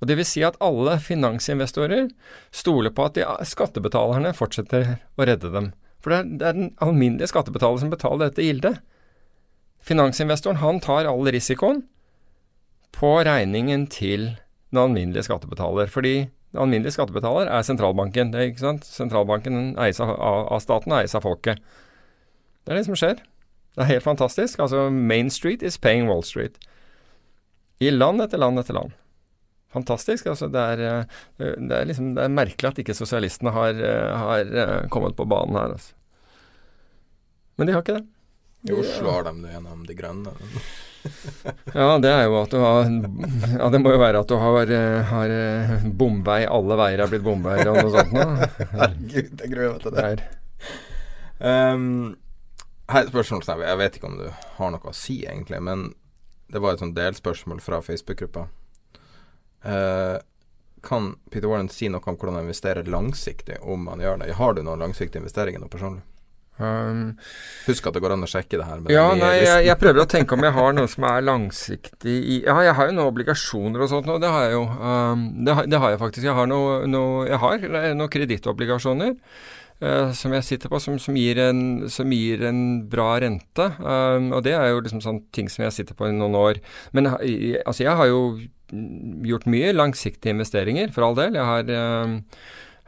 Og 0.00 0.08
Det 0.08 0.16
vil 0.16 0.28
si 0.28 0.42
at 0.44 0.56
alle 0.64 0.96
finansinvestorer 1.00 2.08
stoler 2.52 2.92
på 2.96 3.04
at 3.08 3.18
de, 3.18 3.24
skattebetalerne 3.44 4.32
fortsetter 4.36 4.96
å 5.16 5.26
redde 5.28 5.52
dem. 5.52 5.72
For 6.00 6.12
det 6.12 6.18
er, 6.18 6.28
det 6.40 6.46
er 6.48 6.56
den 6.56 6.70
alminnelige 6.80 7.28
skattebetaler 7.28 7.82
som 7.82 7.92
betaler 7.92 8.30
dette 8.30 8.44
gildet. 8.44 8.80
Finansinvestoren 9.84 10.60
han 10.60 10.80
tar 10.80 11.08
all 11.08 11.28
risikoen 11.28 11.82
på 12.96 13.12
regningen 13.28 13.86
til 13.92 14.30
den 14.72 14.80
alminnelige 14.80 15.26
skattebetaler. 15.28 15.92
Fordi 15.92 16.30
den 16.50 16.62
alminnelige 16.64 16.96
skattebetaler 16.96 17.46
er 17.46 17.66
sentralbanken. 17.66 18.32
Det 18.34 18.48
ikke 18.50 18.64
sant? 18.64 18.86
Sentralbanken 18.88 19.76
eies 19.78 20.00
av, 20.02 20.16
av, 20.18 20.58
staten 20.62 20.90
og 20.90 20.98
eies 20.98 21.14
av 21.14 21.22
folket. 21.22 21.60
Det 22.66 22.74
er 22.74 22.80
det 22.80 22.88
som 22.88 22.98
skjer. 22.98 23.20
Det 23.76 23.84
er 23.84 23.92
helt 23.92 24.06
fantastisk. 24.06 24.58
Altså, 24.58 24.88
Main 24.90 25.30
Street 25.30 25.62
is 25.62 25.78
paying 25.78 26.10
Wall 26.10 26.24
Street. 26.26 26.58
I 27.80 27.92
land 27.94 28.22
etter 28.24 28.42
land 28.42 28.58
etter 28.60 28.76
land. 28.76 28.96
Fantastisk. 29.70 30.26
altså 30.26 30.48
Det 30.50 30.60
er, 30.60 30.80
eh, 31.38 31.54
det 31.54 31.76
er, 31.76 31.86
liksom, 31.86 32.14
det 32.16 32.24
er 32.26 32.34
merkelig 32.34 32.72
at 32.72 32.82
ikke 32.82 32.98
sosialistene 32.98 33.54
har, 33.54 33.70
eh, 33.70 34.16
har 34.18 34.40
eh, 34.40 34.88
kommet 34.90 35.14
på 35.16 35.28
banen 35.30 35.54
her. 35.54 35.78
Altså. 35.78 35.94
Men 37.56 37.66
de 37.66 37.72
har 37.72 37.84
ikke 37.86 38.00
det. 38.00 38.06
I 38.68 38.74
Oslo 38.74 39.14
har 39.14 39.22
de 39.24 39.38
det 39.40 39.54
gjennom 39.54 39.86
De 39.86 39.94
grønne. 39.94 40.34
Ja, 41.80 41.86
det 42.02 42.10
er 42.12 42.24
jo 42.26 42.36
at 42.40 42.52
du 42.52 42.58
har 42.60 42.88
Ja, 43.56 43.68
det 43.72 43.80
må 43.80 43.92
jo 43.94 44.00
være 44.02 44.20
at 44.20 44.28
du 44.30 44.36
har, 44.40 44.72
eh, 44.74 45.00
har 45.10 45.32
eh, 45.32 45.86
bomvei 45.86 46.42
Alle 46.44 46.76
veier 46.80 47.02
er 47.04 47.12
blitt 47.12 47.24
bomveier 47.24 47.70
og 47.70 47.78
noe 47.80 47.92
sånt 47.94 48.14
noe. 48.16 48.48
Herregud, 48.74 49.36
jeg 49.40 49.52
gruer 49.54 49.74
meg 49.74 49.84
til 49.84 49.96
Det 49.96 50.04
det. 50.04 50.12
er 50.12 50.48
Um, 51.40 52.18
her 52.92 52.98
er 53.00 53.06
et 53.06 53.12
spørsmål 53.14 53.44
som 53.46 53.62
jeg 53.64 53.78
vet 53.80 53.94
ikke 53.96 54.08
om 54.10 54.18
du 54.18 54.26
har 54.58 54.72
noe 54.74 54.90
å 54.90 54.92
si, 54.92 55.22
egentlig, 55.24 55.56
men 55.64 55.86
det 56.52 56.60
var 56.60 56.74
et 56.74 56.82
sånt 56.82 56.98
delspørsmål 56.98 57.62
fra 57.64 57.78
Facebook-gruppa. 57.80 58.42
Uh, 59.64 60.18
kan 60.84 61.14
Peter 61.32 61.48
Warren 61.48 61.70
si 61.72 61.88
noe 61.88 62.04
om 62.04 62.16
hvordan 62.16 62.36
han 62.36 62.44
investerer 62.44 62.88
langsiktig, 62.92 63.56
om 63.62 63.88
han 63.88 64.04
gjør 64.04 64.20
det? 64.20 64.34
Har 64.36 64.52
du 64.56 64.60
noen 64.66 64.84
langsiktige 64.84 65.22
investeringer 65.22 65.62
nå 65.64 65.70
personlig? 65.72 66.04
Um, 66.60 67.02
Husk 67.66 67.86
at 67.88 67.96
det 67.96 68.02
går 68.04 68.14
an 68.14 68.26
å 68.26 68.30
sjekke 68.30 68.60
det 68.60 68.66
her. 68.68 68.80
med 68.80 68.92
Ja, 68.94 69.06
nei, 69.18 69.32
jeg, 69.40 69.66
jeg 69.66 69.78
prøver 69.80 70.04
å 70.04 70.08
tenke 70.10 70.36
om 70.36 70.44
jeg 70.46 70.54
har 70.56 70.76
noe 70.76 70.90
som 70.92 71.06
er 71.10 71.24
langsiktig 71.26 72.16
i 72.20 72.40
Ja, 72.44 72.58
jeg 72.66 72.76
har 72.78 72.90
jo 72.90 72.96
noen 72.98 73.12
obligasjoner 73.12 73.86
og 73.86 73.92
sånt 73.92 74.10
nå, 74.10 74.18
det 74.22 74.30
har 74.32 74.46
jeg 74.48 74.58
jo. 74.58 74.66
Um, 74.80 75.24
det, 75.46 75.56
har, 75.56 75.70
det 75.70 75.80
har 75.82 75.94
jeg 75.94 76.02
faktisk. 76.02 76.26
Jeg 76.28 76.36
har 76.36 76.50
noe, 76.50 76.82
noe, 76.90 77.40
noen 77.96 78.12
kredittobligasjoner. 78.12 79.16
Uh, 79.80 80.10
som 80.12 80.34
jeg 80.36 80.44
sitter 80.44 80.68
på, 80.68 80.76
som, 80.84 80.98
som, 81.00 81.16
gir 81.16 81.38
en, 81.40 81.88
som 81.88 82.10
gir 82.12 82.42
en 82.44 82.58
bra 82.92 83.14
rente. 83.24 83.70
Um, 83.80 84.28
og 84.36 84.44
det 84.44 84.52
er 84.52 84.74
jo 84.74 84.82
liksom 84.84 85.00
sånn 85.00 85.22
ting 85.32 85.48
som 85.48 85.64
jeg 85.64 85.72
sitter 85.78 85.96
på 85.96 86.10
i 86.10 86.12
noen 86.12 86.36
år. 86.36 86.60
Men 86.92 87.08
har- 87.14 87.24
altså, 87.64 87.86
jeg 87.86 87.96
har 87.96 88.10
jo 88.10 88.20
gjort 89.26 89.48
mye 89.50 89.72
langsiktige 89.72 90.34
investeringer, 90.36 90.92
for 90.92 91.06
all 91.08 91.16
del. 91.16 91.38
Jeg 91.38 91.48
har 91.48 91.72
um, 92.04 92.18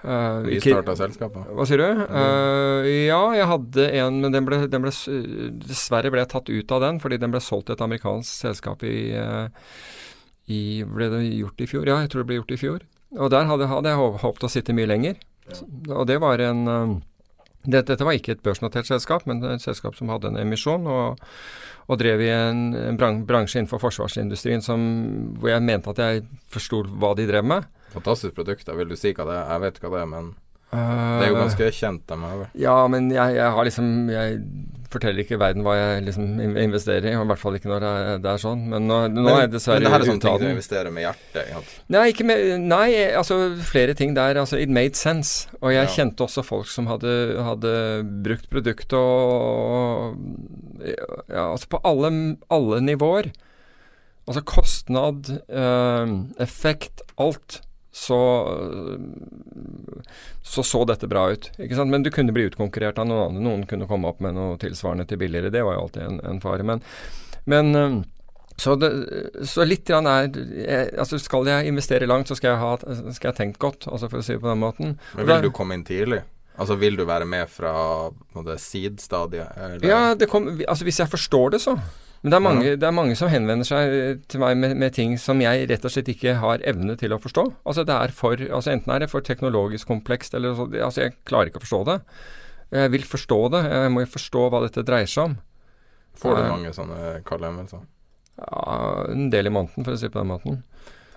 uh, 0.05 0.43
Vi 0.47 0.61
starta 0.63 0.95
selskapet. 0.99 1.51
hva 1.57 1.67
sier 1.69 1.83
du? 1.83 2.03
Uh, 2.07 2.87
ja, 3.07 3.21
jeg 3.39 3.49
hadde 3.51 3.89
en, 4.03 4.21
men 4.25 4.35
den 4.35 4.49
ble, 4.49 4.61
den 4.71 4.85
ble, 4.85 4.93
dessverre 5.63 6.13
ble 6.13 6.25
jeg 6.25 6.33
tatt 6.35 6.53
ut 6.53 6.77
av 6.77 6.83
den, 6.87 7.01
fordi 7.03 7.21
den 7.23 7.35
ble 7.35 7.43
solgt 7.43 7.71
til 7.71 7.79
et 7.79 7.85
amerikansk 7.85 8.47
selskap 8.47 8.83
i, 8.87 8.97
eh, 9.17 9.71
i 10.53 10.63
Ble 10.89 11.09
det 11.13 11.23
gjort 11.29 11.63
i 11.63 11.71
fjor? 11.71 11.87
Ja, 11.89 12.01
jeg 12.03 12.13
tror 12.13 12.25
det 12.25 12.31
ble 12.33 12.41
gjort 12.41 12.55
i 12.55 12.61
fjor. 12.61 12.85
Og 13.21 13.33
der 13.33 13.49
hadde, 13.49 13.69
hadde 13.69 13.93
jeg 13.93 14.13
håpet 14.25 14.49
å 14.49 14.53
sitte 14.53 14.77
mye 14.77 14.89
lenger. 14.89 15.19
Og 15.91 16.07
det 16.09 16.21
var 16.23 16.41
en 16.43 17.01
det, 17.63 17.85
Dette 17.87 18.03
var 18.03 18.17
ikke 18.17 18.35
et 18.37 18.43
børsnotert 18.43 18.89
selskap, 18.89 19.27
men 19.29 19.43
et 19.47 19.63
selskap 19.63 19.95
som 19.99 20.11
hadde 20.11 20.33
en 20.33 20.41
emisjon, 20.41 20.87
og, 20.91 21.21
og 21.87 22.01
drev 22.01 22.23
i 22.25 22.31
en, 22.35 22.73
en 22.75 22.99
bransje 22.99 23.61
innenfor 23.61 23.83
forsvarsindustrien 23.83 24.65
som, 24.65 24.83
hvor 25.39 25.53
jeg 25.53 25.65
mente 25.67 25.93
at 25.93 26.03
jeg 26.03 26.25
forsto 26.51 26.83
hva 26.91 27.15
de 27.19 27.29
drev 27.31 27.47
med. 27.47 27.69
Fantastisk 27.93 28.34
produkt. 28.34 28.66
Jeg 28.66 28.76
vil 28.76 28.88
du 28.88 28.97
si 28.97 29.12
hva 29.12 29.24
det 29.28 29.36
er? 29.40 29.49
Jeg 29.57 29.61
vet 29.68 29.80
hva 29.84 29.90
det 29.97 30.01
er, 30.03 30.11
men 30.16 30.34
det 30.72 30.78
er 31.26 31.28
jo 31.28 31.36
Eh, 31.36 31.43
ganske 31.43 31.66
kjent. 31.76 32.11
av 32.14 32.18
meg. 32.18 32.47
Ja, 32.57 32.86
men 32.88 33.11
jeg, 33.12 33.34
jeg 33.36 33.51
har 33.53 33.64
liksom 33.68 34.09
Jeg 34.09 34.38
forteller 34.93 35.20
ikke 35.24 35.38
verden 35.40 35.62
hva 35.64 35.72
jeg 35.76 36.03
liksom 36.05 36.24
investerer 36.61 37.07
i, 37.09 37.14
og 37.16 37.24
i 37.24 37.28
hvert 37.30 37.40
fall 37.40 37.55
ikke 37.57 37.68
når 37.70 37.80
det 37.80 37.90
er, 37.90 38.18
det 38.24 38.28
er 38.32 38.40
sånn. 38.43 38.62
Men 38.68 38.86
nå, 38.88 38.97
nå 39.12 39.22
er 39.28 39.38
jeg 39.47 39.51
men 39.53 39.84
det 39.84 39.88
her 39.93 40.01
er 40.03 40.05
sånne 40.09 40.20
ting 40.24 40.38
du 40.40 40.47
investerer 40.51 40.93
med 40.93 41.05
hjertet. 41.07 41.47
Ikke? 41.49 41.76
Nei, 41.95 42.03
ikke 42.12 42.26
med, 42.28 42.43
nei, 42.61 42.88
altså 43.16 43.38
flere 43.68 43.95
ting 43.97 44.12
der. 44.16 44.36
Altså, 44.43 44.59
it 44.61 44.68
made 44.72 44.95
sense. 44.97 45.49
Og 45.62 45.72
jeg 45.72 45.86
Ja. 45.88 45.93
kjente 45.93 46.24
også 46.24 46.45
folk 46.45 46.66
som 46.68 46.86
hadde, 46.93 47.36
hadde 47.40 47.72
brukt 48.24 48.49
produktet 48.53 48.93
og 48.97 50.16
Ja, 51.28 51.53
altså 51.53 51.68
på 51.68 51.80
alle, 51.84 52.36
alle 52.51 52.80
nivåer. 52.84 53.30
Altså 54.28 54.43
kostnad, 54.45 55.28
øh, 55.51 56.12
effekt, 56.38 57.01
alt. 57.18 57.61
Så, 57.93 58.18
så 60.43 60.62
så 60.64 60.84
dette 60.88 61.07
bra 61.07 61.26
ut. 61.30 61.51
ikke 61.61 61.76
sant? 61.76 61.93
Men 61.93 62.03
du 62.03 62.11
kunne 62.11 62.32
bli 62.32 62.47
utkonkurrert 62.49 62.99
av 62.99 63.07
noen 63.11 63.26
andre. 63.26 63.45
Noen 63.45 63.66
kunne 63.68 63.88
komme 63.90 64.09
opp 64.09 64.22
med 64.24 64.32
noe 64.38 64.57
tilsvarende 64.61 65.05
til 65.09 65.20
billigere. 65.20 65.53
Det 65.53 65.61
var 65.66 65.76
jo 65.76 65.84
alltid 65.84 66.07
en, 66.07 66.20
en 66.30 66.40
fare. 66.40 66.64
Men, 66.64 66.80
men 67.45 67.74
eh, 67.76 67.99
så, 68.57 68.78
det, 68.80 68.90
så 69.49 69.66
litt 69.68 69.84
grann 69.88 70.09
er 70.09 70.28
jeg, 70.32 70.93
altså 70.99 71.20
Skal 71.20 71.49
jeg 71.51 71.68
investere 71.68 72.09
langt, 72.09 72.32
så 72.32 72.36
skal 72.38 72.55
jeg 72.55 72.62
ha 72.62 72.72
skal 73.12 73.30
jeg 73.30 73.38
tenkt 73.38 73.61
godt, 73.62 73.88
altså 73.88 74.09
for 74.09 74.20
å 74.22 74.24
si 74.24 74.36
det 74.36 74.43
på 74.45 74.51
den 74.51 74.62
måten. 74.62 74.97
Men 75.18 75.28
vil 75.28 75.49
du 75.49 75.53
komme 75.55 75.76
inn 75.76 75.84
tidlig? 75.88 76.22
Altså 76.61 76.76
Vil 76.80 76.97
du 76.97 77.05
være 77.09 77.26
med 77.28 77.49
fra 77.49 77.72
seed-stadiet? 78.61 79.84
Ja, 79.84 80.14
det 80.16 80.28
kom, 80.32 80.51
altså 80.68 80.84
hvis 80.88 81.01
jeg 81.01 81.12
forstår 81.12 81.55
det, 81.57 81.62
så. 81.64 81.76
Men 82.23 82.31
det 82.31 82.37
er 82.37 82.43
mange, 82.45 82.75
det 82.79 82.87
er 82.87 82.95
mange 82.95 83.14
som 83.18 83.31
henvender 83.33 83.66
seg 83.66 84.20
til 84.31 84.43
meg 84.43 84.59
med, 84.62 84.77
med 84.79 84.95
ting 84.95 85.16
som 85.18 85.41
jeg 85.43 85.66
rett 85.70 85.87
og 85.89 85.91
slett 85.91 86.11
ikke 86.12 86.37
har 86.39 86.62
evne 86.70 86.95
til 86.99 87.14
å 87.14 87.18
forstå. 87.18 87.43
Altså 87.66 87.83
det 87.89 87.97
er 87.99 88.14
for, 88.14 88.39
altså 88.39 88.70
Enten 88.70 88.93
er 88.95 89.03
det 89.03 89.09
for 89.11 89.27
teknologisk 89.27 89.91
komplekst, 89.91 90.37
eller 90.39 90.55
så, 90.55 90.68
altså 90.87 91.09
jeg 91.09 91.16
klarer 91.27 91.51
ikke 91.51 91.59
å 91.59 91.64
forstå 91.64 91.81
det. 91.91 91.97
Jeg 92.79 92.93
vil 92.95 93.09
forstå 93.11 93.41
det. 93.53 93.62
Jeg 93.75 93.91
må 93.93 94.05
jo 94.05 94.12
forstå 94.14 94.45
hva 94.53 94.61
dette 94.62 94.85
dreier 94.87 95.11
seg 95.11 95.33
om. 95.33 95.35
Får 96.23 96.39
du 96.39 96.45
mange 96.47 96.70
sånne 96.77 97.01
kalde? 97.27 97.51
Ja, 98.39 98.77
en 99.11 99.27
del 99.33 99.51
i 99.51 99.53
måneden, 99.53 99.83
for 99.83 99.95
å 99.95 99.99
si 99.99 100.07
det 100.07 100.14
på 100.14 100.23
den 100.23 100.31
måten. 100.31 100.61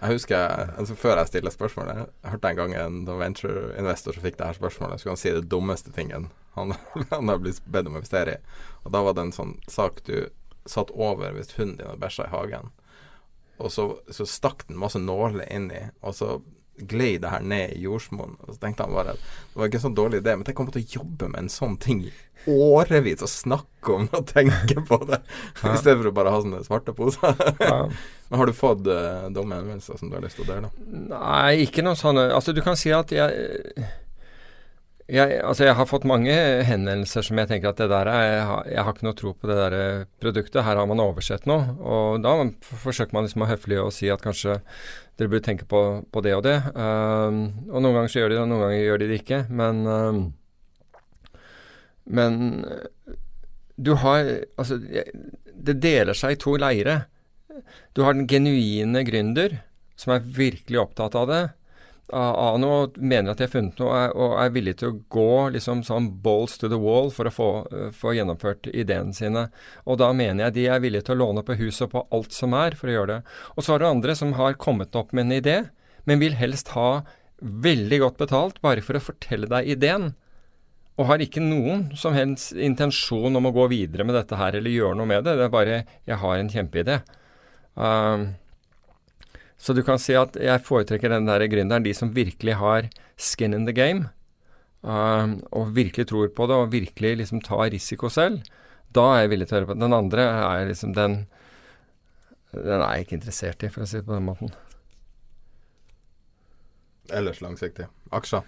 Jeg 0.01 0.18
husker, 0.18 0.72
altså 0.76 0.95
Før 0.99 1.22
jeg 1.22 1.30
stiller 1.30 1.53
spørsmålet 1.53 2.01
Jeg 2.01 2.32
hørte 2.34 2.49
en 2.49 2.58
gang 2.60 2.74
en 2.78 2.97
venture-investor 3.08 4.18
som 4.18 4.26
fikk 4.26 4.39
det 4.41 4.49
her 4.49 4.58
spørsmålet. 4.58 5.06
Kan 5.06 5.16
han 5.16 5.22
si 5.22 5.32
det 5.38 5.45
dummeste 5.51 5.93
tingen 5.95 6.28
han, 6.58 6.74
han 7.14 7.30
har 7.32 7.39
blitt 7.41 7.62
bedt 7.70 7.88
om 7.89 7.95
å 7.95 8.01
investere 8.01 8.38
i. 8.38 8.58
Og 8.84 8.91
Da 8.95 9.03
var 9.06 9.16
det 9.16 9.28
en 9.28 9.36
sånn 9.36 9.56
sak 9.72 10.01
du 10.10 10.28
satt 10.70 10.91
over 10.91 11.36
hvis 11.36 11.55
hunden 11.59 11.78
din 11.80 11.89
hadde 11.89 12.01
bæsja 12.01 12.28
i 12.28 12.34
hagen. 12.34 12.74
Og 13.57 13.72
så, 13.72 13.88
så 14.11 14.28
stakk 14.28 14.68
den 14.68 14.80
masse 14.80 14.99
nåler 14.99 15.47
inn 15.53 15.70
i, 15.72 15.86
og 16.03 16.16
så 16.18 16.38
glei 16.76 17.16
det 17.18 17.32
her 17.32 17.43
ned 17.43 17.76
i 17.76 17.84
jordsmonn. 17.86 18.36
Og 18.43 18.53
så 18.53 18.59
tenkte 18.59 18.84
han 18.84 18.95
bare 18.95 19.16
at 19.16 19.22
det 19.22 19.59
var 19.59 19.70
ikke 19.70 19.80
en 19.80 19.86
sånn 19.86 19.97
dårlig 19.97 20.22
idé, 20.22 20.36
men 20.36 20.47
tenk 20.47 20.59
om 20.59 20.72
å 20.72 20.82
jobbe 20.82 21.30
med 21.32 21.45
en 21.45 21.51
sånn 21.51 21.78
ting 21.82 22.03
i 22.09 22.13
årevis 22.51 23.24
og 23.26 23.32
snakke 23.32 23.93
om 23.95 24.09
det 24.09 24.20
og 24.20 24.28
tenke 24.30 24.84
på 24.86 24.99
det, 25.07 25.22
i 25.72 25.78
stedet 25.80 25.97
for 26.01 26.11
å 26.11 26.16
bare 26.20 26.34
ha 26.34 26.41
sånne 26.43 26.63
svarte 26.68 26.95
poser. 26.97 27.39
Ja. 27.63 27.86
Men 28.30 28.41
har 28.41 28.49
du 28.49 28.55
fått 28.57 28.88
uh, 28.89 29.28
dumme 29.30 29.59
henvendelser 29.59 29.99
som 29.99 30.09
du 30.09 30.18
har 30.18 30.24
lyst 30.26 30.39
til 30.39 30.47
å 30.47 30.49
dele? 30.49 30.72
Nei, 31.11 31.61
ikke 31.68 31.84
noe 31.86 31.93
sånne 31.93 32.24
Altså, 32.34 32.55
du 32.57 32.61
kan 32.66 32.74
si 32.80 32.89
at 32.89 33.13
jeg 33.13 33.86
jeg, 35.06 35.38
altså 35.45 35.68
jeg 35.68 35.78
har 35.78 35.86
fått 35.86 36.06
mange 36.10 36.34
henvendelser 36.66 37.26
som 37.28 37.38
jeg 37.38 37.49
tenker 37.51 37.70
at 37.70 37.82
det 37.82 37.88
der 37.91 38.10
er, 38.10 38.24
jeg, 38.26 38.45
har, 38.49 38.62
jeg 38.72 38.86
har 38.86 38.95
ikke 38.95 39.06
noe 39.06 39.18
tro 39.20 39.34
på 39.38 39.49
det 39.49 39.58
der 39.60 39.76
eh, 39.78 40.06
produktet. 40.22 40.64
Her 40.66 40.80
har 40.82 40.88
man 40.89 41.03
oversett 41.03 41.45
noe. 41.49 41.76
Og 41.78 42.24
da 42.24 42.34
forsøker 42.82 43.14
man 43.14 43.28
liksom 43.28 43.43
å 43.45 43.49
høflig 43.51 43.78
å 43.84 43.91
si 43.93 44.10
at 44.10 44.24
kanskje 44.26 44.58
dere 45.20 45.30
burde 45.30 45.45
tenke 45.45 45.68
på, 45.70 45.82
på 46.10 46.24
det 46.26 46.34
og 46.34 46.41
det. 46.47 46.58
Um, 46.74 47.38
og 47.70 47.86
noen 47.86 47.99
ganger 47.99 48.12
så 48.12 48.24
gjør 48.24 48.34
de 48.34 48.38
det, 48.38 48.41
og 48.41 48.49
noen 48.49 48.64
ganger 48.66 48.82
gjør 48.82 49.03
de 49.03 49.10
det 49.12 49.20
ikke. 49.22 49.39
Men 49.62 49.84
um, 49.86 50.24
Men 52.06 52.41
du 53.76 53.93
har 53.97 54.28
Altså, 54.58 54.78
det 54.80 55.80
deler 55.84 56.18
seg 56.18 56.34
i 56.34 56.41
to 56.41 56.56
leire. 56.58 56.97
Du 57.93 58.03
har 58.08 58.18
den 58.18 58.28
genuine 58.28 59.06
gründer 59.06 59.60
som 59.95 60.16
er 60.16 60.26
virkelig 60.26 60.82
opptatt 60.82 61.16
av 61.16 61.30
det 61.30 61.43
av 62.14 62.60
noe, 62.62 62.89
mener 63.01 63.32
at 63.32 63.39
de 63.39 63.47
har 63.47 63.53
funnet 63.53 63.80
noe 63.82 64.01
og 64.14 64.36
er 64.38 64.51
villig 64.53 64.76
til 64.80 64.91
å 64.91 64.97
gå 65.10 65.49
liksom 65.56 65.82
sånn 65.88 66.12
balls 66.22 66.60
to 66.62 66.70
the 66.70 66.78
wall 66.78 67.10
for 67.14 67.26
å 67.26 67.34
få, 67.34 67.49
uh, 67.72 67.88
få 67.95 68.14
gjennomført 68.18 68.70
ideene 68.70 69.16
sine. 69.16 69.47
Og 69.89 69.97
da 70.01 70.12
mener 70.14 70.45
jeg 70.45 70.58
de 70.58 70.68
er 70.70 70.84
villige 70.84 71.08
til 71.08 71.18
å 71.18 71.24
låne 71.24 71.45
på 71.45 71.58
huset 71.58 71.89
på 71.91 72.06
alt 72.14 72.36
som 72.36 72.53
er 72.58 72.78
for 72.78 72.91
å 72.91 72.97
gjøre 72.97 73.14
det. 73.16 73.34
Og 73.56 73.66
så 73.66 73.74
har 73.74 73.82
du 73.82 73.88
andre 73.89 74.18
som 74.18 74.36
har 74.38 74.60
kommet 74.62 74.95
opp 74.95 75.16
med 75.16 75.28
en 75.28 75.39
idé, 75.39 75.58
men 76.06 76.22
vil 76.22 76.38
helst 76.38 76.76
ha 76.78 77.01
veldig 77.41 77.99
godt 78.03 78.22
betalt 78.22 78.62
bare 78.64 78.86
for 78.86 78.97
å 78.97 79.03
fortelle 79.03 79.49
deg 79.49 79.74
ideen. 79.74 80.14
Og 80.95 81.10
har 81.10 81.20
ikke 81.20 81.43
noen 81.43 81.89
som 81.99 82.16
helst 82.16 82.53
intensjon 82.53 83.36
om 83.36 83.49
å 83.49 83.56
gå 83.56 83.66
videre 83.74 84.06
med 84.08 84.16
dette 84.16 84.38
her 84.39 84.56
eller 84.56 84.72
gjøre 84.72 84.95
noe 85.01 85.10
med 85.10 85.26
det. 85.26 85.36
Det 85.36 85.45
er 85.49 85.58
bare 85.58 85.86
'jeg 86.06 86.18
har 86.22 86.38
en 86.38 86.49
kjempeidé'. 86.49 87.01
Um, 87.76 88.36
så 89.66 89.74
du 89.74 89.82
kan 89.86 89.97
si 90.01 90.13
at 90.13 90.36
jeg 90.38 90.61
foretrekker 90.61 91.09
den 91.09 91.26
der 91.26 91.41
gründeren, 91.49 91.86
de 91.86 91.93
som 91.97 92.13
virkelig 92.13 92.59
har 92.59 92.89
skin 93.18 93.55
in 93.57 93.66
the 93.66 93.74
game, 93.74 94.11
uh, 94.86 95.34
og 95.49 95.74
virkelig 95.74 96.11
tror 96.11 96.30
på 96.30 96.45
det, 96.45 96.59
og 96.59 96.74
virkelig 96.76 97.16
liksom 97.24 97.41
tar 97.41 97.72
risiko 97.74 98.11
selv. 98.13 98.43
Da 98.93 99.07
er 99.16 99.24
jeg 99.24 99.32
villig 99.34 99.47
til 99.49 99.57
å 99.57 99.59
høre 99.59 99.72
på. 99.72 99.80
Den 99.82 99.97
andre 99.97 100.28
er 100.30 100.70
liksom 100.70 100.93
den 100.93 101.26
Den 102.55 102.80
er 102.80 102.93
jeg 102.93 103.03
ikke 103.03 103.18
interessert 103.18 103.63
i, 103.66 103.70
for 103.74 103.84
å 103.84 103.89
si 103.89 103.97
det 103.97 104.05
på 104.07 104.13
den 104.16 104.30
måten. 104.30 104.53
Ellers 107.11 107.41
langsiktig. 107.43 107.89
Aksjer. 108.16 108.45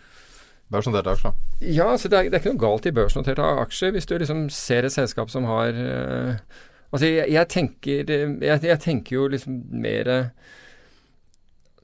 Børsnoterte 0.72 1.12
aksjer? 1.12 1.34
Ja, 1.60 1.90
så 1.98 2.08
det 2.08 2.20
er, 2.20 2.30
det 2.30 2.38
er, 2.38 2.44
ikke 2.44 2.54
noe 2.54 2.62
galt 2.62 2.88
i 2.88 2.94
børsnoterte 2.96 3.50
aksjer 3.66 3.92
hvis 3.96 4.08
du 4.08 4.14
liksom 4.16 4.46
ser 4.54 4.88
et 4.88 4.96
selskap 4.96 5.34
som 5.34 5.50
har 5.50 5.76
uh, 5.76 6.64
Altså, 6.88 7.10
jeg, 7.10 7.28
jeg 7.36 7.48
tenker 7.52 8.12
jeg, 8.14 8.60
jeg, 8.64 8.80
tenker 8.80 9.16
jo 9.18 9.26
liksom 9.28 9.58
mer 9.76 10.30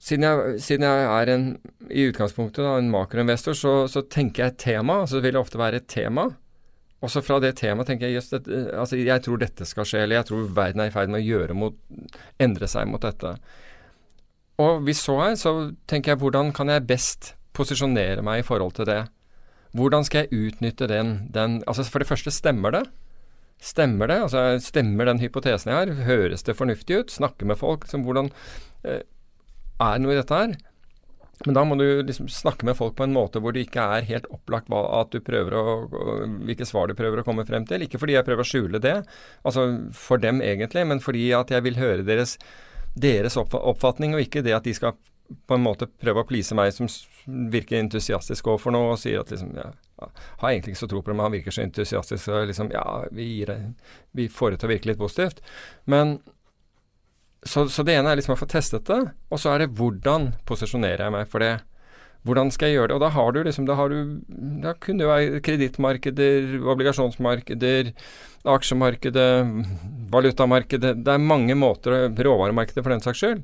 siden 0.04 0.26
jeg, 0.28 0.62
siden 0.64 0.86
jeg, 0.88 1.04
er 1.08 1.32
en, 1.32 1.50
i 1.88 2.08
utgangspunktet 2.10 2.64
da, 2.66 2.78
en 2.78 2.92
makroinvestor, 2.92 3.56
så, 3.56 3.74
så, 3.92 4.04
tenker 4.04 4.44
jeg 4.44 4.54
et 4.54 4.64
tema. 4.66 5.04
vil 5.08 5.32
Det 5.32 5.40
ofte 5.40 5.62
være 5.62 5.80
et 5.80 5.88
tema. 5.88 6.28
Og 7.04 7.12
så 7.12 7.20
fra 7.24 7.40
det 7.44 7.58
temaet 7.60 7.90
tenker 7.90 8.08
jeg 8.08 8.22
just 8.22 8.34
altså 8.34 8.96
jeg 8.96 9.24
tror 9.26 9.40
dette 9.42 9.66
skal 9.68 9.88
skje, 9.88 10.06
eller 10.06 10.22
jeg 10.22 10.30
tror 10.30 10.46
verden 10.56 10.84
er 10.84 10.92
i 10.92 10.94
ferd 10.94 11.12
med 11.12 11.20
å 11.20 11.26
gjøre 11.26 11.56
mot, 11.58 11.76
endre 12.40 12.70
seg 12.72 12.88
mot 12.88 13.04
dette. 13.04 13.34
Og 14.64 14.86
hvis 14.88 15.02
så 15.04 15.18
er, 15.26 15.36
så 15.40 15.54
tenker 15.90 16.14
jeg 16.14 16.22
hvordan 16.22 16.54
kan 16.56 16.72
jeg 16.72 16.88
best 16.88 17.34
posisjonere 17.58 18.24
meg 18.24 18.40
i 18.40 18.48
forhold 18.48 18.78
til 18.78 18.88
det? 18.88 19.02
Hvordan 19.76 20.08
skal 20.08 20.24
jeg 20.24 20.48
utnytte 20.48 20.88
den, 20.88 21.16
den 21.34 21.62
altså 21.68 21.84
For 21.90 22.00
det 22.00 22.08
første, 22.08 22.32
stemmer 22.32 22.72
det? 22.72 22.84
Stemmer 23.64 24.08
det? 24.08 24.20
Altså 24.28 24.60
Stemmer 24.64 25.10
den 25.10 25.20
hypotesen 25.20 25.74
jeg 25.74 25.80
har? 25.80 26.06
Høres 26.08 26.46
det 26.46 26.56
fornuftig 26.56 27.02
ut? 27.02 27.12
Snakke 27.12 27.48
med 27.50 27.60
folk? 27.60 27.88
Som 27.90 28.06
hvordan, 28.06 28.30
eh, 28.86 29.02
er 29.82 30.02
noe 30.02 30.14
i 30.14 30.20
dette 30.20 30.40
her. 30.44 30.56
Men 31.46 31.58
da 31.58 31.64
må 31.68 31.76
du 31.76 31.86
liksom 32.06 32.30
snakke 32.32 32.66
med 32.68 32.78
folk 32.78 32.96
på 32.96 33.06
en 33.08 33.16
måte 33.16 33.42
hvor 33.44 33.56
det 33.56 33.66
ikke 33.66 33.84
er 33.98 34.08
helt 34.08 34.28
opplagt 34.32 34.70
hva, 34.72 34.84
å, 35.04 35.72
hvilke 36.48 36.68
svar 36.68 36.88
du 36.88 36.96
prøver 36.96 37.20
å 37.20 37.26
komme 37.28 37.46
frem 37.48 37.66
til. 37.68 37.84
Ikke 37.84 38.00
fordi 38.00 38.16
jeg 38.16 38.28
prøver 38.28 38.46
å 38.46 38.48
skjule 38.48 38.84
det, 38.84 39.00
altså 39.44 39.66
for 39.98 40.22
dem 40.24 40.44
egentlig, 40.46 40.86
men 40.88 41.04
fordi 41.04 41.32
at 41.36 41.52
jeg 41.52 41.66
vil 41.66 41.82
høre 41.82 42.06
deres, 42.08 42.38
deres 42.94 43.36
oppfatning, 43.40 44.16
og 44.16 44.24
ikke 44.24 44.46
det 44.46 44.56
at 44.56 44.70
de 44.70 44.76
skal 44.78 44.96
på 45.48 45.56
en 45.58 45.64
måte 45.64 45.88
prøve 45.88 46.22
å 46.22 46.28
please 46.28 46.56
meg 46.56 46.72
som 46.76 46.88
virker 47.52 47.80
entusiastisk 47.80 48.48
overfor 48.52 48.76
noe, 48.76 48.94
og 48.94 49.02
sier 49.02 49.24
at 49.24 49.32
liksom 49.34 49.54
ja, 49.58 49.72
har 50.44 50.50
egentlig 50.52 50.76
ikke 50.76 50.84
så 50.84 50.92
tro 50.92 51.02
på 51.02 51.12
det, 51.12 51.18
men 51.18 51.28
han 51.28 51.36
virker 51.36 51.56
så 51.56 51.64
entusiastisk, 51.66 52.24
så 52.28 52.44
liksom 52.48 52.72
ja, 52.76 52.86
vi, 53.12 53.28
gir, 53.40 53.54
vi 54.16 54.30
får 54.32 54.54
det 54.54 54.62
til 54.62 54.70
å 54.70 54.74
virke 54.76 54.92
litt 54.92 55.02
positivt. 55.02 55.44
Men 55.90 56.18
så, 57.46 57.68
så, 57.70 57.84
det 57.86 57.98
ene 57.98 58.12
er 58.12 58.20
liksom 58.20 58.36
å 58.36 58.40
få 58.40 58.48
testet 58.50 58.88
det, 58.88 59.00
og 59.32 59.40
så 59.42 59.54
er 59.54 59.64
det 59.64 59.74
hvordan 59.78 60.32
posisjonerer 60.48 61.06
jeg 61.06 61.16
meg 61.16 61.30
for 61.32 61.44
det. 61.44 61.56
Hvordan 62.24 62.54
skal 62.56 62.72
jeg 62.72 62.78
gjøre 62.78 62.92
det? 62.92 62.96
Og 62.96 63.02
da 63.04 63.10
har 63.12 63.34
du 63.36 63.42
liksom 63.44 63.66
Da, 63.68 63.76
har 63.76 63.92
du, 63.92 63.98
da 64.64 64.72
kunne 64.80 65.04
det 65.04 65.10
være 65.10 65.42
kredittmarkeder, 65.44 66.54
obligasjonsmarkeder, 66.72 67.92
aksjemarkedet, 68.54 69.28
valutamarkedet 70.14 70.94
Det 71.04 71.12
er 71.14 71.28
mange 71.34 71.56
måter, 71.60 72.08
råvaremarkedet 72.16 72.84
for 72.84 72.96
den 72.96 73.04
saks 73.04 73.20
skyld. 73.20 73.44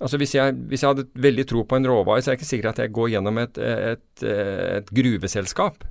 Altså 0.00 0.16
hvis 0.16 0.32
jeg, 0.32 0.56
hvis 0.70 0.80
jeg, 0.80 0.94
hadde 0.94 1.08
veldig 1.12 1.44
tro 1.48 1.66
på 1.68 1.76
en 1.76 1.88
råvare, 1.90 2.22
så 2.24 2.30
er 2.30 2.38
det 2.38 2.40
ikke 2.40 2.52
sikkert 2.54 2.72
at 2.72 2.86
jeg 2.86 2.96
går 2.96 3.12
gjennom 3.12 3.40
et, 3.42 3.58
et, 3.60 4.22
et 4.24 4.92
gruveselskap. 4.96 5.84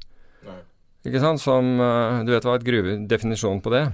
Nei. 0.47 0.61
Ikke 1.05 1.21
sant? 1.21 1.41
Som 1.43 1.75
eh, 1.77 2.23
Du 2.25 2.33
vet 2.33 2.47
hva 2.47 2.57
et 2.57 2.65
gruve, 2.65 2.95
definisjonen 3.11 3.61
på 3.61 3.73
det? 3.75 3.85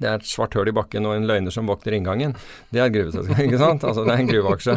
Det 0.00 0.08
er 0.08 0.18
et 0.18 0.28
svart 0.28 0.54
høl 0.56 0.70
i 0.70 0.74
bakken 0.76 1.06
og 1.08 1.16
en 1.16 1.26
løgner 1.28 1.54
som 1.54 1.68
vokter 1.70 1.96
inngangen. 1.96 2.34
Det 2.70 2.82
er 2.82 2.90
et 2.90 2.96
gruveselskap, 2.96 3.40
ikke 3.46 3.60
sant? 3.60 3.86
Altså, 3.86 4.04
det 4.06 4.14
er 4.14 4.22
en 4.24 4.30
gruveaksje. 4.30 4.76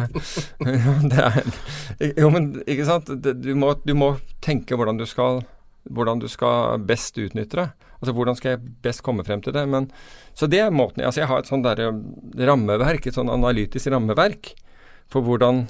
det 1.12 1.24
er, 1.26 2.14
jo, 2.22 2.30
men 2.34 2.50
ikke 2.64 2.88
sant? 2.88 3.12
Du 3.20 3.52
må, 3.58 3.74
du 3.84 3.94
må 3.98 4.14
tenke 4.44 4.78
hvordan 4.78 5.00
du, 5.00 5.06
skal, 5.08 5.42
hvordan 5.90 6.22
du 6.22 6.28
skal 6.30 6.80
best 6.88 7.20
utnytte 7.20 7.60
det. 7.60 7.68
Altså 8.00 8.14
hvordan 8.16 8.36
skal 8.38 8.54
jeg 8.54 8.74
best 8.84 9.04
komme 9.04 9.24
frem 9.26 9.42
til 9.44 9.52
det. 9.52 9.66
Men, 9.68 9.90
så 10.32 10.48
det 10.48 10.62
er 10.64 10.72
måten 10.72 11.04
Altså 11.04 11.20
jeg 11.20 11.28
har 11.28 11.42
et 11.42 11.50
sånt 11.50 11.66
der 11.66 11.82
eh, 11.84 11.98
rammeverk, 12.48 13.06
et 13.06 13.16
sånn 13.16 13.32
analytisk 13.32 13.92
rammeverk 13.92 14.54
for 15.10 15.26
hvordan, 15.26 15.66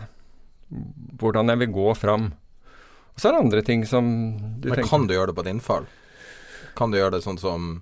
hvordan 1.18 1.50
jeg 1.50 1.62
vil 1.64 1.72
gå 1.74 1.94
fram. 1.98 2.30
Og 3.10 3.18
så 3.18 3.28
er 3.28 3.34
det 3.34 3.44
andre 3.44 3.62
ting 3.66 3.86
som 3.88 4.04
du 4.60 4.68
Men 4.68 4.78
tenker 4.78 4.90
Kan 4.92 5.08
du 5.08 5.16
gjøre 5.16 5.32
det 5.32 5.40
på 5.40 5.46
din 5.48 5.62
fall? 5.64 5.88
Kan 6.78 6.92
du 6.92 7.00
gjøre 7.00 7.16
det 7.16 7.24
sånn 7.26 7.40
som 7.40 7.80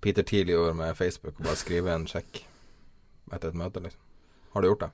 Peter 0.00 0.22
Thiel 0.22 0.52
gjorde 0.52 0.76
med 0.78 0.96
Facebook, 0.96 1.34
og 1.38 1.48
bare 1.48 1.58
skrive 1.58 1.92
en 1.94 2.06
sjekk 2.10 2.44
etter 3.34 3.50
et 3.50 3.58
møte, 3.58 3.82
liksom. 3.84 4.00
Har 4.54 4.64
du 4.64 4.70
gjort 4.70 4.86
det? 4.86 4.90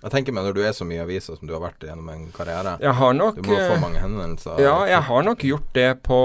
Jeg 0.00 0.12
tenker 0.14 0.34
meg 0.34 0.46
Når 0.48 0.54
du 0.56 0.62
er 0.64 0.72
så 0.76 0.86
mye 0.88 0.98
i 0.98 1.02
aviser 1.04 1.36
som 1.36 1.48
du 1.48 1.52
har 1.54 1.62
vært 1.62 1.84
gjennom 1.84 2.08
en 2.08 2.22
karriere 2.34 2.78
Jeg 2.80 2.96
har 2.96 3.16
nok 3.16 3.36
Du 3.36 3.50
må 3.50 3.58
få 3.58 3.74
eh, 3.76 3.82
mange 3.82 4.00
henvendelser. 4.00 4.62
Ja, 4.64 4.76
jeg 4.88 5.02
har 5.10 5.26
nok 5.26 5.44
gjort 5.44 5.68
det 5.76 5.90
på, 6.06 6.20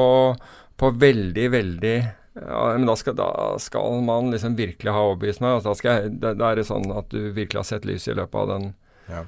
på 0.80 0.92
veldig, 1.02 1.50
veldig 1.54 1.98
ja, 2.36 2.62
men 2.74 2.84
da 2.90 2.98
skal, 3.00 3.16
da 3.16 3.30
skal, 3.64 4.02
man 4.04 4.28
liksom 4.32 4.58
virkelig 4.60 4.92
ha 4.92 5.04
overbevist 5.08 5.40
meg. 5.40 5.54
Altså, 5.56 5.72
da, 5.72 5.94
jeg, 5.94 6.18
da, 6.20 6.34
da, 6.36 6.50
er 6.50 6.60
det 6.60 6.66
sånn 6.68 6.90
at 6.92 7.08
du 7.08 7.30
virkelig 7.32 7.62
har 7.62 7.68
sett 7.70 7.88
lyset 7.88 8.12
i 8.12 8.18
løpet 8.18 8.36
av 8.42 8.50
den 8.50 8.66
ja. 9.08 9.22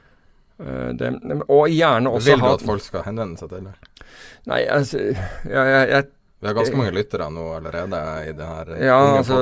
uh, 0.60 0.90
det, 0.92 1.14
Og 1.46 1.72
gjerne 1.72 2.12
også 2.12 2.34
ha 2.34 2.36
Vil 2.36 2.44
du 2.44 2.50
at 2.50 2.66
folk 2.68 2.84
skal 2.84 3.06
henvende 3.08 3.40
seg 3.40 3.54
til 3.54 3.70
deg? 3.70 4.10
Nei, 4.52 4.60
altså 4.76 5.00
jeg, 5.06 5.16
jeg, 5.48 5.88
jeg 5.94 6.10
vi 6.40 6.46
har 6.46 6.54
ganske 6.54 6.78
mange 6.78 6.94
lyttere 6.94 7.28
nå 7.34 7.44
allerede 7.56 8.00
i 8.30 8.34
det 8.38 8.46
her 8.46 8.68
ja, 8.86 8.98
altså, 9.18 9.40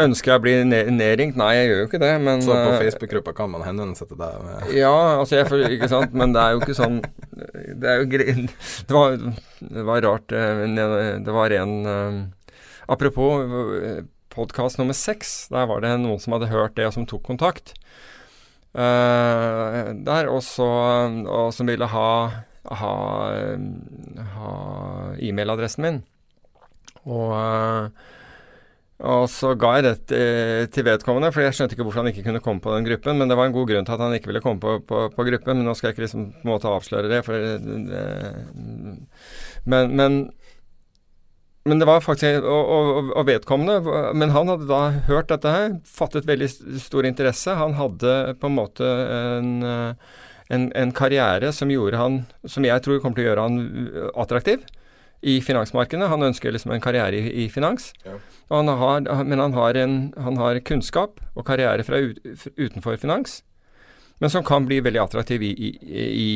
Ønsker 0.00 0.32
jeg 0.32 0.40
å 0.40 0.44
bli 0.46 0.54
nedringt? 0.96 1.36
Nei, 1.36 1.50
jeg 1.58 1.68
gjør 1.68 1.82
jo 1.82 1.88
ikke 1.90 2.00
det, 2.00 2.12
men 2.24 2.40
Så 2.44 2.54
på 2.54 2.70
eh, 2.70 2.78
Facebook-gruppa 2.86 3.34
kan 3.36 3.52
man 3.52 3.66
henvende 3.66 3.98
seg 3.98 4.08
til 4.08 4.20
deg? 4.22 4.38
Med. 4.46 4.70
Ja, 4.78 4.94
altså 5.18 5.42
jeg 5.42 5.74
ikke 5.76 5.90
sant, 5.92 6.16
men 6.16 6.32
det 6.32 6.40
er 6.40 6.56
jo 6.56 6.62
ikke 6.64 6.78
sånn 6.78 7.02
Det 7.36 7.92
er 7.92 8.00
jo 8.00 8.08
greit 8.14 8.40
det, 8.88 8.96
var, 8.96 9.18
det 9.60 9.86
var 9.90 10.04
rart 10.08 10.32
eh, 10.32 10.64
Det 11.28 11.36
var 11.36 11.58
en 11.58 11.76
eh, 11.92 12.18
Apropos 12.88 13.44
podkast 14.32 14.80
nummer 14.80 14.96
seks, 14.96 15.50
der 15.52 15.68
var 15.68 15.82
det 15.84 15.90
noen 16.00 16.20
som 16.22 16.32
hadde 16.32 16.48
hørt 16.48 16.78
det, 16.78 16.86
og 16.88 16.94
som 16.94 17.04
tok 17.04 17.24
kontakt. 17.26 17.74
Uh, 18.72 19.92
der, 20.06 20.30
også, 20.30 20.64
og 21.28 21.50
som 21.52 21.68
ville 21.68 21.88
ha, 21.92 22.10
ha, 22.80 22.92
ha 24.38 24.52
e-mailadressen 25.20 25.84
min. 25.84 26.00
Og, 27.08 27.34
eh, 27.38 28.14
og 29.08 29.28
så 29.30 29.52
ga 29.54 29.76
jeg 29.78 29.84
det 29.86 30.20
til 30.74 30.86
vedkommende, 30.88 31.30
for 31.30 31.44
jeg 31.44 31.54
skjønte 31.54 31.76
ikke 31.76 31.86
hvorfor 31.86 32.02
han 32.02 32.10
ikke 32.10 32.24
kunne 32.26 32.42
komme 32.42 32.62
på 32.62 32.74
den 32.74 32.88
gruppen. 32.88 33.20
Men 33.20 33.30
det 33.30 33.38
var 33.38 33.48
en 33.48 33.54
god 33.54 33.70
grunn 33.70 33.86
til 33.86 33.94
at 33.94 34.02
han 34.02 34.16
ikke 34.16 34.32
ville 34.32 34.42
komme 34.44 34.62
på, 34.62 34.80
på, 34.88 35.04
på 35.14 35.26
gruppen. 35.30 35.60
Men 35.60 35.70
nå 35.70 35.76
skal 35.78 35.90
jeg 35.90 35.96
ikke 35.96 36.06
liksom 36.08 36.28
på 36.34 36.44
en 36.44 36.52
måte 36.52 36.72
avsløre 36.72 37.10
det. 37.12 37.22
For 37.26 37.38
det, 37.38 38.04
men, 39.70 39.94
men, 39.94 40.18
men, 41.62 41.78
det 41.78 41.86
var 41.86 42.02
faktisk 42.02 42.42
og, 42.42 42.72
og, 42.74 43.12
og, 43.12 43.22
vedkommende 43.28 44.02
Men 44.18 44.34
han 44.34 44.50
hadde 44.50 44.66
da 44.66 44.82
hørt 45.06 45.30
dette 45.30 45.54
her, 45.54 45.76
fattet 45.86 46.26
veldig 46.26 46.50
stor 46.82 47.06
interesse. 47.06 47.54
Han 47.54 47.78
hadde 47.78 48.16
på 48.42 48.50
en 48.50 48.58
måte 48.58 48.96
en 49.38 49.52
en, 50.48 50.70
en 50.72 50.92
karriere 50.96 51.52
som 51.52 51.68
gjorde 51.68 52.00
han 52.00 52.22
Som 52.48 52.64
jeg 52.64 52.80
tror 52.84 53.02
kommer 53.02 53.18
til 53.18 53.26
å 53.26 53.30
gjøre 53.30 53.46
han 53.48 54.12
attraktiv 54.16 54.64
i 55.20 55.40
finansmarkedene. 55.42 56.10
Han 56.12 56.28
ønsker 56.30 56.54
liksom 56.54 56.72
en 56.74 56.84
karriere 56.84 57.18
i, 57.18 57.44
i 57.44 57.48
finans. 57.50 57.92
Ja. 58.04 58.18
Han 58.54 58.68
har, 58.68 59.02
men 59.24 59.42
han 59.42 59.56
har, 59.56 59.74
en, 59.74 59.98
han 60.16 60.40
har 60.40 60.60
kunnskap 60.66 61.20
og 61.34 61.46
karriere 61.46 61.84
fra 61.86 62.00
ut, 62.00 62.20
utenfor 62.56 62.96
finans, 63.00 63.42
men 64.18 64.30
som 64.30 64.42
kan 64.42 64.64
bli 64.66 64.80
veldig 64.82 64.98
attraktiv 64.98 65.42
i, 65.46 65.50
i, 65.52 65.68
i, 65.94 66.30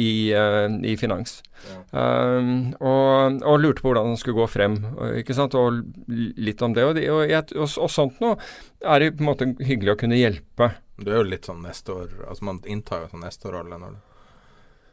i, 0.00 0.12
uh, 0.32 0.68
i 0.88 0.94
finans. 0.96 1.42
Um, 1.90 2.72
og, 2.80 3.42
og, 3.44 3.58
lurte 3.60 3.84
på 3.84 3.90
hvordan 3.90 4.14
han 4.14 4.16
skulle 4.20 4.40
gå 4.40 4.46
frem, 4.48 4.78
ikke 5.20 5.36
sant? 5.36 5.54
og 5.54 5.82
litt 6.08 6.62
om 6.64 6.72
det. 6.72 6.86
Og, 6.88 7.02
og, 7.12 7.66
og 7.68 7.92
sånt 7.92 8.22
noe 8.24 8.38
er 8.80 9.04
det 9.04 9.12
på 9.18 9.26
en 9.26 9.28
måte 9.28 9.50
hyggelig 9.60 9.92
å 9.92 10.00
kunne 10.00 10.20
hjelpe. 10.20 10.72
Du 10.96 11.12
er 11.12 11.20
jo 11.20 11.28
litt 11.28 11.48
sånn 11.48 11.62
neste 11.64 11.94
år 11.94 12.10
Altså 12.28 12.44
Man 12.46 12.58
inntar 12.68 13.00
jo 13.02 13.14
sånn 13.14 13.24
neste 13.24 13.48
år-rolle 13.48 13.78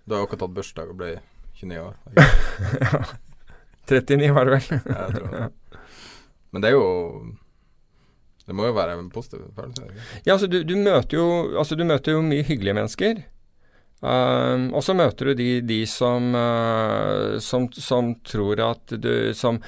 du 0.09 0.15
har 0.15 0.23
jo 0.23 0.25
akkurat 0.25 0.41
tatt 0.41 0.55
bursdag 0.57 0.89
og 0.89 0.97
ble 0.97 1.09
29 1.59 1.79
år. 1.83 1.95
39 3.89 4.31
var 4.31 4.45
det 4.45 4.51
vel. 4.57 4.79
ja, 4.85 4.97
jeg 5.07 5.15
tror 5.15 5.31
det. 5.33 5.47
Men 6.49 6.63
det 6.63 6.71
er 6.71 6.77
jo 6.77 6.85
Det 8.47 8.55
må 8.57 8.65
jo 8.65 8.73
være 8.77 8.95
en 8.97 9.09
positiv 9.13 9.43
følelse? 9.55 9.89
Ja, 10.25 10.33
altså 10.33 10.47
du, 10.49 10.63
du, 10.65 10.75
møter 10.77 11.19
jo 11.19 11.27
Altså 11.59 11.77
du 11.77 11.85
møter 11.85 12.15
jo 12.15 12.23
mye 12.25 12.45
hyggelige 12.45 12.77
mennesker. 12.77 13.21
Um, 13.99 14.69
og 14.71 14.83
så 14.85 14.95
møter 14.95 15.29
du 15.29 15.33
de, 15.35 15.49
de 15.67 15.81
som, 15.89 16.31
uh, 16.31 17.35
som, 17.43 17.67
som, 17.75 18.13
tror 18.23 18.61
at 18.63 18.95
du 18.95 19.33
Som, 19.35 19.59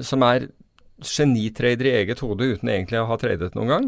som 0.00 0.22
er 0.22 0.46
genitrader 1.00 1.88
i 1.88 1.96
eget 2.02 2.20
hode 2.20 2.44
uten 2.54 2.68
egentlig 2.68 3.00
å 3.00 3.08
ha 3.08 3.16
tradet 3.18 3.56
noen 3.56 3.72
gang. 3.72 3.86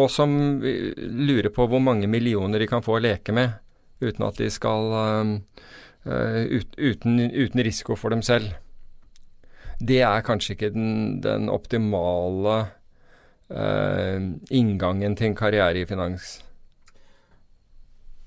Og 0.00 0.08
som 0.10 0.32
lurer 0.62 1.52
på 1.52 1.66
hvor 1.68 1.82
mange 1.84 2.08
millioner 2.08 2.62
de 2.62 2.68
kan 2.70 2.82
få 2.82 2.96
å 2.96 3.02
leke 3.04 3.34
med 3.36 3.52
uten 4.00 4.24
at 4.26 4.40
de 4.40 4.48
skal 4.50 4.88
um, 4.96 5.34
ut, 6.04 6.74
uten, 6.76 7.20
uten, 7.20 7.62
risiko 7.62 7.96
for 7.96 8.10
dem 8.10 8.22
selv. 8.26 8.54
Det 9.82 10.00
er 10.02 10.24
kanskje 10.26 10.56
ikke 10.56 10.72
den, 10.74 11.20
den 11.22 11.50
optimale 11.50 12.56
uh, 13.50 14.18
inngangen 14.50 15.16
til 15.18 15.30
en 15.30 15.38
karriere 15.38 15.82
i 15.82 15.86
finans. 15.86 16.40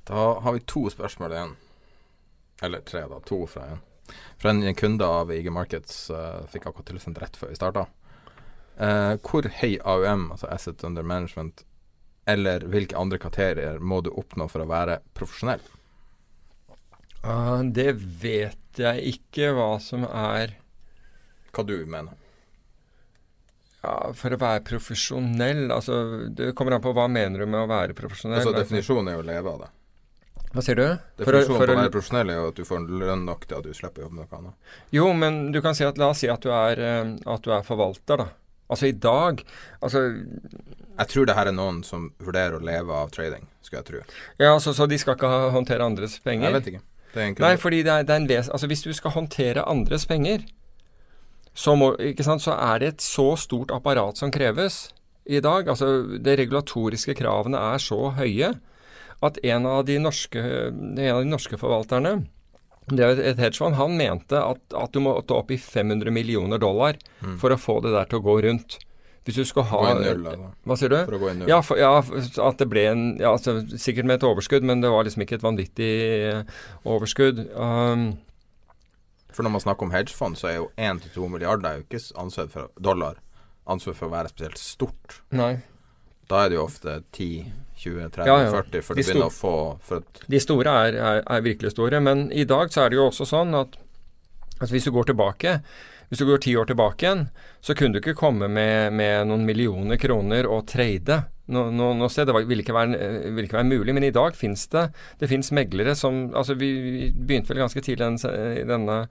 Da 0.07 0.39
har 0.43 0.55
vi 0.55 0.63
to 0.67 0.85
spørsmål 0.93 1.35
igjen. 1.35 1.53
Eller 2.63 2.83
tre, 2.87 3.05
da. 3.09 3.19
To 3.27 3.45
fra 3.49 3.69
en. 3.73 3.83
Fra 4.37 4.51
en 4.53 4.75
kunde 4.77 5.05
av 5.05 5.31
IG 5.33 5.49
Markets 5.51 6.09
uh, 6.13 6.43
fikk 6.51 6.67
akkurat 6.69 6.91
tilsendt 6.91 7.21
rett 7.23 7.39
før 7.39 7.51
vi 7.51 7.59
starta. 7.59 7.87
Uh, 8.75 9.15
hvor 9.23 9.47
høy 9.61 9.79
AUM, 9.81 10.29
altså 10.35 10.51
Asset 10.51 10.83
Under 10.83 11.03
Management, 11.03 11.63
eller 12.29 12.65
hvilke 12.69 12.97
andre 12.97 13.19
kriterier 13.21 13.79
må 13.79 14.01
du 14.03 14.11
oppnå 14.11 14.47
for 14.51 14.63
å 14.63 14.69
være 14.69 14.99
profesjonell? 15.17 15.63
Uh, 17.25 17.63
det 17.73 17.95
vet 18.21 18.77
jeg 18.77 19.15
ikke 19.15 19.49
hva 19.55 19.75
som 19.81 20.03
er 20.05 20.57
Hva 21.55 21.63
du 21.65 21.77
mener? 21.89 22.13
Ja, 23.85 23.95
For 24.17 24.35
å 24.35 24.39
være 24.41 24.61
profesjonell 24.65 25.71
Altså, 25.73 25.97
det 26.35 26.51
kommer 26.57 26.77
an 26.77 26.83
på 26.83 26.93
hva 26.95 27.07
mener 27.11 27.41
du 27.41 27.49
med 27.49 27.63
å 27.63 27.71
være 27.71 27.97
profesjonell. 27.97 28.41
Altså 28.41 28.53
Definisjonen 28.57 29.11
er 29.11 29.17
jo 29.17 29.23
å 29.23 29.27
leve 29.31 29.53
av 29.55 29.65
det. 29.65 29.71
Hva 30.55 30.63
sier 30.63 30.79
du? 30.79 30.85
Definisjonen 31.19 31.59
på 31.59 31.67
å 31.67 31.79
være 31.81 31.91
profesjonell 31.93 32.31
er 32.31 32.39
jo 32.39 32.47
at 32.53 32.59
du 32.59 32.65
får 32.67 32.87
lønn 33.03 33.25
nok 33.27 33.45
til 33.49 33.57
at 33.59 33.67
du 33.67 33.75
slipper 33.75 34.03
å 34.03 34.07
jobbe 34.07 34.21
noe 34.21 34.39
annet. 34.39 34.73
Jo, 34.95 35.09
men 35.17 35.39
du 35.51 35.59
kan 35.65 35.75
si 35.77 35.85
at 35.87 35.99
la 35.99 36.13
oss 36.13 36.23
si 36.23 36.31
at 36.31 36.45
du 36.45 36.51
er, 36.55 36.79
eh, 36.79 37.13
at 37.33 37.43
du 37.43 37.51
er 37.51 37.65
forvalter, 37.67 38.23
da. 38.23 38.29
Altså 38.65 38.87
i 38.89 38.95
dag 38.97 39.43
Altså 39.85 39.99
Jeg 40.95 41.09
tror 41.11 41.27
det 41.29 41.35
her 41.37 41.51
er 41.51 41.53
noen 41.53 41.83
som 41.85 42.07
vurderer 42.17 42.55
å 42.57 42.63
leve 42.65 42.95
av 42.97 43.11
trading, 43.13 43.45
skulle 43.61 43.83
jeg 43.83 43.89
tro. 43.91 44.01
Ja, 44.39 44.55
altså, 44.55 44.73
Så 44.73 44.87
de 44.89 44.97
skal 44.97 45.19
ikke 45.19 45.29
håndtere 45.53 45.85
andres 45.85 46.17
penger? 46.23 46.49
Jeg 46.49 46.57
vet 46.57 46.71
ikke. 46.73 46.83
Nei, 47.43 47.55
fordi 47.61 47.81
det 47.85 47.93
er, 47.93 48.05
det 48.07 48.13
er 48.13 48.21
en 48.21 48.29
les... 48.29 48.51
Altså 48.51 48.69
hvis 48.71 48.85
du 48.85 48.91
skal 48.95 49.15
håndtere 49.15 49.65
andres 49.69 50.07
penger, 50.09 50.45
så, 51.55 51.75
må, 51.79 51.93
sant, 52.19 52.43
så 52.43 52.57
er 52.59 52.81
det 52.81 52.91
et 52.91 53.03
så 53.05 53.31
stort 53.39 53.71
apparat 53.71 54.19
som 54.19 54.33
kreves 54.33 54.89
i 55.25 55.39
dag. 55.43 55.69
Altså 55.71 56.19
de 56.19 56.37
regulatoriske 56.37 57.15
kravene 57.17 57.61
er 57.73 57.81
så 57.81 58.11
høye 58.17 58.53
at 59.23 59.39
en 59.47 59.67
av 59.69 59.85
de 59.87 59.97
norske, 60.03 60.41
en 60.41 60.99
av 60.99 61.23
de 61.23 61.31
norske 61.31 61.57
forvalterne 61.59 62.17
det 62.85 63.01
er 63.01 63.19
et 63.31 63.39
hedgefond. 63.41 63.79
Han 63.79 63.95
mente 63.97 64.37
at, 64.37 64.61
at 64.77 64.93
du 64.93 65.01
måtte 65.01 65.33
opp 65.33 65.49
i 65.49 65.57
500 65.57 66.11
millioner 66.13 66.61
dollar 66.61 66.99
mm. 67.23 67.39
for 67.41 67.53
å 67.53 67.57
få 67.57 67.79
det 67.81 67.95
der 67.95 68.11
til 68.11 68.21
å 68.21 68.25
gå 68.27 68.35
rundt. 68.45 68.77
Hvis 69.25 69.39
du 69.41 69.45
skal 69.49 69.65
ha 69.71 69.79
altså. 69.89 70.35
Hva 70.69 70.77
sier 70.77 70.91
du? 70.93 70.99
For 70.99 71.17
å 71.17 71.21
gå 71.23 71.31
i 71.31 71.35
null. 71.39 71.49
Ja, 71.49 71.57
for, 71.65 71.79
ja, 71.81 71.95
at 71.97 72.61
det 72.61 72.67
ble 72.69 72.83
en 72.91 73.05
ja, 73.17 73.31
altså, 73.31 73.57
Sikkert 73.81 74.05
med 74.05 74.19
et 74.19 74.27
overskudd, 74.27 74.67
men 74.69 74.83
det 74.83 74.91
var 74.93 75.07
liksom 75.07 75.25
ikke 75.25 75.39
et 75.39 75.45
vanvittig 75.45 75.91
uh, 76.29 76.63
overskudd. 76.93 77.41
Um, 77.57 78.07
for 79.33 79.47
når 79.47 79.55
man 79.57 79.65
snakker 79.65 79.87
om 79.87 79.95
hedgefond, 79.95 80.37
så 80.39 80.51
er 80.51 80.59
jo 80.59 80.69
1-2 80.77 81.29
milliarder 81.33 81.79
jo 81.79 81.87
ikke 81.87 82.03
ansett 82.21 82.53
for 82.53 82.69
dollar 82.77 83.17
ansett 83.65 83.97
for 83.97 84.07
å 84.07 84.13
være 84.13 84.31
spesielt 84.31 84.61
stort. 84.61 85.19
Nei. 85.35 85.55
Da 86.29 86.45
er 86.45 86.51
det 86.53 86.59
jo 86.59 86.65
ofte 86.65 86.99
10 87.13 87.65
20, 87.75 88.09
30, 88.09 88.29
ja, 88.29 88.35
ja. 88.45 88.51
40 88.53 88.83
for 88.85 88.95
de 88.95 89.03
å 89.03 89.07
begynne 89.09 89.25
å 89.27 89.33
få 89.33 89.99
De 90.31 90.39
store 90.39 90.75
er, 90.85 90.95
er, 90.95 91.17
er, 91.21 91.41
virkelig 91.43 91.73
store. 91.73 91.99
Men 91.99 92.29
i 92.31 92.45
dag 92.47 92.71
så 92.73 92.85
er 92.85 92.93
det 92.93 92.99
jo 92.99 93.09
også 93.09 93.27
sånn 93.27 93.51
at, 93.57 93.75
at 94.63 94.71
hvis 94.71 94.87
du 94.87 94.93
går 94.95 95.11
tilbake 95.11 95.57
hvis 96.09 96.21
du 96.21 96.25
går 96.29 96.43
ti 96.43 96.55
år 96.57 96.69
tilbake 96.69 97.05
igjen, 97.05 97.23
så 97.61 97.75
kunne 97.77 97.95
du 97.95 98.01
ikke 98.01 98.17
komme 98.17 98.49
med, 98.51 98.93
med 98.93 99.29
noen 99.29 99.45
millioner 99.47 99.99
kroner 100.01 100.49
og 100.49 100.67
trade 100.71 101.23
noe 101.45 101.69
no, 101.69 101.91
no 101.93 102.07
sted. 102.09 102.25
Det 102.25 102.45
ville 102.49 102.63
ikke, 102.63 102.73
være, 102.73 103.09
vil 103.37 103.45
ikke 103.45 103.59
være 103.59 103.69
mulig. 103.69 103.93
Men 103.93 104.07
i 104.07 104.13
dag 104.13 104.33
fins 104.33 104.65
det 104.73 104.87
Det 105.21 105.29
fins 105.29 105.51
meglere 105.53 105.93
som 105.93 106.31
altså 106.33 106.55
Vi 106.57 107.11
begynte 107.13 107.53
vel 107.53 107.61
ganske 107.61 107.83
tidlig 107.85 108.07
i 108.25 108.65
denne 108.65 109.03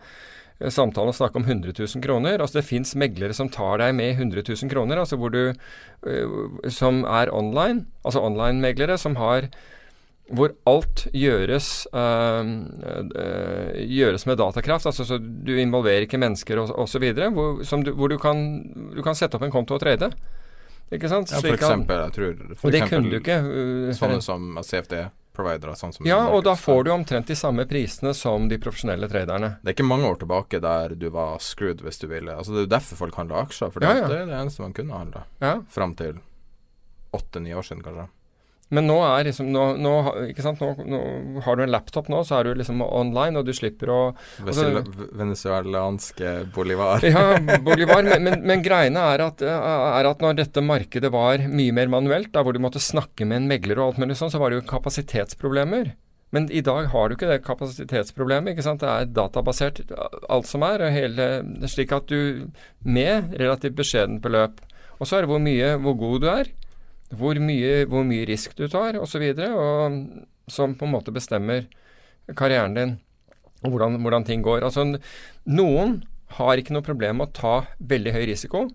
Eh, 0.60 0.70
samtalen 0.70 1.10
å 1.10 1.16
snakke 1.16 1.40
om 1.40 1.46
100 1.46 1.74
000 1.74 2.02
kroner. 2.04 2.38
Altså 2.38 2.60
Det 2.60 2.68
fins 2.68 2.94
meglere 2.98 3.34
som 3.34 3.50
tar 3.50 3.80
deg 3.82 3.94
med 3.98 4.14
100 4.14 4.44
000 4.46 4.70
kroner, 4.70 5.00
altså 5.02 5.18
hvor 5.18 5.32
du, 5.34 5.54
som 6.70 7.02
er 7.04 7.32
online. 7.34 7.86
Altså 8.04 8.22
online-meglere 8.22 8.98
som 9.00 9.18
har 9.18 9.50
hvor 10.32 10.54
alt 10.66 11.06
gjøres, 11.12 11.86
øh, 11.92 12.52
øh, 12.80 13.82
gjøres 13.92 14.26
med 14.26 14.38
datakraft. 14.40 14.86
altså 14.86 15.04
så 15.04 15.18
Du 15.18 15.52
involverer 15.52 16.06
ikke 16.06 16.18
mennesker 16.18 16.58
osv. 16.58 17.12
Hvor, 17.12 17.92
hvor 17.92 18.08
du, 18.08 18.16
kan, 18.18 18.38
du 18.96 19.02
kan 19.02 19.14
sette 19.14 19.36
opp 19.36 19.44
en 19.44 19.52
konto 19.52 19.74
og 19.76 19.80
trade. 19.80 20.10
Ikke 20.92 21.08
sant? 21.08 21.30
Ja, 21.32 21.40
for 21.40 21.56
eksempel, 21.56 22.00
jeg 22.06 22.12
tror 22.12 22.56
for 22.56 22.70
Det 22.70 22.80
eksempel, 22.82 22.96
kunne 22.96 23.10
du 23.10 23.20
ikke. 23.20 23.94
sånne 23.98 24.22
som 24.22 24.58
CFD 24.62 25.06
providere. 25.34 25.74
Sånn 25.76 25.92
som 25.92 26.06
ja, 26.06 26.20
og 26.30 26.44
da 26.46 26.54
får 26.58 26.84
du 26.86 26.92
omtrent 26.94 27.28
de 27.30 27.36
samme 27.38 27.66
prisene 27.68 28.14
som 28.16 28.48
de 28.48 28.58
profesjonelle 28.62 29.08
traderne. 29.10 29.56
Det 29.62 29.72
er 29.72 29.76
ikke 29.76 29.88
mange 29.88 30.08
år 30.08 30.20
tilbake 30.22 30.60
der 30.62 30.94
du 30.98 31.08
var 31.14 31.40
screwed 31.42 31.82
hvis 31.84 31.98
du 32.00 32.06
ville. 32.08 32.36
Altså 32.36 32.54
Det 32.54 32.62
er 32.62 32.68
jo 32.68 32.74
derfor 32.76 33.02
folk 33.04 33.18
handler 33.18 33.42
aksjer, 33.44 33.72
for 33.74 33.84
ja, 33.84 33.96
ja. 33.98 34.10
det 34.10 34.20
er 34.22 34.30
det 34.30 34.38
eneste 34.40 34.62
man 34.62 34.76
kunne 34.76 35.00
handle. 35.00 35.24
Ja. 35.42 35.56
Fram 35.74 35.96
til 35.98 36.20
åtte-ni 37.14 37.54
år 37.54 37.66
siden, 37.66 37.82
kanskje. 37.86 38.08
Men 38.74 38.88
nå 38.88 38.96
er 39.06 39.28
liksom 39.28 39.50
nå, 39.54 39.64
nå? 39.78 39.94
Nå, 40.60 40.70
nå, 40.90 41.00
har 41.46 41.56
du 41.56 41.64
en 41.64 41.72
laptop 41.72 42.08
nå, 42.12 42.22
så 42.26 42.38
er 42.38 42.48
du 42.48 42.58
liksom 42.58 42.82
online, 42.84 43.38
og 43.38 43.46
du 43.46 43.54
slipper 43.56 43.92
å 43.92 43.98
altså, 44.42 44.82
Venezuelanske 45.14 46.34
bolivar. 46.54 47.04
ja, 47.06 47.38
bolivar. 47.66 48.02
Men, 48.06 48.26
men, 48.26 48.40
men, 48.46 48.64
greiene 48.64 49.04
er 49.14 49.24
at, 49.28 49.44
er 49.44 50.10
at, 50.10 50.24
når 50.24 50.40
dette 50.40 50.64
markedet 50.64 51.12
var 51.14 51.44
mye 51.50 51.74
mer 51.76 51.92
manuelt, 51.92 52.32
der 52.34 52.46
hvor 52.46 52.56
du 52.56 52.62
måtte 52.62 52.82
snakke 52.82 53.28
med 53.28 53.42
en 53.42 53.50
megler 53.50 53.80
og 53.80 53.92
alt 53.92 54.02
mulig 54.02 54.18
sånn, 54.18 54.32
så 54.34 54.42
var 54.42 54.50
det 54.50 54.62
jo 54.62 54.68
kapasitetsproblemer. 54.72 55.94
Men 56.34 56.48
i 56.50 56.64
dag 56.66 56.88
har 56.90 57.08
du 57.08 57.14
ikke 57.14 57.30
det 57.30 57.44
kapasitetsproblemet. 57.46 58.54
ikke 58.54 58.66
sant? 58.66 58.82
Det 58.82 58.90
er 58.90 59.12
databasert 59.14 59.84
alt 59.94 60.50
som 60.50 60.64
er, 60.66 60.82
og 60.82 60.94
hele, 60.96 61.28
slik 61.70 61.94
at 61.94 62.10
du 62.10 62.50
med 62.82 63.36
relativt 63.38 63.76
beskjedent 63.78 64.22
beløp 64.24 64.58
Og 64.98 65.06
så 65.06 65.16
er 65.16 65.24
det 65.24 65.30
hvor 65.30 65.42
mye, 65.42 65.74
hvor 65.84 65.94
god 65.98 66.24
du 66.24 66.28
er 66.32 66.50
hvor 67.12 67.38
mye, 67.42 67.84
hvor 67.90 68.06
mye 68.06 68.26
risk 68.28 68.56
du 68.58 68.66
tar 68.70 68.98
osv., 69.00 69.24
som 70.50 70.74
på 70.76 70.86
en 70.86 70.92
måte 70.92 71.14
bestemmer 71.14 71.66
karrieren 72.36 72.76
din 72.76 72.96
og 73.64 73.72
hvordan, 73.72 73.96
hvordan, 74.04 74.26
ting 74.28 74.42
går. 74.44 74.64
Altså, 74.66 74.84
noen 75.48 76.02
har 76.36 76.60
ikke 76.60 76.74
noe 76.76 76.84
problem 76.84 77.20
med 77.20 77.30
å 77.30 77.36
ta 77.36 77.54
veldig 77.80 78.12
høy 78.12 78.24
risiko. 78.28 78.66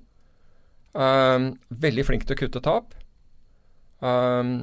Um, 0.98 1.52
veldig 1.70 2.08
flink 2.08 2.26
til 2.26 2.34
å 2.34 2.40
kutte 2.40 2.64
tap. 2.66 2.96
Um, 4.00 4.54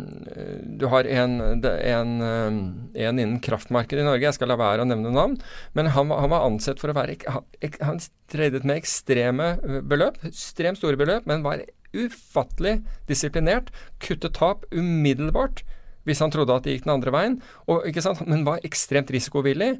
du 0.80 0.86
har 0.88 1.04
en, 1.12 1.36
en, 1.60 2.12
um, 2.24 2.60
en, 2.96 3.18
innen 3.20 3.36
kraftmarkedet 3.44 4.00
i 4.00 4.06
Norge, 4.06 4.24
jeg 4.24 4.38
skal 4.38 4.48
la 4.48 4.56
være 4.56 4.82
å 4.82 4.88
nevne 4.88 5.12
navn, 5.12 5.34
men 5.76 5.90
han, 5.92 6.08
han 6.08 6.32
var 6.32 6.46
ansett 6.46 6.80
for 6.80 6.88
å 6.88 6.96
være 6.96 7.18
Han, 7.28 7.44
han 7.84 8.00
tradet 8.32 8.64
med 8.64 8.80
ekstreme 8.80 9.50
beløp, 9.84 10.22
ekstremt 10.24 10.80
store 10.80 10.96
beløp, 10.96 11.28
men 11.28 11.44
var 11.44 11.60
ufattelig 11.96 12.78
disiplinert, 13.10 13.72
kuttet 14.02 14.36
tap 14.38 14.66
umiddelbart 14.74 15.64
hvis 16.06 16.22
han 16.22 16.30
trodde 16.30 16.54
at 16.54 16.66
det 16.66 16.76
gikk 16.76 16.84
den 16.86 16.94
andre 16.94 17.12
veien, 17.14 17.38
og, 17.66 17.86
men 18.30 18.44
var 18.46 18.62
ekstremt 18.66 19.10
risikovillig, 19.10 19.72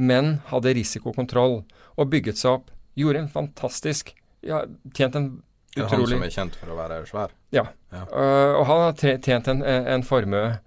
men 0.00 0.34
hadde 0.50 0.74
risikokontroll 0.76 1.62
og 1.96 2.10
bygget 2.12 2.40
seg 2.40 2.58
opp. 2.58 2.74
Gjorde 2.98 3.22
en 3.22 3.30
fantastisk 3.32 4.12
ja, 4.44 4.64
Tjent 4.96 5.16
en 5.16 5.28
utrolig 5.76 5.76
Det 5.76 5.84
er 5.84 5.94
han 5.94 6.10
som 6.10 6.24
er 6.26 6.34
kjent 6.34 6.58
for 6.58 6.72
å 6.72 6.76
være 6.78 6.98
svær? 7.08 7.32
Ja. 7.54 7.64
ja. 7.94 8.02
Uh, 8.08 8.58
og 8.58 8.64
han 8.68 8.84
har 8.86 9.18
tjent 9.24 9.50
en, 9.52 9.62
en 9.64 10.04
formue. 10.04 10.58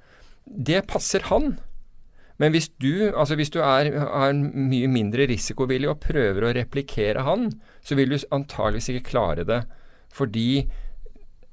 Det 0.45 0.83
passer 0.89 1.25
han. 1.29 1.55
Men 2.41 2.53
hvis 2.53 2.69
du, 2.81 3.11
altså 3.11 3.37
hvis 3.37 3.51
du 3.53 3.59
er, 3.61 3.91
er 3.93 4.33
mye 4.37 4.89
mindre 4.91 5.27
risikovillig 5.29 5.89
og 5.91 6.01
prøver 6.05 6.47
å 6.47 6.53
replikere 6.57 7.25
han, 7.27 7.51
så 7.85 7.97
vil 7.99 8.13
du 8.13 8.17
antageligvis 8.33 8.89
ikke 8.93 9.09
klare 9.11 9.45
det. 9.47 9.61
Fordi 10.13 10.65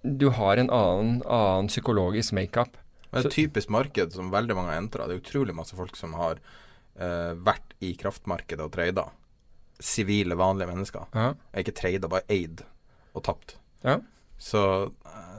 du 0.02 0.28
har 0.28 0.56
en 0.56 0.70
annen, 0.70 1.22
annen 1.26 1.68
psykologisk 1.68 2.32
makeup. 2.36 2.76
er 3.10 3.26
et 3.26 3.34
typisk 3.34 3.68
marked 3.68 4.14
som 4.14 4.30
veldig 4.32 4.56
mange 4.56 4.72
har 4.72 4.80
entra. 4.80 5.06
Det 5.08 5.16
er 5.16 5.22
utrolig 5.24 5.54
masse 5.56 5.76
folk 5.76 5.96
som 5.98 6.14
har 6.18 6.38
uh, 7.00 7.32
vært 7.36 7.74
i 7.84 7.92
kraftmarkedet 7.98 8.64
og 8.64 8.72
trada. 8.76 9.08
Sivile, 9.80 10.36
vanlige 10.38 10.70
mennesker. 10.70 11.08
Ja. 11.16 11.32
Er 11.52 11.64
ikke 11.64 11.76
trada, 11.76 12.08
bare 12.08 12.28
eid 12.32 12.62
og 13.16 13.24
tapt. 13.26 13.56
Ja. 13.82 13.98
Så 14.40 14.60
eh, 14.88 15.29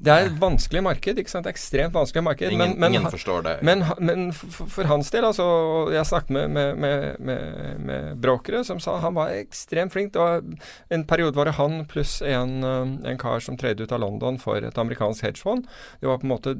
Det 0.00 0.12
er 0.12 0.28
et 0.30 0.36
vanskelig 0.40 0.82
marked. 0.84 1.18
ikke 1.20 1.32
sant? 1.32 1.48
Ekstremt 1.50 1.94
vanskelig 1.94 2.22
marked. 2.24 2.52
ingen, 2.52 2.72
men, 2.72 2.78
men, 2.80 2.94
ingen 2.94 3.12
forstår 3.12 3.42
det. 3.44 3.54
Men, 3.66 3.84
men 3.98 4.30
for, 4.36 4.68
for 4.70 4.88
hans 4.88 5.10
del, 5.12 5.26
altså 5.28 5.46
Jeg 5.92 6.06
snakket 6.08 6.30
med, 6.36 6.50
med, 6.50 6.78
med, 6.80 7.20
med, 7.20 7.80
med 7.84 8.20
brokere 8.22 8.64
som 8.64 8.80
sa 8.80 8.98
han 9.02 9.16
var 9.18 9.34
ekstremt 9.36 9.92
flink. 9.92 10.12
Det 10.14 10.22
var 10.22 10.44
En 10.88 11.04
periode 11.04 11.36
var 11.36 11.50
det 11.50 11.58
han 11.58 11.84
pluss 11.90 12.20
en, 12.22 12.62
eh, 12.64 12.94
en 13.12 13.20
kar 13.20 13.44
som 13.44 13.58
tredde 13.60 13.84
ut 13.84 13.92
av 13.92 14.00
London 14.00 14.38
for 14.40 14.56
et 14.64 14.78
amerikansk 14.78 15.28
hedgefond. 15.28 15.68
Det 16.00 16.08
var 16.08 16.22
på 16.22 16.28
en 16.28 16.34
måte 16.34 16.56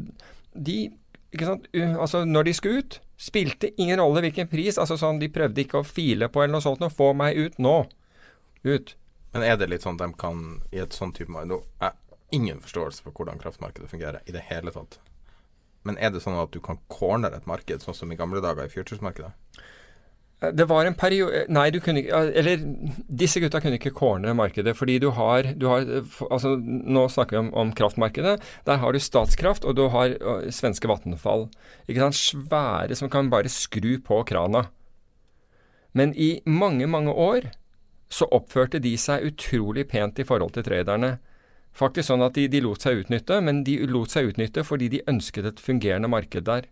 De 0.52 0.90
ikke 1.30 1.46
sant? 1.46 1.66
Altså, 1.74 2.24
når 2.26 2.48
de 2.48 2.54
skulle 2.58 2.82
ut, 2.82 3.00
spilte 3.20 3.70
ingen 3.78 4.00
rolle 4.00 4.24
hvilken 4.24 4.48
pris. 4.50 4.78
altså 4.78 4.98
sånn, 4.98 5.20
De 5.22 5.30
prøvde 5.32 5.62
ikke 5.62 5.80
å 5.80 5.86
file 5.86 6.28
på 6.28 6.42
eller 6.42 6.56
noe 6.58 6.64
sånt. 6.64 6.82
Nå, 6.82 6.90
få 6.90 7.12
meg 7.14 7.38
ut 7.38 7.58
nå. 7.62 7.84
Ut. 8.66 8.96
Men 9.32 9.46
er 9.46 9.56
det 9.56 9.70
litt 9.70 9.86
sånn 9.86 9.96
at 9.96 10.08
de 10.08 10.18
kan 10.18 10.40
i 10.74 10.82
et 10.82 10.92
sånt 10.92 11.16
type 11.16 11.30
marked 11.30 11.62
ingen 12.32 12.60
forståelse 12.60 13.04
for 13.04 13.16
hvordan 13.16 13.40
kraftmarkedet 13.42 13.90
fungerer 13.90 14.20
i 14.26 14.34
det 14.34 14.46
hele 14.50 14.72
tatt. 14.74 14.98
Men 15.86 15.96
er 15.98 16.12
det 16.12 16.22
sånn 16.24 16.38
at 16.38 16.52
du 16.52 16.60
kan 16.60 16.80
cornere 16.92 17.40
et 17.40 17.46
marked, 17.48 17.84
sånn 17.84 17.96
som 17.96 18.10
i 18.12 18.18
gamle 18.18 18.42
dager 18.44 18.66
i 18.66 18.72
futuresmarkedet? 18.72 19.30
Eh, 20.42 20.52
Det 20.52 20.66
var 20.68 20.86
en 20.86 20.94
periode 20.94 21.46
Nei, 21.48 21.70
du 21.70 21.80
kunne 21.80 22.00
ikke 22.00 22.16
Eller 22.40 22.60
disse 23.08 23.40
gutta 23.40 23.60
kunne 23.60 23.76
ikke 23.76 23.92
corne 23.96 24.34
markedet, 24.34 24.76
fordi 24.76 24.98
du 24.98 25.10
har, 25.10 25.42
du 25.56 25.66
har 25.68 25.80
eh, 25.80 26.18
altså 26.30 26.56
Nå 26.60 27.06
snakker 27.08 27.36
vi 27.36 27.42
om, 27.46 27.54
om 27.54 27.72
kraftmarkedet. 27.72 28.40
Der 28.66 28.76
har 28.76 28.92
du 28.92 29.00
Statskraft, 29.00 29.64
og 29.64 29.76
du 29.76 29.88
har 29.88 30.16
svenske 30.50 30.88
Vattenfall. 30.88 31.48
Ikke 31.88 32.00
sant? 32.00 32.20
Svære 32.20 32.96
som 32.96 33.10
kan 33.12 33.30
bare 33.30 33.48
skru 33.48 33.98
på 34.04 34.22
krana. 34.24 34.68
Men 35.92 36.14
i 36.14 36.40
mange, 36.46 36.86
mange 36.86 37.12
år 37.12 37.50
så 38.10 38.26
oppførte 38.34 38.80
de 38.82 38.96
seg 38.98 39.24
utrolig 39.26 39.86
pent 39.88 40.18
i 40.18 40.26
forhold 40.26 40.54
til 40.54 40.66
traderne. 40.66 41.18
Faktisk 41.76 42.10
sånn 42.10 42.24
at 42.26 42.34
de, 42.36 42.48
de 42.50 42.60
lot 42.64 42.82
seg 42.82 43.04
utnytte, 43.04 43.38
men 43.44 43.62
de 43.64 43.78
lot 43.88 44.12
seg 44.12 44.32
utnytte 44.32 44.64
fordi 44.66 44.90
de 44.92 45.04
ønsket 45.10 45.46
et 45.52 45.62
fungerende 45.62 46.10
marked 46.10 46.48
der. 46.48 46.66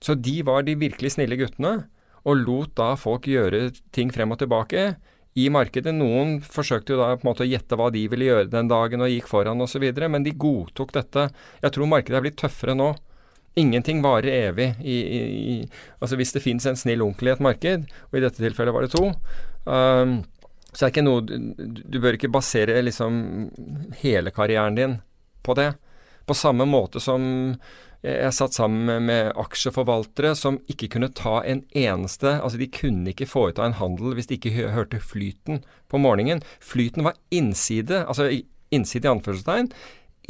Så 0.00 0.16
de 0.16 0.40
var 0.46 0.64
de 0.64 0.78
virkelig 0.80 1.14
snille 1.16 1.38
guttene, 1.40 1.84
og 2.28 2.42
lot 2.42 2.74
da 2.76 2.94
folk 3.00 3.28
gjøre 3.28 3.70
ting 3.96 4.12
frem 4.12 4.32
og 4.34 4.40
tilbake 4.42 4.94
i 5.38 5.46
markedet. 5.52 5.92
Noen 5.94 6.38
forsøkte 6.44 6.94
jo 6.94 7.00
da 7.00 7.12
på 7.14 7.24
en 7.24 7.30
måte 7.30 7.44
å 7.44 7.48
gjette 7.48 7.78
hva 7.78 7.90
de 7.94 8.06
ville 8.10 8.28
gjøre 8.28 8.50
den 8.52 8.70
dagen, 8.70 9.04
og 9.04 9.12
gikk 9.12 9.30
foran 9.30 9.62
osv., 9.64 9.86
men 10.02 10.26
de 10.26 10.34
godtok 10.34 10.92
dette. 10.96 11.28
Jeg 11.62 11.76
tror 11.76 11.92
markedet 11.92 12.18
er 12.18 12.26
blitt 12.26 12.40
tøffere 12.40 12.76
nå. 12.76 12.92
Ingenting 13.60 14.02
varer 14.02 14.30
evig. 14.48 14.72
I, 14.80 14.98
i, 14.98 15.20
i, 15.54 15.56
altså 15.98 16.18
Hvis 16.20 16.34
det 16.36 16.44
finnes 16.44 16.66
en 16.70 16.78
snill 16.78 17.02
onkel 17.04 17.30
i 17.30 17.34
et 17.34 17.44
marked, 17.44 17.88
og 18.10 18.18
i 18.18 18.24
dette 18.24 18.42
tilfellet 18.42 18.76
var 18.76 18.86
det 18.86 18.92
to, 18.94 19.10
um, 19.66 20.20
så 20.72 20.86
er 20.86 20.92
ikke 20.92 21.06
noe 21.06 21.22
du, 21.26 21.36
du 21.58 22.00
bør 22.00 22.16
ikke 22.18 22.32
basere 22.32 22.80
liksom 22.84 23.20
hele 24.02 24.32
karrieren 24.34 24.78
din 24.78 24.98
på 25.42 25.56
det. 25.58 25.72
På 26.26 26.36
samme 26.36 26.66
måte 26.68 27.02
som 27.02 27.22
jeg, 28.00 28.32
satt 28.32 28.56
sammen 28.56 29.04
med, 29.04 29.32
aksjeforvaltere 29.36 30.32
som 30.38 30.56
ikke 30.72 30.88
kunne 30.94 31.10
ta 31.12 31.42
en 31.44 31.60
eneste 31.76 32.38
Altså, 32.38 32.56
de 32.56 32.70
kunne 32.72 33.12
ikke 33.12 33.28
foreta 33.28 33.66
en 33.66 33.76
handel 33.76 34.14
hvis 34.16 34.30
de 34.30 34.38
ikke 34.38 34.70
hørte 34.72 35.02
flyten 35.04 35.60
på 35.90 36.00
morgenen. 36.00 36.40
Flyten 36.64 37.04
var 37.04 37.18
innside, 37.34 38.06
altså 38.06 38.30
innside 38.72 39.08
i 39.08 39.12
anførselstegn, 39.12 39.68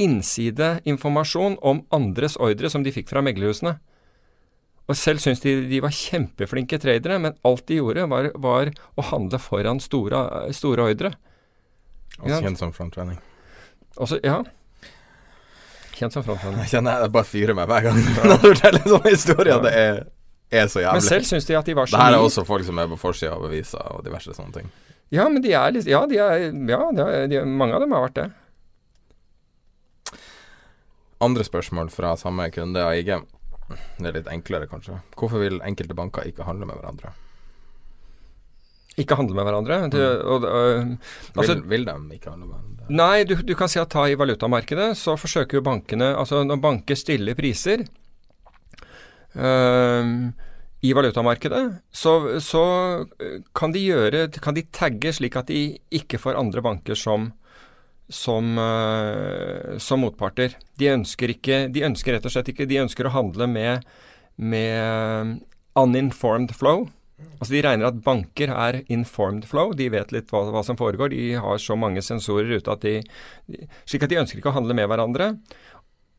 innsideinformasjon 0.01 1.59
om 1.61 1.85
andres 1.93 2.35
ordre 2.41 2.71
som 2.73 2.83
de 2.83 2.93
fikk 2.93 3.11
fra 3.11 3.23
meglerhusene. 3.23 3.77
Og 4.91 4.97
selv 4.99 5.21
syntes 5.23 5.43
de 5.43 5.53
de 5.71 5.79
var 5.83 5.93
kjempeflinke 5.95 6.79
tradere, 6.81 7.19
men 7.23 7.35
alt 7.47 7.63
de 7.69 7.77
gjorde, 7.79 8.07
var, 8.11 8.31
var 8.43 8.71
å 8.99 9.05
handle 9.11 9.39
foran 9.39 9.79
store, 9.83 10.23
store 10.55 10.87
ordre. 10.91 11.13
Altså 12.19 12.41
kjent 12.43 12.59
som 12.59 12.73
frontrunning. 12.75 13.21
Også, 14.01 14.19
ja 14.23 14.41
Kjent 15.95 16.15
som 16.15 16.25
frontrunning. 16.25 16.63
Jeg 16.65 16.73
kjenner 16.75 17.05
jeg 17.05 17.13
bare 17.13 17.27
fyrer 17.29 17.55
meg 17.55 17.69
hver 17.71 17.87
gang 17.87 17.99
når 18.27 18.31
du 18.41 18.47
forteller 18.49 18.85
sånne 18.87 19.13
historier. 19.15 19.63
Det 19.63 19.73
er, 19.79 19.99
er 20.51 20.69
så 20.71 20.83
jævlig. 20.83 20.99
Men 20.99 21.07
selv 21.07 21.29
syns 21.29 21.47
de 21.47 21.57
at 21.59 21.71
de 21.71 21.77
var 21.77 21.91
det 21.91 22.03
her 22.03 22.17
er 22.17 22.27
også 22.27 22.45
folk 22.47 22.67
som 22.67 22.81
er 22.83 22.91
på 22.91 22.99
forsida 22.99 23.35
av 23.37 23.47
aviser 23.47 23.91
og 23.95 24.03
diverse 24.07 24.35
sånne 24.35 24.59
ting. 24.59 24.71
Ja, 25.11 25.27
men 25.31 25.43
de 25.43 25.51
er 25.55 25.73
litt 25.75 25.89
Ja, 25.91 26.05
de 26.07 26.19
er, 26.23 26.47
ja 26.71 26.81
de 26.95 27.03
er, 27.05 27.27
de, 27.31 27.43
mange 27.47 27.75
av 27.77 27.83
dem 27.83 27.95
har 27.95 28.07
vært 28.07 28.19
det. 28.19 28.29
Andre 31.21 31.45
spørsmål 31.45 31.91
fra 31.93 32.15
samme 32.17 32.47
kunde, 32.51 32.81
AIG. 32.81 33.19
Det 33.97 34.09
er 34.09 34.17
litt 34.19 34.31
enklere, 34.31 34.69
kanskje. 34.71 34.99
Hvorfor 35.19 35.43
vil 35.43 35.61
enkelte 35.65 35.97
banker 35.97 36.27
ikke 36.29 36.47
handle 36.47 36.69
med 36.69 36.79
hverandre? 36.79 37.13
Ikke 38.99 39.15
handle 39.15 39.37
med 39.37 39.47
hverandre. 39.47 39.79
Du, 39.91 39.99
og, 40.01 40.45
og, 40.45 40.95
altså, 41.37 41.55
vil, 41.55 41.65
vil 41.71 41.87
de 41.87 42.17
ikke 42.17 42.33
handle 42.33 42.47
med 42.49 42.55
hverandre? 42.57 42.87
Nei, 42.91 43.23
du, 43.23 43.37
du 43.47 43.53
kan 43.55 43.71
si 43.71 43.79
at 43.79 43.91
ta 43.93 44.03
i 44.09 44.17
valutamarkedet, 44.19 44.91
så 44.99 45.15
forsøker 45.19 45.59
jo 45.59 45.63
bankene 45.63 46.11
Altså 46.17 46.41
når 46.43 46.59
banker 46.59 46.97
stiller 46.99 47.37
priser 47.37 47.85
øh, 49.39 50.09
i 50.81 50.91
valutamarkedet, 50.97 51.61
så, 51.93 52.15
så 52.43 52.63
kan 53.55 53.71
de 53.71 53.85
gjøre 53.85 54.25
Kan 54.41 54.57
de 54.57 54.65
tagge 54.73 55.13
slik 55.15 55.37
at 55.39 55.53
de 55.53 55.77
ikke 55.93 56.19
får 56.19 56.39
andre 56.41 56.63
banker 56.65 56.99
som 56.99 57.29
som, 58.11 58.57
øh, 58.59 59.77
som 59.79 60.03
motparter. 60.03 60.57
De 60.79 60.91
ønsker 60.91 61.33
ikke 61.33 61.61
De 61.73 61.85
ønsker 61.87 62.15
rett 62.15 62.25
og 62.27 62.33
slett 62.33 62.51
ikke 62.51 62.67
De 62.69 62.81
ønsker 62.83 63.07
å 63.07 63.13
handle 63.15 63.47
med, 63.47 63.85
med 64.35 65.39
uninformed 65.79 66.53
flow. 66.57 66.89
Altså 67.39 67.53
De 67.55 67.63
regner 67.65 67.89
at 67.89 68.01
banker 68.05 68.51
er 68.53 68.81
informed 68.91 69.47
flow. 69.49 69.73
De 69.77 69.89
vet 69.93 70.11
litt 70.13 70.29
hva, 70.33 70.43
hva 70.53 70.63
som 70.65 70.77
foregår. 70.79 71.13
De 71.13 71.33
har 71.41 71.61
så 71.61 71.77
mange 71.79 72.03
sensorer 72.05 72.59
ute 72.59 72.73
at 72.73 72.83
de, 72.85 72.99
Slik 73.89 74.05
at 74.05 74.13
de 74.13 74.19
ønsker 74.21 74.41
ikke 74.41 74.51
å 74.51 74.57
handle 74.59 74.77
med 74.77 74.89
hverandre. 74.91 75.33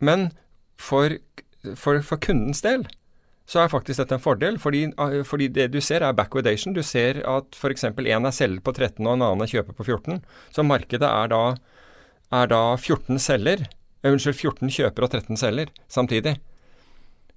Men 0.02 0.30
for, 0.80 1.14
for, 1.78 2.02
for 2.06 2.22
kundens 2.22 2.64
del 2.64 2.88
så 3.52 3.62
er 3.62 3.72
faktisk 3.72 4.00
dette 4.00 4.16
en 4.16 4.22
fordel. 4.22 4.58
Fordi, 4.62 4.84
eh, 4.90 5.20
fordi 5.26 5.48
det 5.52 5.68
du 5.74 5.80
ser 5.80 6.02
er 6.06 6.16
backwardation. 6.16 6.74
Du 6.74 6.82
ser 6.86 7.20
at 7.28 7.58
f.eks. 7.58 7.84
en 7.84 8.26
er 8.26 8.34
selger 8.34 8.62
på 8.64 8.74
13 8.74 9.04
og 9.06 9.14
en 9.14 9.26
annen 9.26 9.44
er 9.44 9.52
kjøper 9.52 9.76
på 9.76 9.84
14. 9.84 10.22
Så 10.54 10.64
markedet 10.66 11.08
er 11.08 11.32
da, 11.32 11.42
er 12.32 12.48
da 12.50 12.62
14 12.76 13.18
selger. 13.22 13.66
eh, 14.02 14.12
Unnskyld, 14.12 14.38
14 14.38 14.72
kjøper 14.72 15.04
og 15.06 15.10
13 15.12 15.36
selger 15.36 15.70
samtidig. 15.88 16.38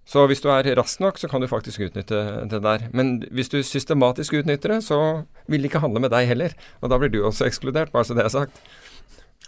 Så 0.05 0.27
hvis 0.29 0.41
du 0.43 0.51
er 0.53 0.67
rask 0.77 0.99
nok, 1.01 1.17
så 1.17 1.27
kan 1.27 1.41
du 1.41 1.47
faktisk 1.49 1.81
utnytte 1.81 2.19
det 2.49 2.61
der. 2.61 2.83
Men 2.93 3.23
hvis 3.33 3.49
du 3.49 3.57
systematisk 3.65 4.33
utnytter 4.37 4.75
det, 4.75 4.83
så 4.85 5.25
vil 5.49 5.63
de 5.63 5.69
ikke 5.71 5.81
handle 5.81 5.99
med 6.03 6.13
deg 6.13 6.27
heller. 6.29 6.53
Og 6.81 6.91
da 6.93 6.99
blir 7.01 7.09
du 7.09 7.23
også 7.25 7.47
ekskludert, 7.49 7.91
bare 7.91 8.05
så 8.05 8.13
det 8.13 8.25
er 8.25 8.29
sagt. 8.29 8.61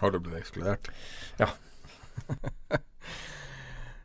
Har 0.02 0.12
du 0.12 0.18
blitt 0.20 0.40
ekskludert? 0.42 0.90
Ja. 1.38 1.52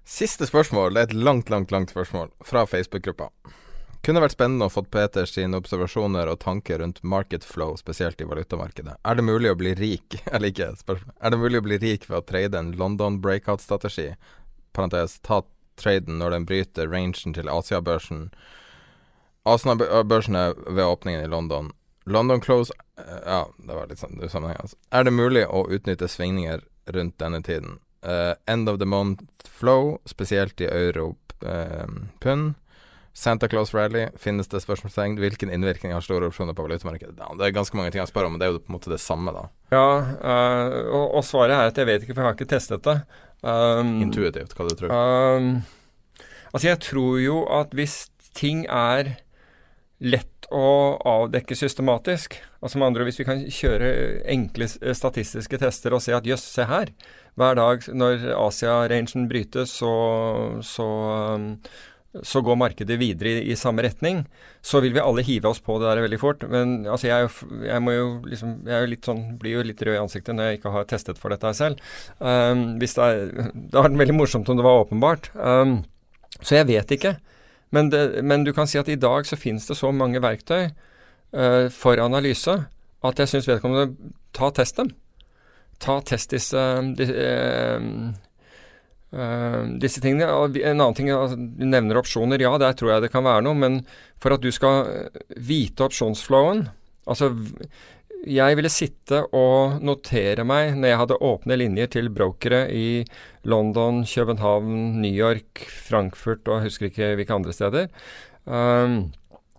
Siste 0.05 0.45
spørsmål. 0.47 0.93
Det 0.93 1.01
er 1.01 1.09
et 1.09 1.17
langt, 1.17 1.49
langt, 1.49 1.73
langt 1.73 1.91
spørsmål 1.95 2.29
fra 2.45 2.67
Facebook-gruppa. 2.69 3.31
Kunne 4.03 4.19
vært 4.19 4.35
spennende 4.35 4.67
å 4.67 4.73
fått 4.73 4.91
Peter 4.91 5.29
sine 5.31 5.61
observasjoner 5.63 6.27
og 6.33 6.41
tanker 6.43 6.81
rundt 6.83 6.99
market 7.07 7.45
flow, 7.47 7.77
spesielt 7.79 8.21
i 8.21 8.27
valutamarkedet. 8.27 8.97
Er 9.07 9.19
det 9.19 9.23
mulig 9.23 9.53
å 9.53 9.59
bli 9.59 9.77
rik 9.79 10.17
Eller 10.33 10.51
ikke, 10.51 10.73
spørsmål. 10.81 11.15
Er 11.21 11.31
det 11.31 11.39
mulig 11.39 11.61
å 11.61 11.67
bli 11.69 11.79
rik 11.85 12.09
ved 12.09 12.19
å 12.19 12.27
trade 12.27 12.59
en 12.59 12.73
London 12.81 13.21
breakout-strategi? 13.23 14.09
Parentes, 14.75 15.21
ta 15.23 15.45
traden 15.79 16.19
når 16.19 16.35
den 16.35 16.49
bryter 16.51 16.91
rangen 16.91 17.37
til 17.37 17.51
Asia-børsen. 17.53 18.27
Asia-børsen 19.47 20.39
er 20.39 20.59
ved 20.67 20.83
åpningen 20.83 21.23
i 21.23 21.31
London. 21.31 21.71
London 22.11 22.43
close 22.43 22.75
eh, 22.99 23.21
Ja, 23.23 23.45
det 23.55 23.77
var 23.77 23.87
litt 23.87 24.03
sånn 24.03 24.19
altså. 24.51 24.75
Er 24.91 25.07
det 25.07 25.15
mulig 25.15 25.45
å 25.47 25.69
utnytte 25.71 26.11
svingninger 26.11 26.65
rundt 26.91 27.21
denne 27.23 27.39
tiden? 27.47 27.79
Uh, 28.03 28.35
end 28.51 28.67
of 28.67 28.81
the 28.83 28.89
month 28.89 29.23
flow, 29.47 30.01
spesielt 30.11 30.59
i 30.59 30.67
euro 30.67 31.13
pund. 32.23 32.55
Santa 33.13 33.49
Claus 33.49 33.75
Rally, 33.75 34.07
finnes 34.17 34.49
det 34.49 34.63
spørsmålstegn? 34.65 35.19
Hvilken 35.21 35.53
innvirkning 35.53 35.93
har 35.93 36.05
store 36.05 36.31
opsjoner 36.31 36.57
på 36.57 36.65
valutamarkedet? 36.65 37.19
Det 37.19 37.45
er 37.45 37.53
ganske 37.53 37.77
mange 37.77 37.93
ting 37.93 38.01
jeg 38.01 38.09
spør 38.09 38.31
om, 38.31 38.35
men 38.35 38.41
det 38.41 38.49
er 38.49 38.55
jo 38.55 38.63
på 38.63 38.73
en 38.73 38.79
måte 38.79 38.93
det 38.93 39.03
samme, 39.05 39.35
da. 39.37 39.45
Ja, 39.75 39.89
øh, 40.17 40.79
og, 40.87 41.05
og 41.21 41.27
svaret 41.29 41.53
er 41.53 41.69
at 41.69 41.81
jeg 41.81 41.91
vet 41.91 42.07
ikke, 42.07 42.17
for 42.17 42.25
jeg 42.25 42.31
har 42.31 42.39
ikke 42.39 42.53
testet 42.55 42.89
det. 42.89 42.97
Um, 43.45 43.99
Intuitivt, 44.07 44.57
hva 44.57 44.69
du 44.69 44.75
tror. 44.79 44.95
Um, 44.97 45.53
altså, 46.55 46.71
jeg 46.71 46.81
tror 46.89 47.21
jo 47.21 47.43
at 47.53 47.77
hvis 47.77 48.07
ting 48.39 48.65
er 48.71 49.19
lett 50.03 50.49
å 50.53 50.97
avdekke 51.09 51.57
systematisk, 51.57 52.39
altså 52.65 52.81
med 52.81 52.91
andre 52.91 53.07
hvis 53.07 53.21
vi 53.21 53.27
kan 53.29 53.45
kjøre 53.45 53.93
enkle 54.33 54.69
statistiske 54.69 55.61
tester 55.61 55.95
og 55.95 56.03
se 56.05 56.17
at 56.17 56.27
jøss, 56.29 56.45
se 56.57 56.67
her, 56.69 56.93
hver 57.41 57.57
dag 57.57 57.87
når 57.93 58.27
Asia-rangen 58.37 59.29
brytes, 59.31 59.73
så, 59.81 59.93
så, 60.67 60.89
um, 61.37 61.55
så 62.21 62.43
går 62.45 62.59
markedet 62.61 62.99
videre 63.01 63.31
i, 63.31 63.45
i, 63.53 63.57
samme 63.57 63.83
retning, 63.87 64.23
så 64.61 64.83
vil 64.85 64.93
vi 64.93 65.01
alle 65.01 65.25
hive 65.25 65.49
oss 65.49 65.63
på 65.65 65.79
det 65.81 65.89
der 65.89 66.03
veldig 66.05 66.19
fort. 66.21 66.45
Men 66.51 66.83
altså, 66.85 67.09
jeg, 67.09 67.31
jeg 67.65 67.85
må 67.85 67.95
jo 67.95 68.09
liksom 68.29 68.59
Jeg 68.69 68.85
jo 68.85 68.99
sånn, 69.07 69.23
blir 69.41 69.57
jo 69.57 69.65
litt 69.65 69.81
rød 69.81 69.97
i 69.97 70.03
ansiktet 70.03 70.37
når 70.37 70.51
jeg 70.51 70.61
ikke 70.61 70.75
har 70.75 70.89
testet 70.91 71.21
for 71.21 71.33
dette 71.33 71.55
selv. 71.57 71.81
Um, 72.21 72.77
det, 72.81 72.91
er, 73.01 73.25
det 73.55 73.73
hadde 73.73 73.87
vært 73.89 74.01
veldig 74.05 74.19
morsomt 74.19 74.53
om 74.53 74.61
det 74.61 74.67
var 74.67 74.85
åpenbart. 74.85 75.31
Um, 75.41 75.79
så 76.41 76.59
jeg 76.59 76.69
vet 76.69 76.97
ikke. 76.99 77.17
Men, 77.73 77.89
det, 77.93 78.21
men, 78.21 78.45
du 78.45 78.53
kan 78.53 78.69
si 78.69 78.81
at 78.81 78.91
i 78.93 79.01
dag 79.01 79.25
så 79.25 79.39
finnes 79.41 79.65
det 79.71 79.79
så 79.79 79.93
mange 79.97 80.21
verktøy 80.21 80.69
uh, 80.69 81.69
for 81.73 82.03
analyse 82.03 82.59
at 83.03 83.23
jeg 83.23 83.31
syns 83.31 83.49
vedkommende 83.49 84.13
ta 84.37 84.53
test 84.53 84.77
dem. 84.77 84.93
Ta 85.83 85.97
test 86.05 86.37
disse 86.37 86.61
uh, 86.61 87.89
Uh, 89.13 89.77
disse 89.77 90.01
tingene. 90.01 90.25
En 90.25 90.81
annen 90.81 90.97
ting, 90.97 91.11
altså, 91.13 91.37
Du 91.37 91.67
nevner 91.69 92.01
opsjoner. 92.01 92.41
Ja, 92.41 92.55
der 92.61 92.77
tror 92.77 92.95
jeg 92.95 93.07
det 93.07 93.13
kan 93.13 93.27
være 93.27 93.45
noe. 93.45 93.59
Men 93.59 93.83
for 94.23 94.35
at 94.37 94.45
du 94.45 94.51
skal 94.55 94.87
eh, 94.89 95.25
vite 95.37 95.85
opsjonsflowen 95.89 96.69
Altså, 97.11 97.33
jeg 98.23 98.55
ville 98.55 98.71
sitte 98.71 99.25
og 99.35 99.81
notere 99.83 100.45
meg 100.47 100.77
når 100.79 100.93
jeg 100.93 100.99
hadde 101.01 101.17
åpne 101.27 101.57
linjer 101.59 101.89
til 101.91 102.11
brokere 102.15 102.61
i 102.71 103.03
London, 103.43 104.05
København, 104.07 105.01
New 105.03 105.11
York, 105.11 105.65
Frankfurt 105.67 106.47
og 106.47 106.61
jeg 106.61 106.69
husker 106.69 106.87
ikke 106.87 107.09
hvilke 107.19 107.35
andre 107.35 107.57
steder. 107.57 107.89
Um, 108.47 109.11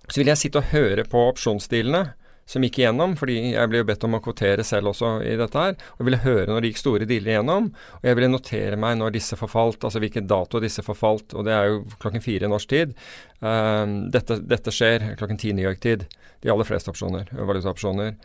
så 0.08 0.22
ville 0.22 0.32
jeg 0.32 0.44
sitte 0.46 0.64
og 0.64 0.72
høre 0.72 1.04
på 1.04 1.28
opsjonsdealene 1.34 2.06
som 2.49 2.64
gikk 2.65 2.82
igjennom, 2.82 3.15
fordi 3.20 3.38
jeg 3.53 3.70
ble 3.72 3.82
jo 3.82 3.88
bedt 3.88 4.03
om 4.07 4.18
å 4.18 4.22
kvotere 4.24 4.65
selv 4.68 4.91
også 4.91 5.14
i 5.26 5.36
dette 5.40 5.60
her. 5.60 5.76
og 5.98 6.06
ville 6.07 6.22
høre 6.24 6.48
når 6.49 6.61
det 6.61 6.72
gikk 6.72 6.82
store 6.82 7.07
dealer 7.10 7.36
igjennom, 7.36 7.70
og 7.99 8.07
jeg 8.07 8.20
ville 8.20 8.32
notere 8.32 8.80
meg 8.80 8.98
når 8.99 9.15
disse 9.15 9.40
forfalt, 9.40 9.84
altså 9.84 10.02
hvilken 10.03 10.28
dato 10.28 10.60
disse 10.64 10.84
forfalt, 10.86 11.34
og 11.34 11.48
det 11.48 11.56
er 11.56 11.70
jo 11.72 11.84
klokken 12.03 12.24
fire 12.24 12.49
norsk 12.52 12.70
tid. 12.70 12.95
Um, 13.40 14.10
dette, 14.14 14.41
dette, 14.44 14.74
skjer 14.74 15.14
klokken 15.20 15.40
ti 15.40 15.53
New 15.56 15.65
York-tid, 15.65 16.07
de 16.44 16.52
aller 16.52 16.68
fleste 16.68 16.91
opsjoner, 16.91 17.32
valutaopsjoner. 17.32 18.18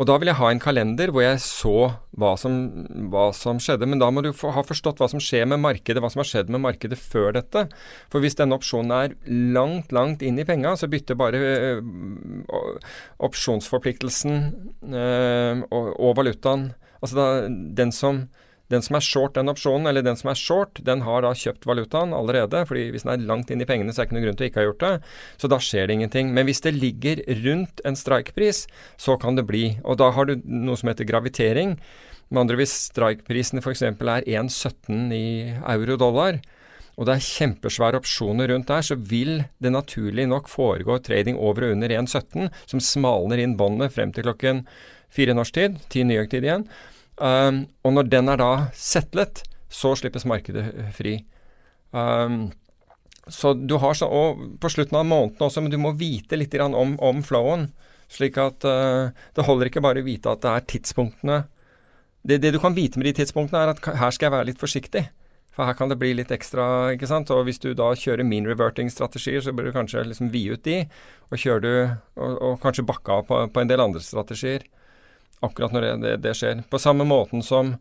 Og 0.00 0.06
da 0.08 0.14
vil 0.16 0.30
jeg 0.30 0.38
ha 0.38 0.48
en 0.48 0.62
kalender 0.62 1.10
hvor 1.12 1.20
jeg 1.20 1.40
så 1.44 1.74
hva 2.16 2.30
som, 2.40 2.54
hva 3.12 3.26
som 3.36 3.58
skjedde. 3.60 3.84
Men 3.84 4.00
da 4.00 4.08
må 4.08 4.22
du 4.24 4.30
ha 4.32 4.62
forstått 4.64 5.00
hva 5.02 5.10
som 5.12 5.20
skjer 5.20 5.44
med 5.50 5.60
markedet, 5.60 6.00
hva 6.00 6.08
som 6.12 6.22
har 6.22 6.30
skjedd 6.30 6.52
med 6.52 6.62
markedet 6.64 6.96
før 6.96 7.34
dette. 7.36 7.66
For 8.12 8.24
hvis 8.24 8.38
denne 8.38 8.56
opsjonen 8.56 8.94
er 8.96 9.16
langt, 9.28 9.92
langt 9.92 10.24
inn 10.24 10.40
i 10.40 10.46
penga, 10.48 10.72
så 10.80 10.88
bytter 10.88 11.20
bare 11.20 11.40
øh, 11.44 11.82
opsjonsforpliktelsen 13.28 14.38
øh, 14.88 15.66
og, 15.68 15.92
og, 15.92 16.14
valutaen 16.20 16.70
Altså 17.00 17.16
da, 17.16 17.26
den 17.48 17.92
som 17.96 18.26
den 18.70 18.84
som 18.86 18.96
er 18.96 19.04
short 19.04 19.34
den 19.34 19.50
opsjonen, 19.50 19.88
eller 19.90 20.04
den 20.06 20.18
som 20.18 20.30
er 20.30 20.38
short, 20.38 20.78
den 20.86 21.02
har 21.06 21.24
da 21.24 21.32
kjøpt 21.34 21.66
valutaen 21.66 22.14
allerede. 22.14 22.64
fordi 22.66 22.90
hvis 22.94 23.02
den 23.06 23.12
er 23.14 23.26
langt 23.26 23.50
inn 23.50 23.60
i 23.60 23.66
pengene, 23.66 23.92
så 23.92 24.02
er 24.02 24.04
det 24.04 24.10
ikke 24.10 24.18
noen 24.18 24.26
grunn 24.28 24.38
til 24.38 24.46
å 24.46 24.50
ikke 24.50 24.60
ha 24.60 24.68
gjort 24.68 24.84
det. 24.84 24.92
Så 25.42 25.50
da 25.50 25.58
skjer 25.58 25.88
det 25.88 25.96
ingenting. 25.98 26.30
Men 26.34 26.46
hvis 26.46 26.62
det 26.62 26.76
ligger 26.76 27.24
rundt 27.42 27.82
en 27.84 27.98
strikepris, 27.98 28.66
så 28.96 29.18
kan 29.18 29.34
det 29.34 29.48
bli. 29.50 29.64
Og 29.82 29.98
da 29.98 30.12
har 30.14 30.30
du 30.30 30.38
noe 30.44 30.78
som 30.78 30.92
heter 30.92 31.08
gravitering. 31.08 31.74
Med 32.30 32.44
andre 32.44 32.60
hvis 32.60 32.76
strikeprisen 32.92 33.58
f.eks. 33.58 33.82
er 33.82 33.96
1,17 33.98 35.10
i 35.16 35.26
euro-dollar, 35.58 36.38
og 37.00 37.06
det 37.08 37.16
er 37.16 37.24
kjempesvære 37.24 37.98
opsjoner 37.98 38.50
rundt 38.52 38.68
der, 38.68 38.84
så 38.84 38.94
vil 38.94 39.46
det 39.58 39.72
naturlig 39.72 40.26
nok 40.28 40.50
foregå 40.52 40.98
trading 41.02 41.38
over 41.40 41.66
og 41.66 41.74
under 41.74 41.94
1,17, 41.96 42.50
som 42.70 42.82
smalner 42.84 43.40
inn 43.40 43.56
båndet 43.58 43.94
frem 43.94 44.12
til 44.12 44.28
klokken 44.28 44.66
fire 45.10 45.34
norsk 45.34 45.56
tid, 45.56 45.78
ti 45.90 46.04
New 46.04 46.18
York-tid 46.20 46.46
igjen. 46.46 46.66
Um, 47.20 47.66
og 47.84 47.92
når 47.96 48.08
den 48.08 48.32
er 48.32 48.40
da 48.40 48.50
settlet, 48.72 49.44
så 49.70 49.92
slippes 49.98 50.24
markedet 50.26 50.64
fri. 50.96 51.18
Um, 51.92 52.48
så 53.30 53.52
du 53.54 53.76
har 53.82 53.94
så, 53.94 54.06
Og 54.08 54.58
på 54.62 54.70
slutten 54.72 54.96
av 54.96 55.06
måneden 55.06 55.44
også, 55.44 55.60
men 55.60 55.70
du 55.70 55.78
må 55.78 55.92
vite 55.98 56.38
litt 56.38 56.54
om, 56.64 56.96
om 56.98 57.22
flowen. 57.22 57.68
Slik 58.10 58.40
at 58.40 58.64
uh, 58.64 59.12
det 59.36 59.46
holder 59.46 59.68
ikke 59.68 59.84
bare 59.84 60.02
å 60.02 60.06
vite 60.06 60.32
at 60.32 60.42
det 60.42 60.50
er 60.54 60.68
tidspunktene 60.74 61.42
det, 62.22 62.38
det, 62.38 62.50
du 62.52 62.58
kan 62.60 62.74
vite 62.76 63.00
med 63.00 63.08
de 63.08 63.14
tidspunktene, 63.16 63.62
er 63.62 63.72
at 63.72 63.86
her 63.96 64.12
skal 64.12 64.28
jeg 64.28 64.34
være 64.34 64.48
litt 64.50 64.60
forsiktig. 64.60 65.06
For 65.56 65.66
her 65.66 65.76
kan 65.76 65.90
det 65.90 65.98
bli 65.98 66.12
litt 66.14 66.32
ekstra, 66.34 66.92
ikke 66.94 67.08
sant. 67.08 67.30
Og 67.32 67.46
hvis 67.48 67.60
du 67.62 67.72
da 67.74 67.90
kjører 67.96 68.26
mean 68.28 68.48
reverting-strategier, 68.48 69.40
så 69.44 69.54
bør 69.56 69.70
du 69.70 69.72
kanskje 69.74 70.04
liksom 70.06 70.28
vie 70.34 70.52
ut 70.52 70.64
de. 70.68 70.82
Og 71.30 71.40
kjører 71.40 71.64
du 71.64 71.72
og, 72.20 72.34
og 72.36 72.60
kanskje 72.62 72.84
bakke 72.86 73.16
av 73.16 73.24
på, 73.28 73.40
på 73.48 73.62
en 73.62 73.72
del 73.72 73.82
andre 73.82 74.04
strategier 74.04 74.66
akkurat 75.44 75.74
når 75.74 75.86
det, 75.86 75.90
det, 76.04 76.14
det, 76.26 76.36
skjer. 76.38 76.62
På 76.70 76.80
samme 76.80 77.06
måten 77.08 77.44
som 77.44 77.74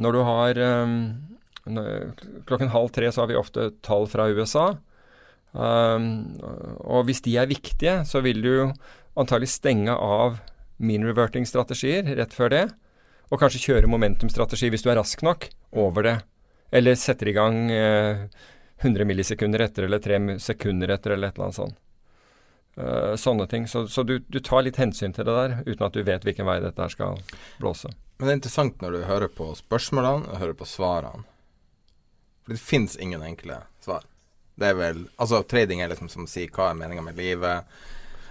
når 0.00 0.16
du 0.16 0.24
har 0.26 0.58
um, 0.84 0.96
Klokken 2.44 2.72
halv 2.74 2.90
tre 2.92 3.08
så 3.12 3.22
har 3.22 3.30
vi 3.30 3.38
ofte 3.40 3.70
tall 3.86 4.04
fra 4.10 4.26
USA. 4.28 4.74
Um, 5.52 6.36
og 6.84 7.06
hvis 7.08 7.22
de 7.24 7.38
er 7.40 7.48
viktige, 7.48 8.02
så 8.04 8.20
vil 8.24 8.42
du 8.44 8.54
antagelig 9.16 9.52
stenge 9.54 9.94
av 9.94 10.42
mean 10.76 11.06
reverting-strategier 11.06 12.10
rett 12.18 12.34
før 12.36 12.52
det. 12.52 12.64
Og 13.32 13.40
kanskje 13.40 13.62
kjøre 13.62 13.88
momentum-strategi 13.88 14.68
hvis 14.74 14.84
du 14.84 14.90
er 14.92 15.00
rask 15.00 15.22
nok 15.24 15.48
over 15.72 16.04
det. 16.04 16.16
Eller 16.74 16.98
setter 16.98 17.30
i 17.30 17.36
gang 17.36 17.70
eh, 17.72 18.26
100 18.82 19.06
millisekunder 19.08 19.64
etter 19.64 19.86
eller 19.86 20.02
3 20.02 20.38
sekunder 20.42 20.92
etter 20.92 21.14
eller 21.14 21.30
et 21.30 21.38
eller 21.38 21.48
annet 21.48 21.60
sånt. 21.62 21.80
Uh, 22.74 23.14
sånne 23.14 23.46
ting. 23.46 23.68
Så, 23.70 23.84
så 23.88 24.02
du, 24.02 24.18
du, 24.26 24.40
tar 24.42 24.64
litt 24.66 24.80
hensyn 24.80 25.12
til 25.14 25.28
det 25.28 25.34
der, 25.36 25.52
uten 25.66 25.86
at 25.86 25.94
du 25.94 26.02
vet 26.02 26.24
hvilken 26.26 26.48
vei 26.48 26.58
dette 26.64 26.88
skal 26.90 27.20
blåse. 27.60 27.92
Men 28.18 28.26
det 28.26 28.32
er 28.32 28.40
interessant 28.40 28.82
når 28.82 28.96
du 28.96 29.04
hører 29.06 29.30
på 29.30 29.52
spørsmålene 29.58 30.32
og 30.32 30.42
hører 30.42 30.58
på 30.58 30.66
svarene. 30.66 31.22
For 32.44 32.54
det 32.54 32.60
fins 32.60 32.96
ingen 33.00 33.22
enkle 33.22 33.62
svar. 33.84 34.02
Det 34.54 34.70
er 34.70 34.76
vel 34.78 35.04
Altså, 35.16 35.42
trading 35.48 35.80
er 35.82 35.90
liksom 35.90 36.10
som 36.12 36.26
å 36.26 36.30
si 36.30 36.44
hva 36.46 36.70
er 36.70 36.78
meninga 36.78 37.02
med 37.06 37.18
livet. 37.18 37.70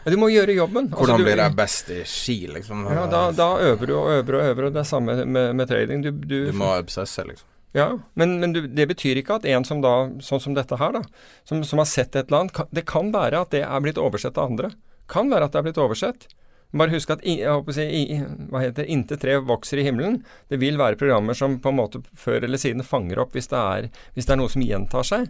Men 0.04 0.16
du 0.16 0.20
må 0.20 0.30
gjøre 0.32 0.56
jobben. 0.58 0.90
Altså, 0.90 1.00
Hvordan 1.00 1.16
altså, 1.16 1.24
du, 1.24 1.30
blir 1.30 1.44
jeg 1.44 1.56
best 1.58 1.90
i 1.96 2.02
ski, 2.08 2.38
liksom? 2.58 2.84
Ja, 2.92 3.08
da, 3.12 3.24
da, 3.36 3.50
øver 3.72 3.88
du 3.90 3.96
og 3.96 4.12
øver 4.12 4.40
og 4.40 4.52
øver, 4.52 4.68
og 4.68 4.76
det 4.76 4.84
er 4.84 4.88
samme 4.92 5.18
med, 5.24 5.56
med 5.56 5.72
trading. 5.72 6.04
Du, 6.04 6.12
du, 6.12 6.38
du 6.52 6.56
må 6.60 6.74
obsesse, 6.76 7.24
liksom. 7.28 7.48
Ja, 7.74 7.88
men, 8.14 8.36
men 8.40 8.54
du, 8.54 8.62
det 8.70 8.86
betyr 8.92 9.18
ikke 9.18 9.40
at 9.40 9.48
en 9.50 9.66
som 9.66 9.82
da, 9.82 9.94
sånn 10.22 10.42
som 10.44 10.54
dette 10.54 10.78
her, 10.78 10.94
da, 10.94 11.02
som, 11.50 11.64
som 11.66 11.82
har 11.82 11.90
sett 11.90 12.14
et 12.14 12.30
eller 12.30 12.44
annet 12.44 12.74
Det 12.74 12.86
kan 12.90 13.10
være 13.14 13.42
at 13.42 13.54
det 13.56 13.64
er 13.66 13.82
blitt 13.82 14.02
oversett 14.02 14.38
av 14.38 14.52
andre. 14.52 14.70
Kan 15.10 15.34
være 15.34 15.50
at 15.50 15.56
det 15.56 15.62
er 15.62 15.68
blitt 15.68 15.82
oversett. 15.82 16.28
Bare 16.74 16.94
husk 16.94 17.12
at 17.14 17.22
jeg 17.26 17.46
håper 17.46 17.70
å 17.70 17.76
si, 17.78 18.18
hva 18.50 18.62
heter, 18.64 18.88
inntil 18.90 19.20
tre 19.22 19.38
vokser 19.46 19.82
i 19.82 19.86
himmelen. 19.86 20.22
Det 20.50 20.58
vil 20.62 20.78
være 20.82 20.98
programmer 21.02 21.38
som 21.38 21.60
på 21.62 21.70
en 21.70 21.78
måte 21.78 22.02
før 22.18 22.46
eller 22.46 22.62
siden 22.62 22.86
fanger 22.86 23.22
opp 23.22 23.36
hvis 23.38 23.50
det 23.52 23.60
er, 23.60 23.90
hvis 24.16 24.30
det 24.30 24.34
er 24.34 24.42
noe 24.42 24.54
som 24.54 24.66
gjentar 24.66 25.06
seg. 25.06 25.28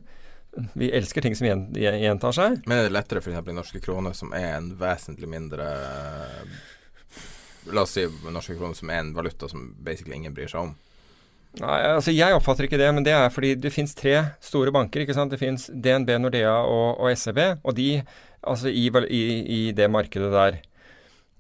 Vi 0.80 0.92
elsker 0.94 1.26
ting 1.26 1.36
som 1.36 1.48
gjentar 1.48 2.36
seg. 2.36 2.62
Men 2.68 2.80
er 2.80 2.88
det 2.88 2.96
lettere 2.96 3.24
f.eks. 3.24 3.40
i 3.40 3.56
norske 3.58 3.82
kroner, 3.84 4.16
som 4.16 4.32
er 4.38 4.54
en 4.60 4.72
vesentlig 4.80 5.32
mindre 5.32 5.68
La 7.72 7.86
oss 7.86 7.94
si 7.96 8.04
norske 8.28 8.58
kroner 8.60 8.76
som 8.76 8.90
er 8.92 9.00
en 9.00 9.14
valuta 9.16 9.48
som 9.48 9.70
basically 9.80 10.18
ingen 10.18 10.34
bryr 10.36 10.52
seg 10.52 10.68
om. 10.68 10.74
Nei, 11.62 11.80
altså 11.86 12.14
Jeg 12.16 12.34
oppfatter 12.34 12.66
ikke 12.66 12.80
det, 12.82 12.90
men 12.96 13.06
det 13.06 13.14
er 13.14 13.28
fordi 13.30 13.54
det 13.62 13.72
finnes 13.74 13.94
tre 13.98 14.16
store 14.42 14.74
banker. 14.74 15.04
ikke 15.04 15.14
sant? 15.14 15.34
Det 15.34 15.42
finnes 15.42 15.68
DNB, 15.70 16.16
Nordea 16.24 16.56
og, 16.66 16.98
og 16.98 17.18
SEB. 17.18 17.40
Og 17.62 17.76
de, 17.78 18.02
altså 18.42 18.72
i, 18.74 18.88
i, 18.90 19.22
i, 19.44 19.60
det 19.76 19.90
markedet 19.92 20.32
der, 20.34 20.58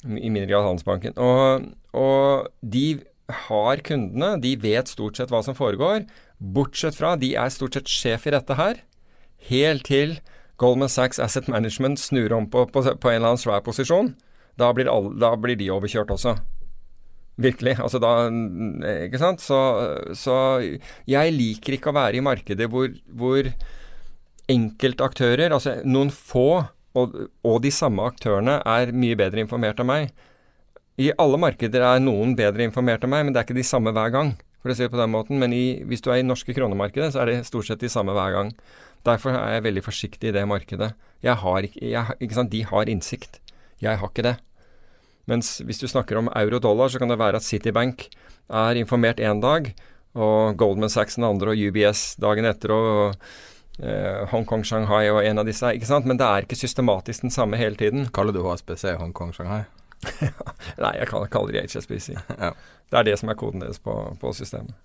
i 0.06 0.30
mindre 0.30 0.52
grad 0.52 0.68
Handelsbanken. 0.68 1.18
Og, 1.18 1.66
og, 1.98 2.52
de 2.62 3.02
har 3.48 3.82
kundene, 3.88 4.36
de 4.44 4.54
vet 4.62 4.92
stort 4.92 5.18
sett 5.18 5.34
hva 5.34 5.42
som 5.46 5.58
foregår. 5.58 6.06
Bortsett 6.38 7.00
fra 7.00 7.16
de 7.18 7.34
er 7.40 7.50
stort 7.54 7.80
sett 7.80 7.90
sjef 7.90 8.28
i 8.30 8.36
dette 8.36 8.60
her. 8.60 8.84
Helt 9.50 9.88
til 9.90 10.20
Goldman 10.62 10.92
Sachs 10.92 11.18
Asset 11.20 11.50
Management 11.50 11.98
snur 12.00 12.36
om 12.38 12.46
på, 12.52 12.68
på, 12.70 12.84
på 12.84 13.10
en 13.10 13.18
eller 13.18 13.34
annen 13.34 13.42
svær 13.42 13.66
posisjon. 13.66 14.14
Da 14.62 14.70
blir, 14.78 14.92
alle, 14.92 15.16
da 15.18 15.34
blir 15.40 15.58
de 15.58 15.72
overkjørt 15.74 16.14
også. 16.14 16.38
Virkelig. 17.42 17.80
Altså 17.82 17.98
da 17.98 18.28
Ikke 19.08 19.22
sant? 19.22 19.42
Så, 19.42 19.58
så, 20.18 20.36
jeg 21.10 21.34
liker 21.34 21.78
ikke 21.78 21.90
å 21.90 21.98
være 21.98 22.20
i 22.20 22.26
markedet 22.26 22.70
hvor, 22.70 22.92
hvor 23.10 23.50
enkeltaktører, 24.52 25.54
altså 25.56 25.80
noen 25.88 26.12
få, 26.14 26.64
og, 26.94 27.16
og, 27.42 27.58
de 27.64 27.72
samme 27.74 28.06
aktørene, 28.06 28.60
er 28.62 28.94
mye 28.94 29.18
bedre 29.18 29.42
informert 29.42 29.82
enn 29.82 29.90
meg. 29.90 30.12
I 31.02 31.10
alle 31.18 31.40
markeder 31.42 31.82
er 31.88 32.04
noen 32.04 32.36
bedre 32.38 32.68
informert 32.68 33.06
enn 33.06 33.14
meg, 33.16 33.26
men 33.26 33.34
det 33.34 33.42
er 33.42 33.48
ikke 33.48 33.58
de 33.58 33.66
samme 33.66 33.96
hver 33.96 34.14
gang. 34.14 34.36
for 34.64 34.72
å 34.72 34.76
si 34.78 34.86
det 34.86 34.94
på 34.94 35.00
den 35.00 35.12
måten. 35.12 35.40
Men 35.42 35.52
i, 35.52 35.82
hvis 35.90 36.00
du 36.06 36.12
er 36.14 36.22
i 36.22 36.24
norske 36.24 36.54
kronemarkedet, 36.56 37.10
så 37.12 37.24
er 37.24 37.32
det 37.32 37.48
stort 37.50 37.68
sett 37.68 37.82
de 37.82 37.90
samme 37.92 38.14
hver 38.16 38.32
gang. 38.32 38.54
Derfor 39.04 39.36
er 39.36 39.58
jeg 39.58 39.66
veldig 39.66 39.84
forsiktig 39.84 40.30
i 40.30 40.36
det 40.38 40.46
markedet. 40.48 40.94
Jeg 41.26 41.36
har 41.42 41.66
jeg, 41.68 42.16
ikke 42.24 42.38
sant? 42.38 42.54
De 42.54 42.62
har 42.70 42.88
innsikt. 42.88 43.42
Jeg 43.84 44.00
har 44.00 44.08
ikke 44.08 44.24
det. 44.24 44.38
Mens 45.30 45.56
hvis 45.64 45.80
du 45.80 45.88
snakker 45.88 46.20
om 46.20 46.30
euro-dollar, 46.36 46.92
så 46.92 47.00
kan 47.00 47.12
det 47.12 47.20
være 47.22 47.40
at 47.40 47.48
Citibank 47.48 48.10
er 48.52 48.80
informert 48.80 49.22
én 49.24 49.40
dag, 49.44 49.72
og 50.14 50.58
Goldman 50.60 50.92
Sachs 50.92 51.16
den 51.16 51.26
andre, 51.28 51.54
og 51.54 51.62
UBS 51.70 52.16
dagen 52.22 52.46
etter, 52.46 52.74
og 52.76 53.16
eh, 53.80 54.24
Hongkong, 54.34 54.66
Shanghai 54.68 55.08
og 55.10 55.24
en 55.24 55.42
av 55.42 55.48
disse. 55.48 55.72
ikke 55.74 55.90
sant? 55.90 56.10
Men 56.10 56.20
det 56.20 56.28
er 56.28 56.48
ikke 56.48 56.60
systematisk 56.60 57.26
den 57.26 57.34
samme 57.34 57.58
hele 57.58 57.80
tiden. 57.80 58.10
Kaller 58.14 58.36
du 58.36 58.44
HSBC 58.46 58.98
Hongkong, 59.00 59.34
Shanghai? 59.34 59.64
Nei, 60.84 60.96
jeg 61.00 61.10
kaller 61.10 61.56
de 61.56 61.64
HSBC. 61.64 62.18
ja. 62.46 62.52
Det 62.92 63.00
er 63.00 63.08
det 63.08 63.16
som 63.22 63.32
er 63.32 63.40
koden 63.40 63.64
deres 63.64 63.80
på, 63.82 63.96
på 64.22 64.34
systemet. 64.36 64.76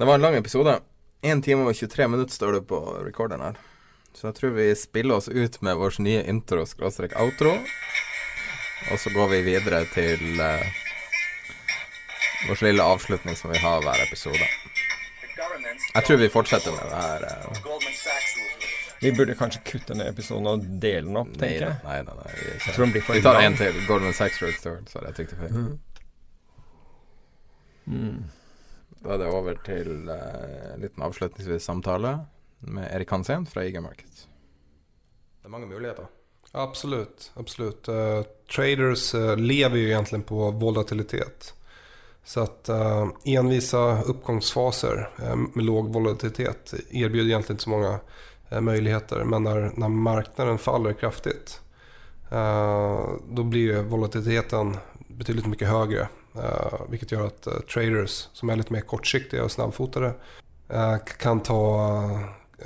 Det 0.00 0.08
var 0.08 0.16
en 0.16 0.24
lang 0.24 0.34
episode. 0.34 0.80
1 1.22 1.44
time 1.44 1.68
og 1.68 1.76
23 1.76 2.08
minutter 2.08 2.34
står 2.34 2.56
det 2.56 2.64
på 2.66 2.80
recorderen 3.04 3.44
her. 3.44 3.60
Så 4.14 4.28
jeg 4.28 4.34
tror 4.34 4.50
vi 4.56 4.68
spiller 4.76 5.18
oss 5.18 5.28
ut 5.28 5.60
med 5.62 5.76
vår 5.80 5.96
nye 6.04 6.22
intro 6.28 6.66
skråstrek 6.68 7.14
outro. 7.20 7.54
Og 8.92 8.98
så 9.00 9.10
går 9.14 9.28
vi 9.28 9.40
videre 9.46 9.84
til 9.94 10.40
uh, 10.40 10.64
vår 12.48 12.64
lille 12.66 12.82
avslutning 12.82 13.38
som 13.38 13.52
vi 13.52 13.60
har 13.62 13.82
hver 13.84 14.02
episode. 14.04 14.48
Jeg 15.94 16.04
tror 16.06 16.20
vi 16.20 16.28
fortsetter 16.32 16.74
med 16.74 16.90
det 16.90 17.00
her. 17.02 17.26
Uh, 17.46 17.72
vi 19.02 19.12
burde 19.16 19.34
kanskje 19.34 19.62
kutte 19.66 19.96
ned 19.98 20.12
episoden 20.12 20.46
og 20.46 20.66
dele 20.82 21.08
den 21.08 21.16
opp, 21.18 21.32
tenker 21.34 21.64
jeg. 21.66 21.78
Nei, 21.86 21.96
nei, 22.06 22.18
nei, 22.18 22.34
vi, 22.36 22.50
jeg 22.52 22.76
tror 22.76 22.84
den 22.84 22.92
blir 22.94 23.06
for 23.06 23.18
vi 23.18 23.24
tar 23.24 23.40
en 23.40 23.58
til. 23.58 23.80
Goldman 23.88 24.14
Sachs 24.14 24.38
Road 24.42 24.60
Store, 24.60 24.84
så 24.90 25.02
jeg 25.06 25.16
trykt 25.18 25.34
det 25.34 25.40
feil. 25.40 25.64
Mm. 27.90 28.20
Da 29.02 29.16
er 29.16 29.24
det 29.24 29.32
over 29.34 29.58
til 29.66 29.90
uh, 30.06 30.74
en 30.76 30.84
liten 30.84 31.02
avslutningsvis 31.02 31.66
samtale 31.66 32.20
med 32.62 32.90
Erik 32.94 33.10
Hansen 33.10 33.46
fra 33.46 33.64
IG 33.64 33.82
Markets. 33.82 34.28
Det 35.42 35.46
er 35.46 35.50
mange 35.50 35.66
muligheter. 35.66 36.06
Absolut, 36.52 37.32
absolutt. 37.34 37.88
Uh, 37.88 38.22
traders 38.56 39.14
uh, 39.14 39.36
lever 39.36 39.76
ju 39.76 39.86
egentligen 39.86 40.22
på 40.22 40.50
volatilitet. 40.50 41.54
Så 42.24 42.40
att 42.40 42.68
uh, 42.68 43.08
envisa 43.24 44.02
uppgångsfaser 44.02 45.10
med 45.54 45.64
låg 45.64 45.92
volatilitet 45.92 46.74
erbjuder 46.90 47.28
egentligen 47.28 47.54
inte 47.54 47.64
så 47.64 47.70
många 47.70 47.98
möjligheter. 48.60 49.24
Men 49.24 49.42
när, 49.42 49.72
när 49.74 49.88
marknaden 49.88 50.58
faller 50.58 50.92
kraftigt 50.92 51.60
då 53.28 53.42
blir 53.44 53.82
volatiliteten 53.82 54.76
betydligt 55.08 55.46
mycket 55.46 55.68
högre. 55.68 56.08
vilket 56.88 57.12
gör 57.12 57.26
att 57.26 57.48
traders 57.74 58.28
som 58.32 58.50
är 58.50 58.56
lite 58.56 58.72
mer 58.72 58.80
kortsiktiga 58.80 59.44
och 59.44 59.50
snabbfotade 59.50 60.14
kan, 61.18 61.40
ta, 61.40 62.00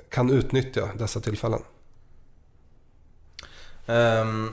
kan 0.09 0.31
utnyttja 0.31 0.89
dessa 0.99 1.21
tillfällen. 1.21 1.63
Um, 3.87 4.53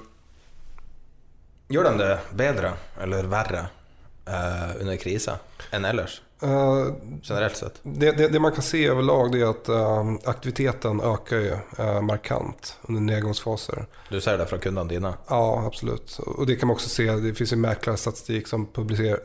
gjør 1.68 1.84
de 1.84 1.98
det 1.98 2.12
bedre 2.38 2.74
eller 3.02 3.30
verre 3.32 3.64
uh, 4.30 4.76
under 4.82 4.98
krisa 5.02 5.40
enn 5.72 5.86
ellers? 5.90 6.22
Uh, 6.44 6.94
Generelt 7.24 7.58
sett? 7.58 7.80
Det, 7.84 8.12
det, 8.12 8.28
det, 8.28 8.40
man 8.40 8.52
kan 8.52 8.64
se 8.64 8.90
overlag 8.92 9.36
er 9.36 9.46
at 9.50 9.58
att 9.58 9.70
uh, 9.70 10.16
aktiviteten 10.30 11.02
øker 11.02 11.38
ju 11.38 11.58
uh, 11.80 12.02
markant 12.02 12.78
under 12.82 13.02
nedgångsfaser. 13.02 13.86
Du 14.10 14.22
ser 14.22 14.38
det 14.38 14.46
fra 14.46 14.58
kundene 14.58 14.90
dine? 14.90 15.14
Ja, 15.30 15.66
absolut. 15.68 16.20
Og 16.20 16.48
det 16.48 16.56
kan 16.56 16.68
man 16.68 16.76
også 16.76 16.90
se. 16.90 17.08
Det 17.16 17.34
finnes 17.34 17.54
ju 17.54 17.58
mäklarstatistik 17.58 18.48
som 18.48 18.66
publicer, 18.66 19.20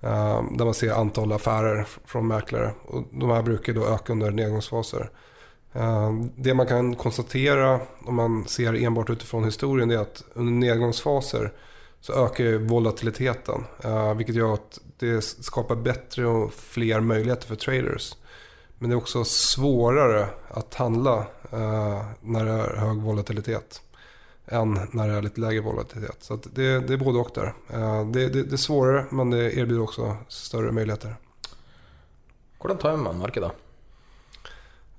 publiceras. 0.00 0.58
där 0.58 0.64
man 0.64 0.74
ser 0.74 0.92
antal 0.92 1.32
affärer 1.32 1.86
från 2.04 2.26
mäklare. 2.26 2.74
Och 2.86 3.04
de 3.10 3.30
här 3.30 3.42
brukar 3.42 3.72
då 3.72 3.86
öka 3.86 4.12
under 4.12 4.30
nedgångsfaser. 4.30 5.10
Det 6.36 6.54
man 6.54 6.66
kan 6.66 6.94
konstatera 6.94 7.80
om 8.04 8.14
man 8.14 8.44
ser 8.48 8.74
enbart 8.74 9.10
utifrån 9.10 9.44
historien 9.44 9.90
är 9.90 9.98
att 9.98 10.24
under 10.34 10.52
nedgångsfaser 10.52 11.52
så 12.00 12.12
ökar 12.24 12.58
volatiliteten. 12.58 13.64
Vilket 14.16 14.34
gör 14.34 14.58
det 14.98 15.22
skapar 15.22 15.76
bättre 15.76 16.26
och 16.26 16.52
fler 16.52 17.00
möjligheter 17.00 17.46
för 17.46 17.56
traders. 17.56 18.16
Men 18.78 18.90
det 18.90 18.94
är 18.94 18.98
också 18.98 19.24
svårare 19.24 20.26
att 20.48 20.74
handla 20.74 21.26
när 22.20 22.44
det 22.44 22.50
är 22.50 22.76
hög 22.76 22.96
volatilitet. 22.96 23.82
Än 24.52 24.78
när 24.92 25.08
det 25.08 25.14
är 25.14 25.22
lite 25.22 25.40
lägre 25.40 25.60
volatilitet. 25.60 26.16
Så 26.20 26.36
det, 26.36 26.80
det, 26.80 26.92
är 26.92 26.98
både 26.98 27.18
och 27.18 27.30
där. 27.34 27.54
Det, 28.12 28.28
det, 28.28 28.42
det, 28.42 28.52
är 28.52 28.56
svårare 28.56 29.04
men 29.10 29.30
det 29.30 29.52
erbjuder 29.56 29.82
också 29.82 30.16
större 30.28 30.72
möjligheter. 30.72 31.16
Hvordan 32.58 32.78
tar 32.78 32.96
man 32.96 33.18
markedet? 33.18 33.52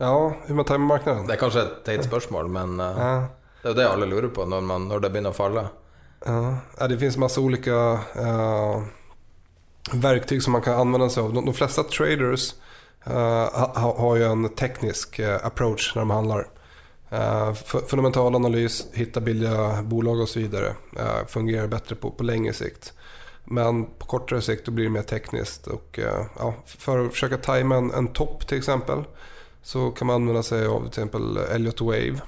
Ja, 0.02 0.34
hur 0.46 0.56
man 0.56 0.66
tajmer 0.66 0.86
marknaden? 0.86 1.28
Det 1.28 1.34
er 1.36 1.38
kanskje 1.38 1.62
et 1.62 1.74
teit 1.86 2.06
spørsmål, 2.08 2.48
men 2.50 2.80
uh, 2.80 2.86
ja. 2.98 3.10
det 3.62 3.68
er 3.68 3.74
jo 3.74 3.78
det 3.78 3.84
alle 3.86 4.08
lurer 4.10 4.32
på 4.34 4.48
når, 4.50 4.64
man, 4.66 4.88
når 4.90 5.04
det 5.04 5.12
begynner 5.14 5.36
å 5.36 5.38
falle. 5.38 5.68
Ja, 6.26 6.88
det 6.90 6.98
finns 6.98 7.20
massa 7.22 7.42
olika 7.42 7.76
uh, 8.18 8.82
verktyg 9.94 10.42
som 10.42 10.58
man 10.58 10.66
kan 10.66 10.80
använda 10.82 11.10
sig 11.10 11.22
av. 11.24 11.34
De, 11.34 11.46
de 11.46 11.54
flesta 11.54 11.84
traders 11.84 12.56
uh, 13.06 13.14
ha, 13.14 13.94
har 14.00 14.16
ju 14.16 14.26
en 14.26 14.50
teknisk 14.50 15.20
approach 15.20 15.92
när 15.96 16.02
de 16.02 16.10
handlar. 16.10 16.48
Fundamental 17.88 18.36
analys, 18.36 18.88
hitta 18.94 19.22
billiga 19.22 19.82
bolag 19.82 20.20
och 20.20 20.30
så 20.30 20.40
vidare 20.40 20.76
fungerar 21.28 21.68
bättre 21.68 21.96
på, 21.96 22.12
på 22.12 22.24
längre 22.24 22.54
sikt. 22.54 22.94
Men 23.44 23.86
på 23.86 24.06
kortare 24.06 24.42
sikt 24.42 24.68
blir 24.70 24.84
det 24.84 24.90
mer 24.90 25.02
tekniskt. 25.02 25.68
Och, 25.68 26.00
ja, 26.40 26.54
för 26.66 27.06
att 27.06 27.12
försöka 27.12 27.38
tajma 27.38 27.76
en, 27.76 27.92
en 27.92 28.08
topp 28.08 28.48
till 28.48 28.58
exempel 28.58 29.04
så 29.62 29.92
kan 29.92 30.08
man 30.08 30.16
använda 30.16 30.44
sig 30.44 30.66
av 30.66 30.90
till 30.90 31.38
Elliot 31.38 31.82
Wave 31.82 32.22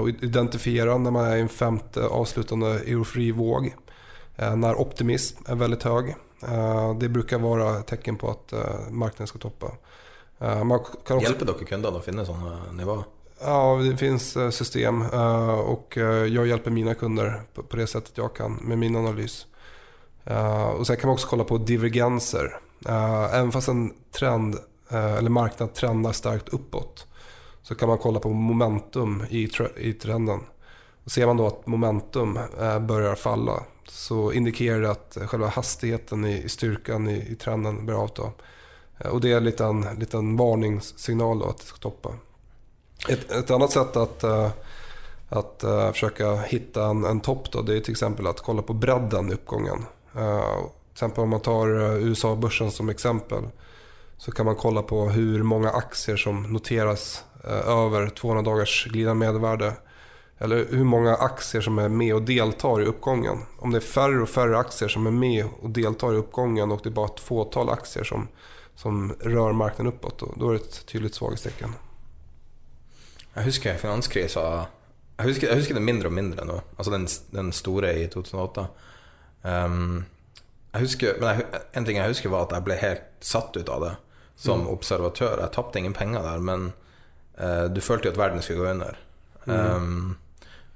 och 0.00 0.08
identifiera 0.08 0.98
när 0.98 1.10
man 1.10 1.24
är 1.24 1.36
i 1.36 1.40
en 1.40 1.48
femte 1.48 2.06
avslutande 2.06 2.66
eurofri-våg. 2.66 3.74
När 4.36 4.80
optimism 4.80 5.42
är 5.46 5.54
väldigt 5.54 5.82
hög. 5.82 6.14
Det 7.00 7.08
brukar 7.08 7.38
vara 7.38 7.82
tecken 7.82 8.16
på 8.16 8.30
att 8.30 8.52
marknaden 8.90 9.26
ska 9.26 9.38
toppa. 9.38 9.72
Man 10.38 10.80
kan 11.06 11.16
också... 11.16 11.28
Hjälper 11.28 11.46
dere 11.46 11.64
kundene 11.64 11.98
å 11.98 12.00
finne 12.00 12.26
sånne 12.26 12.56
nivåer? 12.72 13.04
Ja, 13.42 13.80
det 13.90 13.96
finns 13.96 14.36
system 14.50 15.02
och 15.66 15.96
jag 16.28 16.46
hjälper 16.46 16.70
mina 16.70 16.94
kunder 16.94 17.42
på 17.68 17.76
det 17.76 17.86
sättet 17.86 18.18
jag 18.18 18.34
kan 18.34 18.52
med 18.52 18.78
min 18.78 18.96
analys. 18.96 19.46
Och 20.78 20.86
sen 20.86 20.96
kan 20.96 21.08
man 21.08 21.14
också 21.14 21.28
kolla 21.28 21.44
på 21.44 21.58
divergenser. 21.58 22.58
Även 23.32 23.52
fast 23.52 23.68
en 23.68 23.92
trend 24.18 24.56
eller 24.90 25.30
marknad 25.30 25.74
trendar 25.74 26.12
starkt 26.12 26.48
uppåt 26.48 27.06
så 27.62 27.74
kan 27.74 27.88
man 27.88 27.98
kolla 27.98 28.20
på 28.20 28.28
momentum 28.28 29.24
i, 29.30 29.92
trenden. 29.92 30.40
Och 31.04 31.10
ser 31.10 31.26
man 31.26 31.36
då 31.36 31.46
att 31.46 31.66
momentum 31.66 32.38
börjar 32.80 33.14
falla 33.14 33.62
så 33.88 34.32
indikerar 34.32 34.80
det 34.80 34.90
att 34.90 35.18
själva 35.26 35.48
hastigheten 35.48 36.24
i, 36.24 36.48
styrkan 36.48 37.08
i 37.08 37.36
trenden 37.40 37.86
börjar 37.86 38.00
avta. 38.00 38.22
Och 39.10 39.20
det 39.20 39.32
är 39.32 39.36
en 39.36 39.44
liten, 39.44 39.86
liten 39.98 40.36
varningssignal 40.36 41.38
då 41.38 41.44
att 41.44 41.58
det 41.58 41.64
ska 41.64 41.78
toppa. 41.78 42.10
Ett, 43.08 43.30
ett 43.30 43.50
annat 43.50 43.72
sätt 43.72 43.96
att, 43.96 44.24
att, 44.24 45.64
att 45.64 45.92
försöka 45.92 46.36
hitta 46.36 46.84
en, 46.84 47.04
en 47.04 47.20
topp 47.20 47.52
då, 47.52 47.62
det 47.62 47.76
är 47.76 47.80
till 47.80 47.92
exempel 47.92 48.26
att 48.26 48.40
kolla 48.40 48.62
på 48.62 48.72
bredden 48.72 49.30
i 49.30 49.34
uppgången. 49.34 49.86
Till 50.12 50.92
exempel 50.92 51.22
om 51.22 51.30
man 51.30 51.40
tar 51.40 51.68
USA-börsen 51.98 52.70
som 52.70 52.88
exempel 52.88 53.48
så 54.18 54.32
kan 54.32 54.46
man 54.46 54.56
kolla 54.56 54.82
på 54.82 55.08
hur 55.08 55.42
många 55.42 55.70
aktier 55.70 56.16
som 56.16 56.42
noteras 56.42 57.24
över 57.66 58.08
200 58.08 58.42
dagars 58.42 58.86
glidande 58.86 59.26
medelvärde. 59.26 59.72
Eller 60.38 60.66
hur 60.70 60.84
många 60.84 61.14
aktier 61.14 61.62
som 61.62 61.78
är 61.78 61.88
med 61.88 62.14
och 62.14 62.22
deltar 62.22 62.82
i 62.82 62.84
uppgången. 62.84 63.38
Om 63.58 63.70
det 63.72 63.78
är 63.78 63.80
färre 63.80 64.22
och 64.22 64.28
färre 64.28 64.58
aktier 64.58 64.88
som 64.88 65.06
är 65.06 65.10
med 65.10 65.46
och 65.62 65.70
deltar 65.70 66.14
i 66.14 66.16
uppgången 66.16 66.72
och 66.72 66.80
det 66.82 66.88
är 66.88 66.92
bara 66.92 67.06
ett 67.06 67.20
fåtal 67.20 67.70
aktier 67.70 68.04
som, 68.04 68.28
som 68.74 69.12
rör 69.20 69.52
marknaden 69.52 69.92
uppåt, 69.92 70.22
då 70.36 70.48
är 70.48 70.52
det 70.52 70.60
ett 70.60 70.86
tydligt 70.86 71.14
svaghetstecken. 71.14 71.74
Jeg 73.36 73.46
husker 73.46 73.78
finanskrisa 73.78 74.44
jeg 75.20 75.28
husker, 75.28 75.50
jeg 75.50 75.60
husker 75.60 75.76
det 75.76 75.84
mindre 75.84 76.08
og 76.08 76.16
mindre 76.16 76.46
nå. 76.48 76.54
Altså 76.78 76.92
den, 76.94 77.04
den 77.34 77.50
store 77.52 77.92
i 78.00 78.06
2008. 78.08 78.62
Um, 79.44 80.06
jeg 80.72 80.86
husker, 80.86 81.18
men 81.20 81.28
jeg, 81.28 81.60
en 81.76 81.86
ting 81.88 81.98
jeg 81.98 82.12
husker, 82.14 82.32
var 82.32 82.46
at 82.46 82.54
jeg 82.56 82.64
ble 82.64 82.78
helt 82.80 83.08
satt 83.20 83.58
ut 83.58 83.68
av 83.68 83.84
det 83.84 83.90
som 84.40 84.64
mm. 84.64 84.70
observatør. 84.72 85.42
Jeg 85.42 85.52
tapte 85.52 85.82
ingen 85.82 85.96
penger 85.96 86.24
der, 86.24 86.40
men 86.46 86.70
uh, 87.36 87.66
du 87.68 87.82
følte 87.84 88.08
jo 88.08 88.14
at 88.14 88.20
verden 88.22 88.44
skulle 88.44 88.62
gå 88.62 88.70
under. 88.70 88.96
Mm. 89.44 89.52
Um, 89.52 90.16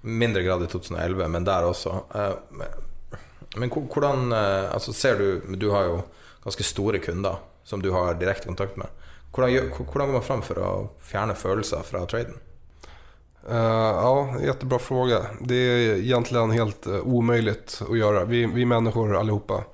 mindre 0.02 0.44
grad 0.44 0.66
i 0.66 0.68
2011, 0.68 1.24
men 1.32 1.48
der 1.48 1.70
også. 1.70 1.96
Uh, 2.12 3.16
men 3.56 3.72
hvordan 3.72 4.28
uh, 4.32 4.74
Altså, 4.74 4.92
ser 4.92 5.18
du 5.18 5.56
Du 5.56 5.70
har 5.70 5.84
jo 5.86 6.00
ganske 6.44 6.64
store 6.66 6.98
kunder 6.98 7.40
som 7.64 7.80
du 7.80 7.92
har 7.92 8.18
direkte 8.20 8.50
kontakt 8.50 8.76
med. 8.76 8.92
Hvordan, 9.34 9.70
hvordan 9.76 10.06
går 10.06 10.12
man 10.12 10.22
fram 10.22 10.42
for 10.42 10.58
å 10.62 10.72
fjerne 11.02 11.34
følelser 11.34 11.82
fra 11.82 12.04
traden? 12.06 12.36
Uh, 13.50 13.56
ja, 13.56 14.34
jättebra 14.42 14.78
fråga. 14.78 15.20
Det 15.40 15.54
är 15.54 15.96
egentligen 15.96 16.50
helt 16.50 16.86
uh, 16.86 17.00
omöjligt 17.00 17.82
att 17.90 17.98
göra. 17.98 18.24
Vi, 18.24 18.46
vi 18.46 18.64
människor 18.64 19.16
allihopa. 19.16 19.64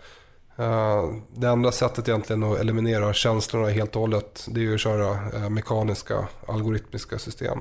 Uh, 0.60 1.14
det 1.36 1.48
enda 1.48 1.72
sättet 1.72 2.08
egentligen 2.08 2.42
att 2.42 2.58
eliminera 2.58 3.12
känslorna 3.12 3.68
helt 3.68 3.96
och 3.96 4.00
hållet 4.00 4.46
det 4.48 4.60
är 4.60 4.64
ju 4.64 4.74
att 4.74 4.80
köra 4.80 5.48
mekaniska, 5.48 6.28
algoritmiska 6.46 7.18
system. 7.18 7.58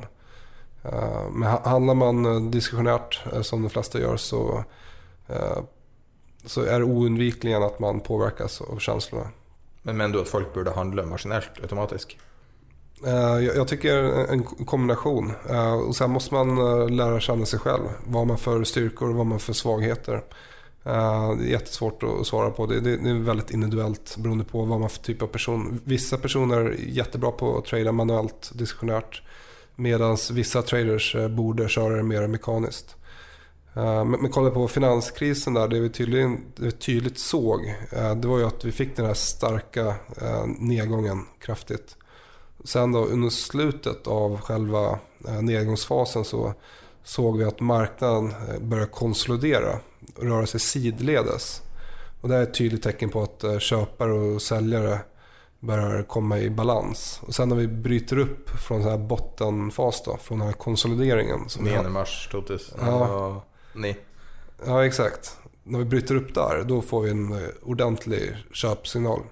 men 1.32 1.44
handlar 1.44 1.94
man 1.94 2.52
diskretionärt 2.52 3.24
som 3.42 3.62
de 3.62 3.70
flesta 3.70 4.00
gör 4.00 4.18
så, 4.18 4.64
så 6.46 6.62
är 6.62 6.80
det 6.80 6.86
oundvikligen 6.86 7.64
att 7.64 7.80
man 7.80 8.00
påverkas 8.00 8.62
av 8.62 8.80
känslorna. 8.80 9.28
Men 9.82 9.98
mener 9.98 10.14
du 10.14 10.22
att 10.22 10.28
folk 10.28 10.54
burde 10.54 10.72
handla 10.72 11.06
maskinellt, 11.06 11.50
Uh, 13.06 13.46
Jag 13.46 13.68
tycker 13.68 13.96
en 14.32 14.44
kombination. 14.44 15.32
Och 15.88 15.96
sen 15.96 16.12
måste 16.12 16.34
man 16.34 16.58
lära 16.98 17.20
känna 17.20 17.46
sig 17.46 17.60
själv. 17.60 17.84
Vad 18.06 18.28
man 18.28 18.38
för 18.38 18.64
styrkor 18.64 19.10
och 19.10 19.16
vad 19.16 19.26
man 19.26 19.40
för 19.40 19.54
svagheter. 19.54 20.14
Uh, 20.14 21.38
det 21.38 21.46
är 21.46 21.52
jättesvårt 21.52 22.04
att 22.04 22.28
svara 22.28 22.52
på. 22.52 22.66
Det, 22.66 22.80
det, 22.80 22.98
det 22.98 23.10
är 23.10 23.14
väldigt 23.14 23.52
individuellt 23.52 24.18
beroende 24.18 24.44
på 24.44 24.66
vad 24.66 24.80
man 24.80 24.90
för 24.90 25.00
typ 25.00 25.22
av 25.22 25.28
person. 25.28 25.82
Vissa 25.84 26.18
personer 26.18 26.58
är 26.58 26.76
jättebra 26.88 27.32
på 27.32 27.58
att 27.58 27.66
trada 27.66 27.92
manuellt, 27.92 28.52
diskretionärt. 28.54 29.22
Medan 29.76 30.18
vissa 30.32 30.62
traders 30.62 31.16
eh, 31.16 31.28
borde 31.28 31.70
köra 31.70 31.96
det 31.96 32.04
mer 32.04 32.28
mekaniskt. 32.28 32.96
Eh, 33.76 34.06
Men, 34.06 34.32
kolla 34.32 34.50
på 34.50 34.68
finanskrisen 34.68 35.54
där, 35.54 35.68
det 35.68 35.80
vi, 35.80 35.90
tydligen, 35.90 36.42
det 36.56 36.72
tydligt 36.72 37.20
såg 37.20 37.76
eh, 37.92 38.16
det 38.16 38.28
var 38.28 38.38
ju 38.38 38.46
att 38.46 38.66
vi 38.66 38.72
fick 38.72 38.96
den 38.96 39.06
här 39.06 39.14
starka 39.14 39.88
eh, 40.22 40.46
nedgången 40.60 41.26
kraftigt. 41.40 41.98
Sen 42.64 42.92
då 42.92 43.06
under 43.06 43.30
slutet 43.30 44.08
av 44.08 44.42
själva 44.42 45.00
nedgångsfasen 45.42 46.26
så 46.26 46.54
såg 47.04 47.38
vi 47.38 47.44
att 47.44 47.60
marknaden 47.60 48.34
började 48.62 48.92
konsolidera 48.92 49.80
och 50.16 50.24
röra 50.24 50.46
sig 50.46 50.60
sidledes. 50.60 51.62
Och 52.22 52.30
det 52.30 52.36
är 52.36 52.44
ett 52.44 52.54
tydligt 52.54 52.84
tecken 52.84 53.10
på 53.10 53.22
att 53.22 53.62
köpare 53.62 54.14
och 54.14 54.42
säljare 54.42 55.00
börjar 55.60 56.04
komma 56.04 56.40
i 56.40 56.50
balans. 56.50 57.22
Och 57.28 57.36
sen 57.36 57.50
när 57.50 57.56
vi 57.56 57.68
bryter 57.68 58.18
upp 58.18 58.50
från 58.50 58.80
den 58.82 58.90
här 58.90 58.98
bottenfas 58.98 60.04
då, 60.06 60.18
från 60.18 60.40
den 60.40 60.48
här 60.48 60.56
konsolideringen. 60.56 61.50
Som 61.50 61.66
vi 61.66 61.72
9. 61.72 61.90
mars 61.90 62.30
2000. 62.32 62.80
Ja. 62.82 63.44
Ni. 63.80 63.96
Ja, 64.66 64.82
exakt. 64.86 65.36
Når 65.64 65.86
vi 65.86 65.92
bryter 65.94 66.20
opp 66.20 66.34
der, 66.36 66.64
da 66.68 66.80
får 66.82 67.04
vi 67.06 67.12
en 67.14 67.28
eh, 67.38 67.52
ordentlig 67.64 68.24
kjøpsignal. 68.52 69.24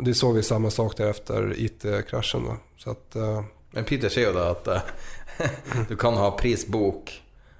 Det 0.00 0.14
så 0.16 0.32
vi 0.32 0.44
samme 0.46 0.70
sak 0.70 0.96
der 0.96 1.10
etter 1.14 1.50
IT-krasjen. 1.56 2.44
Då. 2.44 2.56
Så 2.78 2.90
att, 2.90 3.16
eh, 3.16 3.42
Men 3.70 3.84
Peter 3.84 4.08
sier 4.08 4.30
jo 4.30 4.36
da 4.36 4.50
at 4.50 4.68
uh, 4.68 4.80
du 5.88 5.96
kan 5.96 6.16
ha 6.18 6.30
prisbok 6.38 7.12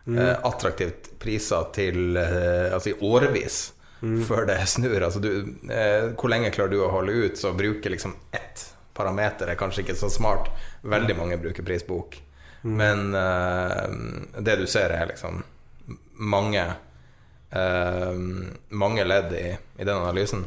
eh, 0.06 0.36
attraktivt 0.42 1.10
priser 1.18 1.68
til 1.74 2.16
eh, 2.16 2.72
altså 2.74 2.90
i 2.90 2.96
årevis 3.00 3.60
før 4.00 4.46
det 4.48 4.58
snur. 4.66 5.02
Altså 5.02 5.20
du, 5.20 5.30
eh, 5.70 6.10
hvor 6.16 6.32
lenge 6.32 6.50
klarer 6.54 6.72
du 6.72 6.80
å 6.80 6.90
holde 6.92 7.12
ut, 7.12 7.38
så 7.38 7.52
bruke 7.52 7.92
liksom 7.92 8.14
ett 8.32 8.64
parameter 8.96 9.52
er 9.52 9.60
kanskje 9.60 9.84
ikke 9.84 9.98
så 10.00 10.10
smart. 10.12 10.48
Veldig 10.82 11.16
mange 11.18 11.38
bruker 11.40 11.66
prisbok. 11.66 12.16
Men 12.62 13.14
eh, 13.14 13.86
det 14.40 14.56
du 14.60 14.66
ser, 14.66 14.92
er 14.96 15.12
liksom 15.12 15.42
mange 16.20 16.62
eh, 17.50 18.12
mange 18.68 19.04
ledd 19.04 19.32
i, 19.32 19.58
i 19.80 19.84
den 19.84 19.96
analysen. 19.96 20.44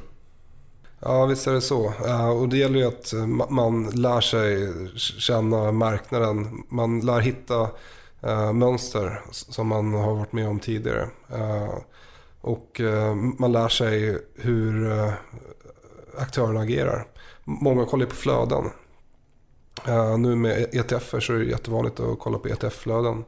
ja, 1.01 1.25
visst 1.25 1.47
er 1.47 1.53
det 1.57 1.61
så. 1.65 1.81
Uh, 1.99 2.29
og 2.29 2.49
det 2.49 2.57
gjelder 2.61 2.79
jo 2.79 2.87
att 2.87 3.13
eh, 3.13 3.25
man 3.49 3.83
lærer 3.91 4.21
seg 4.21 4.93
kjenne 5.19 5.71
markedet. 5.75 6.29
Man 6.71 6.99
lærer 7.03 7.21
hitta 7.27 7.61
eh, 8.21 8.51
mönster 8.53 9.21
s- 9.31 9.45
som 9.53 9.67
man 9.67 9.93
har 9.93 10.15
vært 10.21 10.33
med 10.33 10.47
om 10.47 10.59
tidligere. 10.59 11.09
Uh, 11.33 11.79
og 12.41 12.79
eh, 12.79 13.15
man 13.39 13.51
lærer 13.51 13.69
seg 13.69 14.19
hvordan 14.43 15.17
aktørene 16.19 16.61
agerer. 16.63 17.05
Mange 17.45 17.85
kollar 17.85 18.05
på 18.11 18.15
flöden. 18.15 18.71
Uh, 19.87 20.17
nu 20.17 20.35
med 20.35 20.69
ETFer 20.75 21.19
så 21.19 21.33
är 21.33 21.39
det 21.39 21.45
jättevanligt 21.45 21.99
att 21.99 22.19
kolla 22.19 22.37
på 22.39 22.47
ETF-flöden. 22.47 23.23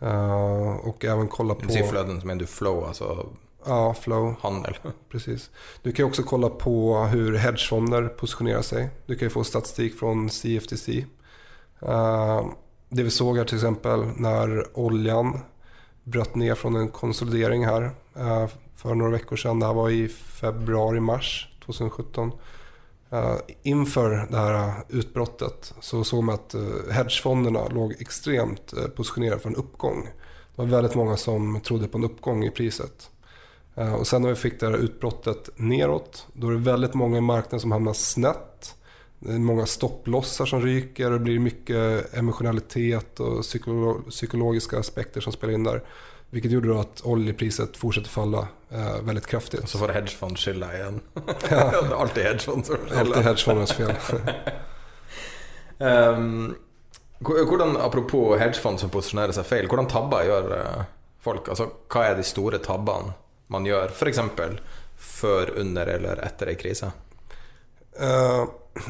Eh, 0.00 0.76
och 0.76 1.04
även 1.04 1.28
kolla 1.28 1.54
på... 1.54 1.66
Du 1.66 1.72
som 2.20 2.30
är 2.30 2.34
du 2.34 2.46
flow, 2.46 2.84
alltså? 2.84 3.26
Ja, 3.66 3.94
flow. 3.94 4.34
handel. 4.40 4.76
Precis. 5.10 5.50
Du 5.82 5.92
kan 5.92 6.06
också 6.06 6.22
kolla 6.22 6.48
på 6.48 6.96
hur 6.96 7.36
hedgefonder 7.36 8.08
positionerar 8.08 8.62
sig. 8.62 8.90
Du 9.06 9.16
kan 9.16 9.26
ju 9.26 9.30
få 9.30 9.44
statistik 9.44 9.98
från 9.98 10.30
CFTC. 10.30 11.04
Eh, 11.82 12.46
det 12.88 13.02
vi 13.02 13.10
såg 13.10 13.36
här 13.36 13.44
till 13.44 13.56
exempel 13.56 14.06
när 14.16 14.78
oljan 14.78 15.40
bröt 16.04 16.34
ner 16.34 16.54
från 16.54 16.76
en 16.76 16.88
konsolidering 16.88 17.66
här 17.66 17.90
eh, 18.16 18.46
för 18.76 18.94
några 18.94 19.12
veckor 19.12 19.36
sedan. 19.36 19.60
Det 19.60 19.66
här 19.66 19.74
var 19.74 19.90
i 19.90 20.08
februari-mars 20.08 21.48
2017. 21.64 22.32
Eh, 23.10 23.36
inför 23.62 24.26
det 24.30 24.36
här 24.36 24.72
utbrottet 24.88 25.74
så 25.80 26.04
såg 26.04 26.24
man 26.24 26.34
att 26.34 26.54
eh, 26.54 26.92
hedgefonderna 26.92 27.68
låg 27.68 27.94
extremt 27.98 28.72
eh, 28.72 28.84
positionerade 28.84 29.40
för 29.40 29.48
en 29.48 29.56
uppgång. 29.56 30.04
Det 30.04 30.62
var 30.62 30.66
väldigt 30.66 30.94
många 30.94 31.16
som 31.16 31.60
trodde 31.60 31.88
på 31.88 31.98
en 31.98 32.04
uppgång 32.04 32.44
i 32.44 32.50
priset. 32.50 33.10
Och 33.98 34.06
sen 34.06 34.22
när 34.22 34.28
vi 34.28 34.34
fick 34.34 34.60
det 34.60 34.66
här 34.66 34.76
utbrottet 34.76 35.50
neråt, 35.56 36.26
då 36.32 36.48
är 36.48 36.52
det 36.52 36.58
väldigt 36.58 36.94
många 36.94 37.18
i 37.18 37.20
marknaden 37.20 37.60
som 37.60 37.72
hamnar 37.72 37.92
snett. 37.92 38.74
Det 39.18 39.32
är 39.32 39.38
många 39.38 39.66
stopplossar 39.66 40.46
som 40.46 40.62
ryker 40.62 41.10
det 41.10 41.18
blir 41.18 41.38
mycket 41.38 42.14
emotionalitet 42.14 43.20
och 43.20 43.42
psykolo- 43.42 44.10
psykologiska 44.10 44.78
aspekter 44.78 45.20
som 45.20 45.32
spelar 45.32 45.54
in 45.54 45.64
där. 45.64 45.82
Vilket 46.30 46.50
gjorde 46.52 46.68
at 46.68 46.80
att 46.80 47.00
oljepriset 47.04 47.76
fortsatte 47.76 48.08
falla 48.08 48.48
eh, 48.70 49.00
väldigt 49.02 49.26
kraftigt. 49.26 49.62
Og 49.62 49.68
så 49.68 49.78
får 49.78 49.88
hedgefond 49.88 50.38
skylda 50.38 50.68
igjen. 50.76 51.00
det 51.14 51.52
er 51.52 51.92
alltid 52.02 52.24
hedgefond 52.28 52.66
som 52.66 52.76
får 52.76 52.98
Alltid 52.98 53.14
skylda. 53.14 53.28
hedgefondernas 53.28 53.72
fel. 53.72 53.94
Um, 55.78 56.56
hvordan, 57.20 57.76
apropos 57.76 58.38
hedgefond 58.38 58.80
som 58.80 58.90
posisjonerer 58.90 59.32
seg 59.32 59.46
feil, 59.46 59.68
hvordan 59.70 59.88
tabber 59.90 60.26
gjør 60.26 60.52
eh, 60.58 60.84
folk? 61.24 61.48
Altså, 61.48 61.70
hva 61.88 62.04
er 62.10 62.18
de 62.18 62.26
store 62.26 62.60
tabbene 62.62 63.14
man 63.48 63.64
gjør, 63.66 63.88
f.eks. 63.94 64.20
før, 64.98 65.54
under 65.56 65.86
eller 65.96 66.20
etter 66.26 66.52
ei 66.52 66.58
krise? 66.60 66.90
Eh, 68.00 68.44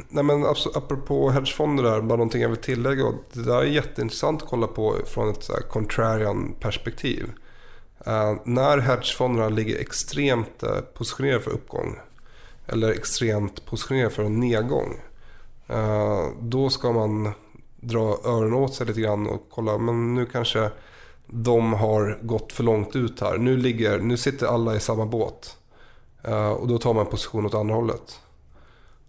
nej 0.08 0.24
men 0.24 0.44
apropå 0.74 1.30
hedgefonder 1.30 1.82
där, 1.82 2.00
bara 2.00 2.16
någonting 2.16 2.42
jag 2.42 2.48
vill 2.48 2.58
tillägga. 2.58 3.12
Det 3.32 3.42
där 3.42 3.58
är 3.58 3.64
jätteintressant 3.64 4.42
att 4.42 4.48
kolla 4.48 4.66
på 4.66 4.96
från 5.06 5.30
ett 5.30 5.42
så 5.42 5.52
contrarian 5.70 6.54
perspektiv. 6.60 7.30
Uh, 8.06 8.34
när 8.44 8.78
hedgefonderna 8.78 9.48
ligger 9.48 9.80
extremt 9.80 10.62
uh, 10.62 10.80
positionerade 10.80 11.40
för 11.40 11.50
uppgång 11.50 11.98
eller 12.66 12.92
extremt 12.92 13.64
positionerade 13.66 14.10
för 14.10 14.22
en 14.22 14.40
nedgång. 14.40 15.00
Uh, 15.70 16.28
då 16.40 16.70
ska 16.70 16.92
man 16.92 17.32
dra 17.80 18.18
öronen 18.24 18.54
åt 18.54 18.74
sig 18.74 18.86
lite 18.86 19.00
grann 19.00 19.26
och 19.26 19.46
kolla, 19.50 19.78
men 19.78 20.14
nu 20.14 20.26
kanske 20.26 20.70
de 21.26 21.72
har 21.72 22.18
gått 22.22 22.52
för 22.52 22.64
långt 22.64 22.96
ut 22.96 23.20
här. 23.20 23.38
Nu, 23.38 23.56
ligger, 23.56 23.98
nu 23.98 24.16
sitter 24.16 24.46
alla 24.46 24.76
i 24.76 24.80
samma 24.80 25.06
båt. 25.06 25.56
Eh, 26.22 26.50
och 26.50 26.68
då 26.68 26.78
tar 26.78 26.94
man 26.94 27.06
position 27.06 27.46
åt 27.46 27.54
andra 27.54 27.74
hållet. 27.74 28.20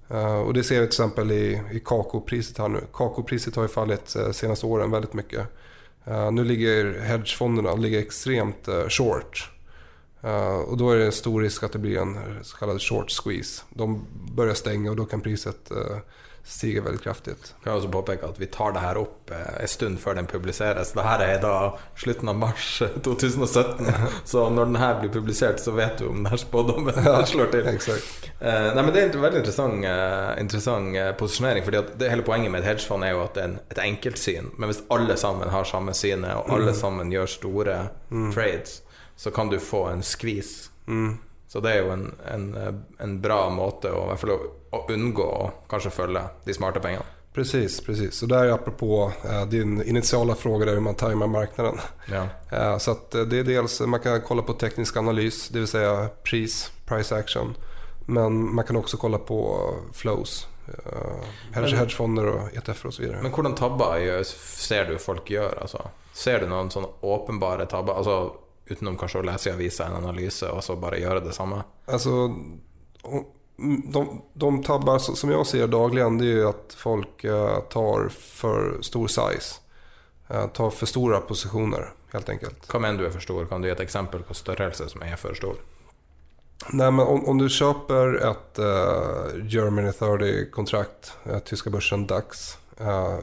Eh, 0.10 0.40
och 0.40 0.53
det 0.53 0.64
ser 0.64 0.76
vi 0.76 0.88
till 0.88 0.88
exempel 0.88 1.31
i, 1.31 1.61
i 1.72 1.80
kakopriset 1.86 2.57
här 2.57 2.68
nu. 2.68 2.81
Kakaopriset 2.94 3.56
har 3.56 3.64
ju 3.64 3.69
fallit 3.69 4.15
uh, 4.15 4.31
senaste 4.31 4.65
åren 4.65 4.91
väldigt 4.91 5.14
mycket. 5.14 5.48
Uh, 6.07 6.31
nu 6.31 6.44
ligger 6.44 6.99
hedgefonderna 6.99 7.76
ligger 7.76 7.99
extremt 7.99 8.68
uh, 8.68 8.88
short. 8.88 9.52
Och 10.68 10.77
då 10.77 10.91
är 10.91 10.98
det 10.98 11.11
stor 11.11 11.41
risk 11.41 11.64
att 11.64 11.72
det 11.72 11.80
blir 11.80 11.98
en 11.98 12.18
så 12.44 12.80
short 12.80 13.11
squeeze. 13.11 13.64
De 13.69 14.06
börjar 14.36 14.53
stänga 14.53 14.90
och 14.90 14.95
då 14.95 15.06
kan 15.06 15.22
priset 15.22 15.72
eh, 16.50 16.84
veldig 16.84 17.02
kraftig 17.04 17.32
ut. 17.36 17.50
Kan 17.64 17.72
jeg 17.72 17.80
også 17.82 17.92
påpeke 17.94 18.28
at 18.30 18.40
vi 18.42 18.48
tar 18.52 18.74
det 18.76 18.82
her 18.84 18.98
opp 19.02 19.32
eh, 19.32 19.52
en 19.62 19.70
stund 19.70 20.00
før 20.02 20.18
den 20.20 20.28
publiseres. 20.30 20.92
Det 20.98 21.06
her 21.06 21.24
er 21.26 21.40
da 21.44 21.54
slutten 22.00 22.32
av 22.32 22.40
mars 22.42 22.82
2017, 23.08 23.88
så 24.26 24.48
når 24.50 24.72
den 24.72 24.80
her 24.82 25.00
blir 25.02 25.14
publisert, 25.14 25.62
så 25.64 25.74
vet 25.78 26.00
du 26.02 26.08
om 26.10 26.24
den 26.24 26.32
her 26.32 26.42
spådommen 26.42 26.94
slår 27.32 27.52
til. 27.54 27.70
Eh, 27.70 28.70
nei, 28.76 28.82
men 28.84 28.92
Det 28.96 29.04
er 29.04 29.12
en 29.12 29.24
veldig 29.26 29.44
interessant, 29.44 29.86
eh, 29.86 30.34
interessant 30.42 30.96
eh, 30.98 31.12
posisjonering. 31.20 31.66
fordi 31.66 31.84
det 32.00 32.10
Hele 32.10 32.26
poenget 32.26 32.52
med 32.52 32.64
et 32.64 32.72
hedgefond 32.74 33.06
er 33.06 33.16
jo 33.16 33.24
at 33.24 33.38
det 33.38 33.44
er 33.44 33.52
en, 33.54 33.58
et 33.72 33.84
enkeltsyn. 33.86 34.52
Men 34.58 34.72
hvis 34.72 34.84
alle 34.90 35.18
sammen 35.18 35.50
har 35.54 35.70
samme 35.70 35.94
synet, 35.94 36.36
og 36.36 36.54
alle 36.58 36.74
sammen 36.78 37.12
gjør 37.14 37.30
store 37.30 37.80
trades, 38.34 38.82
så 39.20 39.32
kan 39.36 39.50
du 39.52 39.60
få 39.60 39.90
en 39.92 40.02
skvis. 40.06 40.70
Så 41.50 41.60
det 41.66 41.72
er 41.74 41.80
jo 41.82 41.94
en, 41.96 42.06
en, 42.30 42.44
eh, 42.58 42.74
en 43.04 43.16
bra 43.22 43.48
måte 43.50 43.90
å, 43.90 44.04
i 44.06 44.12
hvert 44.12 44.22
fall 44.22 44.34
å, 44.72 44.86
unngå 44.90 45.24
å 45.24 45.52
kanskje 45.70 45.91
følge 45.91 46.22
de 46.46 46.54
smarte 46.54 46.80
pengene. 46.80 47.06
Precis, 47.34 47.82
precis. 47.82 48.22
Och 48.24 48.28
där 48.30 48.46
är 48.46 48.52
apropå 48.52 49.12
eh, 49.26 49.46
din 49.46 49.82
initiala 49.84 50.36
fråga 50.36 50.66
där 50.66 50.74
hur 50.74 50.80
man 50.82 50.96
tajmar 50.96 51.28
marknaden. 51.28 51.78
Ja. 52.12 52.28
Eh, 52.52 52.78
Så 52.78 52.91
att 52.91 53.16
eh, 53.16 53.22
det 53.22 53.40
är 53.40 53.44
dels, 53.44 53.80
man 53.82 54.00
kan 54.00 54.22
kolla 54.22 54.41
på 54.41 54.54
teknisk 54.54 54.98
analys, 54.98 55.50
det 55.50 55.60
vill 55.60 55.68
säga 55.68 56.10
pris, 56.24 56.72
price 56.86 57.16
action. 57.16 57.56
Men 58.06 58.54
man 58.56 58.66
kan 58.66 58.76
også 58.76 58.98
kolla 58.98 59.18
på 59.18 59.70
flows, 59.94 60.48
eh, 60.68 61.26
hedgefonder 61.54 62.26
og 62.26 62.50
ETF 62.58 62.86
och 62.86 62.94
så 62.94 63.02
vidare. 63.02 63.22
Men 63.22 63.32
hvordan 63.32 63.56
tabber 63.56 64.24
ser 64.58 64.86
du 64.86 64.98
folk 64.98 65.30
gjør? 65.30 65.58
Altså? 65.62 65.82
Ser 66.14 66.40
du 66.40 66.48
noen 66.48 66.70
sånne 66.72 66.88
åpenbare 67.02 67.66
tabber? 67.66 67.94
Altså, 67.94 68.32
utenom 68.70 68.98
kanskje 68.98 69.20
å 69.22 69.26
lese 69.26 69.50
i 69.50 69.54
avisa 69.54 69.86
en 69.86 69.96
analyse 70.04 70.50
og 70.50 70.64
så 70.64 70.76
bare 70.76 71.00
gjøre 71.00 71.20
det 71.26 71.34
samme? 71.34 71.64
Alltså, 71.88 72.10
om- 73.04 73.26
de, 73.86 74.22
de 74.34 74.64
tabbar 74.64 74.99
som 74.99 75.31
jag 75.31 75.48
ser 75.48 75.68
dagligen 75.68 76.18
det 76.18 76.26
är 76.26 76.36
ju 76.36 76.48
att 76.48 76.76
folk 76.77 77.23
eh, 77.23 77.60
tar 77.60 78.10
för 78.10 78.81
stor 78.81 79.07
size. 79.07 79.56
Eh, 80.27 80.48
Tar 80.48 80.69
för 80.69 80.86
stora 80.86 81.19
positioner 81.19 81.94
helt 82.11 82.30
enkelt. 82.30 82.68
Hva 82.73 82.80
mener 82.80 82.99
du 82.99 83.06
er 83.06 83.11
for 83.11 83.19
stor? 83.19 83.45
Kan 83.45 83.61
du 83.61 83.68
gi 83.68 83.73
et 83.73 83.80
eksempel 83.80 84.23
på 84.23 84.34
størrelse 84.34 84.90
som 84.90 85.03
er 85.03 85.15
for 85.15 85.34
stor? 85.34 85.57
Nej, 86.69 86.91
men 86.91 87.06
om, 87.06 87.26
om 87.26 87.38
du 87.38 87.49
köper 87.49 88.15
ett 88.15 88.60
uh, 88.60 89.45
Germany 89.48 89.90
30-kontrakt, 89.90 91.14
uh, 91.30 91.40
tyska 91.40 91.69
börsen 91.69 92.07
DAX. 92.07 92.57
Uh, 92.81 93.18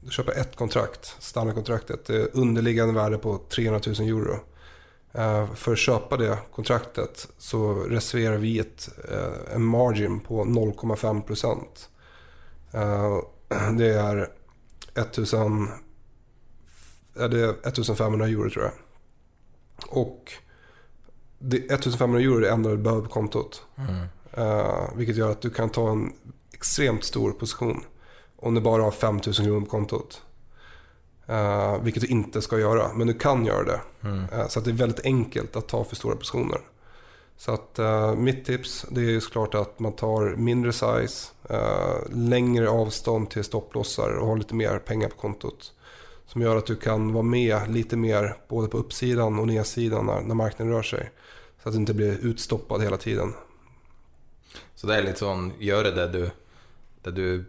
du 0.00 0.10
köper 0.10 0.32
ett 0.32 0.56
kontrakt, 0.56 1.16
standardkontraktet. 1.18 2.04
Det 2.06 2.34
underliggande 2.34 2.94
värde 2.94 3.18
på 3.18 3.40
300 3.48 3.80
000 3.86 4.08
euro. 4.08 4.40
För 5.54 5.72
att 5.72 5.78
köpa 5.78 6.16
det 6.16 6.38
kontraktet 6.54 7.28
så 7.38 7.74
reserverar 7.74 8.36
vi 8.36 8.58
ett, 8.58 8.88
eh, 9.10 9.54
en 9.54 9.64
margin 9.64 10.20
på 10.20 10.44
0,5 10.44 11.22
procent. 11.22 11.88
Eh, 12.72 13.18
det 13.78 13.94
är 13.94 14.28
1000, 14.94 15.68
ja, 17.14 17.28
det 17.28 17.40
är 17.40 17.50
1500 17.50 18.26
euro 18.26 18.50
tror 18.50 18.64
jag. 18.64 18.72
Och 19.88 20.32
det, 21.38 21.56
1500 21.56 22.20
euro 22.20 22.36
är 22.36 22.40
det 22.40 22.50
enda 22.50 22.70
du 22.70 22.76
behöver 22.76 23.02
på 23.02 23.08
kontot. 23.08 23.62
Eh, 24.32 24.96
vilket 24.96 25.16
gör 25.16 25.30
att 25.30 25.42
du 25.42 25.50
kan 25.50 25.70
ta 25.70 25.90
en 25.90 26.12
extremt 26.52 27.04
stor 27.04 27.32
position 27.32 27.84
om 28.36 28.54
du 28.54 28.60
bara 28.60 28.82
har 28.82 28.90
5000 28.90 29.44
kronor 29.44 29.60
på 29.60 29.66
kontot. 29.66 30.22
Eh, 31.32 31.82
vilket 31.82 32.02
du 32.02 32.06
inte 32.06 32.42
ska 32.42 32.58
göra, 32.58 32.92
men 32.94 33.06
du 33.06 33.14
kan 33.14 33.46
göra 33.46 33.64
det. 33.64 33.80
Eh, 34.32 34.48
så 34.48 34.58
att 34.58 34.64
det 34.64 34.70
är 34.70 34.74
väldigt 34.74 35.04
enkelt 35.04 35.56
att 35.56 35.68
ta 35.68 35.84
för 35.84 35.96
stora 35.96 36.16
positioner. 36.16 36.60
Så 37.36 37.52
att 37.52 37.78
uh, 37.78 38.14
mitt 38.14 38.44
tips 38.44 38.86
det 38.90 39.00
är 39.00 39.04
ju 39.04 39.20
såklart 39.20 39.54
att 39.54 39.78
man 39.78 39.92
tar 39.92 40.36
mindre 40.36 40.72
size, 40.72 41.32
längre 42.10 42.68
avstånd 42.68 43.30
till 43.30 43.44
stopplossar 43.44 44.10
och 44.10 44.26
har 44.26 44.36
lite 44.36 44.54
mer 44.54 44.78
pengar 44.78 45.08
på 45.08 45.16
kontot. 45.16 45.72
Som 46.26 46.42
gör 46.42 46.56
att 46.56 46.66
du 46.66 46.76
kan 46.76 47.12
vara 47.12 47.22
med 47.22 47.70
lite 47.70 47.96
mer 47.96 48.36
både 48.48 48.68
på 48.68 48.78
uppsidan 48.78 49.38
och 49.38 49.46
nedsidan 49.46 50.06
när, 50.06 50.20
när 50.20 50.34
marknaden 50.34 50.74
rör 50.74 50.82
sig. 50.82 51.10
Så 51.62 51.68
att 51.68 51.74
du 51.74 51.80
inte 51.80 51.94
blir 51.94 52.18
utstoppad 52.26 52.82
hela 52.82 52.96
tiden. 52.96 53.34
Så 54.74 54.86
det 54.86 54.98
er 54.98 55.06
litt 55.06 55.18
sånn 55.18 55.52
gjøre 55.58 55.90
det 55.96 56.06
du, 56.12 56.30
det 57.02 57.10
du 57.10 57.44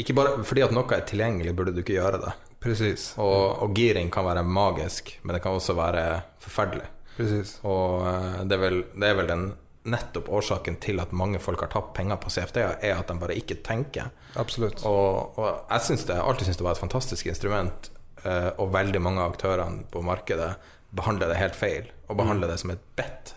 Ikke 0.00 0.16
bare 0.16 0.42
fordi 0.44 0.64
at 0.66 0.74
noe 0.76 0.88
er 0.92 1.06
tilgjengelig, 1.08 1.54
burde 1.56 1.72
du 1.72 1.80
ikke 1.80 1.96
gjøre 1.96 2.20
det. 2.24 2.34
Precis. 2.62 3.12
Og, 3.20 3.62
og 3.64 3.76
giring 3.76 4.10
kan 4.12 4.26
være 4.26 4.42
magisk, 4.44 5.14
men 5.22 5.36
det 5.36 5.42
kan 5.44 5.56
også 5.56 5.76
være 5.78 6.04
forferdelig. 6.42 6.88
Precis. 7.16 7.56
Og 7.64 8.04
eh, 8.08 8.42
det 8.44 8.58
er 8.58 8.62
vel, 8.62 8.82
det 8.92 9.08
er 9.08 9.18
vel 9.20 9.30
den 9.30 9.46
nettopp 9.86 10.28
årsaken 10.34 10.80
til 10.82 10.98
at 11.00 11.12
mange 11.16 11.38
folk 11.42 11.62
har 11.62 11.70
tapt 11.72 11.92
penger 11.96 12.18
på 12.20 12.32
CFD-er, 12.34 12.80
er 12.82 12.96
at 12.98 13.08
de 13.08 13.18
bare 13.20 13.36
ikke 13.38 13.60
tenker. 13.64 14.10
Absolutt. 14.40 14.82
Og, 14.88 15.38
og 15.38 15.70
jeg 15.70 15.86
synes 15.88 16.06
det, 16.08 16.18
alltid 16.18 16.48
syntes 16.48 16.60
det 16.60 16.66
var 16.66 16.76
et 16.76 16.82
fantastisk 16.82 17.30
instrument, 17.30 17.90
eh, 18.24 18.50
og 18.58 18.72
veldig 18.74 19.02
mange 19.02 19.22
av 19.22 19.36
aktørene 19.36 19.86
på 19.92 20.02
markedet 20.04 20.54
behandler 20.96 21.30
det 21.32 21.40
helt 21.40 21.58
feil, 21.58 21.92
og 22.08 22.18
behandler 22.18 22.50
det 22.50 22.58
som 22.62 22.72
et 22.74 22.82
bet. 22.98 23.36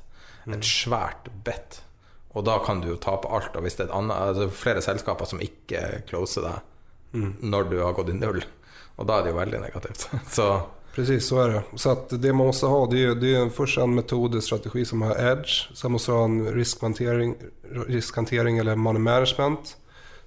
Et 0.50 0.66
svært 0.66 1.30
bet. 1.46 1.84
Og 2.38 2.46
da 2.46 2.60
kan 2.66 2.82
du 2.82 2.92
jo 2.92 3.00
tape 3.02 3.28
alt. 3.28 3.56
Og 3.56 3.66
hvis 3.66 3.78
det 3.78 3.88
er 3.88 3.90
et 3.90 3.98
annet, 3.98 4.18
altså 4.18 4.50
flere 4.54 4.82
selskaper 4.86 5.30
som 5.30 5.42
ikke 5.42 6.04
closer 6.10 6.46
deg 6.46 6.66
når 7.42 7.72
du 7.72 7.80
har 7.82 7.96
gått 7.98 8.12
i 8.14 8.14
null, 8.14 8.44
og 9.02 9.08
da 9.10 9.16
er 9.18 9.24
det 9.26 9.32
jo 9.32 9.40
veldig 9.40 9.62
negativt. 9.64 10.10
Så 10.36 10.50
Precis, 10.96 11.28
så 11.28 11.42
är 11.42 11.50
det. 11.50 11.64
Så 11.76 11.96
det 12.10 12.34
man 12.34 12.48
måste 12.48 12.66
ha 12.66 12.86
det 12.86 13.04
är, 13.04 13.16
det 13.16 13.36
är 13.36 13.50
först 13.50 13.78
en 13.78 13.96
metod, 13.96 14.44
strategi 14.44 14.86
som 14.86 15.02
har 15.02 15.32
edge. 15.32 15.70
Sen 15.74 15.92
måste 15.92 16.12
du 16.12 16.16
ha 16.16 16.24
en 16.24 16.54
riskhantering, 16.54 17.36
riskhantering 17.88 18.58
eller 18.58 18.76
money 18.76 19.00
management. 19.02 19.78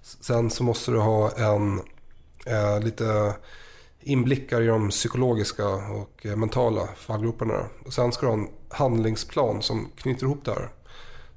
Sen 0.02 0.50
så 0.50 0.64
måste 0.64 0.90
du 0.90 0.98
ha 0.98 1.30
en 1.30 1.80
eh, 2.46 2.80
lite 2.80 3.34
inblickar 4.00 4.60
i 4.62 4.66
de 4.66 4.90
psykologiska 4.90 5.66
och 5.68 6.20
mentale 6.24 6.36
mentala 6.36 6.88
fallgroparna. 6.96 7.66
Och 7.86 7.92
sen 7.92 8.12
ska 8.12 8.26
du 8.26 8.32
ha 8.32 8.38
en 8.38 8.48
handlingsplan 8.68 9.62
som 9.62 9.90
knyter 9.96 10.26
ihop 10.26 10.44
det 10.44 10.50
här. 10.50 10.68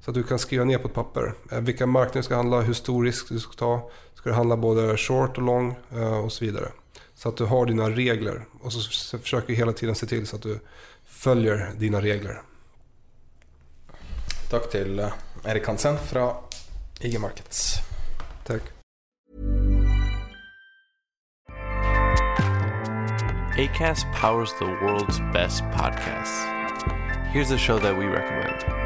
Så 0.06 0.10
att 0.10 0.14
du 0.14 0.22
kan 0.22 0.38
skriva 0.38 0.64
ner 0.64 0.78
på 0.78 0.88
ett 0.88 0.94
papper 0.94 1.34
eh, 1.52 1.60
vilka 1.60 1.86
marknader 1.86 2.18
du 2.18 2.22
ska 2.22 2.36
handla, 2.36 2.60
hur 2.60 2.74
stor 2.74 3.04
risk 3.04 3.28
du 3.28 3.40
ska 3.40 3.52
ta. 3.52 3.90
Ska 4.14 4.30
du 4.30 4.34
handla 4.34 4.56
både 4.56 4.96
short 4.96 5.38
och 5.38 5.42
long 5.42 5.76
eh, 5.92 6.18
och 6.18 6.32
så 6.32 6.44
vidare. 6.44 6.68
Så 7.14 7.28
att 7.28 7.36
du 7.36 7.44
har 7.44 7.66
dina 7.66 7.90
regler 7.90 8.44
och 8.60 8.72
så 8.72 9.18
försöker 9.18 9.48
du 9.48 9.54
hela 9.54 9.72
tiden 9.72 9.94
se 9.94 10.06
till 10.06 10.26
så 10.26 10.36
att 10.36 10.42
du 10.42 10.60
följer 11.06 11.70
dina 11.78 12.00
regler. 12.00 12.42
takk 14.50 14.70
til 14.70 14.98
eh, 14.98 15.12
Erik 15.44 15.66
Hansen 15.66 15.98
fra 15.98 16.36
IG 17.00 17.20
Markets. 17.20 17.80
Tack. 18.44 18.62
ACAST 23.58 24.06
powers 24.14 24.52
the 24.58 24.66
world's 24.66 25.18
best 25.32 25.64
podcasts. 25.74 26.44
Here's 27.34 27.50
a 27.50 27.58
show 27.58 27.78
that 27.78 27.98
we 27.98 28.04
recommend. 28.04 28.85